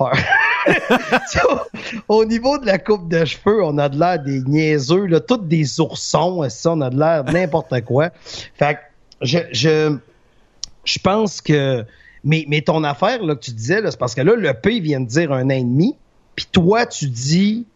au 2.07 2.25
niveau 2.25 2.57
de 2.57 2.65
la 2.65 2.79
coupe 2.79 3.07
de 3.07 3.23
cheveux, 3.23 3.63
on 3.63 3.77
a 3.77 3.87
de 3.87 3.99
l'air 3.99 4.17
des 4.17 4.41
niaiseux, 4.41 5.05
là, 5.05 5.19
tous 5.19 5.37
des 5.37 5.79
oursons, 5.79 6.49
ça, 6.49 6.71
on 6.71 6.81
a 6.81 6.89
de 6.89 6.97
l'air 6.97 7.23
n'importe 7.25 7.81
quoi. 7.81 8.09
Fait 8.55 8.75
que 8.75 8.79
je, 9.21 9.99
je, 10.85 10.99
pense 10.99 11.39
que. 11.39 11.85
Mais, 12.23 12.45
ton 12.65 12.83
affaire 12.83 13.21
là, 13.21 13.35
que 13.35 13.41
tu 13.41 13.51
disais, 13.51 13.79
c'est 13.83 13.99
parce 13.99 14.15
que 14.15 14.21
là, 14.21 14.33
le 14.35 14.53
P 14.55 14.79
vient 14.79 15.01
de 15.01 15.07
dire 15.07 15.31
un 15.31 15.45
demi, 15.45 15.95
puis 16.35 16.47
toi, 16.51 16.87
tu 16.87 17.05
dis. 17.05 17.67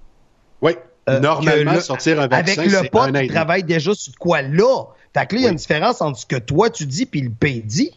Euh, 1.10 1.20
Normalement, 1.20 1.74
le- 1.74 1.80
sortir 1.82 2.20
un 2.20 2.28
vaccin, 2.28 2.62
Avec 2.62 2.72
le 2.72 2.90
pote, 2.90 3.12
demi. 3.14 3.28
travaille 3.28 3.64
déjà 3.64 3.94
sur 3.94 4.14
quoi? 4.18 4.42
Là? 4.42 4.86
Fait 5.14 5.26
que 5.26 5.36
là, 5.36 5.42
il 5.42 5.44
y 5.46 5.48
a 5.48 5.52
une 5.52 5.56
différence 5.56 6.02
entre 6.02 6.20
ce 6.20 6.26
que 6.26 6.36
toi 6.36 6.70
tu 6.70 6.86
dis 6.86 7.06
puis 7.06 7.22
le 7.22 7.30
P 7.30 7.62
dit. 7.66 7.92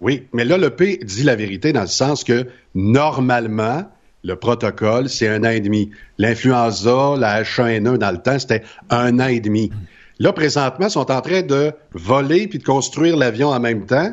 Oui, 0.00 0.26
mais 0.32 0.44
là, 0.44 0.58
le 0.58 0.70
P 0.70 0.98
dit 1.02 1.22
la 1.22 1.36
vérité 1.36 1.72
dans 1.72 1.82
le 1.82 1.86
sens 1.86 2.24
que 2.24 2.46
normalement, 2.74 3.84
le 4.24 4.36
protocole, 4.36 5.08
c'est 5.08 5.28
un 5.28 5.44
an 5.44 5.50
et 5.50 5.60
demi. 5.60 5.90
L'influenza, 6.18 7.14
la 7.16 7.42
H1N1 7.42 7.96
dans 7.98 8.10
le 8.10 8.18
temps, 8.18 8.38
c'était 8.38 8.62
un 8.90 9.20
an 9.20 9.28
et 9.28 9.40
demi. 9.40 9.70
Là, 10.18 10.32
présentement, 10.32 10.86
ils 10.86 10.90
sont 10.90 11.10
en 11.10 11.20
train 11.20 11.42
de 11.42 11.72
voler 11.92 12.48
puis 12.48 12.58
de 12.58 12.64
construire 12.64 13.16
l'avion 13.16 13.48
en 13.50 13.60
même 13.60 13.86
temps. 13.86 14.12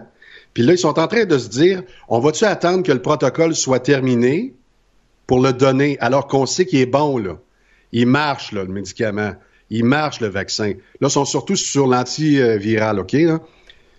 Puis 0.53 0.63
là, 0.63 0.73
ils 0.73 0.77
sont 0.77 0.99
en 0.99 1.07
train 1.07 1.25
de 1.25 1.37
se 1.37 1.49
dire, 1.49 1.81
on 2.07 2.19
va-tu 2.19 2.45
attendre 2.45 2.83
que 2.83 2.91
le 2.91 3.01
protocole 3.01 3.55
soit 3.55 3.79
terminé 3.79 4.53
pour 5.25 5.41
le 5.41 5.51
donner, 5.53 5.97
alors 5.99 6.27
qu'on 6.27 6.45
sait 6.45 6.65
qu'il 6.65 6.79
est 6.79 6.85
bon, 6.85 7.17
là? 7.17 7.37
Il 7.93 8.07
marche, 8.07 8.51
là, 8.51 8.63
le 8.63 8.73
médicament. 8.73 9.33
Il 9.69 9.85
marche, 9.85 10.19
le 10.19 10.27
vaccin. 10.27 10.73
Là, 10.99 11.07
ils 11.07 11.09
sont 11.09 11.25
surtout 11.25 11.55
sur 11.55 11.87
l'antiviral, 11.87 12.99
OK? 12.99 13.13
Là? 13.13 13.39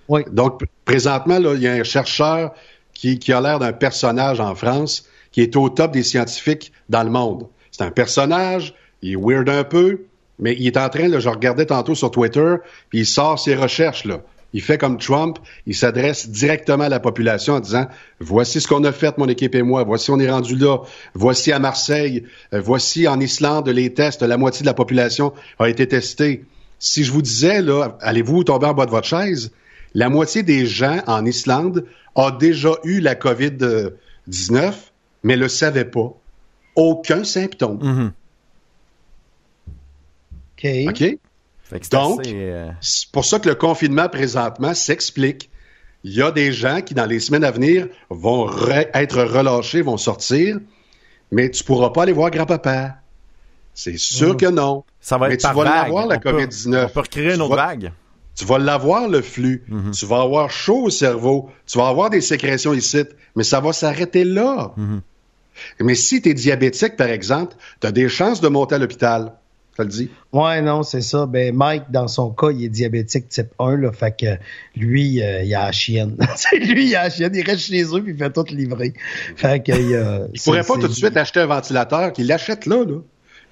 Oui. 0.09 0.23
Donc, 0.31 0.63
présentement, 0.85 1.39
là, 1.39 1.55
il 1.55 1.63
y 1.63 1.69
a 1.69 1.73
un 1.73 1.85
chercheur 1.85 2.53
qui, 2.93 3.19
qui 3.19 3.33
a 3.33 3.41
l'air 3.41 3.59
d'un 3.59 3.73
personnage 3.73 4.41
en 4.41 4.55
France 4.55 5.09
qui 5.33 5.41
est 5.41 5.57
au 5.57 5.69
top 5.69 5.93
des 5.93 6.05
scientifiques 6.05 6.73
dans 6.89 7.03
le 7.03 7.11
monde. 7.11 7.49
C'est 7.73 7.83
un 7.83 7.91
personnage, 7.91 8.75
il 9.03 9.13
est 9.13 9.17
weird 9.17 9.49
un 9.49 9.65
peu, 9.65 10.03
mais 10.39 10.55
il 10.57 10.67
est 10.67 10.77
en 10.77 10.89
train, 10.89 11.09
là, 11.09 11.19
je 11.19 11.29
regardais 11.29 11.67
tantôt 11.67 11.97
sur 11.97 12.11
Twitter, 12.13 12.55
puis 12.89 13.01
il 13.01 13.07
sort 13.07 13.39
ses 13.39 13.57
recherches, 13.57 14.05
là. 14.05 14.21
Il 14.55 14.63
fait 14.63 14.79
comme 14.79 14.99
Trump, 14.99 15.39
il 15.67 15.75
s'adresse 15.75 16.29
directement 16.29 16.85
à 16.85 16.89
la 16.89 17.01
population 17.01 17.55
en 17.55 17.61
disant 17.61 17.89
Voici 18.21 18.61
ce 18.61 18.69
qu'on 18.69 18.85
a 18.85 18.93
fait, 18.93 19.19
mon 19.19 19.29
équipe 19.29 19.55
et 19.57 19.63
moi, 19.63 19.83
voici 19.83 20.13
on 20.13 20.19
est 20.21 20.31
rendu 20.31 20.57
là, 20.57 20.79
voici 21.13 21.51
à 21.51 21.59
Marseille, 21.59 22.25
euh, 22.55 22.61
voici 22.61 23.09
en 23.09 23.19
Islande 23.19 23.69
les 23.69 23.93
tests, 23.93 24.23
la 24.23 24.37
moitié 24.37 24.63
de 24.63 24.67
la 24.67 24.75
population 24.75 25.35
a 25.59 25.69
été 25.69 25.89
testée. 25.89 26.45
Si 26.79 27.03
je 27.03 27.11
vous 27.11 27.21
disais, 27.21 27.63
là, 27.63 27.99
allez-vous 28.01 28.45
tomber 28.45 28.67
en 28.67 28.75
bas 28.75 28.87
de 28.87 28.91
votre 28.93 29.09
chaise, 29.09 29.51
la 29.93 30.09
moitié 30.09 30.45
des 30.45 30.67
gens 30.67 31.03
en 31.09 31.27
Islande 31.27 31.85
a 32.15 32.31
déjà 32.31 32.71
eu 32.85 33.01
la 33.01 33.17
COVID-19, 33.17 34.73
mais 35.25 35.37
le 35.37 35.49
savaient 35.49 35.85
pas. 35.85 36.15
Aucun 36.77 37.25
symptôme. 37.25 37.79
Mhm. 37.83 38.13
OK. 40.57 40.69
OK? 40.89 41.19
Donc, 41.91 42.21
assez, 42.21 42.33
euh, 42.35 42.71
C'est 42.81 43.11
pour 43.11 43.25
ça 43.25 43.39
que 43.39 43.49
le 43.49 43.55
confinement 43.55 44.09
présentement 44.09 44.75
s'explique. 44.75 45.51
Il 46.05 46.13
y 46.13 46.23
a 46.23 46.31
des 46.31 46.53
gens 46.53 46.83
qui, 46.83 46.93
dans 46.95 47.07
les 47.07 47.19
semaines 47.21 47.45
à 47.45 47.51
venir, 47.51 47.89
vont 48.11 48.47
re- 48.47 48.89
être 48.93 49.23
relâchés, 49.23 49.81
vont 49.83 49.97
sortir, 49.97 50.59
mais 51.33 51.51
tu 51.51 51.65
pourras 51.65 51.91
pas 51.91 52.03
aller 52.03 52.13
voir 52.13 52.31
grand-papa. 52.31 52.97
C'est 53.73 53.97
sûr 53.97 54.35
Mm. 54.35 54.37
que 54.37 54.47
non. 54.47 54.85
ça 55.01 55.19
va 55.19 55.29
mais 55.29 55.35
être 55.35 55.41
tu 55.41 55.47
par 55.47 55.55
vas 55.55 55.65
vague. 55.65 55.75
l'avoir, 55.85 56.07
la 56.07 56.17
On 56.17 56.21
peut- 56.21 56.31
COVID-19. 56.33 56.85
On 56.85 56.89
peut 56.89 57.01
recréer 57.01 57.31
une 57.31 57.35
Tu 57.37 57.41
autre 57.41 57.57
vas- 57.57 57.67
vague. 57.67 57.93
Tu 58.37 58.45
vas 58.45 58.59
l'avoir, 58.59 59.09
le 59.09 59.23
flux. 59.23 59.65
Mhm. 59.69 59.93
Tu 59.93 60.07
vas 60.07 60.21
avoir 60.21 60.51
chaud 60.51 60.83
au 60.85 60.91
cerveau. 60.91 61.51
Tu 61.67 61.79
vas 61.79 61.89
avoir 61.89 62.11
des 62.11 62.21
sécrétions 62.21 62.75
ici, 62.75 63.05
mais 63.37 63.45
ça 63.45 63.61
va 63.61 63.73
s'arrêter 63.73 64.25
là. 64.25 64.73
Mhm. 64.77 65.01
Mais 65.81 65.95
si 65.95 66.21
tu 66.21 66.29
es 66.31 66.35
diabétique, 66.35 66.97
par 66.97 67.09
exemple, 67.09 67.55
tu 67.81 67.87
as 67.87 67.93
des 67.93 68.09
chances 68.09 68.41
de 68.41 68.49
monter 68.49 68.75
à 68.75 68.79
l'hôpital. 68.79 69.33
Ça 69.77 69.83
le 69.83 69.89
dit? 69.89 70.11
Ouais, 70.33 70.63
non, 70.63 70.83
c'est 70.83 71.01
ça. 71.01 71.27
Ben, 71.27 71.55
Mike, 71.55 71.91
dans 71.91 72.07
son 72.07 72.31
cas, 72.31 72.51
il 72.51 72.65
est 72.65 72.69
diabétique 72.69 73.29
type 73.29 73.49
1, 73.59 73.77
là. 73.79 73.93
Fait 73.93 74.17
que 74.17 74.39
lui, 74.77 75.23
euh, 75.23 75.43
il 75.43 75.55
a 75.55 75.67
la 75.67 75.73
chienne. 75.73 76.17
C'est 76.37 76.59
lui, 76.59 76.91
il 76.91 76.97
a 76.97 77.05
la 77.05 77.11
chienne. 77.11 77.33
Il 77.35 77.45
reste 77.45 77.61
chez 77.63 77.83
eux 77.83 78.03
puis 78.03 78.13
il 78.13 78.19
fait 78.19 78.33
tout 78.33 78.45
livrer. 78.51 78.95
Fait 79.37 79.61
que, 79.65 79.73
euh, 79.73 80.29
Il 80.33 80.41
pourrait 80.41 80.63
pas 80.63 80.75
tout 80.75 80.89
de 80.89 80.93
suite 80.93 81.17
acheter 81.17 81.41
un 81.41 81.47
ventilateur, 81.47 82.13
qu'il 82.13 82.27
l'achète 82.29 82.67
là, 82.67 82.85
là. 82.85 82.99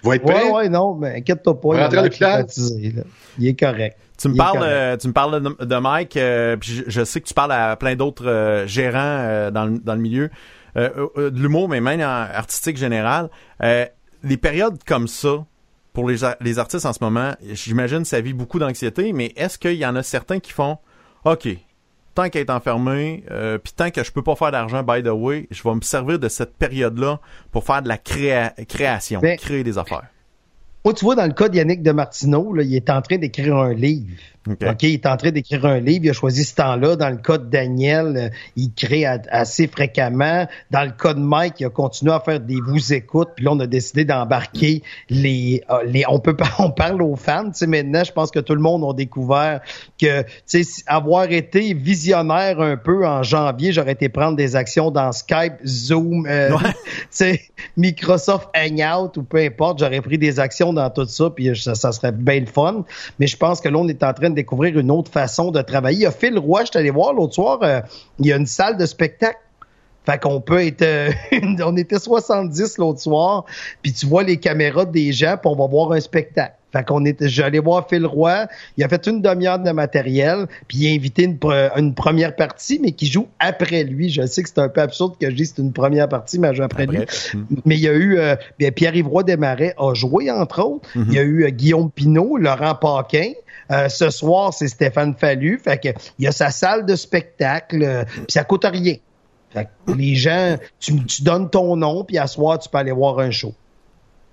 Il 0.04 0.08
va 0.08 0.16
être 0.16 0.22
prêt. 0.22 0.44
Ouais, 0.44 0.50
ouais, 0.50 0.68
non, 0.68 0.94
mais 0.94 1.16
inquiète-toi 1.16 1.60
pas. 1.60 1.68
Va 1.68 1.74
il 1.76 1.96
a 1.96 2.02
rentrer 2.02 2.92
là. 2.92 3.02
Il 3.38 3.46
est 3.46 3.58
correct. 3.58 3.96
Tu 4.18 4.28
me 4.28 4.34
Il 4.34 4.38
parles, 4.38 4.58
euh, 4.62 4.96
tu 4.96 5.08
me 5.08 5.12
parles 5.12 5.42
de, 5.42 5.64
de 5.64 5.76
Mike, 5.76 6.16
euh, 6.16 6.56
puis 6.56 6.70
je, 6.70 6.82
je 6.86 7.04
sais 7.04 7.20
que 7.20 7.26
tu 7.26 7.34
parles 7.34 7.52
à 7.52 7.74
plein 7.76 7.96
d'autres 7.96 8.26
euh, 8.28 8.66
gérants 8.66 8.98
euh, 9.00 9.50
dans, 9.50 9.64
le, 9.64 9.78
dans 9.80 9.94
le 9.94 10.00
milieu 10.00 10.30
euh, 10.76 11.08
euh, 11.16 11.30
de 11.30 11.40
l'humour, 11.40 11.68
mais 11.68 11.80
même 11.80 12.00
en 12.00 12.04
artistique 12.04 12.76
général. 12.76 13.30
Euh, 13.62 13.86
les 14.22 14.36
périodes 14.36 14.78
comme 14.86 15.08
ça, 15.08 15.44
pour 15.92 16.08
les, 16.08 16.16
les 16.40 16.58
artistes 16.58 16.86
en 16.86 16.92
ce 16.92 17.02
moment, 17.02 17.32
j'imagine 17.52 18.04
ça 18.04 18.20
vit 18.20 18.32
beaucoup 18.32 18.58
d'anxiété, 18.58 19.12
mais 19.12 19.32
est-ce 19.36 19.58
qu'il 19.58 19.74
y 19.74 19.84
en 19.86 19.94
a 19.96 20.02
certains 20.02 20.40
qui 20.40 20.52
font 20.52 20.78
OK, 21.24 21.48
tant 22.14 22.28
qu'à 22.30 22.40
être 22.40 22.50
enfermé, 22.50 23.24
euh, 23.30 23.58
puis 23.58 23.72
tant 23.76 23.90
que 23.90 24.02
je 24.02 24.10
peux 24.10 24.22
pas 24.22 24.34
faire 24.34 24.50
d'argent, 24.52 24.82
by 24.82 25.02
the 25.02 25.08
way, 25.08 25.46
je 25.50 25.62
vais 25.62 25.74
me 25.74 25.80
servir 25.82 26.18
de 26.18 26.28
cette 26.28 26.54
période-là 26.56 27.20
pour 27.50 27.64
faire 27.64 27.82
de 27.82 27.88
la 27.88 27.98
créa- 27.98 28.54
création, 28.66 29.20
Mais- 29.22 29.36
créer 29.36 29.62
des 29.64 29.78
affaires? 29.78 30.04
Moi, 30.84 30.94
tu 30.94 31.04
vois, 31.04 31.14
dans 31.14 31.26
le 31.26 31.32
cas 31.32 31.48
de 31.48 31.54
Yannick 31.56 31.80
de 31.82 31.92
Martineau, 31.92 32.52
là, 32.54 32.64
il 32.64 32.74
est 32.74 32.90
en 32.90 33.00
train 33.02 33.16
d'écrire 33.16 33.56
un 33.56 33.72
livre. 33.72 34.16
OK, 34.48 34.82
il 34.82 34.94
est 34.94 35.06
en 35.06 35.16
train 35.16 35.30
d'écrire 35.30 35.64
un 35.66 35.78
livre, 35.78 36.04
il 36.04 36.10
a 36.10 36.12
choisi 36.12 36.44
ce 36.44 36.54
temps-là. 36.56 36.96
Dans 36.96 37.10
le 37.10 37.16
cas 37.16 37.38
de 37.38 37.48
Daniel, 37.48 38.16
euh, 38.16 38.28
il 38.56 38.72
crée 38.72 39.04
assez 39.06 39.68
fréquemment. 39.68 40.46
Dans 40.70 40.82
le 40.82 40.90
cas 40.90 41.14
de 41.14 41.20
Mike, 41.20 41.60
il 41.60 41.66
a 41.66 41.70
continué 41.70 42.12
à 42.12 42.20
faire 42.20 42.40
des 42.40 42.58
vous 42.66 42.92
écoutes, 42.92 43.28
puis 43.36 43.44
là, 43.44 43.52
on 43.52 43.60
a 43.60 43.66
décidé 43.66 44.04
d'embarquer 44.04 44.82
les, 45.10 45.62
euh, 45.70 45.84
les 45.86 46.04
on 46.08 46.18
peut 46.18 46.36
on 46.58 46.70
parle 46.70 47.02
aux 47.02 47.16
fans, 47.16 47.44
tu 47.44 47.50
sais, 47.54 47.66
maintenant, 47.66 48.02
je 48.02 48.12
pense 48.12 48.30
que 48.30 48.40
tout 48.40 48.54
le 48.54 48.60
monde 48.60 48.84
a 48.84 48.92
découvert 48.92 49.60
que, 50.00 50.22
tu 50.22 50.64
sais, 50.64 50.82
avoir 50.86 51.30
été 51.30 51.72
visionnaire 51.74 52.60
un 52.60 52.76
peu 52.76 53.06
en 53.06 53.22
janvier, 53.22 53.72
j'aurais 53.72 53.92
été 53.92 54.08
prendre 54.08 54.36
des 54.36 54.56
actions 54.56 54.90
dans 54.90 55.12
Skype, 55.12 55.54
Zoom, 55.64 56.26
euh, 56.26 56.50
Ouais. 56.52 56.58
tu 56.84 57.06
sais, 57.10 57.40
Microsoft 57.76 58.48
Hangout 58.56 59.16
ou 59.16 59.22
peu 59.22 59.38
importe, 59.38 59.78
j'aurais 59.78 60.00
pris 60.00 60.18
des 60.18 60.40
actions 60.40 60.72
dans 60.72 60.90
tout 60.90 61.06
ça, 61.06 61.30
puis 61.30 61.56
ça, 61.56 61.74
ça 61.74 61.92
serait 61.92 62.12
bien 62.12 62.40
le 62.40 62.46
fun. 62.46 62.84
Mais 63.18 63.26
je 63.26 63.36
pense 63.36 63.60
que 63.60 63.68
là, 63.68 63.78
on 63.78 63.88
est 63.88 64.02
en 64.02 64.12
train 64.12 64.31
de 64.32 64.36
découvrir 64.36 64.78
une 64.78 64.90
autre 64.90 65.10
façon 65.10 65.50
de 65.50 65.62
travailler. 65.62 65.98
Il 65.98 66.02
y 66.02 66.06
a 66.06 66.10
Phil 66.10 66.38
Roy, 66.38 66.62
je 66.64 66.70
suis 66.70 66.78
allé 66.78 66.90
voir 66.90 67.12
l'autre 67.12 67.34
soir, 67.34 67.60
euh, 67.62 67.80
il 68.18 68.26
y 68.26 68.32
a 68.32 68.36
une 68.36 68.46
salle 68.46 68.76
de 68.76 68.86
spectacle. 68.86 69.38
Fait 70.04 70.20
qu'on 70.20 70.40
peut 70.40 70.66
être... 70.66 70.82
euh, 70.82 71.10
on 71.64 71.76
était 71.76 71.98
70 72.00 72.78
l'autre 72.78 72.98
soir, 73.00 73.44
puis 73.82 73.92
tu 73.92 74.06
vois 74.06 74.24
les 74.24 74.36
caméras 74.38 74.84
des 74.84 75.12
gens, 75.12 75.36
puis 75.40 75.48
on 75.48 75.54
va 75.54 75.66
voir 75.68 75.92
un 75.92 76.00
spectacle. 76.00 76.54
Fait 76.72 76.84
qu'on 76.84 77.04
était, 77.04 77.28
j'allais 77.28 77.58
voir 77.58 77.86
Phil 77.86 78.06
Roy, 78.06 78.46
il 78.78 78.82
a 78.82 78.88
fait 78.88 79.06
une 79.06 79.20
demi-heure 79.20 79.58
de 79.58 79.70
matériel, 79.72 80.46
puis 80.66 80.78
il 80.78 80.90
a 80.90 80.94
invité 80.94 81.24
une, 81.24 81.36
pre- 81.36 81.70
une 81.78 81.94
première 81.94 82.34
partie, 82.34 82.80
mais 82.82 82.92
qui 82.92 83.06
joue 83.06 83.28
après 83.38 83.84
lui. 83.84 84.08
Je 84.08 84.26
sais 84.26 84.42
que 84.42 84.48
c'est 84.48 84.58
un 84.58 84.70
peu 84.70 84.80
absurde 84.80 85.14
que 85.20 85.28
je 85.30 85.36
dise 85.36 85.52
c'est 85.54 85.62
une 85.62 85.74
première 85.74 86.08
partie, 86.08 86.38
mais 86.38 86.48
elle 86.48 86.56
joue 86.56 86.62
après, 86.62 86.86
lui. 86.86 86.98
Mm. 87.34 87.40
Mais 87.66 87.76
il 87.76 87.82
y 87.82 87.88
a 87.88 87.92
eu 87.92 88.18
euh, 88.18 88.34
Pierre-Yves 88.74 89.06
Roy 89.06 89.22
Desmarais 89.22 89.74
a 89.78 89.92
joué, 89.92 90.30
entre 90.30 90.62
autres. 90.64 90.88
Mhm. 90.96 91.04
Il 91.08 91.14
y 91.14 91.18
a 91.18 91.22
eu 91.22 91.44
euh, 91.44 91.50
Guillaume 91.50 91.90
Pinault, 91.90 92.38
Laurent 92.38 92.74
Paquin. 92.74 93.32
Euh, 93.72 93.88
ce 93.88 94.10
soir, 94.10 94.52
c'est 94.54 94.68
Stéphane 94.68 95.14
Fallu. 95.16 95.58
Fait 95.62 95.78
que 95.78 95.88
il 96.18 96.24
y 96.24 96.28
a 96.28 96.32
sa 96.32 96.50
salle 96.50 96.84
de 96.86 96.94
spectacle, 96.94 97.82
euh, 97.82 98.04
puis 98.04 98.26
ça 98.28 98.44
coûte 98.44 98.64
rien. 98.64 98.96
Fait 99.50 99.64
que 99.86 99.92
les 99.92 100.14
gens, 100.14 100.56
tu, 100.78 101.04
tu 101.04 101.22
donnes 101.22 101.50
ton 101.50 101.76
nom, 101.76 102.04
puis 102.04 102.18
à 102.18 102.26
soir, 102.26 102.58
tu 102.58 102.68
peux 102.68 102.78
aller 102.78 102.92
voir 102.92 103.18
un 103.18 103.30
show. 103.30 103.54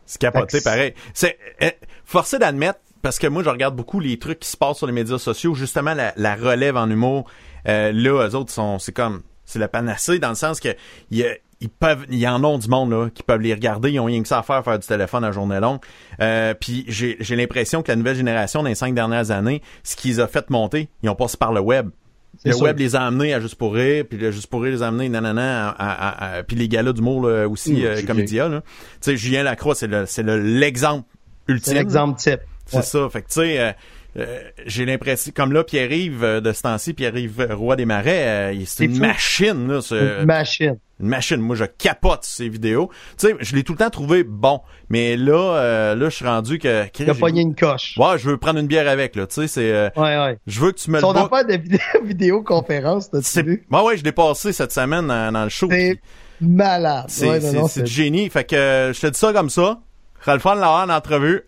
C'est 0.06 0.20
capoté, 0.22 0.62
pareil. 0.62 0.94
C'est 1.14 1.38
euh, 1.62 1.70
forcé 2.06 2.40
d'admettre, 2.40 2.80
parce 3.02 3.20
que 3.20 3.28
moi, 3.28 3.44
je 3.44 3.50
regarde 3.50 3.76
beaucoup 3.76 4.00
les 4.00 4.18
trucs 4.18 4.40
qui 4.40 4.50
se 4.50 4.58
passent 4.58 4.78
sur 4.78 4.88
les 4.88 4.94
médias 4.94 5.18
sociaux, 5.20 5.54
justement, 5.56 5.94
la, 5.94 6.14
la 6.16 6.36
relève 6.36 6.78
en 6.78 6.90
humour. 6.90 7.30
Euh, 7.68 7.92
là, 7.92 8.28
eux 8.28 8.36
autres 8.36 8.52
sont, 8.52 8.80
c'est 8.80 8.94
comme, 8.94 9.22
c'est 9.46 9.60
la 9.60 9.68
panacée 9.68 10.20
dans 10.20 10.30
le 10.30 10.36
sens 10.36 10.60
que 10.60 10.70
il 11.12 11.18
y 11.20 11.24
a- 11.26 11.36
ils 11.62 11.70
peuvent, 11.70 12.06
il 12.10 12.18
y 12.20 12.28
en 12.28 12.44
ont 12.44 12.58
du 12.58 12.70
monde 12.70 12.92
là 12.92 13.10
qui 13.14 13.22
peuvent 13.24 13.42
les 13.42 13.54
regarder, 13.54 13.92
ils 13.92 14.00
ont 14.00 14.06
rien 14.06 14.22
que 14.22 14.28
ça 14.28 14.40
à 14.40 14.44
faire, 14.44 14.64
faire 14.64 14.80
du 14.80 14.88
téléphone 14.88 15.24
à 15.26 15.32
journée 15.32 15.60
longue. 15.60 15.80
Euh, 16.22 16.54
puis 16.54 16.86
j'ai, 16.88 17.18
j'ai 17.20 17.36
l'impression 17.36 17.82
que 17.82 17.92
la 17.92 17.96
nouvelle 17.98 18.16
génération 18.16 18.62
dans 18.64 18.70
les 18.70 18.76
cinq 18.76 18.94
dernières 18.94 19.32
années, 19.32 19.62
ce 19.84 19.96
qu'ils 19.96 20.22
ont 20.22 20.28
fait 20.28 20.50
monter, 20.50 20.90
ils 21.04 21.10
ont 21.10 21.16
passé 21.16 21.36
par 21.38 21.52
le 21.52 21.60
web. 21.60 21.90
C'est 22.38 22.50
Le 22.50 22.56
sûr. 22.56 22.64
web 22.66 22.80
les 22.80 22.96
a 22.96 23.02
amenés 23.06 23.34
à 23.34 23.40
Juste 23.42 23.56
pour 23.56 23.74
rire, 23.74 24.06
puis 24.08 24.18
le 24.18 24.32
Juste 24.32 24.48
pour 24.48 24.62
rire 24.62 24.72
les 24.72 24.84
a 24.84 24.88
amenés 24.88 25.10
nanana, 25.10 25.70
à, 25.70 25.74
à- 25.74 26.38
à- 26.38 26.44
puis 26.44 26.56
les 26.56 26.70
gars-là 26.70 26.94
d'humour 26.94 27.28
là, 27.28 27.48
aussi, 27.50 27.74
Mmh, 27.74 27.86
euh, 27.86 28.02
comédia. 28.04 28.48
Là. 28.48 28.62
Tu 28.62 28.68
sais, 29.02 29.18
Julien 29.18 29.44
Lacroix, 29.44 29.76
c'est 29.76 29.88
le, 29.88 30.06
c'est 30.06 30.24
le- 30.24 30.40
l'exemple 30.40 31.06
ultime. 31.50 31.74
C'est 31.74 31.80
l'exemple 31.80 32.18
type. 32.20 32.40
C'est 32.68 32.78
Ouais. 32.78 32.84
ça. 32.84 33.10
Fait 33.10 33.22
que 33.24 33.28
tu 33.28 33.34
sais, 33.42 33.76
euh, 34.18 34.26
euh, 34.26 34.40
j'ai 34.66 34.86
l'impression, 34.86 35.32
comme 35.36 35.54
là, 35.54 35.64
Pierre-Yves 35.64 36.24
euh, 36.24 36.42
de 36.42 36.52
ce 36.52 36.62
temps-ci, 36.64 36.94
Pierre-Yves 36.94 37.42
euh, 37.42 37.56
Roy 37.56 37.76
des 37.76 37.86
Marais, 37.86 38.28
euh, 38.28 38.54
il- 38.54 38.66
c'est 38.68 38.86
une 38.86 38.96
fou. 38.96 39.02
machine, 39.02 39.68
là. 39.68 39.82
c'est- 39.82 40.20
Une 40.22 40.26
machine. 40.26 40.78
une 41.00 41.08
machine. 41.08 41.38
Moi, 41.38 41.56
je 41.56 41.66
capote 41.66 42.24
ces 42.24 42.50
vidéos. 42.50 42.90
Tu 43.18 43.28
sais, 43.28 43.36
je 43.40 43.56
l'ai 43.56 43.64
tout 43.64 43.74
le 43.74 43.78
temps 43.78 43.90
trouvé 43.90 44.24
bon. 44.24 44.62
Mais 44.90 45.16
là, 45.16 45.56
euh, 45.56 45.96
là, 45.96 46.10
je 46.10 46.16
suis 46.16 46.26
rendu 46.26 46.58
que. 46.60 46.86
Il 47.00 47.10
a 47.10 47.14
pogné 47.14 47.42
une 47.42 47.56
coche. 47.56 47.96
Ouais, 47.98 48.18
je 48.18 48.30
veux 48.30 48.38
prendre 48.38 48.60
une 48.60 48.68
bière 48.68 48.88
avec, 48.90 49.16
là. 49.16 49.28
Tu 49.28 49.36
sais, 49.36 49.48
c'est. 49.48 49.72
euh, 49.72 49.90
Ouais, 49.96 50.18
ouais. 50.18 50.38
je 50.48 50.60
veux 50.60 50.72
que 50.72 50.80
tu 50.80 50.92
me 50.92 51.00
Son 51.00 51.12
affaire 51.12 51.46
de 51.46 51.54
vidéo, 51.56 51.80
vidéoconférence, 52.04 53.12
t'as-tu 53.12 53.44
vu? 53.44 53.66
Ouais, 53.72 53.82
ouais, 53.82 53.98
je 53.98 54.04
l'ai 54.04 54.12
passé 54.12 54.52
cette 54.54 54.72
semaine 54.74 55.08
dans, 55.08 55.32
dans 55.32 55.44
le 55.44 55.50
show. 55.50 55.68
C'est 55.70 56.00
malade. 56.42 57.06
C'est 57.08 57.28
Ouais, 57.30 57.40
du 57.40 57.86
génie. 57.92 58.30
Fait 58.30 58.44
que 58.44 58.56
euh, 58.56 58.94
je 58.94 59.02
te 59.02 59.08
dis 59.08 59.20
ça 59.20 59.32
comme 59.34 59.50
ça. 59.50 59.80
Ce 60.26 60.32
de 60.32 60.36
l'avoir 60.38 60.86
en 60.86 60.90
entrevue. 60.90 61.42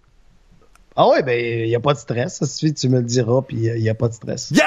Ah 0.95 1.07
ouais, 1.09 1.23
ben, 1.23 1.39
il 1.39 1.67
n'y 1.69 1.75
a 1.75 1.79
pas 1.79 1.93
de 1.93 1.97
stress. 1.99 2.35
Ça 2.37 2.45
suffit, 2.45 2.73
tu 2.73 2.89
me 2.89 2.97
le 2.99 3.05
diras, 3.05 3.41
puis 3.47 3.57
il 3.57 3.81
n'y 3.81 3.89
a 3.89 3.93
pas 3.95 4.07
de 4.09 4.13
stress. 4.13 4.51
Yeah! 4.51 4.61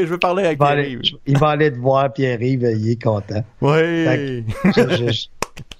Je 0.00 0.06
veux 0.06 0.18
parler 0.18 0.44
avec 0.44 0.58
Pierre-Yves. 0.58 1.18
il 1.26 1.38
va 1.38 1.48
aller 1.50 1.70
te 1.70 1.76
voir, 1.78 2.12
Pierre-Yves, 2.12 2.72
il 2.78 2.90
est 2.90 3.02
content. 3.02 3.44
Oui. 3.60 4.44
Je- 4.64 5.26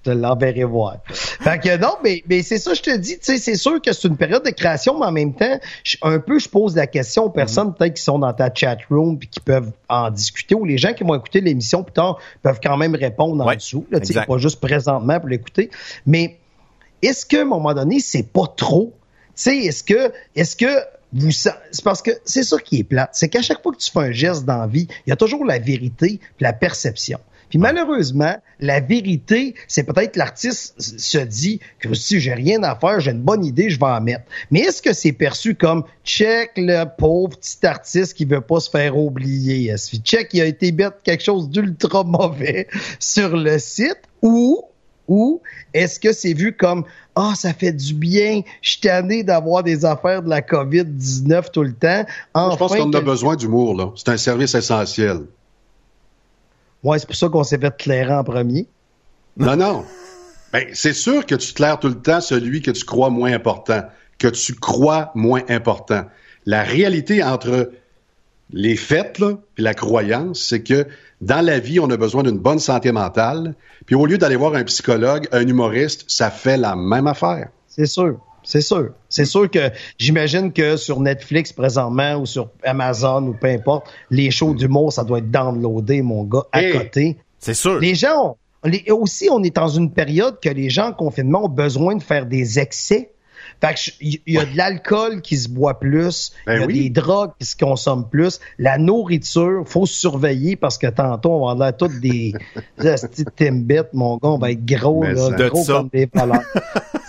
te 0.03 0.11
l'enverrai 0.11 0.65
voir. 0.65 0.97
Fait 1.07 1.59
que 1.59 1.77
non, 1.79 1.93
mais, 2.03 2.23
mais 2.29 2.43
c'est 2.43 2.57
ça, 2.59 2.73
je 2.73 2.81
te 2.81 2.97
dis, 2.97 3.19
tu 3.19 3.25
sais, 3.25 3.37
c'est 3.39 3.55
sûr 3.55 3.81
que 3.83 3.93
c'est 3.93 4.09
une 4.09 4.17
période 4.17 4.43
de 4.45 4.51
création, 4.51 4.99
mais 4.99 5.07
en 5.07 5.13
même 5.13 5.35
temps, 5.35 5.59
je- 5.85 5.99
un 6.03 6.19
peu, 6.19 6.39
je 6.39 6.49
pose 6.49 6.75
la 6.75 6.87
question 6.87 7.25
aux 7.25 7.31
personnes 7.31 7.75
peut-être 7.75 7.95
qui 7.95 8.03
sont 8.03 8.19
dans 8.19 8.33
ta 8.33 8.51
chat 8.55 8.79
room 8.91 9.19
puis 9.19 9.29
qui 9.29 9.41
peuvent 9.41 9.71
en 9.91 10.11
discuter 10.11 10.55
ou 10.55 10.65
les 10.65 10.79
gens 10.79 10.95
qui 10.95 11.05
vont 11.05 11.15
écouter 11.15 11.43
l'émission 11.43 11.83
plus 11.83 11.93
tard 11.93 12.19
peuvent 12.43 12.61
quand 12.63 12.79
même 12.79 12.95
répondre 12.95 13.45
en 13.47 13.55
dessous, 13.55 13.87
là, 13.91 14.01
tu 14.01 14.07
sais, 14.07 14.13
exact. 14.13 14.27
pas 14.29 14.39
juste 14.39 14.61
présentement 14.61 15.21
pour 15.21 15.29
l'écouter. 15.29 15.71
Mais 16.07 16.39
est-ce 17.03 17.27
qu'à 17.27 17.43
un 17.43 17.45
moment 17.47 17.75
donné, 17.75 18.01
c'est 18.01 18.27
pas 18.33 18.47
trop? 18.57 18.95
Sais, 19.41 19.57
est-ce 19.57 19.83
que, 19.83 20.13
est-ce 20.37 20.55
que 20.55 20.67
vous, 21.15 21.31
c'est 21.31 21.55
parce 21.83 22.03
que 22.03 22.11
c'est 22.27 22.43
ça 22.43 22.59
qui 22.59 22.81
est 22.81 22.85
plate. 22.85 23.09
C'est 23.15 23.31
qu'à 23.31 23.41
chaque 23.41 23.63
fois 23.63 23.73
que 23.73 23.79
tu 23.79 23.91
fais 23.91 24.01
un 24.01 24.13
geste 24.13 24.45
dans 24.45 24.59
la 24.59 24.67
vie, 24.67 24.87
il 25.07 25.09
y 25.09 25.13
a 25.15 25.17
toujours 25.17 25.47
la 25.47 25.59
vérité 25.59 26.21
puis 26.37 26.43
la 26.43 26.53
perception. 26.53 27.19
Puis 27.49 27.59
malheureusement, 27.59 28.37
la 28.61 28.81
vérité, 28.81 29.55
c'est 29.67 29.85
peut-être 29.85 30.17
l'artiste 30.17 30.79
se 30.79 31.17
dit 31.17 31.59
que 31.79 31.95
si 31.95 32.21
j'ai 32.21 32.35
rien 32.35 32.63
à 32.65 32.77
faire, 32.77 33.01
j'ai 33.01 33.13
une 33.13 33.23
bonne 33.23 33.43
idée, 33.43 33.71
je 33.71 33.81
vais 33.81 33.87
en 33.87 34.03
mettre. 34.03 34.25
Mais 34.51 34.61
est-ce 34.61 34.83
que 34.83 34.93
c'est 34.93 35.13
perçu 35.13 35.55
comme 35.55 35.85
check 36.05 36.51
le 36.59 36.85
pauvre 36.85 37.31
petit 37.39 37.67
artiste 37.67 38.13
qui 38.13 38.27
veut 38.27 38.43
pas 38.43 38.61
se 38.61 38.69
faire 38.69 38.95
oublier? 38.99 39.75
Check 40.05 40.35
il 40.35 40.43
a 40.43 40.45
été 40.45 40.71
bête 40.71 40.97
quelque 41.03 41.25
chose 41.25 41.49
d'ultra 41.49 42.05
mauvais 42.05 42.69
sur 43.01 43.35
le 43.35 43.59
site 43.59 44.03
ou 44.21 44.63
ou 45.11 45.43
est-ce 45.75 46.01
que 46.01 46.13
c'est 46.13 46.33
vu 46.33 46.57
comme 46.57 46.85
ah 47.17 47.33
ça 47.35 47.53
fait 47.53 47.73
du 47.73 47.93
bien, 47.93 48.41
je 48.63 48.71
suis 48.71 48.81
tanné 48.81 49.23
d'avoir 49.25 49.63
des 49.63 49.85
affaires 49.85 50.23
de 50.23 50.31
la 50.31 50.41
COVID-19 50.41 51.51
tout 51.51 51.65
le 51.65 51.75
temps. 51.75 52.07
Moi, 52.35 52.51
je 52.53 52.57
pense 52.57 52.73
Enfin, 52.73 52.85
qu'on 52.85 52.93
a 52.93 53.01
besoin 53.01 53.37
d'humour, 53.37 53.77
là. 53.77 53.91
C'est 53.97 54.09
un 54.09 54.17
service 54.17 54.55
essentiel. 54.55 55.23
Ouais, 56.83 56.99
c'est 56.99 57.07
pour 57.07 57.17
ça 57.17 57.29
qu'on 57.29 57.45
s'est 57.45 57.59
fait 57.59 57.77
clairer 57.77 58.15
en 58.15 58.25
premier. 58.25 58.67
Non, 59.37 59.57
non. 59.57 59.85
Ben, 60.53 60.67
c'est 60.73 60.95
sûr 60.95 61.27
que 61.27 61.35
tu 61.35 61.53
claires 61.53 61.79
tout 61.79 61.89
le 61.89 62.01
temps 62.01 62.21
celui 62.21 62.63
que 62.63 62.71
tu 62.71 62.85
crois 62.85 63.11
moins 63.11 63.33
important, 63.33 63.83
que 64.19 64.29
tu 64.29 64.55
crois 64.55 65.11
moins 65.15 65.43
important. 65.49 66.05
La 66.47 66.63
réalité 66.63 67.23
entre 67.23 67.71
les 68.53 68.77
faits, 68.77 69.19
là, 69.19 69.35
puis 69.55 69.65
la 69.65 69.75
croyance, 69.75 70.41
c'est 70.49 70.63
que 70.63 70.87
dans 71.21 71.45
la 71.45 71.59
vie, 71.59 71.81
on 71.81 71.91
a 71.91 71.97
besoin 71.97 72.23
d'une 72.23 72.39
bonne 72.39 72.59
santé 72.59 72.93
mentale. 72.93 73.55
Puis 73.87 73.95
au 73.95 74.07
lieu 74.07 74.19
d'aller 74.19 74.37
voir 74.37 74.55
un 74.55 74.65
psychologue, 74.65 75.29
un 75.33 75.47
humoriste, 75.47 76.05
ça 76.09 76.31
fait 76.31 76.57
la 76.57 76.75
même 76.77 77.07
affaire. 77.07 77.49
C'est 77.67 77.87
sûr. 77.87 78.19
C'est 78.43 78.63
sûr. 78.63 78.89
C'est 79.11 79.27
sûr 79.27 79.51
que 79.51 79.71
j'imagine 79.99 80.51
que 80.53 80.77
sur 80.79 80.99
Netflix 81.01 81.53
présentement 81.53 82.15
ou 82.17 82.25
sur 82.27 82.49
Amazon 82.65 83.27
ou 83.29 83.33
peu 83.35 83.49
importe, 83.49 83.87
les 84.11 84.31
shows 84.31 84.55
d'humour, 84.55 84.93
ça 84.93 85.05
doit 85.05 85.19
être 85.19 85.31
downloadé, 85.31 86.01
mon 86.01 86.25
gars, 86.25 86.45
à 86.53 86.63
Hey. 86.63 86.73
côté. 86.73 87.17
C'est 87.39 87.55
sûr. 87.55 87.79
Les 87.79 87.95
gens, 87.95 88.31
ont- 88.31 88.37
les- 88.69 88.91
aussi, 88.91 89.29
on 89.31 89.43
est 89.43 89.55
dans 89.55 89.69
une 89.69 89.93
période 89.93 90.39
que 90.41 90.49
les 90.49 90.71
gens 90.71 90.89
en 90.89 90.93
confinement 90.95 91.45
ont 91.45 91.49
besoin 91.49 91.97
de 91.97 92.03
faire 92.03 92.25
des 92.25 92.59
excès. 92.59 93.11
Fait 93.61 93.75
que 93.75 93.81
je- 93.81 93.91
il 94.01 94.21
y 94.35 94.39
a 94.39 94.45
de 94.47 94.57
l'alcool 94.57 95.21
qui 95.21 95.37
se 95.37 95.49
boit 95.49 95.79
plus, 95.79 96.33
il 96.47 96.53
Ben 96.55 96.61
y 96.61 96.63
a 96.63 96.67
oui. 96.67 96.83
des 96.85 96.91
drogues 96.91 97.33
qui 97.39 97.45
se 97.47 97.57
consomment 97.57 98.09
plus, 98.09 98.41
la 98.59 98.79
nourriture, 98.79 99.65
faut 99.67 99.85
se 99.87 99.95
surveiller 99.95 100.57
parce 100.57 100.79
que 100.79 100.87
tantôt 100.87 101.33
on 101.33 101.45
va 101.47 101.53
avoir 101.53 101.77
toutes 101.77 102.01
des 102.01 102.33
petits 102.79 103.25
Timbits, 103.37 103.81
mon 103.93 104.15
gars, 104.15 104.29
on 104.29 104.39
va 104.39 104.51
être 104.53 104.65
gros 104.65 105.03
Mais 105.03 105.13
là, 105.15 105.49
gros 105.49 105.63
ça. 105.63 105.75
comme 105.75 105.89
des. 105.93 106.09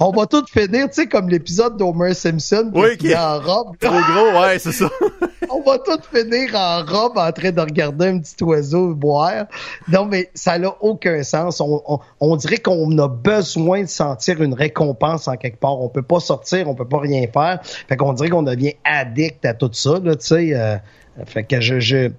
On 0.00 0.10
va 0.10 0.26
tout 0.26 0.44
finir, 0.46 0.86
tu 0.88 0.94
sais, 1.02 1.06
comme 1.06 1.28
l'épisode 1.28 1.76
d'Homer 1.76 2.14
Simpson 2.14 2.70
Oui, 2.74 2.96
qui 2.96 3.08
est 3.08 3.16
en 3.16 3.38
robe. 3.40 3.76
Trop 3.78 3.90
gros, 4.00 4.40
ouais, 4.40 4.58
c'est 4.58 4.72
ça. 4.72 4.88
On 5.52 5.62
va 5.62 5.78
tous 5.78 5.98
finir 6.16 6.54
en 6.54 6.84
robe 6.84 7.18
en 7.18 7.32
train 7.32 7.50
de 7.50 7.60
regarder 7.60 8.06
un 8.06 8.18
petit 8.20 8.42
oiseau 8.44 8.94
boire. 8.94 9.46
Non, 9.88 10.04
mais 10.06 10.30
ça 10.34 10.58
n'a 10.58 10.72
aucun 10.80 11.22
sens. 11.24 11.60
On, 11.60 11.82
on- 11.86 11.98
on 12.20 12.36
dirait 12.36 12.58
qu'on 12.58 12.96
a 12.98 13.08
besoin 13.08 13.82
de 13.82 13.88
sentir 13.88 14.40
une 14.42 14.54
récompense 14.54 15.26
en 15.26 15.36
quelque 15.36 15.58
part. 15.58 15.80
On 15.80 15.88
peut 15.88 16.02
pas 16.02 16.20
sortir, 16.20 16.68
on 16.68 16.74
peut 16.74 16.86
pas 16.88 17.00
rien 17.00 17.26
faire. 17.32 17.58
Fait 17.88 17.96
qu'on 17.96 18.12
dirait 18.12 18.28
qu'on 18.30 18.44
devient 18.44 18.74
addict 18.84 19.44
à 19.44 19.54
tout 19.54 19.70
ça, 19.72 19.98
tu 20.00 20.10
sais. 20.20 20.50
euh, 20.54 20.76
fait 21.26 21.42
que 21.44 21.60
je- 21.60 21.80
je- 21.80 22.10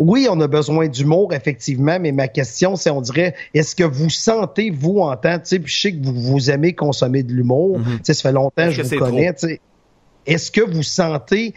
oui, 0.00 0.26
on 0.30 0.40
a 0.40 0.48
besoin 0.48 0.88
d'humour, 0.88 1.34
effectivement, 1.34 1.98
mais 2.00 2.10
ma 2.10 2.26
question, 2.26 2.74
c'est, 2.74 2.88
on 2.88 3.02
dirait, 3.02 3.34
est-ce 3.52 3.76
que 3.76 3.84
vous 3.84 4.08
sentez, 4.08 4.70
vous, 4.70 5.00
en 5.00 5.14
tant, 5.14 5.38
tu 5.38 5.44
sais, 5.44 5.62
je 5.62 5.80
sais 5.80 5.92
que 5.92 6.02
vous, 6.02 6.14
vous 6.14 6.50
aimez 6.50 6.74
consommer 6.74 7.22
de 7.22 7.32
l'humour, 7.32 7.78
tu 7.84 7.98
sais, 8.04 8.14
ça 8.14 8.22
fait 8.22 8.32
longtemps 8.32 8.64
que 8.64 8.70
je 8.70 8.82
vous 8.82 8.96
connais, 8.96 9.32
tu 9.34 9.48
sais. 9.48 9.60
Est-ce 10.24 10.50
que 10.50 10.62
vous 10.62 10.82
sentez, 10.82 11.54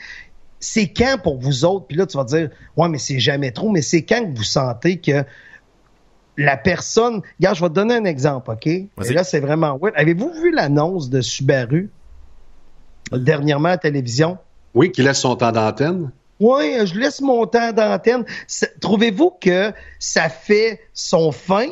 c'est 0.59 0.87
quand 0.87 1.17
pour 1.23 1.39
vous 1.39 1.63
autres, 1.63 1.85
puis 1.87 1.95
là, 1.95 2.05
tu 2.05 2.17
vas 2.17 2.25
dire, 2.25 2.49
ouais, 2.75 2.89
mais 2.89 2.97
c'est 2.97 3.19
jamais 3.19 3.51
trop, 3.51 3.69
mais 3.69 3.81
c'est 3.81 4.03
quand 4.03 4.29
que 4.29 4.37
vous 4.37 4.43
sentez 4.43 4.97
que 4.97 5.23
la 6.37 6.57
personne, 6.57 7.21
regarde, 7.39 7.55
je 7.55 7.61
vais 7.61 7.69
te 7.69 7.75
donner 7.75 7.95
un 7.95 8.05
exemple, 8.05 8.51
OK? 8.51 8.67
Et 8.67 8.89
là, 9.09 9.23
c'est 9.23 9.39
vraiment 9.39 9.77
weird. 9.81 9.93
Avez-vous 9.95 10.33
vu 10.33 10.51
l'annonce 10.51 11.09
de 11.09 11.21
Subaru 11.21 11.91
dernièrement 13.11 13.69
à 13.69 13.71
la 13.71 13.77
télévision? 13.77 14.37
Oui, 14.73 14.91
qui 14.91 15.01
laisse 15.01 15.19
son 15.19 15.35
temps 15.37 15.51
d'antenne. 15.51 16.11
Oui, 16.39 16.75
je 16.85 16.95
laisse 16.99 17.21
mon 17.21 17.45
temps 17.45 17.71
d'antenne. 17.71 18.25
Trouvez-vous 18.81 19.31
que 19.41 19.71
ça 19.99 20.29
fait 20.29 20.81
son 20.93 21.31
fin 21.31 21.67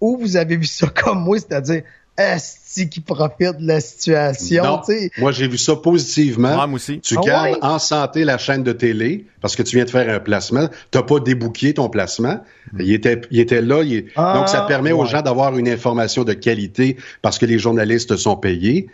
ou 0.00 0.16
vous 0.18 0.36
avez 0.36 0.56
vu 0.56 0.66
ça 0.66 0.86
comme 0.94 1.22
moi, 1.24 1.38
c'est-à-dire 1.38 1.82
Asti 2.14 2.90
qui 2.90 3.00
profite 3.00 3.56
de 3.58 3.66
la 3.66 3.80
situation, 3.80 4.62
Non. 4.64 4.82
Moi, 5.16 5.32
j'ai 5.32 5.48
vu 5.48 5.56
ça 5.56 5.76
positivement. 5.76 6.50
Ouais, 6.60 6.66
moi 6.66 6.74
aussi. 6.76 7.00
Tu 7.00 7.16
Ah 7.18 7.22
gardes 7.24 7.50
ouais? 7.52 7.58
en 7.62 7.78
santé 7.78 8.24
la 8.24 8.36
chaîne 8.36 8.62
de 8.62 8.72
télé 8.72 9.26
parce 9.40 9.56
que 9.56 9.62
tu 9.62 9.76
viens 9.76 9.86
de 9.86 9.90
faire 9.90 10.14
un 10.14 10.20
placement. 10.20 10.68
Tu 10.90 10.98
n'as 10.98 11.04
pas 11.04 11.20
débouqué 11.20 11.72
ton 11.72 11.88
placement. 11.88 12.40
Il, 12.78 12.92
était, 12.92 13.22
il 13.30 13.40
était 13.40 13.62
là. 13.62 13.82
il 13.82 14.10
Ah, 14.14 14.34
Donc, 14.36 14.48
ça 14.50 14.60
permet 14.62 14.92
aux 14.92 15.02
ouais. 15.04 15.08
gens 15.08 15.22
d'avoir 15.22 15.56
une 15.56 15.68
information 15.68 16.22
de 16.24 16.34
qualité 16.34 16.98
parce 17.22 17.38
que 17.38 17.46
les 17.46 17.58
journalistes 17.58 18.14
sont 18.16 18.36
payés. 18.36 18.88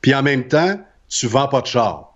Puis 0.00 0.14
en 0.14 0.22
même 0.22 0.46
temps, 0.46 0.78
tu 1.08 1.26
vends 1.26 1.48
pas 1.48 1.62
de 1.62 1.66
char. 1.66 2.09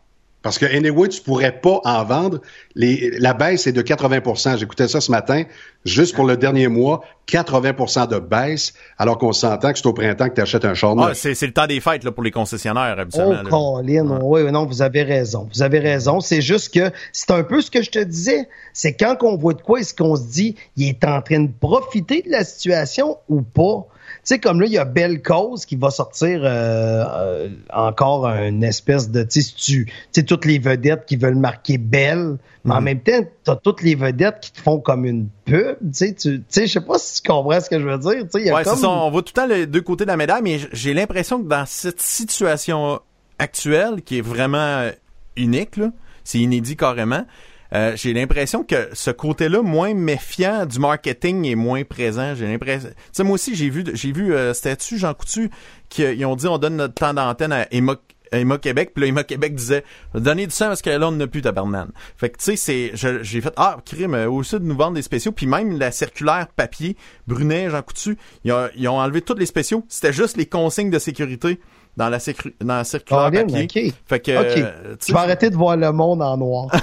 Parce 0.44 0.58
que 0.58 0.66
anyway, 0.66 1.08
tu 1.08 1.22
pourrais 1.22 1.58
pas 1.58 1.80
en 1.84 2.04
vendre. 2.04 2.40
Les, 2.74 3.10
la 3.18 3.32
baisse 3.32 3.66
est 3.66 3.72
de 3.72 3.80
80% 3.80 4.58
J'écoutais 4.58 4.86
ça 4.88 5.00
ce 5.00 5.10
matin. 5.10 5.44
Juste 5.86 6.14
pour 6.14 6.26
le 6.26 6.36
dernier 6.36 6.68
mois, 6.68 7.00
80% 7.28 8.08
de 8.08 8.18
baisse, 8.18 8.74
alors 8.98 9.16
qu'on 9.16 9.32
s'entend 9.32 9.72
que 9.72 9.78
c'est 9.78 9.86
au 9.86 9.94
printemps 9.94 10.28
que 10.28 10.34
tu 10.34 10.40
achètes 10.42 10.66
un 10.66 10.74
char. 10.74 10.94
Ah, 10.98 11.12
c'est 11.14 11.34
c'est 11.34 11.46
le 11.46 11.54
temps 11.54 11.66
des 11.66 11.80
fêtes 11.80 12.04
là, 12.04 12.12
pour 12.12 12.22
les 12.22 12.30
concessionnaires, 12.30 12.94
Oh, 12.96 13.00
habituellement. 13.00 13.32
là. 13.42 13.50
Colin, 13.50 14.20
oui, 14.22 14.42
oui, 14.42 14.52
non, 14.52 14.66
vous 14.66 14.82
avez 14.82 15.02
raison. 15.02 15.48
Vous 15.52 15.62
avez 15.62 15.78
raison. 15.78 16.20
C'est 16.20 16.42
juste 16.42 16.72
que 16.74 16.90
c'est 17.12 17.30
un 17.30 17.42
peu 17.42 17.62
ce 17.62 17.70
que 17.70 17.80
je 17.82 17.90
te 17.90 17.98
disais. 17.98 18.46
C'est 18.74 18.92
quand 18.92 19.16
qu'on 19.16 19.36
voit 19.36 19.54
de 19.54 19.62
quoi, 19.62 19.80
est-ce 19.80 19.94
qu'on 19.94 20.14
se 20.14 20.24
dit, 20.30 20.56
il 20.76 20.90
est 20.90 21.04
en 21.04 21.22
train 21.22 21.40
de 21.40 21.50
profiter 21.58 22.20
de 22.20 22.30
la 22.30 22.44
situation 22.44 23.16
ou 23.30 23.40
pas? 23.40 23.86
Tu 24.24 24.28
sais, 24.34 24.38
comme 24.38 24.58
là, 24.58 24.66
il 24.66 24.72
y 24.72 24.78
a 24.78 24.86
Belle 24.86 25.20
Cause 25.20 25.66
qui 25.66 25.76
va 25.76 25.90
sortir 25.90 26.40
euh, 26.42 27.04
euh, 27.04 27.48
encore 27.70 28.26
une 28.26 28.64
espèce 28.64 29.10
de, 29.10 29.22
tu 29.22 29.42
sais, 29.42 29.84
tu 30.12 30.24
toutes 30.24 30.46
les 30.46 30.58
vedettes 30.58 31.04
qui 31.04 31.16
veulent 31.16 31.34
marquer 31.34 31.76
Belle, 31.76 32.38
mais 32.64 32.72
en 32.72 32.80
même 32.80 33.00
temps, 33.00 33.20
t'as 33.44 33.56
toutes 33.56 33.82
les 33.82 33.94
vedettes 33.94 34.40
qui 34.40 34.52
te 34.52 34.60
font 34.62 34.80
comme 34.80 35.04
une 35.04 35.28
pub, 35.44 35.76
tu 35.80 35.88
sais, 35.92 36.14
tu 36.14 36.42
sais, 36.48 36.66
je 36.66 36.72
sais 36.72 36.80
pas 36.80 36.96
si 36.98 37.20
tu 37.20 37.28
comprends 37.28 37.60
ce 37.60 37.68
que 37.68 37.78
je 37.78 37.84
veux 37.86 37.98
dire, 37.98 38.22
tu 38.22 38.30
sais, 38.30 38.40
il 38.40 38.46
y 38.46 38.50
a 38.50 38.54
Ouais, 38.54 38.64
comme... 38.64 38.78
ça. 38.78 38.88
On 38.88 39.10
voit 39.10 39.20
tout 39.20 39.34
le 39.36 39.42
temps 39.42 39.46
les 39.46 39.66
deux 39.66 39.82
côtés 39.82 40.04
de 40.04 40.10
la 40.10 40.16
médaille, 40.16 40.40
mais 40.42 40.58
j'ai 40.72 40.94
l'impression 40.94 41.42
que 41.42 41.46
dans 41.46 41.66
cette 41.66 42.00
situation 42.00 43.00
actuelle, 43.38 44.00
qui 44.02 44.18
est 44.18 44.22
vraiment 44.22 44.56
euh, 44.56 44.90
unique, 45.36 45.76
là, 45.76 45.90
c'est 46.24 46.38
inédit 46.38 46.76
carrément, 46.76 47.26
euh, 47.74 47.96
j'ai 47.96 48.12
l'impression 48.12 48.62
que 48.62 48.88
ce 48.92 49.10
côté-là, 49.10 49.62
moins 49.62 49.94
méfiant 49.94 50.64
du 50.66 50.78
marketing, 50.78 51.44
est 51.46 51.54
moins 51.54 51.84
présent. 51.84 52.34
J'ai 52.34 52.46
l'impression. 52.46 52.88
Tu 52.88 52.94
sais, 53.12 53.24
moi 53.24 53.34
aussi, 53.34 53.54
j'ai 53.54 53.68
vu, 53.68 53.84
j'ai 53.94 54.12
vu, 54.12 54.32
euh, 54.32 54.54
c'était-tu 54.54 54.98
Jean 54.98 55.14
Coutu, 55.14 55.50
qu'ils 55.88 56.24
ont 56.26 56.36
dit 56.36 56.46
on 56.46 56.58
donne 56.58 56.76
notre 56.76 56.94
temps 56.94 57.14
d'antenne 57.14 57.52
à 57.52 57.66
Emma 57.72 57.96
à 58.32 58.38
Emma 58.38 58.58
Québec, 58.58 58.90
puis 58.94 59.02
là, 59.02 59.08
Emma 59.08 59.22
Québec 59.22 59.54
disait 59.54 59.84
donnez 60.14 60.46
du 60.46 60.52
sang 60.52 60.66
parce 60.66 60.82
que 60.82 60.90
là, 60.90 61.08
on 61.08 61.12
n'a 61.12 61.26
plus 61.26 61.42
tabarnane. 61.42 61.92
Fait 62.16 62.30
que, 62.30 62.38
tu 62.38 62.56
sais, 62.56 62.56
c'est, 62.56 63.22
j'ai 63.22 63.40
fait, 63.40 63.52
ah, 63.56 63.76
crime, 63.84 64.14
euh, 64.14 64.28
aussi 64.28 64.54
de 64.54 64.64
nous 64.64 64.76
vendre 64.76 64.94
des 64.94 65.02
spéciaux, 65.02 65.32
puis 65.32 65.46
même 65.46 65.78
la 65.78 65.92
circulaire 65.92 66.48
papier, 66.48 66.96
Brunet, 67.26 67.70
Jean 67.70 67.82
Coutu, 67.82 68.16
ils 68.44 68.52
ont, 68.52 68.68
ils 68.76 68.88
ont 68.88 68.98
enlevé 68.98 69.22
tous 69.22 69.34
les 69.34 69.46
spéciaux. 69.46 69.84
C'était 69.88 70.12
juste 70.12 70.36
les 70.36 70.46
consignes 70.46 70.90
de 70.90 70.98
sécurité 70.98 71.60
dans 71.96 72.08
la, 72.08 72.18
dans 72.60 72.76
la 72.76 72.84
circulaire 72.84 73.30
Colin, 73.30 73.46
papier. 73.46 73.88
ok. 73.88 73.94
Fait 74.08 74.20
que, 74.20 74.30
euh, 74.32 74.96
tu 74.98 75.08
Je 75.08 75.12
vais 75.12 75.18
arrêter 75.18 75.48
de 75.50 75.54
voir 75.56 75.76
le 75.76 75.92
monde 75.92 76.22
en 76.22 76.36
noir. 76.36 76.66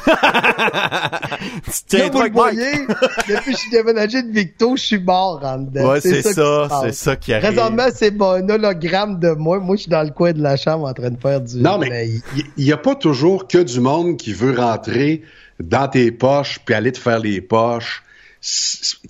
tiens, 1.87 1.99
Là, 1.99 2.09
vous 2.09 2.21
le 2.21 2.31
voyez, 2.31 2.87
depuis 3.27 3.51
que 3.51 3.51
je 3.51 3.57
suis 3.57 3.71
déménagé 3.71 4.23
de 4.23 4.31
Victo, 4.31 4.77
je 4.77 4.83
suis 4.83 4.99
mort 4.99 5.41
en 5.43 5.57
dedans. 5.57 5.91
Ouais, 5.91 6.01
c'est 6.01 6.21
ça, 6.21 6.69
c'est 6.83 6.93
ça 6.93 7.15
qui 7.17 7.33
arrive. 7.33 7.53
Présentement, 7.53 7.87
c'est 7.93 8.11
mon 8.11 8.47
hologramme 8.47 9.19
de 9.19 9.31
moi. 9.31 9.59
Moi, 9.59 9.75
je 9.75 9.81
suis 9.81 9.91
dans 9.91 10.03
le 10.03 10.11
coin 10.11 10.31
de 10.31 10.41
la 10.41 10.55
chambre 10.55 10.87
en 10.87 10.93
train 10.93 11.09
de 11.09 11.19
faire 11.19 11.41
du... 11.41 11.57
Non, 11.57 11.77
mais 11.77 12.09
il 12.57 12.63
n'y 12.65 12.71
a 12.71 12.77
pas 12.77 12.95
toujours 12.95 13.47
que 13.47 13.57
du 13.57 13.79
monde 13.81 14.17
qui 14.17 14.31
veut 14.33 14.55
rentrer 14.57 15.23
dans 15.59 15.87
tes 15.89 16.11
poches 16.11 16.59
puis 16.65 16.73
aller 16.73 16.91
te 16.91 16.99
faire 16.99 17.19
les 17.19 17.41
poches. 17.41 18.03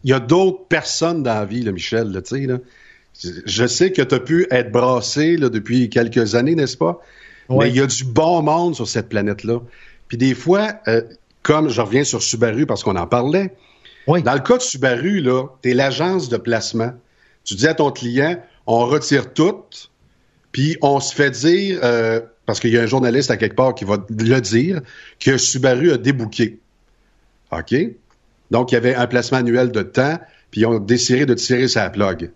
Il 0.04 0.10
y 0.10 0.14
a 0.14 0.20
d'autres 0.20 0.66
personnes 0.68 1.24
dans 1.24 1.36
la 1.36 1.46
vie, 1.46 1.62
là, 1.62 1.72
Michel, 1.72 2.12
là, 2.12 2.22
tu 2.22 2.36
sais, 2.36 2.46
là. 2.48 2.58
Je 3.46 3.68
sais 3.68 3.92
que 3.92 4.02
tu 4.02 4.16
as 4.16 4.20
pu 4.20 4.48
être 4.50 4.72
brassé 4.72 5.38
là, 5.38 5.50
depuis 5.50 5.90
quelques 5.90 6.36
années, 6.36 6.56
n'est-ce 6.56 6.78
pas? 6.78 7.00
Ouais. 7.50 7.66
Mais 7.66 7.70
il 7.72 7.76
y 7.76 7.82
a 7.82 7.88
du 7.88 8.04
bon 8.04 8.42
monde 8.42 8.76
sur 8.76 8.88
cette 8.88 9.10
planète-là. 9.10 9.60
Puis 10.08 10.18
des 10.18 10.34
fois, 10.34 10.74
euh, 10.88 11.02
comme 11.44 11.70
je 11.70 11.82
reviens 11.82 12.04
sur 12.04 12.22
Subaru 12.24 12.66
parce 12.66 12.84
qu'on 12.84 12.96
en 12.96 13.08
parlait, 13.08 13.54
Oui. 14.08 14.24
dans 14.24 14.34
le 14.34 14.40
cas 14.40 14.58
de 14.58 14.62
Subaru, 14.62 15.24
tu 15.62 15.70
es 15.70 15.74
l'agence 15.74 16.30
de 16.30 16.38
placement. 16.38 16.94
Tu 17.44 17.56
dis 17.56 17.68
à 17.68 17.74
ton 17.74 17.92
client, 17.92 18.42
on 18.66 18.86
retire 18.86 19.34
tout, 19.34 19.64
puis 20.52 20.78
on 20.82 21.00
se 21.00 21.14
fait 21.14 21.32
dire, 21.32 21.80
euh, 21.84 22.22
parce 22.46 22.60
qu'il 22.60 22.72
y 22.72 22.78
a 22.78 22.82
un 22.82 22.88
journaliste 22.88 23.32
à 23.32 23.38
quelque 23.38 23.56
part 23.56 23.76
qui 23.76 23.86
va 23.86 23.98
le 24.10 24.40
dire, 24.40 24.82
que 25.20 25.38
Subaru 25.38 25.92
a 25.92 25.98
débouqué. 25.98 26.60
OK? 27.52 27.76
Donc, 28.52 28.72
il 28.72 28.76
y 28.76 28.78
avait 28.78 28.96
un 28.96 29.08
placement 29.08 29.40
annuel 29.40 29.72
de 29.72 29.82
temps, 29.82 30.20
puis 30.52 30.62
ils 30.62 30.66
ont 30.66 30.80
décidé 30.80 31.26
de 31.26 31.34
tirer 31.34 31.68
sa 31.68 31.90
plug. 31.90 32.32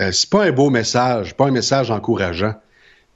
Euh, 0.00 0.10
c'est 0.12 0.28
pas 0.28 0.44
un 0.44 0.52
beau 0.52 0.70
message, 0.70 1.34
pas 1.34 1.46
un 1.46 1.50
message 1.50 1.90
encourageant. 1.90 2.54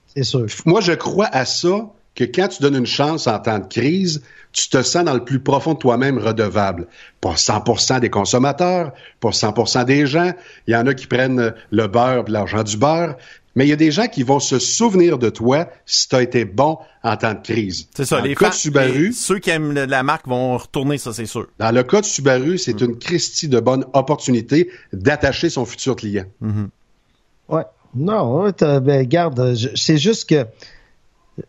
C'est 0.06 0.22
sûr. 0.22 0.46
Moi, 0.64 0.80
je 0.80 0.92
crois 0.92 1.28
à 1.32 1.44
ça 1.44 1.90
que 2.14 2.24
quand 2.24 2.48
tu 2.48 2.62
donnes 2.62 2.76
une 2.76 2.86
chance 2.86 3.26
en 3.26 3.38
temps 3.38 3.59
de 3.59 3.66
crise, 3.66 4.22
tu 4.52 4.68
te 4.68 4.82
sens 4.82 5.05
dans 5.05 5.14
le 5.14 5.24
plus 5.24 5.40
profond 5.40 5.74
de 5.74 5.78
toi-même 5.78 6.18
redevable. 6.18 6.86
Pas 7.20 7.34
100% 7.34 8.00
des 8.00 8.10
consommateurs, 8.10 8.92
pas 9.20 9.30
100% 9.30 9.84
des 9.84 10.06
gens. 10.06 10.32
Il 10.66 10.74
y 10.74 10.76
en 10.76 10.86
a 10.86 10.94
qui 10.94 11.06
prennent 11.06 11.55
le 11.70 11.86
beurre 11.86 12.24
l'argent 12.28 12.62
du 12.62 12.76
beurre. 12.76 13.16
Mais 13.59 13.66
il 13.66 13.70
y 13.70 13.72
a 13.72 13.76
des 13.76 13.90
gens 13.90 14.06
qui 14.06 14.22
vont 14.22 14.39
se 14.39 14.60
souvenir 14.60 15.18
de 15.18 15.30
toi 15.30 15.68
si 15.85 16.09
tu 16.09 16.14
as 16.14 16.22
été 16.22 16.44
bon 16.44 16.78
en 17.02 17.16
temps 17.16 17.35
de 17.35 17.40
crise. 17.43 17.89
C'est 17.97 18.05
ça, 18.05 18.18
Dans 18.18 18.22
les 18.22 18.28
le 18.30 18.35
cas 18.36 18.51
de 18.51 18.55
Subaru, 18.55 19.06
les- 19.09 19.12
ceux 19.12 19.40
qui 19.40 19.51
aiment 19.51 19.72
la 19.72 20.02
marque 20.05 20.28
vont 20.28 20.56
retourner, 20.59 20.97
ça, 20.97 21.12
c'est 21.12 21.26
sûr. 21.26 21.48
dans 21.59 21.72
le 21.72 21.82
cas 21.82 22.01
de 22.01 22.06
Subaru, 22.06 22.56
c'est 22.56 22.80
une 22.80 22.97
Christie 22.97 23.48
de 23.48 23.59
bonne 23.59 23.85
opportunité 23.94 24.70
d'attacher 24.93 25.51
son 25.51 25.64
futur 25.66 25.97
client. 25.97 26.24
Ouais. 27.48 27.64
Non, 27.97 28.43
ouais, 28.43 28.52
t'as- 28.52 28.78
ben, 28.78 29.01
regarde, 29.01 29.55
je- 29.56 29.70
c'est 29.74 29.98
juste 29.98 30.28
que 30.28 30.47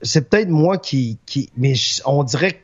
c'est 0.02 0.27
peut-être 0.30 0.49
moi 0.49 0.77
qui, 0.80 1.19
qui 1.27 1.49
mais 1.57 1.73
on 2.06 2.23
dirait 2.23 2.53
que 2.53 2.57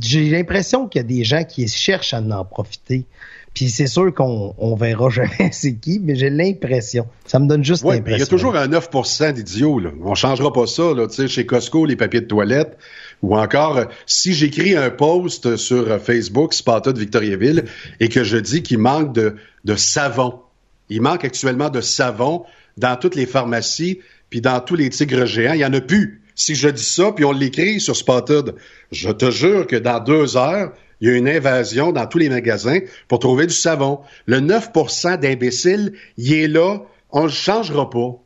j'ai 0.00 0.30
l'impression 0.30 0.86
qu'il 0.86 1.00
y 1.00 1.04
a 1.04 1.08
des 1.08 1.24
gens 1.24 1.42
qui 1.44 1.66
cherchent 1.66 2.14
à 2.14 2.20
en 2.20 2.44
profiter. 2.44 3.04
Puis 3.54 3.70
c'est 3.70 3.86
sûr 3.86 4.12
qu'on 4.14 4.54
on 4.58 4.74
verra 4.74 5.08
jamais 5.10 5.50
c'est 5.52 5.74
qui, 5.74 6.00
mais 6.02 6.14
j'ai 6.14 6.30
l'impression. 6.30 7.06
Ça 7.26 7.38
me 7.38 7.46
donne 7.46 7.64
juste 7.64 7.84
l'impression. 7.84 8.16
il 8.16 8.20
y 8.20 8.22
a 8.22 8.26
toujours 8.26 8.56
un 8.56 8.68
9% 8.68 9.32
d'idiots. 9.32 9.78
Là. 9.78 9.90
On 10.02 10.14
changera 10.14 10.52
pas 10.52 10.66
ça. 10.66 10.94
Là, 10.94 11.06
Tu 11.06 11.14
sais, 11.14 11.28
chez 11.28 11.46
Costco, 11.46 11.84
les 11.84 11.96
papiers 11.96 12.20
de 12.20 12.26
toilette. 12.26 12.76
Ou 13.22 13.36
encore, 13.36 13.78
euh, 13.78 13.84
si 14.06 14.32
j'écris 14.32 14.76
un 14.76 14.90
post 14.90 15.56
sur 15.56 15.90
euh, 15.90 15.98
Facebook, 15.98 16.54
Sparta 16.54 16.92
de 16.92 17.00
Victoriaville, 17.00 17.64
et 17.98 18.08
que 18.08 18.22
je 18.22 18.36
dis 18.36 18.62
qu'il 18.62 18.78
manque 18.78 19.12
de, 19.12 19.36
de 19.64 19.74
savon. 19.74 20.40
Il 20.88 21.02
manque 21.02 21.24
actuellement 21.24 21.68
de 21.68 21.80
savon 21.80 22.44
dans 22.76 22.96
toutes 22.96 23.16
les 23.16 23.26
pharmacies, 23.26 24.00
puis 24.30 24.40
dans 24.40 24.60
tous 24.60 24.76
les 24.76 24.88
tigres 24.90 25.26
géants. 25.26 25.54
Il 25.54 25.58
n'y 25.58 25.64
en 25.64 25.72
a 25.72 25.80
plus. 25.80 26.22
Si 26.34 26.54
je 26.54 26.68
dis 26.68 26.84
ça, 26.84 27.10
puis 27.10 27.24
on 27.24 27.32
l'écrit 27.32 27.80
sur 27.80 27.96
Spotted, 27.96 28.54
je 28.92 29.10
te 29.10 29.30
jure 29.30 29.66
que 29.66 29.74
dans 29.74 29.98
deux 29.98 30.36
heures, 30.36 30.72
il 31.00 31.08
y 31.08 31.12
a 31.12 31.16
une 31.16 31.28
invasion 31.28 31.92
dans 31.92 32.06
tous 32.06 32.18
les 32.18 32.28
magasins 32.28 32.80
pour 33.06 33.18
trouver 33.18 33.46
du 33.46 33.54
savon. 33.54 34.00
Le 34.26 34.40
9% 34.40 35.18
d'imbéciles, 35.20 35.92
il 36.16 36.32
est 36.32 36.48
là. 36.48 36.78
On 37.10 37.20
ne 37.20 37.26
le 37.26 37.32
changera 37.32 37.88
pas. 37.88 38.16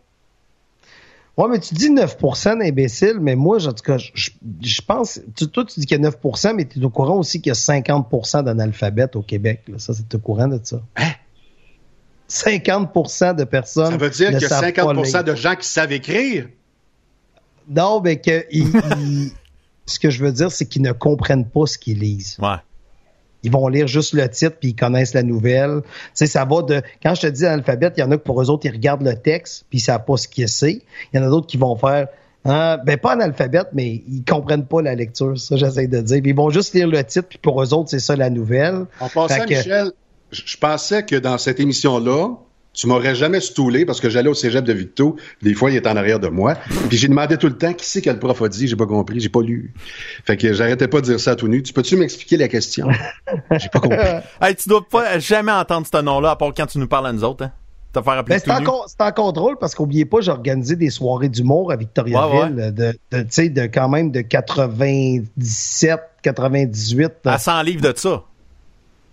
Ouais, 1.36 1.48
mais 1.48 1.58
tu 1.60 1.74
dis 1.74 1.90
9% 1.90 2.58
d'imbéciles, 2.58 3.18
mais 3.20 3.36
moi, 3.36 3.66
en 3.66 3.72
tout 3.72 3.82
cas, 3.82 3.96
je, 3.98 4.80
pense. 4.86 5.20
Tu, 5.36 5.48
toi, 5.48 5.64
tu 5.64 5.80
dis 5.80 5.86
qu'il 5.86 6.00
y 6.00 6.06
a 6.06 6.10
9% 6.10 6.54
mais 6.54 6.66
tu 6.66 6.78
es 6.78 6.84
au 6.84 6.90
courant 6.90 7.16
aussi 7.18 7.40
qu'il 7.40 7.50
y 7.50 7.52
a 7.52 7.54
50% 7.54 8.44
d'analphabètes 8.44 9.16
au 9.16 9.22
Québec. 9.22 9.62
là. 9.68 9.78
Ça, 9.78 9.94
c'est 9.94 10.14
au 10.14 10.18
courant 10.18 10.48
de 10.48 10.60
ça. 10.62 10.82
Hein? 10.96 11.12
50% 12.28 13.34
de 13.36 13.44
personnes. 13.44 13.90
Ça 13.92 13.96
veut 13.96 14.10
dire 14.10 14.30
qu'il 14.30 14.40
y 14.40 14.44
a 14.44 14.48
savent 14.48 14.64
50 14.64 14.94
pas 14.96 15.02
lire. 15.02 15.24
de 15.24 15.34
gens 15.34 15.54
qui 15.54 15.66
savent 15.68 15.92
écrire? 15.92 16.48
Non, 17.68 18.00
mais 18.00 18.20
que 18.20 18.44
ils- 18.50 18.66
ils- 19.00 19.32
ce 19.86 19.98
que 19.98 20.10
je 20.10 20.22
veux 20.24 20.32
dire, 20.32 20.50
c'est 20.52 20.66
qu'ils 20.66 20.82
ne 20.82 20.92
comprennent 20.92 21.46
pas 21.46 21.66
ce 21.66 21.78
qu'ils 21.78 21.98
lisent. 21.98 22.36
Ouais. 22.40 22.56
Ils 23.44 23.50
vont 23.50 23.66
lire 23.66 23.88
juste 23.88 24.12
le 24.12 24.28
titre 24.28 24.56
puis 24.60 24.68
ils 24.70 24.74
connaissent 24.76 25.14
la 25.14 25.24
nouvelle. 25.24 25.82
Tu 25.82 25.88
sais, 26.14 26.26
ça 26.26 26.44
va 26.44 26.62
de. 26.62 26.80
Quand 27.02 27.14
je 27.16 27.22
te 27.22 27.26
dis 27.26 27.44
analphabète, 27.44 27.94
il 27.96 28.00
y 28.00 28.02
en 28.04 28.10
a 28.12 28.16
que 28.16 28.22
pour 28.22 28.40
eux 28.40 28.50
autres, 28.50 28.66
ils 28.66 28.72
regardent 28.72 29.02
le 29.02 29.16
texte 29.16 29.64
puis 29.68 29.78
ils 29.78 29.82
savent 29.82 30.04
pas 30.04 30.16
ce 30.16 30.28
que 30.28 30.46
c'est. 30.46 30.80
Il 31.12 31.16
y 31.16 31.18
en 31.18 31.26
a 31.26 31.28
d'autres 31.28 31.48
qui 31.48 31.56
vont 31.56 31.74
faire. 31.76 32.06
hein, 32.44 32.78
ben 32.86 32.96
pas 32.96 33.12
analphabète, 33.12 33.68
mais 33.72 34.02
ils 34.09 34.22
comprennent 34.24 34.66
pas 34.66 34.80
la 34.82 34.94
lecture, 34.94 35.36
ça 35.38 35.56
j'essaie 35.56 35.88
de 35.88 36.00
dire. 36.00 36.20
Puis 36.22 36.30
ils 36.30 36.36
vont 36.36 36.50
juste 36.50 36.72
lire 36.74 36.86
le 36.86 37.02
titre, 37.02 37.26
puis 37.28 37.38
pour 37.38 37.60
eux 37.62 37.74
autres, 37.74 37.90
c'est 37.90 37.98
ça 37.98 38.14
la 38.14 38.30
nouvelle. 38.30 38.86
En 39.00 39.09
passant, 39.09 39.28
Fait 39.34 39.44
que- 39.46 39.54
Michel, 39.56 39.90
je 40.30 40.42
je 40.46 40.56
pensais 40.56 41.04
que 41.04 41.16
dans 41.16 41.36
cette 41.38 41.59
émission-là, 41.60 42.28
tu 42.74 42.86
m'aurais 42.86 43.14
jamais 43.14 43.40
stoulé 43.40 43.84
parce 43.84 44.00
que 44.00 44.08
j'allais 44.08 44.28
au 44.28 44.34
cégep 44.34 44.64
de 44.64 44.72
Victo. 44.72 45.16
Des 45.42 45.54
fois, 45.54 45.70
il 45.70 45.76
est 45.76 45.86
en 45.86 45.96
arrière 45.96 46.20
de 46.20 46.28
moi. 46.28 46.54
Puis 46.88 46.96
j'ai 46.96 47.08
demandé 47.08 47.36
tout 47.36 47.48
le 47.48 47.56
temps 47.56 47.74
qui 47.74 47.84
c'est 47.84 48.00
que 48.00 48.10
le 48.10 48.18
prof 48.18 48.40
a 48.40 48.48
dit? 48.48 48.66
J'ai 48.66 48.76
pas 48.76 48.86
compris, 48.86 49.20
j'ai 49.20 49.28
pas 49.28 49.42
lu. 49.42 49.74
Fait 50.24 50.36
que 50.36 50.52
j'arrêtais 50.52 50.88
pas 50.88 51.00
de 51.00 51.06
dire 51.06 51.20
ça 51.20 51.32
à 51.32 51.36
tout 51.36 51.48
nu. 51.48 51.62
Tu 51.62 51.72
peux-tu 51.72 51.96
m'expliquer 51.96 52.36
la 52.36 52.48
question? 52.48 52.88
J'ai 53.58 53.68
pas 53.68 53.80
compris. 53.80 53.98
Hey, 54.40 54.56
tu 54.56 54.68
dois 54.68 54.86
pas 54.88 55.18
jamais 55.18 55.52
entendre 55.52 55.86
ce 55.92 56.00
nom-là, 56.00 56.30
à 56.30 56.36
part 56.36 56.52
quand 56.56 56.66
tu 56.66 56.78
nous 56.78 56.88
parles 56.88 57.06
à 57.06 57.12
nous 57.12 57.24
autres, 57.24 57.44
hein. 57.44 57.52
Te 57.92 58.00
faire 58.00 58.14
appeler 58.14 58.36
Ben, 58.36 58.42
c'est 58.42 58.50
encore, 58.50 58.86
c'est 58.88 59.02
encore 59.02 59.34
drôle 59.34 59.58
parce 59.58 59.74
qu'oubliez 59.74 60.06
pas, 60.06 60.22
j'ai 60.22 60.30
organisé 60.30 60.76
des 60.76 60.88
soirées 60.88 61.28
d'humour 61.28 61.70
à 61.72 61.76
Victoriaville 61.76 62.56
Ouais, 62.56 62.70
de, 62.70 62.92
de, 63.10 63.22
tu 63.22 63.26
sais, 63.28 63.48
de 63.50 63.66
quand 63.66 63.90
même 63.90 64.10
de 64.10 64.22
97, 64.22 66.00
98. 66.22 67.12
À 67.26 67.38
100 67.38 67.62
livres 67.62 67.82
de 67.82 67.92
ça. 67.94 68.24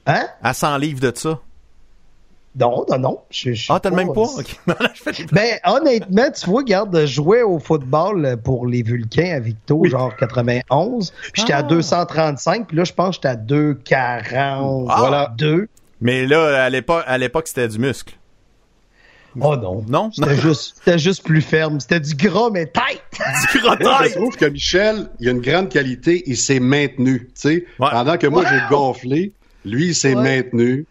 Hein? 0.06 0.28
À 0.42 0.54
100 0.54 0.78
livres 0.78 1.02
de 1.02 1.12
ça. 1.14 1.42
Non, 2.58 2.84
non, 2.90 2.98
non. 2.98 3.20
Je, 3.30 3.52
Ah, 3.70 3.80
t'as 3.80 3.90
le 3.92 3.96
même 3.96 4.12
blagues. 4.14 5.28
Ben, 5.32 5.60
honnêtement, 5.66 6.32
tu 6.32 6.50
vois, 6.50 6.60
regarde, 6.62 6.98
je 7.02 7.06
jouais 7.06 7.44
au 7.44 7.60
football 7.60 8.38
pour 8.44 8.66
les 8.66 8.82
Vulcains 8.82 9.36
à 9.36 9.40
Victo, 9.40 9.84
genre 9.86 10.16
91. 10.18 11.12
Puis 11.12 11.42
j'étais 11.42 11.54
à 11.54 11.58
Ah. 11.60 11.64
235, 11.64 12.68
puis 12.68 12.78
là, 12.78 12.84
je 12.84 12.94
pense 12.94 13.10
que 13.10 13.16
j'étais 13.16 13.28
à 13.28 13.36
242. 13.36 14.86
Ah. 14.90 14.96
Voilà. 14.98 15.36
Mais 16.02 16.26
là, 16.26 16.64
à 16.64 16.70
l'époque, 16.70 17.04
à 17.06 17.18
l'époque, 17.18 17.48
c'était 17.48 17.68
du 17.68 17.78
muscle. 17.80 18.16
Oh 19.40 19.56
non. 19.56 19.86
Non? 19.88 20.10
C'était 20.12 20.98
juste, 20.98 21.24
plus 21.24 21.42
ferme. 21.42 21.80
C'était 21.80 22.00
du 22.00 22.16
gras, 22.16 22.50
mais 22.52 22.66
tight! 22.66 23.02
Du 23.54 23.62
Moi, 23.62 23.78
je 24.08 24.16
trouve 24.16 24.36
que 24.36 24.46
Michel, 24.46 25.08
il 25.20 25.28
a 25.28 25.32
une 25.32 25.40
grande 25.42 25.70
qualité. 25.70 26.24
Il 26.26 26.36
s'est 26.36 26.60
maintenu. 26.60 27.28
tu 27.28 27.32
sais. 27.36 27.66
Ouais. 27.80 27.90
Pendant 27.92 28.18
que 28.18 28.26
moi, 28.28 28.44
j'ai 28.50 28.60
gonflé, 28.70 29.34
lui, 29.66 29.90
il 29.90 29.96
s'est 29.96 30.16
Ouais. 30.16 30.24
maintenu. 30.42 30.86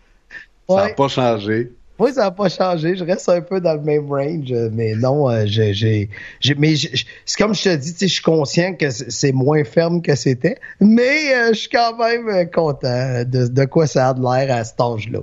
Ça 0.69 0.89
n'a 0.89 0.95
pas 0.95 1.09
changé. 1.09 1.73
Moi, 1.99 2.13
ça 2.13 2.25
n'a 2.25 2.31
pas 2.31 2.49
changé. 2.49 2.95
Je 2.95 3.05
reste 3.05 3.29
un 3.29 3.41
peu 3.41 3.61
dans 3.61 3.75
le 3.75 3.81
même 3.81 4.09
range, 4.09 4.53
euh, 4.53 4.69
mais 4.73 4.95
non, 4.95 5.29
euh, 5.29 5.45
j'ai, 5.47 6.09
mais 6.57 6.77
c'est 6.77 7.37
comme 7.37 7.55
je 7.55 7.65
te 7.65 7.75
dis, 7.75 7.95
je 8.01 8.07
suis 8.07 8.23
conscient 8.23 8.75
que 8.75 8.89
c'est 8.91 9.33
moins 9.33 9.65
ferme 9.65 10.01
que 10.01 10.15
c'était, 10.15 10.59
mais 10.81 11.35
euh, 11.35 11.49
je 11.49 11.59
suis 11.61 11.69
quand 11.69 11.97
même 11.97 12.49
content 12.51 13.25
de, 13.25 13.49
de 13.49 13.65
quoi 13.65 13.89
ça 13.89 14.11
a 14.11 14.15
de 14.15 14.21
l'air 14.21 14.55
à 14.55 14.63
cet 14.63 14.81
âge-là. 14.81 15.21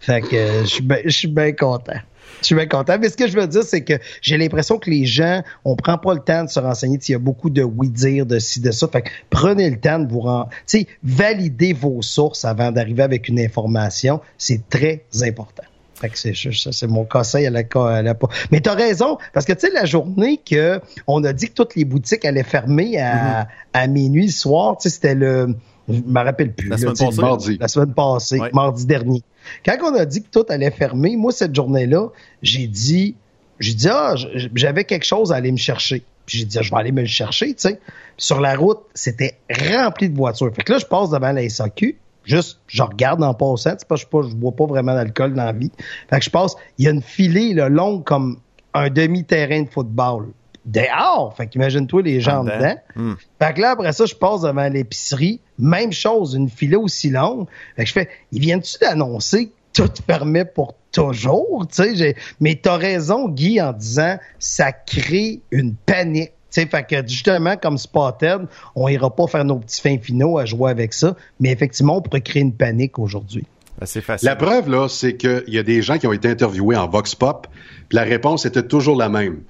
Fait 0.00 0.20
que 0.20 0.60
je 0.62 0.66
suis 0.66 0.82
bien, 0.82 0.98
je 1.04 1.10
suis 1.10 1.28
bien 1.28 1.52
content. 1.52 2.00
Je 2.40 2.46
suis 2.46 2.54
bien 2.54 2.66
content. 2.66 2.96
Mais 3.00 3.08
ce 3.08 3.16
que 3.16 3.26
je 3.26 3.38
veux 3.38 3.46
dire, 3.46 3.62
c'est 3.62 3.82
que 3.82 3.94
j'ai 4.22 4.36
l'impression 4.36 4.78
que 4.78 4.90
les 4.90 5.04
gens, 5.04 5.42
on 5.64 5.76
prend 5.76 5.98
pas 5.98 6.14
le 6.14 6.20
temps 6.20 6.44
de 6.44 6.48
se 6.48 6.60
renseigner. 6.60 6.98
Il 7.08 7.12
y 7.12 7.14
a 7.14 7.18
beaucoup 7.18 7.50
de 7.50 7.62
oui-dire, 7.62 8.26
de 8.26 8.38
ci, 8.38 8.60
de 8.60 8.70
ça. 8.70 8.88
Fait 8.88 9.02
que 9.02 9.10
prenez 9.30 9.68
le 9.70 9.78
temps 9.78 9.98
de 9.98 10.10
vous 10.10 10.20
rendre. 10.20 10.48
Tu 10.66 10.80
sais, 10.80 10.86
validez 11.02 11.72
vos 11.72 12.02
sources 12.02 12.44
avant 12.44 12.70
d'arriver 12.72 13.02
avec 13.02 13.28
une 13.28 13.40
information. 13.40 14.20
C'est 14.36 14.68
très 14.68 15.04
important. 15.22 15.64
Fait 16.00 16.10
que 16.10 16.18
c'est 16.18 16.34
ça, 16.34 16.70
c'est 16.70 16.86
mon 16.86 17.04
conseil 17.04 17.46
à 17.46 17.50
la, 17.50 17.62
à 17.74 18.02
la 18.02 18.14
Mais 18.52 18.60
t'as 18.60 18.74
raison, 18.74 19.18
parce 19.32 19.44
que 19.44 19.52
tu 19.52 19.66
sais, 19.66 19.72
la 19.72 19.84
journée 19.84 20.38
que 20.38 20.80
on 21.08 21.24
a 21.24 21.32
dit 21.32 21.48
que 21.48 21.54
toutes 21.54 21.74
les 21.74 21.84
boutiques 21.84 22.24
allaient 22.24 22.44
fermer 22.44 23.00
à, 23.00 23.48
à 23.72 23.86
minuit 23.88 24.26
le 24.26 24.32
soir, 24.32 24.76
tu 24.78 24.88
sais, 24.88 24.94
c'était 24.94 25.16
le. 25.16 25.56
Je 25.88 26.00
me 26.04 26.20
rappelle 26.24 26.52
plus. 26.54 26.68
La 26.68 26.76
semaine 26.76 26.94
passée. 26.96 27.20
Mardi. 27.20 27.58
La 27.60 27.68
semaine 27.68 27.94
passée, 27.94 28.38
Ouais. 28.40 28.50
mardi 28.52 28.84
dernier. 28.86 29.22
Quand 29.64 29.76
on 29.84 29.94
a 29.94 30.04
dit 30.04 30.22
que 30.22 30.28
tout 30.30 30.44
allait 30.48 30.70
fermer, 30.70 31.16
moi, 31.16 31.32
cette 31.32 31.54
journée-là, 31.54 32.08
j'ai 32.42 32.66
dit, 32.66 33.16
j'ai 33.58 33.74
dit, 33.74 33.88
ah, 33.88 34.14
j'avais 34.54 34.84
quelque 34.84 35.06
chose 35.06 35.32
à 35.32 35.36
aller 35.36 35.50
me 35.52 35.56
chercher. 35.56 36.04
Puis 36.26 36.38
j'ai 36.38 36.44
dit, 36.44 36.58
ah, 36.58 36.62
je 36.62 36.70
vais 36.70 36.76
aller 36.76 36.92
me 36.92 37.00
le 37.00 37.06
chercher, 37.06 37.48
tu 37.48 37.68
sais. 37.68 37.80
Sur 38.18 38.40
la 38.40 38.54
route, 38.54 38.80
c'était 38.94 39.38
rempli 39.50 40.10
de 40.10 40.16
voitures. 40.16 40.52
Fait 40.54 40.62
que 40.62 40.72
là, 40.72 40.78
je 40.78 40.84
passe 40.86 41.10
devant 41.10 41.32
la 41.32 41.48
SAQ. 41.48 41.96
Juste, 42.24 42.58
je 42.66 42.82
regarde 42.82 43.22
en 43.22 43.32
passant, 43.32 43.70
je, 43.90 43.96
suis 43.96 44.06
pas- 44.06 44.20
je 44.22 44.34
bois 44.34 44.52
pas 44.52 44.66
vraiment 44.66 44.94
d'alcool 44.94 45.32
dans 45.32 45.44
la 45.46 45.52
vie. 45.52 45.70
Fait 46.10 46.18
que 46.18 46.24
je 46.24 46.28
passe, 46.30 46.54
il 46.76 46.84
y 46.84 46.88
a 46.88 46.90
une 46.90 47.00
filée, 47.00 47.54
là, 47.54 47.70
longue 47.70 48.04
comme 48.04 48.38
un 48.74 48.90
demi-terrain 48.90 49.62
de 49.62 49.68
football. 49.70 50.26
Dehors! 50.68 51.34
Fait 51.36 51.46
qu'imagine-toi 51.46 52.02
les 52.02 52.20
gens 52.20 52.40
En 52.40 52.44
dedans. 52.44 52.56
dedans. 52.58 52.74
Hmm. 52.94 53.14
Fait 53.40 53.54
que 53.54 53.60
là, 53.60 53.70
après 53.70 53.92
ça, 53.92 54.04
je 54.06 54.14
passe 54.14 54.42
devant 54.42 54.68
l'épicerie. 54.68 55.40
Même 55.58 55.92
chose, 55.92 56.34
une 56.34 56.48
filée 56.48 56.76
aussi 56.76 57.10
longue. 57.10 57.46
Fait 57.76 57.82
que 57.84 57.88
je 57.88 57.92
fais, 57.94 58.08
ils 58.32 58.40
viennent-tu 58.40 58.78
d'annoncer 58.80 59.46
que 59.46 59.52
tout 59.82 59.90
fermait 60.06 60.44
pour 60.44 60.74
toujours? 60.92 61.66
Tu 61.72 61.96
sais, 61.96 62.16
mais 62.40 62.58
t'as 62.60 62.76
raison, 62.76 63.28
Guy, 63.28 63.60
en 63.60 63.72
disant, 63.72 64.18
ça 64.38 64.72
crée 64.72 65.40
une 65.50 65.74
panique. 65.74 66.32
Fait 66.50 66.66
que 66.88 67.06
justement, 67.06 67.56
comme 67.56 67.78
Spotted, 67.78 68.46
on 68.74 68.88
ira 68.88 69.14
pas 69.14 69.26
faire 69.26 69.44
nos 69.44 69.58
petits 69.58 69.80
fins 69.80 69.98
finaux 69.98 70.38
à 70.38 70.44
jouer 70.44 70.70
avec 70.70 70.92
ça. 70.92 71.14
Mais 71.40 71.50
effectivement, 71.50 71.98
on 71.98 72.02
pourrait 72.02 72.20
créer 72.20 72.42
une 72.42 72.54
panique 72.54 72.98
aujourd'hui. 72.98 73.44
Ben, 73.78 73.86
C'est 73.86 74.00
facile. 74.00 74.26
La 74.26 74.34
preuve, 74.34 74.68
là, 74.68 74.88
c'est 74.88 75.16
qu'il 75.16 75.44
y 75.48 75.58
a 75.58 75.62
des 75.62 75.82
gens 75.82 75.98
qui 75.98 76.06
ont 76.08 76.12
été 76.12 76.28
interviewés 76.28 76.76
en 76.76 76.88
Vox 76.88 77.14
Pop, 77.14 77.46
puis 77.88 77.96
la 77.96 78.02
réponse 78.02 78.44
était 78.44 78.64
toujours 78.64 78.96
la 78.96 79.08
même. 79.08 79.42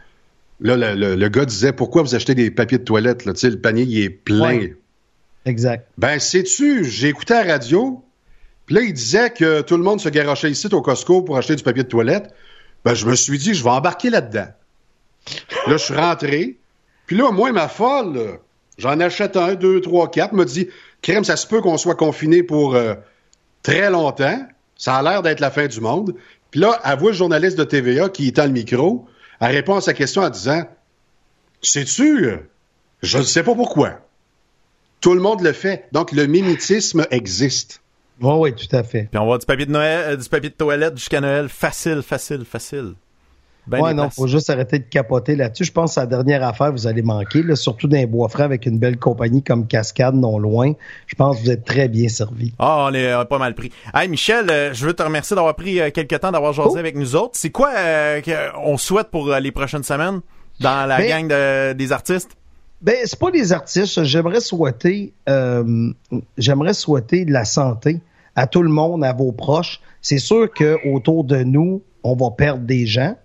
Là, 0.61 0.77
le, 0.77 0.95
le- 0.95 1.15
le 1.17 1.29
gars 1.29 1.45
disait 1.45 1.73
Pourquoi 1.73 2.03
vous 2.03 2.15
achetez 2.15 2.35
des 2.35 2.51
papiers 2.51 2.79
de 2.79 2.85
toilette? 2.85 3.25
Là? 3.25 3.33
Le 3.43 3.61
panier, 3.61 3.85
il 3.85 4.03
est 4.03 4.11
plein. 4.11 4.59
Ouais. 4.59 4.77
Exact. 5.45 5.87
Ben, 5.99 6.19
sais-tu, 6.19 6.85
j'ai 6.85 7.09
écouté 7.09 7.35
la 7.35 7.45
radio, 7.45 8.03
Puis 8.67 8.75
là, 8.75 8.83
il 8.83 8.93
disait 8.93 9.31
que 9.31 9.61
tout 9.63 9.77
le 9.77 9.83
monde 9.83 10.01
se 10.01 10.09
garochait 10.09 10.51
ici 10.51 10.69
au 10.73 10.83
Costco 10.83 11.23
pour 11.23 11.37
acheter 11.39 11.57
du 11.57 11.63
papier 11.63 11.85
de 11.85 11.89
toilette. 11.89 12.35
Ben, 12.85 12.95
je 12.95 13.07
me 13.07 13.15
suis 13.15 13.39
dit, 13.39 13.55
je 13.55 13.63
vais 13.65 13.71
embarquer 13.71 14.11
là-dedans. 14.11 14.49
Là, 15.67 15.73
je 15.77 15.77
suis 15.77 15.95
rentré. 15.95 16.57
Puis 17.07 17.17
là, 17.17 17.31
moi, 17.31 17.53
ma 17.53 17.69
folle, 17.69 18.39
j'en 18.79 18.99
achète 19.01 19.37
un, 19.37 19.55
deux, 19.55 19.81
trois, 19.81 20.11
quatre. 20.11 20.33
me 20.35 20.45
dit, 20.45 20.69
crème, 21.03 21.25
ça 21.25 21.37
se 21.37 21.47
peut 21.47 21.61
qu'on 21.61 21.79
soit 21.79 21.95
confiné 21.95 22.43
pour 22.43 22.75
euh, 22.75 22.95
très 23.63 23.91
longtemps. 23.91 24.47
Ça 24.77 24.97
a 24.97 25.03
l'air 25.03 25.23
d'être 25.23 25.41
la 25.41 25.51
fin 25.51 25.67
du 25.67 25.81
monde. 25.81 26.15
Puis 26.51 26.61
là, 26.61 26.81
elle 26.85 26.99
voit 26.99 27.11
le 27.11 27.17
journaliste 27.17 27.59
de 27.59 27.65
TVA 27.65 28.09
qui 28.09 28.29
étend 28.29 28.45
le 28.47 28.53
micro. 28.53 29.07
Elle 29.41 29.55
répond 29.55 29.77
à 29.77 29.81
sa 29.81 29.95
question 29.95 30.23
en 30.23 30.31
disant, 30.31 30.65
sais-tu, 31.63 32.27
euh, 32.27 32.39
je 33.03 33.19
ne 33.19 33.23
sais 33.23 33.43
pas 33.43 33.55
pourquoi. 33.55 34.01
Tout 35.01 35.15
le 35.15 35.21
monde 35.21 35.43
le 35.43 35.53
fait. 35.53 35.87
Donc, 35.93 36.13
le 36.13 36.27
mimétisme 36.27 37.07
existe. 37.11 37.81
Oui, 38.21 38.35
oui, 38.35 38.55
tout 38.55 38.75
à 38.75 38.83
fait. 38.83 39.09
Puis 39.11 39.19
on 39.19 39.21
va 39.21 39.23
avoir 39.23 39.39
du 39.39 39.47
papier 39.47 39.67
de 39.67 39.71
Noël, 39.71 40.13
euh, 40.13 40.17
du 40.17 40.29
papier 40.29 40.51
de 40.51 40.55
toilette 40.55 40.97
jusqu'à 40.97 41.21
Noël. 41.21 41.49
Facile, 41.49 42.03
facile, 42.03 42.45
facile. 42.45 42.95
Ben 43.69 43.81
ouais, 43.81 43.91
des 43.91 43.97
non, 43.97 44.11
faut 44.11 44.27
juste 44.27 44.51
arrêter 44.51 44.79
de 44.79 44.85
capoter 44.85 45.37
là-dessus. 45.37 45.65
Je 45.65 45.73
pense 45.73 45.95
que 45.95 46.01
la 46.01 46.07
dernière 46.07 46.43
affaire, 46.43 46.73
vous 46.73 46.87
allez 46.87 47.03
manquer, 47.03 47.43
là, 47.43 47.55
surtout 47.57 47.87
d'un 47.89 48.07
bois 48.07 48.29
frais 48.29 48.45
avec 48.45 48.67
une 48.67 48.79
belle 48.79 48.97
compagnie 48.99 49.43
comme 49.43 49.67
Cascade 49.67 50.15
non 50.15 50.39
loin. 50.39 50.73
Je 51.07 51.15
pense 51.15 51.37
que 51.39 51.43
vous 51.45 51.51
êtes 51.51 51.65
très 51.65 51.89
bien 51.89 52.09
servi. 52.09 52.53
Ah, 52.59 52.87
on 52.91 52.95
est 52.95 53.13
euh, 53.13 53.25
pas 53.25 53.39
mal 53.39 53.55
pris. 53.55 53.71
Hey, 53.95 54.09
Michel, 54.09 54.47
euh, 54.51 54.73
je 54.73 54.87
veux 54.87 54.95
te 54.95 55.03
remercier 55.03 55.35
d'avoir 55.37 55.55
pris 55.55 55.81
euh, 55.81 55.91
quelques 55.91 56.19
temps 56.21 56.33
d'avoir 56.33 56.53
jasé 56.53 56.71
Oh. 56.75 56.79
avec 56.79 56.97
nous 56.97 57.15
autres. 57.17 57.33
C'est 57.35 57.51
quoi 57.51 57.71
euh, 57.77 58.21
qu'on 58.23 58.77
souhaite 58.77 59.09
pour 59.09 59.29
euh, 59.31 59.39
les 59.41 59.53
prochaines 59.53 59.83
semaines 59.83 60.21
dans 60.61 60.87
la 60.89 60.97
Ben- 60.99 61.09
gang 61.09 61.29
de- 61.29 61.73
des 61.75 61.93
artistes? 61.93 62.31
Ben, 62.81 62.95
c'est 63.05 63.19
pas 63.19 63.31
les 63.31 63.53
artistes. 63.53 64.05
J'aimerais 64.05 64.41
souhaiter, 64.41 65.13
euh, 65.29 65.91
j'aimerais 66.37 66.75
souhaiter 66.75 67.25
de 67.25 67.33
la 67.33 67.45
santé 67.45 68.01
à 68.37 68.47
tout 68.47 68.63
le 68.63 68.69
monde, 68.71 69.03
à 69.05 69.13
vos 69.13 69.33
proches. 69.33 69.81
C'est 70.01 70.19
sûr 70.19 70.49
que 70.53 70.77
autour 70.89 71.25
de 71.25 71.43
nous, 71.43 71.83
on 72.05 72.15
va 72.15 72.31
perdre 72.31 72.63
des 72.63 72.87
gens, 72.87 73.17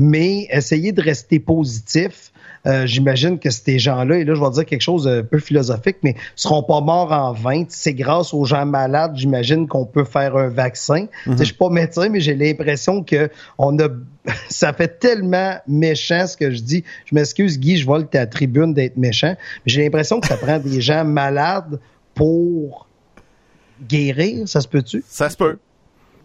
mais 0.00 0.48
essayez 0.50 0.92
de 0.92 1.02
rester 1.02 1.38
positif. 1.38 2.32
Euh, 2.66 2.86
J'imagine 2.86 3.38
que 3.38 3.50
ces 3.50 3.78
gens-là, 3.78 4.16
et 4.16 4.24
là, 4.24 4.34
je 4.34 4.40
vais 4.40 4.50
dire 4.50 4.64
quelque 4.64 4.80
chose 4.80 5.06
un 5.06 5.22
peu 5.22 5.38
philosophique, 5.38 5.98
mais 6.02 6.14
seront 6.36 6.62
pas 6.62 6.80
morts 6.80 7.12
en 7.12 7.32
vain. 7.32 7.64
C'est 7.68 7.92
grâce 7.92 8.32
aux 8.32 8.46
gens 8.46 8.64
malades, 8.64 9.12
j'imagine, 9.14 9.68
qu'on 9.68 9.84
peut 9.84 10.04
faire 10.04 10.36
un 10.36 10.48
vaccin. 10.48 11.06
Tu 11.24 11.32
sais, 11.32 11.38
Je 11.38 11.44
suis 11.44 11.54
pas 11.54 11.68
médecin, 11.68 12.08
mais 12.08 12.20
j'ai 12.20 12.34
l'impression 12.34 13.02
que 13.04 13.28
on 13.58 13.78
a, 13.78 13.88
ça 14.48 14.72
fait 14.72 14.98
tellement 14.98 15.56
méchant 15.68 16.26
ce 16.26 16.36
que 16.36 16.50
je 16.50 16.62
dis. 16.62 16.82
Je 17.04 17.14
m'excuse, 17.14 17.58
Guy, 17.58 17.76
je 17.76 17.84
vole 17.84 18.08
ta 18.08 18.26
tribune 18.26 18.72
d'être 18.72 18.96
méchant, 18.96 19.34
mais 19.38 19.72
j'ai 19.72 19.82
l'impression 19.82 20.18
que 20.20 20.26
ça 20.26 20.38
prend 20.38 20.58
des 20.58 20.80
gens 20.80 21.04
malades 21.04 21.78
pour 22.14 22.86
guérir. 23.86 24.48
Ça 24.48 24.62
se 24.62 24.68
peut-tu? 24.68 25.04
Ça 25.06 25.28
se 25.28 25.36
peut. 25.36 25.58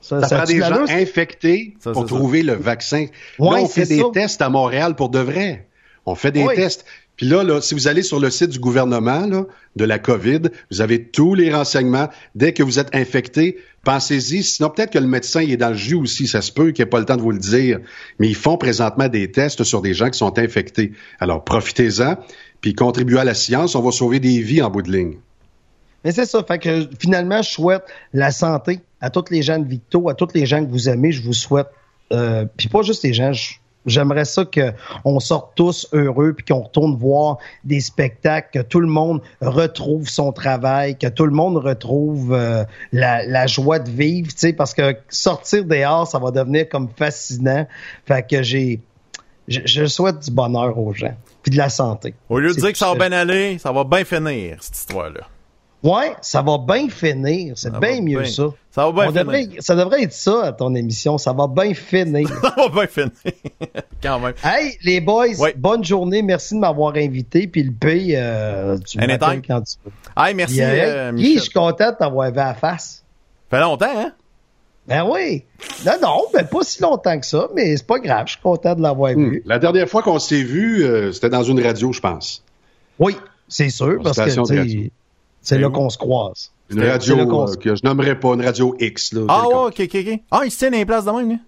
Ça 0.05 0.19
prend 0.19 0.37
a-tu 0.37 0.53
des 0.53 0.59
de 0.59 0.65
gens 0.65 0.85
infectés 0.87 1.75
Ça, 1.79 1.91
pour 1.91 2.03
ça. 2.03 2.15
trouver 2.15 2.43
le 2.43 2.53
vaccin. 2.53 3.07
Ouais, 3.39 3.57
là, 3.57 3.63
on 3.63 3.67
fait 3.67 3.85
des 3.85 3.99
ça. 3.99 4.05
tests 4.13 4.41
à 4.41 4.49
Montréal 4.49 4.95
pour 4.95 5.09
de 5.09 5.19
vrai. 5.19 5.67
On 6.05 6.13
fait 6.15 6.31
des 6.31 6.45
tests. 6.55 6.85
Puis 7.15 7.27
là, 7.27 7.43
là, 7.43 7.61
si 7.61 7.73
vous 7.73 7.87
allez 7.87 8.03
sur 8.03 8.19
le 8.19 8.29
site 8.29 8.49
du 8.49 8.59
gouvernement 8.59 9.25
là, 9.25 9.45
de 9.75 9.85
la 9.85 9.99
COVID, 9.99 10.41
vous 10.69 10.81
avez 10.81 11.05
tous 11.05 11.33
les 11.33 11.51
renseignements. 11.53 12.09
Dès 12.35 12.53
que 12.53 12.61
vous 12.61 12.77
êtes 12.77 12.93
infecté, 12.93 13.57
pensez-y. 13.83 14.43
Sinon, 14.43 14.69
peut-être 14.69 14.91
que 14.91 14.99
le 14.99 15.07
médecin 15.07 15.41
il 15.41 15.51
est 15.51 15.57
dans 15.57 15.69
le 15.69 15.75
jus 15.75 15.95
aussi. 15.95 16.27
Ça 16.27 16.41
se 16.41 16.51
peut 16.51 16.71
qu'il 16.71 16.83
n'ait 16.83 16.89
pas 16.89 16.99
le 16.99 17.05
temps 17.05 17.15
de 17.15 17.21
vous 17.21 17.31
le 17.31 17.39
dire. 17.39 17.79
Mais 18.19 18.27
ils 18.27 18.35
font 18.35 18.57
présentement 18.57 19.07
des 19.07 19.31
tests 19.31 19.63
sur 19.63 19.81
des 19.81 19.93
gens 19.93 20.09
qui 20.09 20.19
sont 20.19 20.37
infectés. 20.37 20.91
Alors, 21.19 21.43
profitez-en. 21.43 22.17
Puis 22.61 22.75
contribuez 22.75 23.19
à 23.19 23.23
la 23.23 23.33
science. 23.33 23.75
On 23.75 23.81
va 23.81 23.91
sauver 23.91 24.19
des 24.19 24.41
vies 24.41 24.61
en 24.61 24.69
bout 24.69 24.81
de 24.81 24.91
ligne. 24.91 25.15
Mais 26.03 26.11
c'est 26.11 26.25
ça. 26.25 26.43
Fait 26.43 26.59
que 26.59 26.87
finalement, 26.99 27.41
je 27.41 27.49
souhaite 27.49 27.83
la 28.13 28.31
santé 28.31 28.81
à 29.05 29.11
tous 29.11 29.25
les 29.29 29.43
gens 29.43 29.59
de 29.59 29.67
Victo, 29.67 30.09
à 30.09 30.15
tous 30.15 30.29
les 30.33 30.47
gens 30.47 30.65
que 30.65 30.71
vous 30.71 30.89
aimez. 30.89 31.11
Je 31.11 31.21
vous 31.21 31.33
souhaite, 31.33 31.67
euh, 32.11 32.45
puis 32.57 32.69
pas 32.69 32.81
juste 32.81 33.03
les 33.03 33.13
gens. 33.13 33.31
J'aimerais 33.85 34.25
ça 34.25 34.45
qu'on 34.45 35.19
sorte 35.19 35.51
tous 35.55 35.87
heureux 35.93 36.33
puis 36.33 36.43
qu'on 36.43 36.61
retourne 36.61 36.95
voir 36.95 37.37
des 37.63 37.81
spectacles, 37.81 38.49
que 38.51 38.63
tout 38.63 38.79
le 38.79 38.87
monde 38.87 39.21
retrouve 39.41 40.09
son 40.09 40.31
travail, 40.31 40.97
que 40.97 41.05
tout 41.05 41.27
le 41.27 41.33
monde 41.33 41.57
retrouve 41.57 42.33
euh, 42.33 42.63
la, 42.91 43.23
la 43.27 43.45
joie 43.45 43.77
de 43.77 43.91
vivre, 43.91 44.29
tu 44.29 44.39
sais, 44.39 44.53
parce 44.53 44.73
que 44.73 44.97
sortir 45.09 45.65
dehors, 45.65 46.07
ça 46.07 46.17
va 46.17 46.31
devenir 46.31 46.67
comme 46.67 46.89
fascinant. 46.97 47.67
Fait 48.07 48.27
que 48.27 48.41
j'ai, 48.41 48.81
je, 49.47 49.59
je 49.65 49.85
souhaite 49.85 50.17
du 50.17 50.31
bonheur 50.31 50.75
aux 50.79 50.93
gens 50.93 51.15
puis 51.43 51.51
de 51.51 51.57
la 51.57 51.69
santé. 51.69 52.15
Au 52.27 52.39
lieu 52.39 52.55
de 52.55 52.59
dire 52.59 52.71
que 52.71 52.77
ça 52.79 52.91
va 52.91 53.07
bien 53.07 53.11
aller, 53.11 53.59
ça 53.59 53.71
va 53.71 53.83
bien 53.83 54.03
finir, 54.03 54.57
cette 54.61 54.77
histoire-là. 54.77 55.27
Ouais, 55.85 56.15
ça 56.21 56.41
va 56.41 56.57
bien 56.57 56.89
finir. 56.89 57.53
C'est 57.57 57.71
Ça 57.71 57.79
bien 57.79 58.01
mieux 58.01 58.21
bien. 58.21 58.29
ça. 58.31 58.45
Ça 58.71 58.85
va 58.85 58.91
bien 58.91 59.07
On 59.09 59.11
devrait- 59.11 59.43
finir. 59.43 59.61
ça 59.61 59.75
devrait 59.75 60.01
être 60.03 60.13
ça 60.13 60.45
à 60.45 60.51
ton 60.51 60.73
émission. 60.73 61.17
Ça 61.19 61.31
va 61.31 61.47
bien 61.47 61.73
finir. 61.75 62.27
Ça 62.41 62.53
va 62.57 62.69
bien 62.69 62.87
finir. 62.87 63.11
Quand 64.03 64.19
même. 64.19 64.33
hey, 64.43 64.77
les 64.83 64.99
boys, 64.99 65.27
Oui. 65.39 65.49
bonne 65.55 65.83
journée. 65.83 66.21
Merci 66.23 66.55
de 66.55 66.59
m'avoir 66.59 66.95
invité. 66.95 67.45
Puis 67.47 67.61
le 67.63 67.71
paye, 67.71 68.15
euh, 68.17 68.77
tu 68.79 68.97
m'appelles 68.97 69.41
quand 69.47 69.61
tu 69.61 69.75
veux. 69.85 69.91
Hey, 70.17 70.33
merci, 70.33 70.55
Puis, 70.55 70.63
euh, 70.63 71.11
je 71.17 71.39
suis 71.39 71.51
content 71.51 71.91
de 71.91 71.97
t'avoir 71.97 72.31
vu 72.31 72.39
à 72.39 72.45
la 72.47 72.53
face. 72.55 73.03
fait 73.51 73.59
longtemps, 73.59 73.85
hein? 73.95 74.11
Ben 74.87 75.03
oui. 75.07 75.43
Non, 75.85 75.93
non, 76.01 76.21
ben 76.33 76.45
pas 76.45 76.63
si 76.63 76.81
longtemps 76.81 77.19
que 77.19 77.25
ça, 77.25 77.47
mais 77.55 77.75
c'est 77.77 77.85
pas 77.87 77.99
grave. 77.99 78.23
Je 78.27 78.33
suis 78.33 78.41
content 78.41 78.73
de 78.75 78.81
l'avoir 78.81 79.13
Hmm. 79.13 79.29
vu. 79.29 79.43
La 79.45 79.59
dernière 79.59 79.87
fois 79.87 80.01
qu'on 80.03 80.19
s'est 80.19 80.43
vu, 80.43 80.83
euh, 80.83 81.11
c'était 81.11 81.29
dans 81.29 81.43
une 81.43 81.61
radio, 81.63 81.91
je 81.91 81.99
pense. 81.99 82.43
Oui, 82.99 83.15
c'est 83.47 83.69
sûr, 83.69 83.93
Une 83.93 84.03
parce 84.03 84.17
que 84.17 84.29
c'est 85.45 85.57
là 85.59 85.67
où? 85.69 85.71
qu'on 85.71 85.89
se 85.89 85.97
croise. 85.97 86.51
Une 86.69 86.83
radio 86.83 87.15
là 87.15 87.23
euh, 87.23 87.47
se- 87.47 87.57
que 87.57 87.75
je 87.75 87.81
nommerai 87.83 88.19
pas, 88.19 88.33
une 88.33 88.43
radio 88.43 88.75
X. 88.79 89.13
Là, 89.13 89.21
Ah, 89.29 89.47
ouais, 89.47 89.53
ok, 89.67 89.79
ok, 89.81 89.95
ok. 90.07 90.19
Ah, 90.31 90.41
il 90.45 90.51
se 90.51 90.57
tient 90.57 90.71
dans 90.71 90.77
les 90.77 90.85
places 90.85 91.05
de 91.05 91.11
même, 91.11 91.29
lui? 91.29 91.39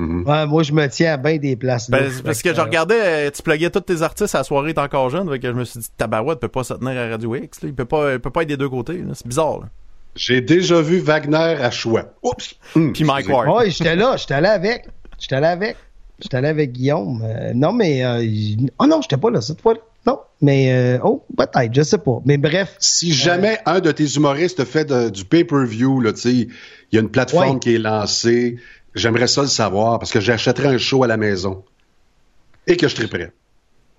Mhm. 0.00 0.28
Ouais, 0.28 0.46
moi, 0.46 0.62
je 0.62 0.72
me 0.72 0.86
tiens 0.88 1.14
à 1.14 1.16
bien 1.16 1.38
des 1.38 1.56
places. 1.56 1.88
là. 1.88 1.98
Ben, 1.98 2.12
parce 2.24 2.40
que 2.42 2.54
je 2.54 2.60
euh, 2.60 2.64
regardais, 2.64 3.00
euh, 3.26 3.30
tu 3.34 3.42
pluguais 3.42 3.68
tous 3.70 3.80
tes 3.80 4.02
artistes 4.02 4.34
à 4.34 4.38
la 4.38 4.44
soirée, 4.44 4.72
t'es 4.72 4.80
encore 4.80 5.10
jeune, 5.10 5.28
fait 5.28 5.40
que 5.40 5.48
je 5.48 5.52
me 5.54 5.64
suis 5.64 5.80
dit, 5.80 5.88
tabarouette 5.96 6.38
peut 6.38 6.46
pas 6.48 6.62
se 6.62 6.74
tenir 6.74 6.96
à 6.96 7.08
Radio 7.08 7.34
X, 7.34 7.62
là. 7.62 7.68
Il 7.68 7.74
peut 7.74 7.84
pas, 7.84 8.12
il 8.12 8.20
peut 8.20 8.30
pas 8.30 8.42
être 8.42 8.48
des 8.48 8.56
deux 8.56 8.68
côtés, 8.68 8.98
là. 8.98 9.12
C'est 9.14 9.26
bizarre, 9.26 9.58
là. 9.60 9.66
J'ai 10.14 10.40
déjà 10.40 10.80
vu 10.80 10.98
Wagner 10.98 11.36
à 11.36 11.70
Choix. 11.70 12.04
Oups! 12.22 12.54
Puis 12.74 13.04
Mike. 13.04 13.28
Ward. 13.28 13.48
Ouais, 13.48 13.70
j'étais 13.70 13.96
là, 13.96 14.16
j'étais 14.16 14.34
allé 14.34 14.48
avec. 14.48 14.88
J'étais 15.18 15.36
allé 15.36 15.46
avec. 15.46 15.76
J'étais 16.20 16.36
allé 16.36 16.48
avec 16.48 16.72
Guillaume. 16.72 17.22
Euh, 17.24 17.52
non, 17.54 17.72
mais. 17.72 18.04
Euh, 18.04 18.24
oh 18.78 18.86
non, 18.86 19.00
j'étais 19.02 19.16
pas 19.16 19.30
là 19.30 19.40
cette 19.40 19.60
fois-là. 19.60 19.80
Non, 20.06 20.18
mais. 20.40 20.72
euh, 20.72 20.98
oh, 21.04 21.24
peut-être, 21.36 21.72
je 21.74 21.82
sais 21.82 21.98
pas. 21.98 22.20
Mais 22.24 22.36
bref. 22.38 22.74
Si 22.78 23.12
jamais 23.12 23.58
un 23.66 23.80
de 23.80 23.90
tes 23.92 24.06
humoristes 24.16 24.64
fait 24.64 24.84
de- 24.84 25.10
du 25.10 25.24
pay-per-view, 25.24 26.00
là, 26.00 26.12
tu 26.12 26.20
sais, 26.20 26.32
il 26.32 26.48
y 26.92 26.96
a 26.98 27.00
une 27.00 27.10
plateforme 27.10 27.54
Ouais. 27.54 27.58
qui 27.60 27.74
est 27.74 27.78
lancée, 27.78 28.56
j'aimerais 28.94 29.26
ça 29.28 29.42
le 29.42 29.48
savoir 29.48 29.98
parce 29.98 30.10
que 30.10 30.20
j'achèterais 30.20 30.68
un 30.68 30.78
show 30.78 31.04
à 31.04 31.06
la 31.06 31.16
maison. 31.16 31.62
Et 32.66 32.76
que 32.76 32.88
je 32.88 32.94
triperais. 32.96 33.32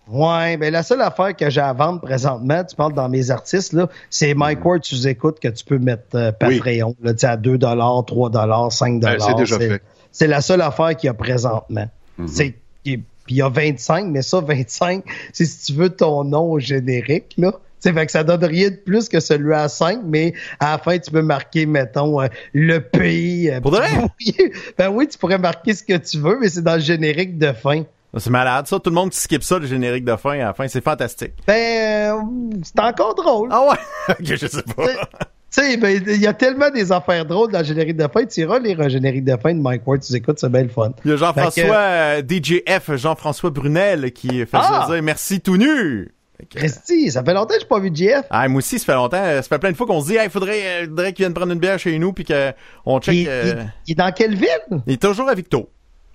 Ouais, 0.08 0.58
ben 0.58 0.74
la 0.74 0.82
seule 0.82 1.02
affaire 1.02 1.36
que 1.36 1.50
j'ai 1.52 1.62
à 1.62 1.72
vendre 1.72 2.02
présentement, 2.02 2.64
tu 2.64 2.76
parles 2.76 2.94
dans 2.94 3.08
mes 3.10 3.30
artistes, 3.30 3.74
là, 3.74 3.90
c'est 4.10 4.34
Mike 4.34 4.66
Ward, 4.66 4.82
tu 4.82 4.96
écoutes 5.08 5.40
que 5.40 5.48
tu 5.50 5.64
peux 5.64 5.78
mettre 5.78 6.04
euh, 6.16 6.32
Patreon, 6.32 6.96
là, 7.04 7.14
tu 7.14 7.20
sais, 7.20 7.28
à 7.28 7.38
2 7.38 7.60
3 7.60 8.32
5 8.72 9.00
Ben, 9.02 9.18
c'est 9.20 9.36
déjà 9.36 9.58
fait. 9.60 9.82
C'est 10.12 10.26
la 10.26 10.42
seule 10.42 10.62
affaire 10.62 10.96
qu'il 10.98 11.08
y 11.08 11.10
a 11.10 11.14
présentement. 11.14 11.88
C'est 12.28 12.56
Puis 12.84 13.04
il 13.30 13.36
y 13.38 13.42
a 13.42 13.50
25, 13.50 14.08
mais 14.08 14.22
ça, 14.22 14.40
25, 14.42 15.04
c'est 15.34 15.46
si 15.46 15.68
tu 15.68 15.80
veux 15.80 15.90
ton 15.90 16.24
nom 16.24 16.52
au 16.52 16.60
générique, 16.60 17.36
là. 17.38 17.54
fait 17.82 18.06
que 18.06 18.12
ça 18.12 18.24
donne 18.24 18.44
rien 18.44 18.70
de 18.72 18.76
plus 18.76 19.08
que 19.08 19.20
celui 19.20 19.54
à 19.54 19.70
5, 19.70 20.00
mais 20.04 20.34
à 20.60 20.72
la 20.72 20.78
fin, 20.80 20.98
tu 20.98 21.12
peux 21.12 21.22
marquer, 21.22 21.66
mettons, 21.68 22.22
euh, 22.22 22.28
le 22.54 22.80
pays. 22.80 23.52
euh, 23.52 23.62
Pour 23.62 23.72
de 23.72 23.78
ben 24.78 24.90
oui, 24.90 25.08
tu 25.08 25.18
pourrais 25.18 25.38
marquer 25.38 25.74
ce 25.74 25.84
que 25.84 25.98
tu 25.98 26.18
veux, 26.20 26.40
mais 26.40 26.50
c'est 26.50 26.64
dans 26.64 26.76
le 26.76 26.82
générique 26.82 27.38
de 27.38 27.52
fin. 27.54 27.84
C'est 28.18 28.32
malade, 28.32 28.66
ça. 28.66 28.80
Tout 28.80 28.90
le 28.90 28.96
monde 28.96 29.12
qui 29.12 29.20
skip 29.20 29.44
ça, 29.44 29.60
le 29.60 29.68
générique 29.68 30.04
de 30.04 30.16
fin, 30.16 30.32
à 30.32 30.38
la 30.46 30.54
fin, 30.56 30.68
c'est 30.68 30.84
fantastique. 30.84 31.34
Ben, 31.46 32.18
euh, 32.18 32.22
c'est 32.64 32.80
encore 32.80 33.14
drôle. 33.14 33.50
Ah 33.52 33.62
ouais? 33.70 33.78
ok, 34.20 34.26
je 34.36 34.48
sais 34.48 34.64
pas. 34.76 34.88
Tu 35.52 35.62
sais, 35.64 35.78
ben, 35.78 36.02
il 36.08 36.22
y 36.22 36.28
a 36.28 36.34
tellement 36.34 36.70
des 36.70 36.92
affaires 36.92 37.26
drôles 37.26 37.52
dans 37.52 37.60
le 37.60 37.66
générique 37.66 37.98
de 37.98 38.08
fin. 38.08 38.24
Tu 38.26 38.42
iras 38.42 38.60
lire 38.60 38.80
un 38.82 38.88
générique 38.90 39.24
de 39.26 39.36
fin 39.38 39.54
de 39.54 39.60
Mike 39.60 39.86
Ward, 39.88 40.00
tu 40.02 40.14
écoutes, 40.14 40.38
c'est 40.40 40.52
bien 40.52 40.62
le 40.64 40.70
fun. 40.70 40.92
Il 41.04 41.12
y 41.12 41.14
a 41.14 41.18
Jean-François 41.18 41.52
Fait 41.52 41.62
que- 41.64 41.74
euh, 41.74 42.22
DJF, 42.28 42.96
Jean-François 42.98 43.50
Brunel, 43.50 44.12
qui 44.12 44.28
faisait 44.46 44.48
Ah! 44.54 44.86
dire 44.90 45.02
merci 45.02 45.42
tout 45.42 45.58
nu. 45.58 46.12
Fait 46.38 46.46
Christy, 46.46 47.10
ça 47.12 47.24
fait 47.24 47.34
longtemps 47.34 47.56
que 47.56 47.60
j'ai 47.62 47.66
pas 47.68 47.80
vu 47.80 47.90
JF. 47.94 48.26
Ah, 48.30 48.48
moi 48.48 48.60
aussi, 48.60 48.78
ça 48.80 48.86
fait 48.86 48.94
longtemps. 48.94 49.18
Ça 49.24 49.42
fait 49.42 49.60
plein 49.60 49.72
de 49.72 49.76
fois 49.76 49.88
qu'on 49.88 50.02
se 50.02 50.08
dit, 50.08 50.18
il 50.24 50.30
faudrait, 50.30 50.84
euh, 50.84 50.86
faudrait 50.86 51.14
qu'il 51.14 51.24
vienne 51.24 51.34
prendre 51.34 51.52
une 51.52 51.60
bière 51.60 51.80
chez 51.80 51.98
nous, 51.98 52.14
puis 52.14 52.26
qu'on 52.26 53.00
check. 53.00 53.16
Il, 53.16 53.28
euh, 53.28 53.44
il- 53.58 53.72
il 53.88 53.92
est 53.94 53.96
dans 53.96 54.12
quelle 54.12 54.36
ville? 54.36 54.82
il 54.88 54.94
est 54.94 55.02
toujours 55.02 55.28
à 55.30 55.34
Victo. 55.36 55.68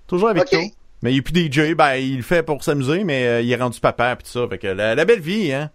Toujours 0.07 0.29
à 0.29 0.33
Victo. 0.33 0.57
Mais 1.03 1.11
il 1.13 1.17
est 1.17 1.21
plus 1.21 1.33
DJ, 1.33 1.75
ben, 1.75 1.95
il 1.95 2.17
le 2.17 2.23
fait 2.23 2.41
pour 2.41 2.63
s'amuser, 2.63 3.03
mais 3.03 3.27
euh, 3.27 3.41
il 3.41 3.51
est 3.51 3.55
rendu 3.57 3.79
papa, 3.81 4.15
puis 4.15 4.25
tout 4.25 4.39
ça. 4.39 4.47
Fait 4.49 4.57
que 4.57 4.67
la, 4.67 4.95
la 4.95 5.05
belle 5.05 5.19
vie, 5.19 5.51
hein. 5.51 5.69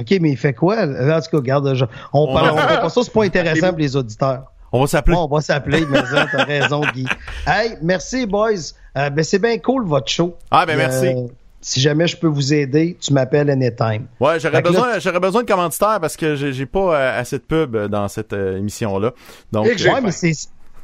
OK, 0.00 0.14
mais 0.20 0.30
il 0.30 0.36
fait 0.36 0.52
quoi? 0.54 0.82
En 0.84 0.86
tout 1.20 1.30
cas, 1.30 1.36
regarde, 1.36 1.74
je- 1.74 1.84
on 2.12 2.28
On- 2.28 2.32
parle, 2.34 2.50
on 2.52 2.56
fait 2.56 2.80
pas 2.80 2.88
ça, 2.88 3.00
c'est 3.04 3.12
pas 3.12 3.24
intéressant 3.24 3.68
pour 3.70 3.78
les 3.78 3.94
auditeurs. 3.96 4.44
On 4.74 4.80
va 4.80 4.86
s'appeler. 4.86 5.16
Bon, 5.16 5.24
on 5.30 5.34
va 5.34 5.40
s'appeler, 5.42 5.84
mais 5.88 5.98
ça, 6.06 6.26
t'as 6.32 6.44
raison, 6.44 6.80
Guy. 6.94 7.06
Hey, 7.46 7.76
merci, 7.82 8.24
boys. 8.26 8.52
Euh, 8.96 9.10
ben, 9.10 9.22
c'est 9.22 9.38
bien 9.38 9.58
cool, 9.58 9.86
votre 9.86 10.08
show. 10.08 10.36
Ah, 10.50 10.64
ben, 10.64 10.76
merci. 10.78 11.06
Euh, 11.08 11.26
Si 11.64 11.80
jamais 11.80 12.08
je 12.08 12.16
peux 12.16 12.26
vous 12.26 12.52
aider, 12.52 12.96
tu 13.00 13.12
m'appelles 13.12 13.48
anytime. 13.48 14.06
Ouais, 14.18 14.40
j'aurais 14.40 14.62
besoin, 14.62 14.98
j'aurais 14.98 15.20
besoin 15.20 15.42
de 15.44 15.46
commanditaires 15.46 15.98
parce 16.00 16.16
que 16.16 16.34
j'ai 16.34 16.52
j'ai 16.52 16.66
pas 16.66 16.96
euh, 16.98 17.20
assez 17.20 17.38
de 17.38 17.42
pub 17.44 17.76
dans 17.86 18.08
cette 18.08 18.32
euh, 18.32 18.58
émission-là. 18.58 19.12
Donc, 19.52 19.66
Ouais, 19.66 20.00
mais 20.02 20.10
c'est 20.10 20.32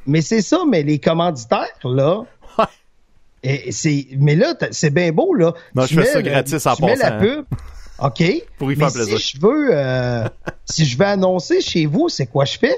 mais 0.06 0.20
c'est 0.20 0.40
ça, 0.40 0.58
mais 0.70 0.82
les 0.84 1.00
commanditaires 1.00 1.66
là. 1.82 2.20
Ouais. 2.58 2.64
Et 3.42 3.72
c'est 3.72 4.06
mais 4.18 4.36
là 4.36 4.54
c'est 4.70 4.90
bien 4.94 5.10
beau 5.10 5.34
là. 5.34 5.52
Non, 5.74 5.82
Tu 5.86 5.94
je 5.94 6.00
fais 6.00 6.06
mets 6.06 6.12
ça 6.12 6.20
le- 6.20 6.30
gratis 6.30 6.64
en 6.66 6.74
Tu 6.76 6.84
mets 6.84 6.94
la 6.94 7.10
passant, 7.10 7.14
hein. 7.16 7.18
pub. 7.18 7.44
OK? 8.00 8.22
Pour 8.58 8.70
y 8.72 8.76
mais 8.76 8.84
faire 8.84 8.92
plaisir. 8.92 9.18
Si 9.18 9.36
je 9.36 9.40
veux 9.40 9.68
euh, 9.72 10.28
si 10.64 10.84
je 10.86 10.96
veux 10.98 11.06
annoncer 11.06 11.60
chez 11.60 11.86
vous, 11.86 12.08
c'est 12.08 12.26
quoi 12.26 12.44
je 12.44 12.58
fais? 12.58 12.76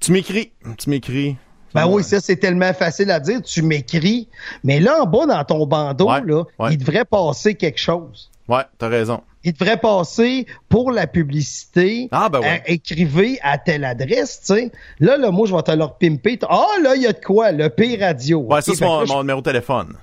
Tu 0.00 0.12
m'écris, 0.12 0.52
tu 0.78 0.90
m'écris. 0.90 1.36
Ben 1.72 1.86
Ouais. 1.86 1.94
oui, 1.96 2.02
ça 2.04 2.20
c'est 2.20 2.36
tellement 2.36 2.72
facile 2.72 3.10
à 3.12 3.20
dire, 3.20 3.40
tu 3.42 3.62
m'écris. 3.62 4.28
Mais 4.64 4.80
là 4.80 5.02
en 5.02 5.06
bas 5.06 5.26
dans 5.26 5.44
ton 5.44 5.66
bandeau 5.66 6.10
Ouais, 6.10 6.20
là, 6.24 6.42
ouais. 6.58 6.72
il 6.72 6.78
devrait 6.78 7.04
passer 7.04 7.54
quelque 7.54 7.78
chose. 7.78 8.30
Ouais, 8.48 8.62
t'as 8.78 8.88
raison. 8.88 9.20
il 9.44 9.52
devrait 9.52 9.76
passer 9.76 10.46
pour 10.68 10.90
la 10.90 11.06
publicité. 11.06 12.08
Ah, 12.10 12.28
ben 12.28 12.40
ouais. 12.40 12.46
à- 12.66 12.70
écrivez 12.70 13.38
à 13.42 13.56
telle 13.58 13.84
adresse, 13.84 14.40
tu 14.44 14.54
sais. 14.54 14.72
Là, 14.98 15.16
là, 15.16 15.30
moi, 15.30 15.46
je 15.46 15.54
vais 15.54 15.62
te 15.62 15.70
leur 15.70 15.96
pimper. 15.96 16.36
Ah, 16.48 16.66
là, 16.82 16.96
il 16.96 17.02
y 17.02 17.06
a 17.06 17.12
de 17.12 17.24
quoi? 17.24 17.52
Le 17.52 17.68
P 17.70 17.96
radio. 18.00 18.40
Ouais, 18.40 18.60
ça 18.62 18.72
c'est 18.74 18.84
mon, 18.84 19.04
je- 19.04 19.12
mon 19.12 19.20
numéro 19.20 19.40
de 19.40 19.44
téléphone. 19.44 19.94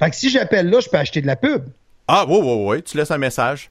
fait 0.00 0.10
que 0.10 0.16
si 0.16 0.28
j'appelle 0.30 0.68
là, 0.70 0.80
je 0.80 0.88
peux 0.88 0.96
acheter 0.96 1.20
de 1.20 1.26
la 1.28 1.36
pub. 1.36 1.64
Ah, 2.08 2.26
ouais, 2.26 2.40
ouais, 2.40 2.64
ouais, 2.64 2.82
tu 2.82 2.96
laisses 2.96 3.10
un 3.10 3.18
message. 3.18 3.70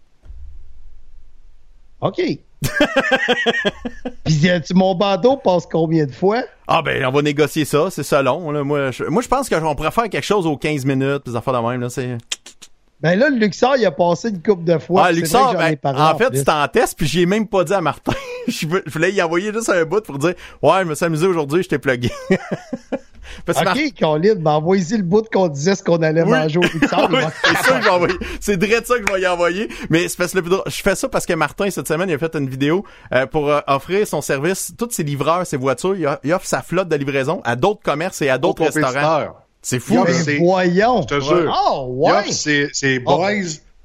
OK. 2.01 2.21
Puis 4.25 4.73
mon 4.75 4.93
bandeau 4.93 5.37
passe 5.37 5.65
combien 5.65 6.05
de 6.05 6.11
fois? 6.11 6.43
Ah 6.67 6.83
ben, 6.83 7.03
on 7.05 7.11
va 7.11 7.21
négocier 7.23 7.65
ça, 7.65 7.89
c'est 7.89 8.03
ça 8.03 8.21
long. 8.21 8.51
Là. 8.51 8.63
Moi, 8.63 8.91
je, 8.91 9.05
moi, 9.05 9.23
je 9.23 9.27
pense 9.27 9.49
qu'on 9.49 9.75
pourrait 9.75 9.91
faire 9.91 10.09
quelque 10.09 10.23
chose 10.23 10.45
aux 10.45 10.57
15 10.57 10.85
minutes, 10.85 11.25
des 11.25 11.35
affaires 11.35 11.53
de 11.61 11.67
même. 11.67 11.81
Là, 11.81 11.89
c'est... 11.89 12.17
Ben 13.01 13.17
là, 13.17 13.29
le 13.29 13.37
Luxor, 13.37 13.75
il 13.77 13.85
a 13.85 13.91
passé 13.91 14.29
une 14.29 14.41
coupe 14.41 14.63
de 14.63 14.77
fois. 14.77 15.05
ah, 15.05 15.07
c'est 15.09 15.19
Luxor, 15.19 15.53
ben, 15.55 15.75
en 15.83 16.17
fait, 16.17 16.35
c'était 16.35 16.51
en 16.51 16.67
test, 16.67 16.95
puis 16.97 17.07
j'y 17.07 17.21
ai 17.21 17.25
même 17.25 17.47
pas 17.47 17.63
dit 17.63 17.73
à 17.73 17.81
Martin. 17.81 18.13
je 18.47 18.67
voulais 18.87 19.11
y 19.13 19.21
envoyer 19.21 19.51
juste 19.51 19.69
un 19.69 19.85
bout 19.85 20.01
pour 20.01 20.17
dire 20.17 20.33
Ouais, 20.61 20.79
je 20.79 20.83
me 20.85 20.95
suis 20.95 21.05
amusé 21.05 21.25
aujourd'hui, 21.27 21.63
je 21.63 21.69
t'ai 21.69 21.79
plugué. 21.79 22.11
Parce 23.45 23.61
OK, 23.61 23.93
Colin, 23.99 24.35
ben 24.35 24.51
envoyez-y 24.51 24.97
le 24.97 25.03
bout 25.03 25.27
qu'on 25.31 25.47
disait 25.47 25.75
ce 25.75 25.83
qu'on 25.83 26.01
allait 26.01 26.23
Oui. 26.23 26.29
manger 26.31 26.59
au 26.59 26.63
il 26.63 26.69
Oui, 26.73 26.79
va- 27.21 27.31
c'est 27.43 27.57
ça 27.67 27.77
que 27.79 27.83
j'ai 27.83 27.89
envoyé. 27.89 28.15
C'est 28.39 28.57
direct 28.57 28.85
ça 28.87 28.99
que 28.99 29.05
je 29.07 29.13
vais 29.13 29.21
y 29.21 29.27
envoyer. 29.27 29.69
Mais 29.89 30.07
c'est 30.07 30.17
parce 30.17 30.31
que 30.31 30.37
le 30.37 30.41
plus 30.43 30.51
drôle- 30.51 30.63
je 30.67 30.81
fais 30.81 30.95
ça 30.95 31.09
parce 31.09 31.25
que 31.25 31.33
Martin, 31.33 31.69
cette 31.69 31.87
semaine, 31.87 32.09
il 32.09 32.13
a 32.15 32.17
fait 32.17 32.35
une 32.35 32.49
vidéo 32.49 32.83
euh, 33.13 33.25
pour 33.25 33.49
euh, 33.49 33.59
offrir 33.67 34.05
son 34.07 34.21
service, 34.21 34.73
tous 34.77 34.89
ses 34.91 35.03
livreurs, 35.03 35.45
ses 35.45 35.57
voitures, 35.57 35.95
il, 35.95 36.05
a- 36.05 36.19
il 36.23 36.33
offre 36.33 36.45
sa 36.47 36.61
flotte 36.61 36.89
de 36.89 36.95
livraison 36.95 37.41
à 37.43 37.55
d'autres 37.55 37.81
commerces 37.81 38.21
et 38.21 38.29
à 38.29 38.37
d'autres 38.37 38.63
restaurants. 38.65 39.35
C'est 39.61 39.77
Il 39.77 39.81
fou. 39.81 40.03
Ben 40.05 40.13
c'est- 40.13 40.37
voyons. 40.37 41.01
Je 41.01 41.07
te 41.15 41.19
jure. 41.19 41.53
Oh, 41.69 41.87
Il 41.89 42.03
ouais. 42.05 42.11
offre 42.19 42.31
ses, 42.33 42.69
ses 42.71 42.99
boys 42.99 43.31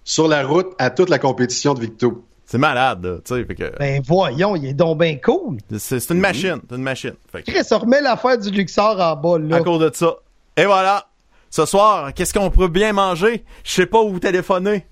sur 0.04 0.28
la 0.28 0.44
route 0.46 0.72
à 0.78 0.90
toute 0.90 1.08
la 1.10 1.18
compétition 1.18 1.74
de 1.74 1.80
Victo. 1.80 2.24
C'est 2.52 2.58
malade, 2.58 3.02
là, 3.02 3.16
tu 3.24 3.34
sais. 3.34 3.44
Fait 3.46 3.54
que 3.54 3.78
Ben 3.78 4.02
voyons, 4.06 4.54
il 4.56 4.66
est 4.66 4.74
donc 4.74 4.98
bien 5.00 5.16
cool. 5.16 5.56
c'est 5.78 6.10
une 6.10 6.18
machine, 6.20 6.60
c'est 6.68 6.76
une 6.76 6.82
machine. 6.82 7.14
Fait 7.32 7.42
que, 7.42 7.50
Chris, 7.50 7.66
on 7.70 7.78
remet 7.78 8.02
l'affaire 8.02 8.36
du 8.36 8.50
Luxor 8.50 9.00
en 9.00 9.16
bas, 9.16 9.38
là. 9.38 9.56
à 9.56 9.60
cause 9.62 9.80
de 9.80 9.90
ça. 9.94 10.16
Et 10.58 10.66
voilà. 10.66 11.06
Ce 11.48 11.64
soir, 11.64 12.12
qu'est-ce 12.12 12.34
qu'on 12.34 12.50
peut 12.50 12.68
bien 12.68 12.92
manger? 12.92 13.42
Je 13.64 13.72
sais 13.72 13.86
pas 13.86 14.02
où 14.02 14.10
vous 14.10 14.18
téléphoner. 14.20 14.84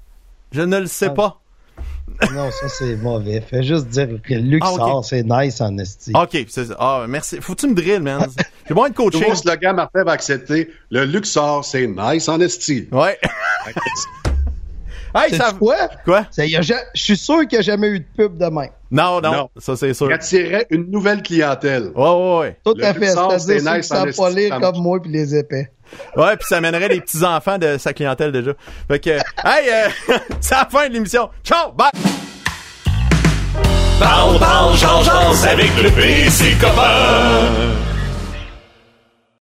Je 0.53 0.63
ne 0.63 0.79
le 0.79 0.87
sais 0.87 1.09
Ah. 1.09 1.11
pas. 1.11 1.37
Non, 2.35 2.51
ça, 2.51 2.69
c'est 2.71 2.97
mauvais. 2.97 3.43
Fais 3.43 3.63
juste 3.63 3.89
dire 3.89 4.09
que 4.27 4.33
le 4.35 4.41
Luxor, 4.41 4.99
Ah, 4.99 5.07
c'est 5.07 5.23
nice 5.23 5.61
en 5.61 5.77
esti. 5.77 6.13
Ok, 6.15 6.47
c'est 6.49 6.65
ça. 6.65 6.77
Ah, 6.79 7.05
merci. 7.07 7.43
Faut-tu 7.43 7.67
me 7.69 7.75
drill, 7.75 8.01
man? 8.01 8.27
J'ai 8.69 8.75
besoin 8.75 8.89
de 8.89 8.95
coaching. 8.95 9.21
Nouveau 9.21 9.35
slogan, 9.35 9.77
Martin 9.77 10.03
va 10.05 10.13
accepter. 10.13 10.71
Le 10.91 11.05
Luxor, 11.05 11.63
c'est 11.63 11.87
nice 11.87 12.27
en 12.31 12.41
esti. 12.41 12.89
Ouais. 12.91 13.19
hey, 15.15 15.31
C'est 15.31 15.37
ça... 15.37 15.53
quoi? 15.59 15.77
Quoi? 16.05 16.27
Ça 16.31 16.45
y 16.47 16.57
a 16.57 16.61
ja- 16.61 16.77
Je 16.95 17.03
suis 17.03 17.17
sûr 17.17 17.41
qu'il 17.41 17.53
n'y 17.53 17.59
a 17.59 17.63
jamais 17.63 17.89
eu 17.89 18.01
de 18.01 18.07
pub 18.17 18.37
de 18.37 18.45
même. 18.47 18.71
Non, 18.91 19.21
non, 19.21 19.33
Non. 19.33 19.51
ça 19.57 19.77
c'est 19.77 19.95
sûr. 19.95 20.09
Il 20.09 20.13
attirait 20.15 20.67
une 20.71 20.91
nouvelle 20.91 21.23
clientèle. 21.23 21.91
Ouais, 21.95 22.09
ouais, 22.11 22.39
ouais. 22.41 22.57
Tout 22.65 22.75
Le 22.77 22.85
à 22.85 22.95
fait. 22.95 23.07
C'est-à-dire 23.07 23.55
nice 23.77 23.87
qui 23.89 23.93
en 23.95 23.97
savent 23.97 24.17
pas 24.17 24.29
esti, 24.29 24.35
lire 24.41 24.55
ça 24.55 24.61
comme 24.61 24.83
moi 24.83 25.01
puis 25.01 25.11
les 25.13 25.35
épais. 25.37 25.71
Ouais, 26.17 26.37
puis 26.37 26.47
ça 26.49 26.57
amènerait 26.59 26.89
les 26.89 27.01
petits-enfants 27.01 27.59
de 27.59 27.77
sa 27.79 27.93
clientèle 27.93 28.33
déjà. 28.33 28.53
Fait 28.89 28.99
que, 29.01 29.11
hey, 29.45 29.69
euh, 30.09 30.15
c'est 30.41 30.55
la 30.55 30.69
fin 30.71 30.89
de 30.89 30.95
l'émission. 30.95 31.29
Ciao, 31.45 31.73
bye! 31.73 31.91
Parle, 33.99 34.39
parle, 34.39 34.77
change, 34.77 35.05
change 35.07 35.45
avec 35.45 35.71
le 35.83 35.91
PC 35.91 36.57
copain. 36.61 37.51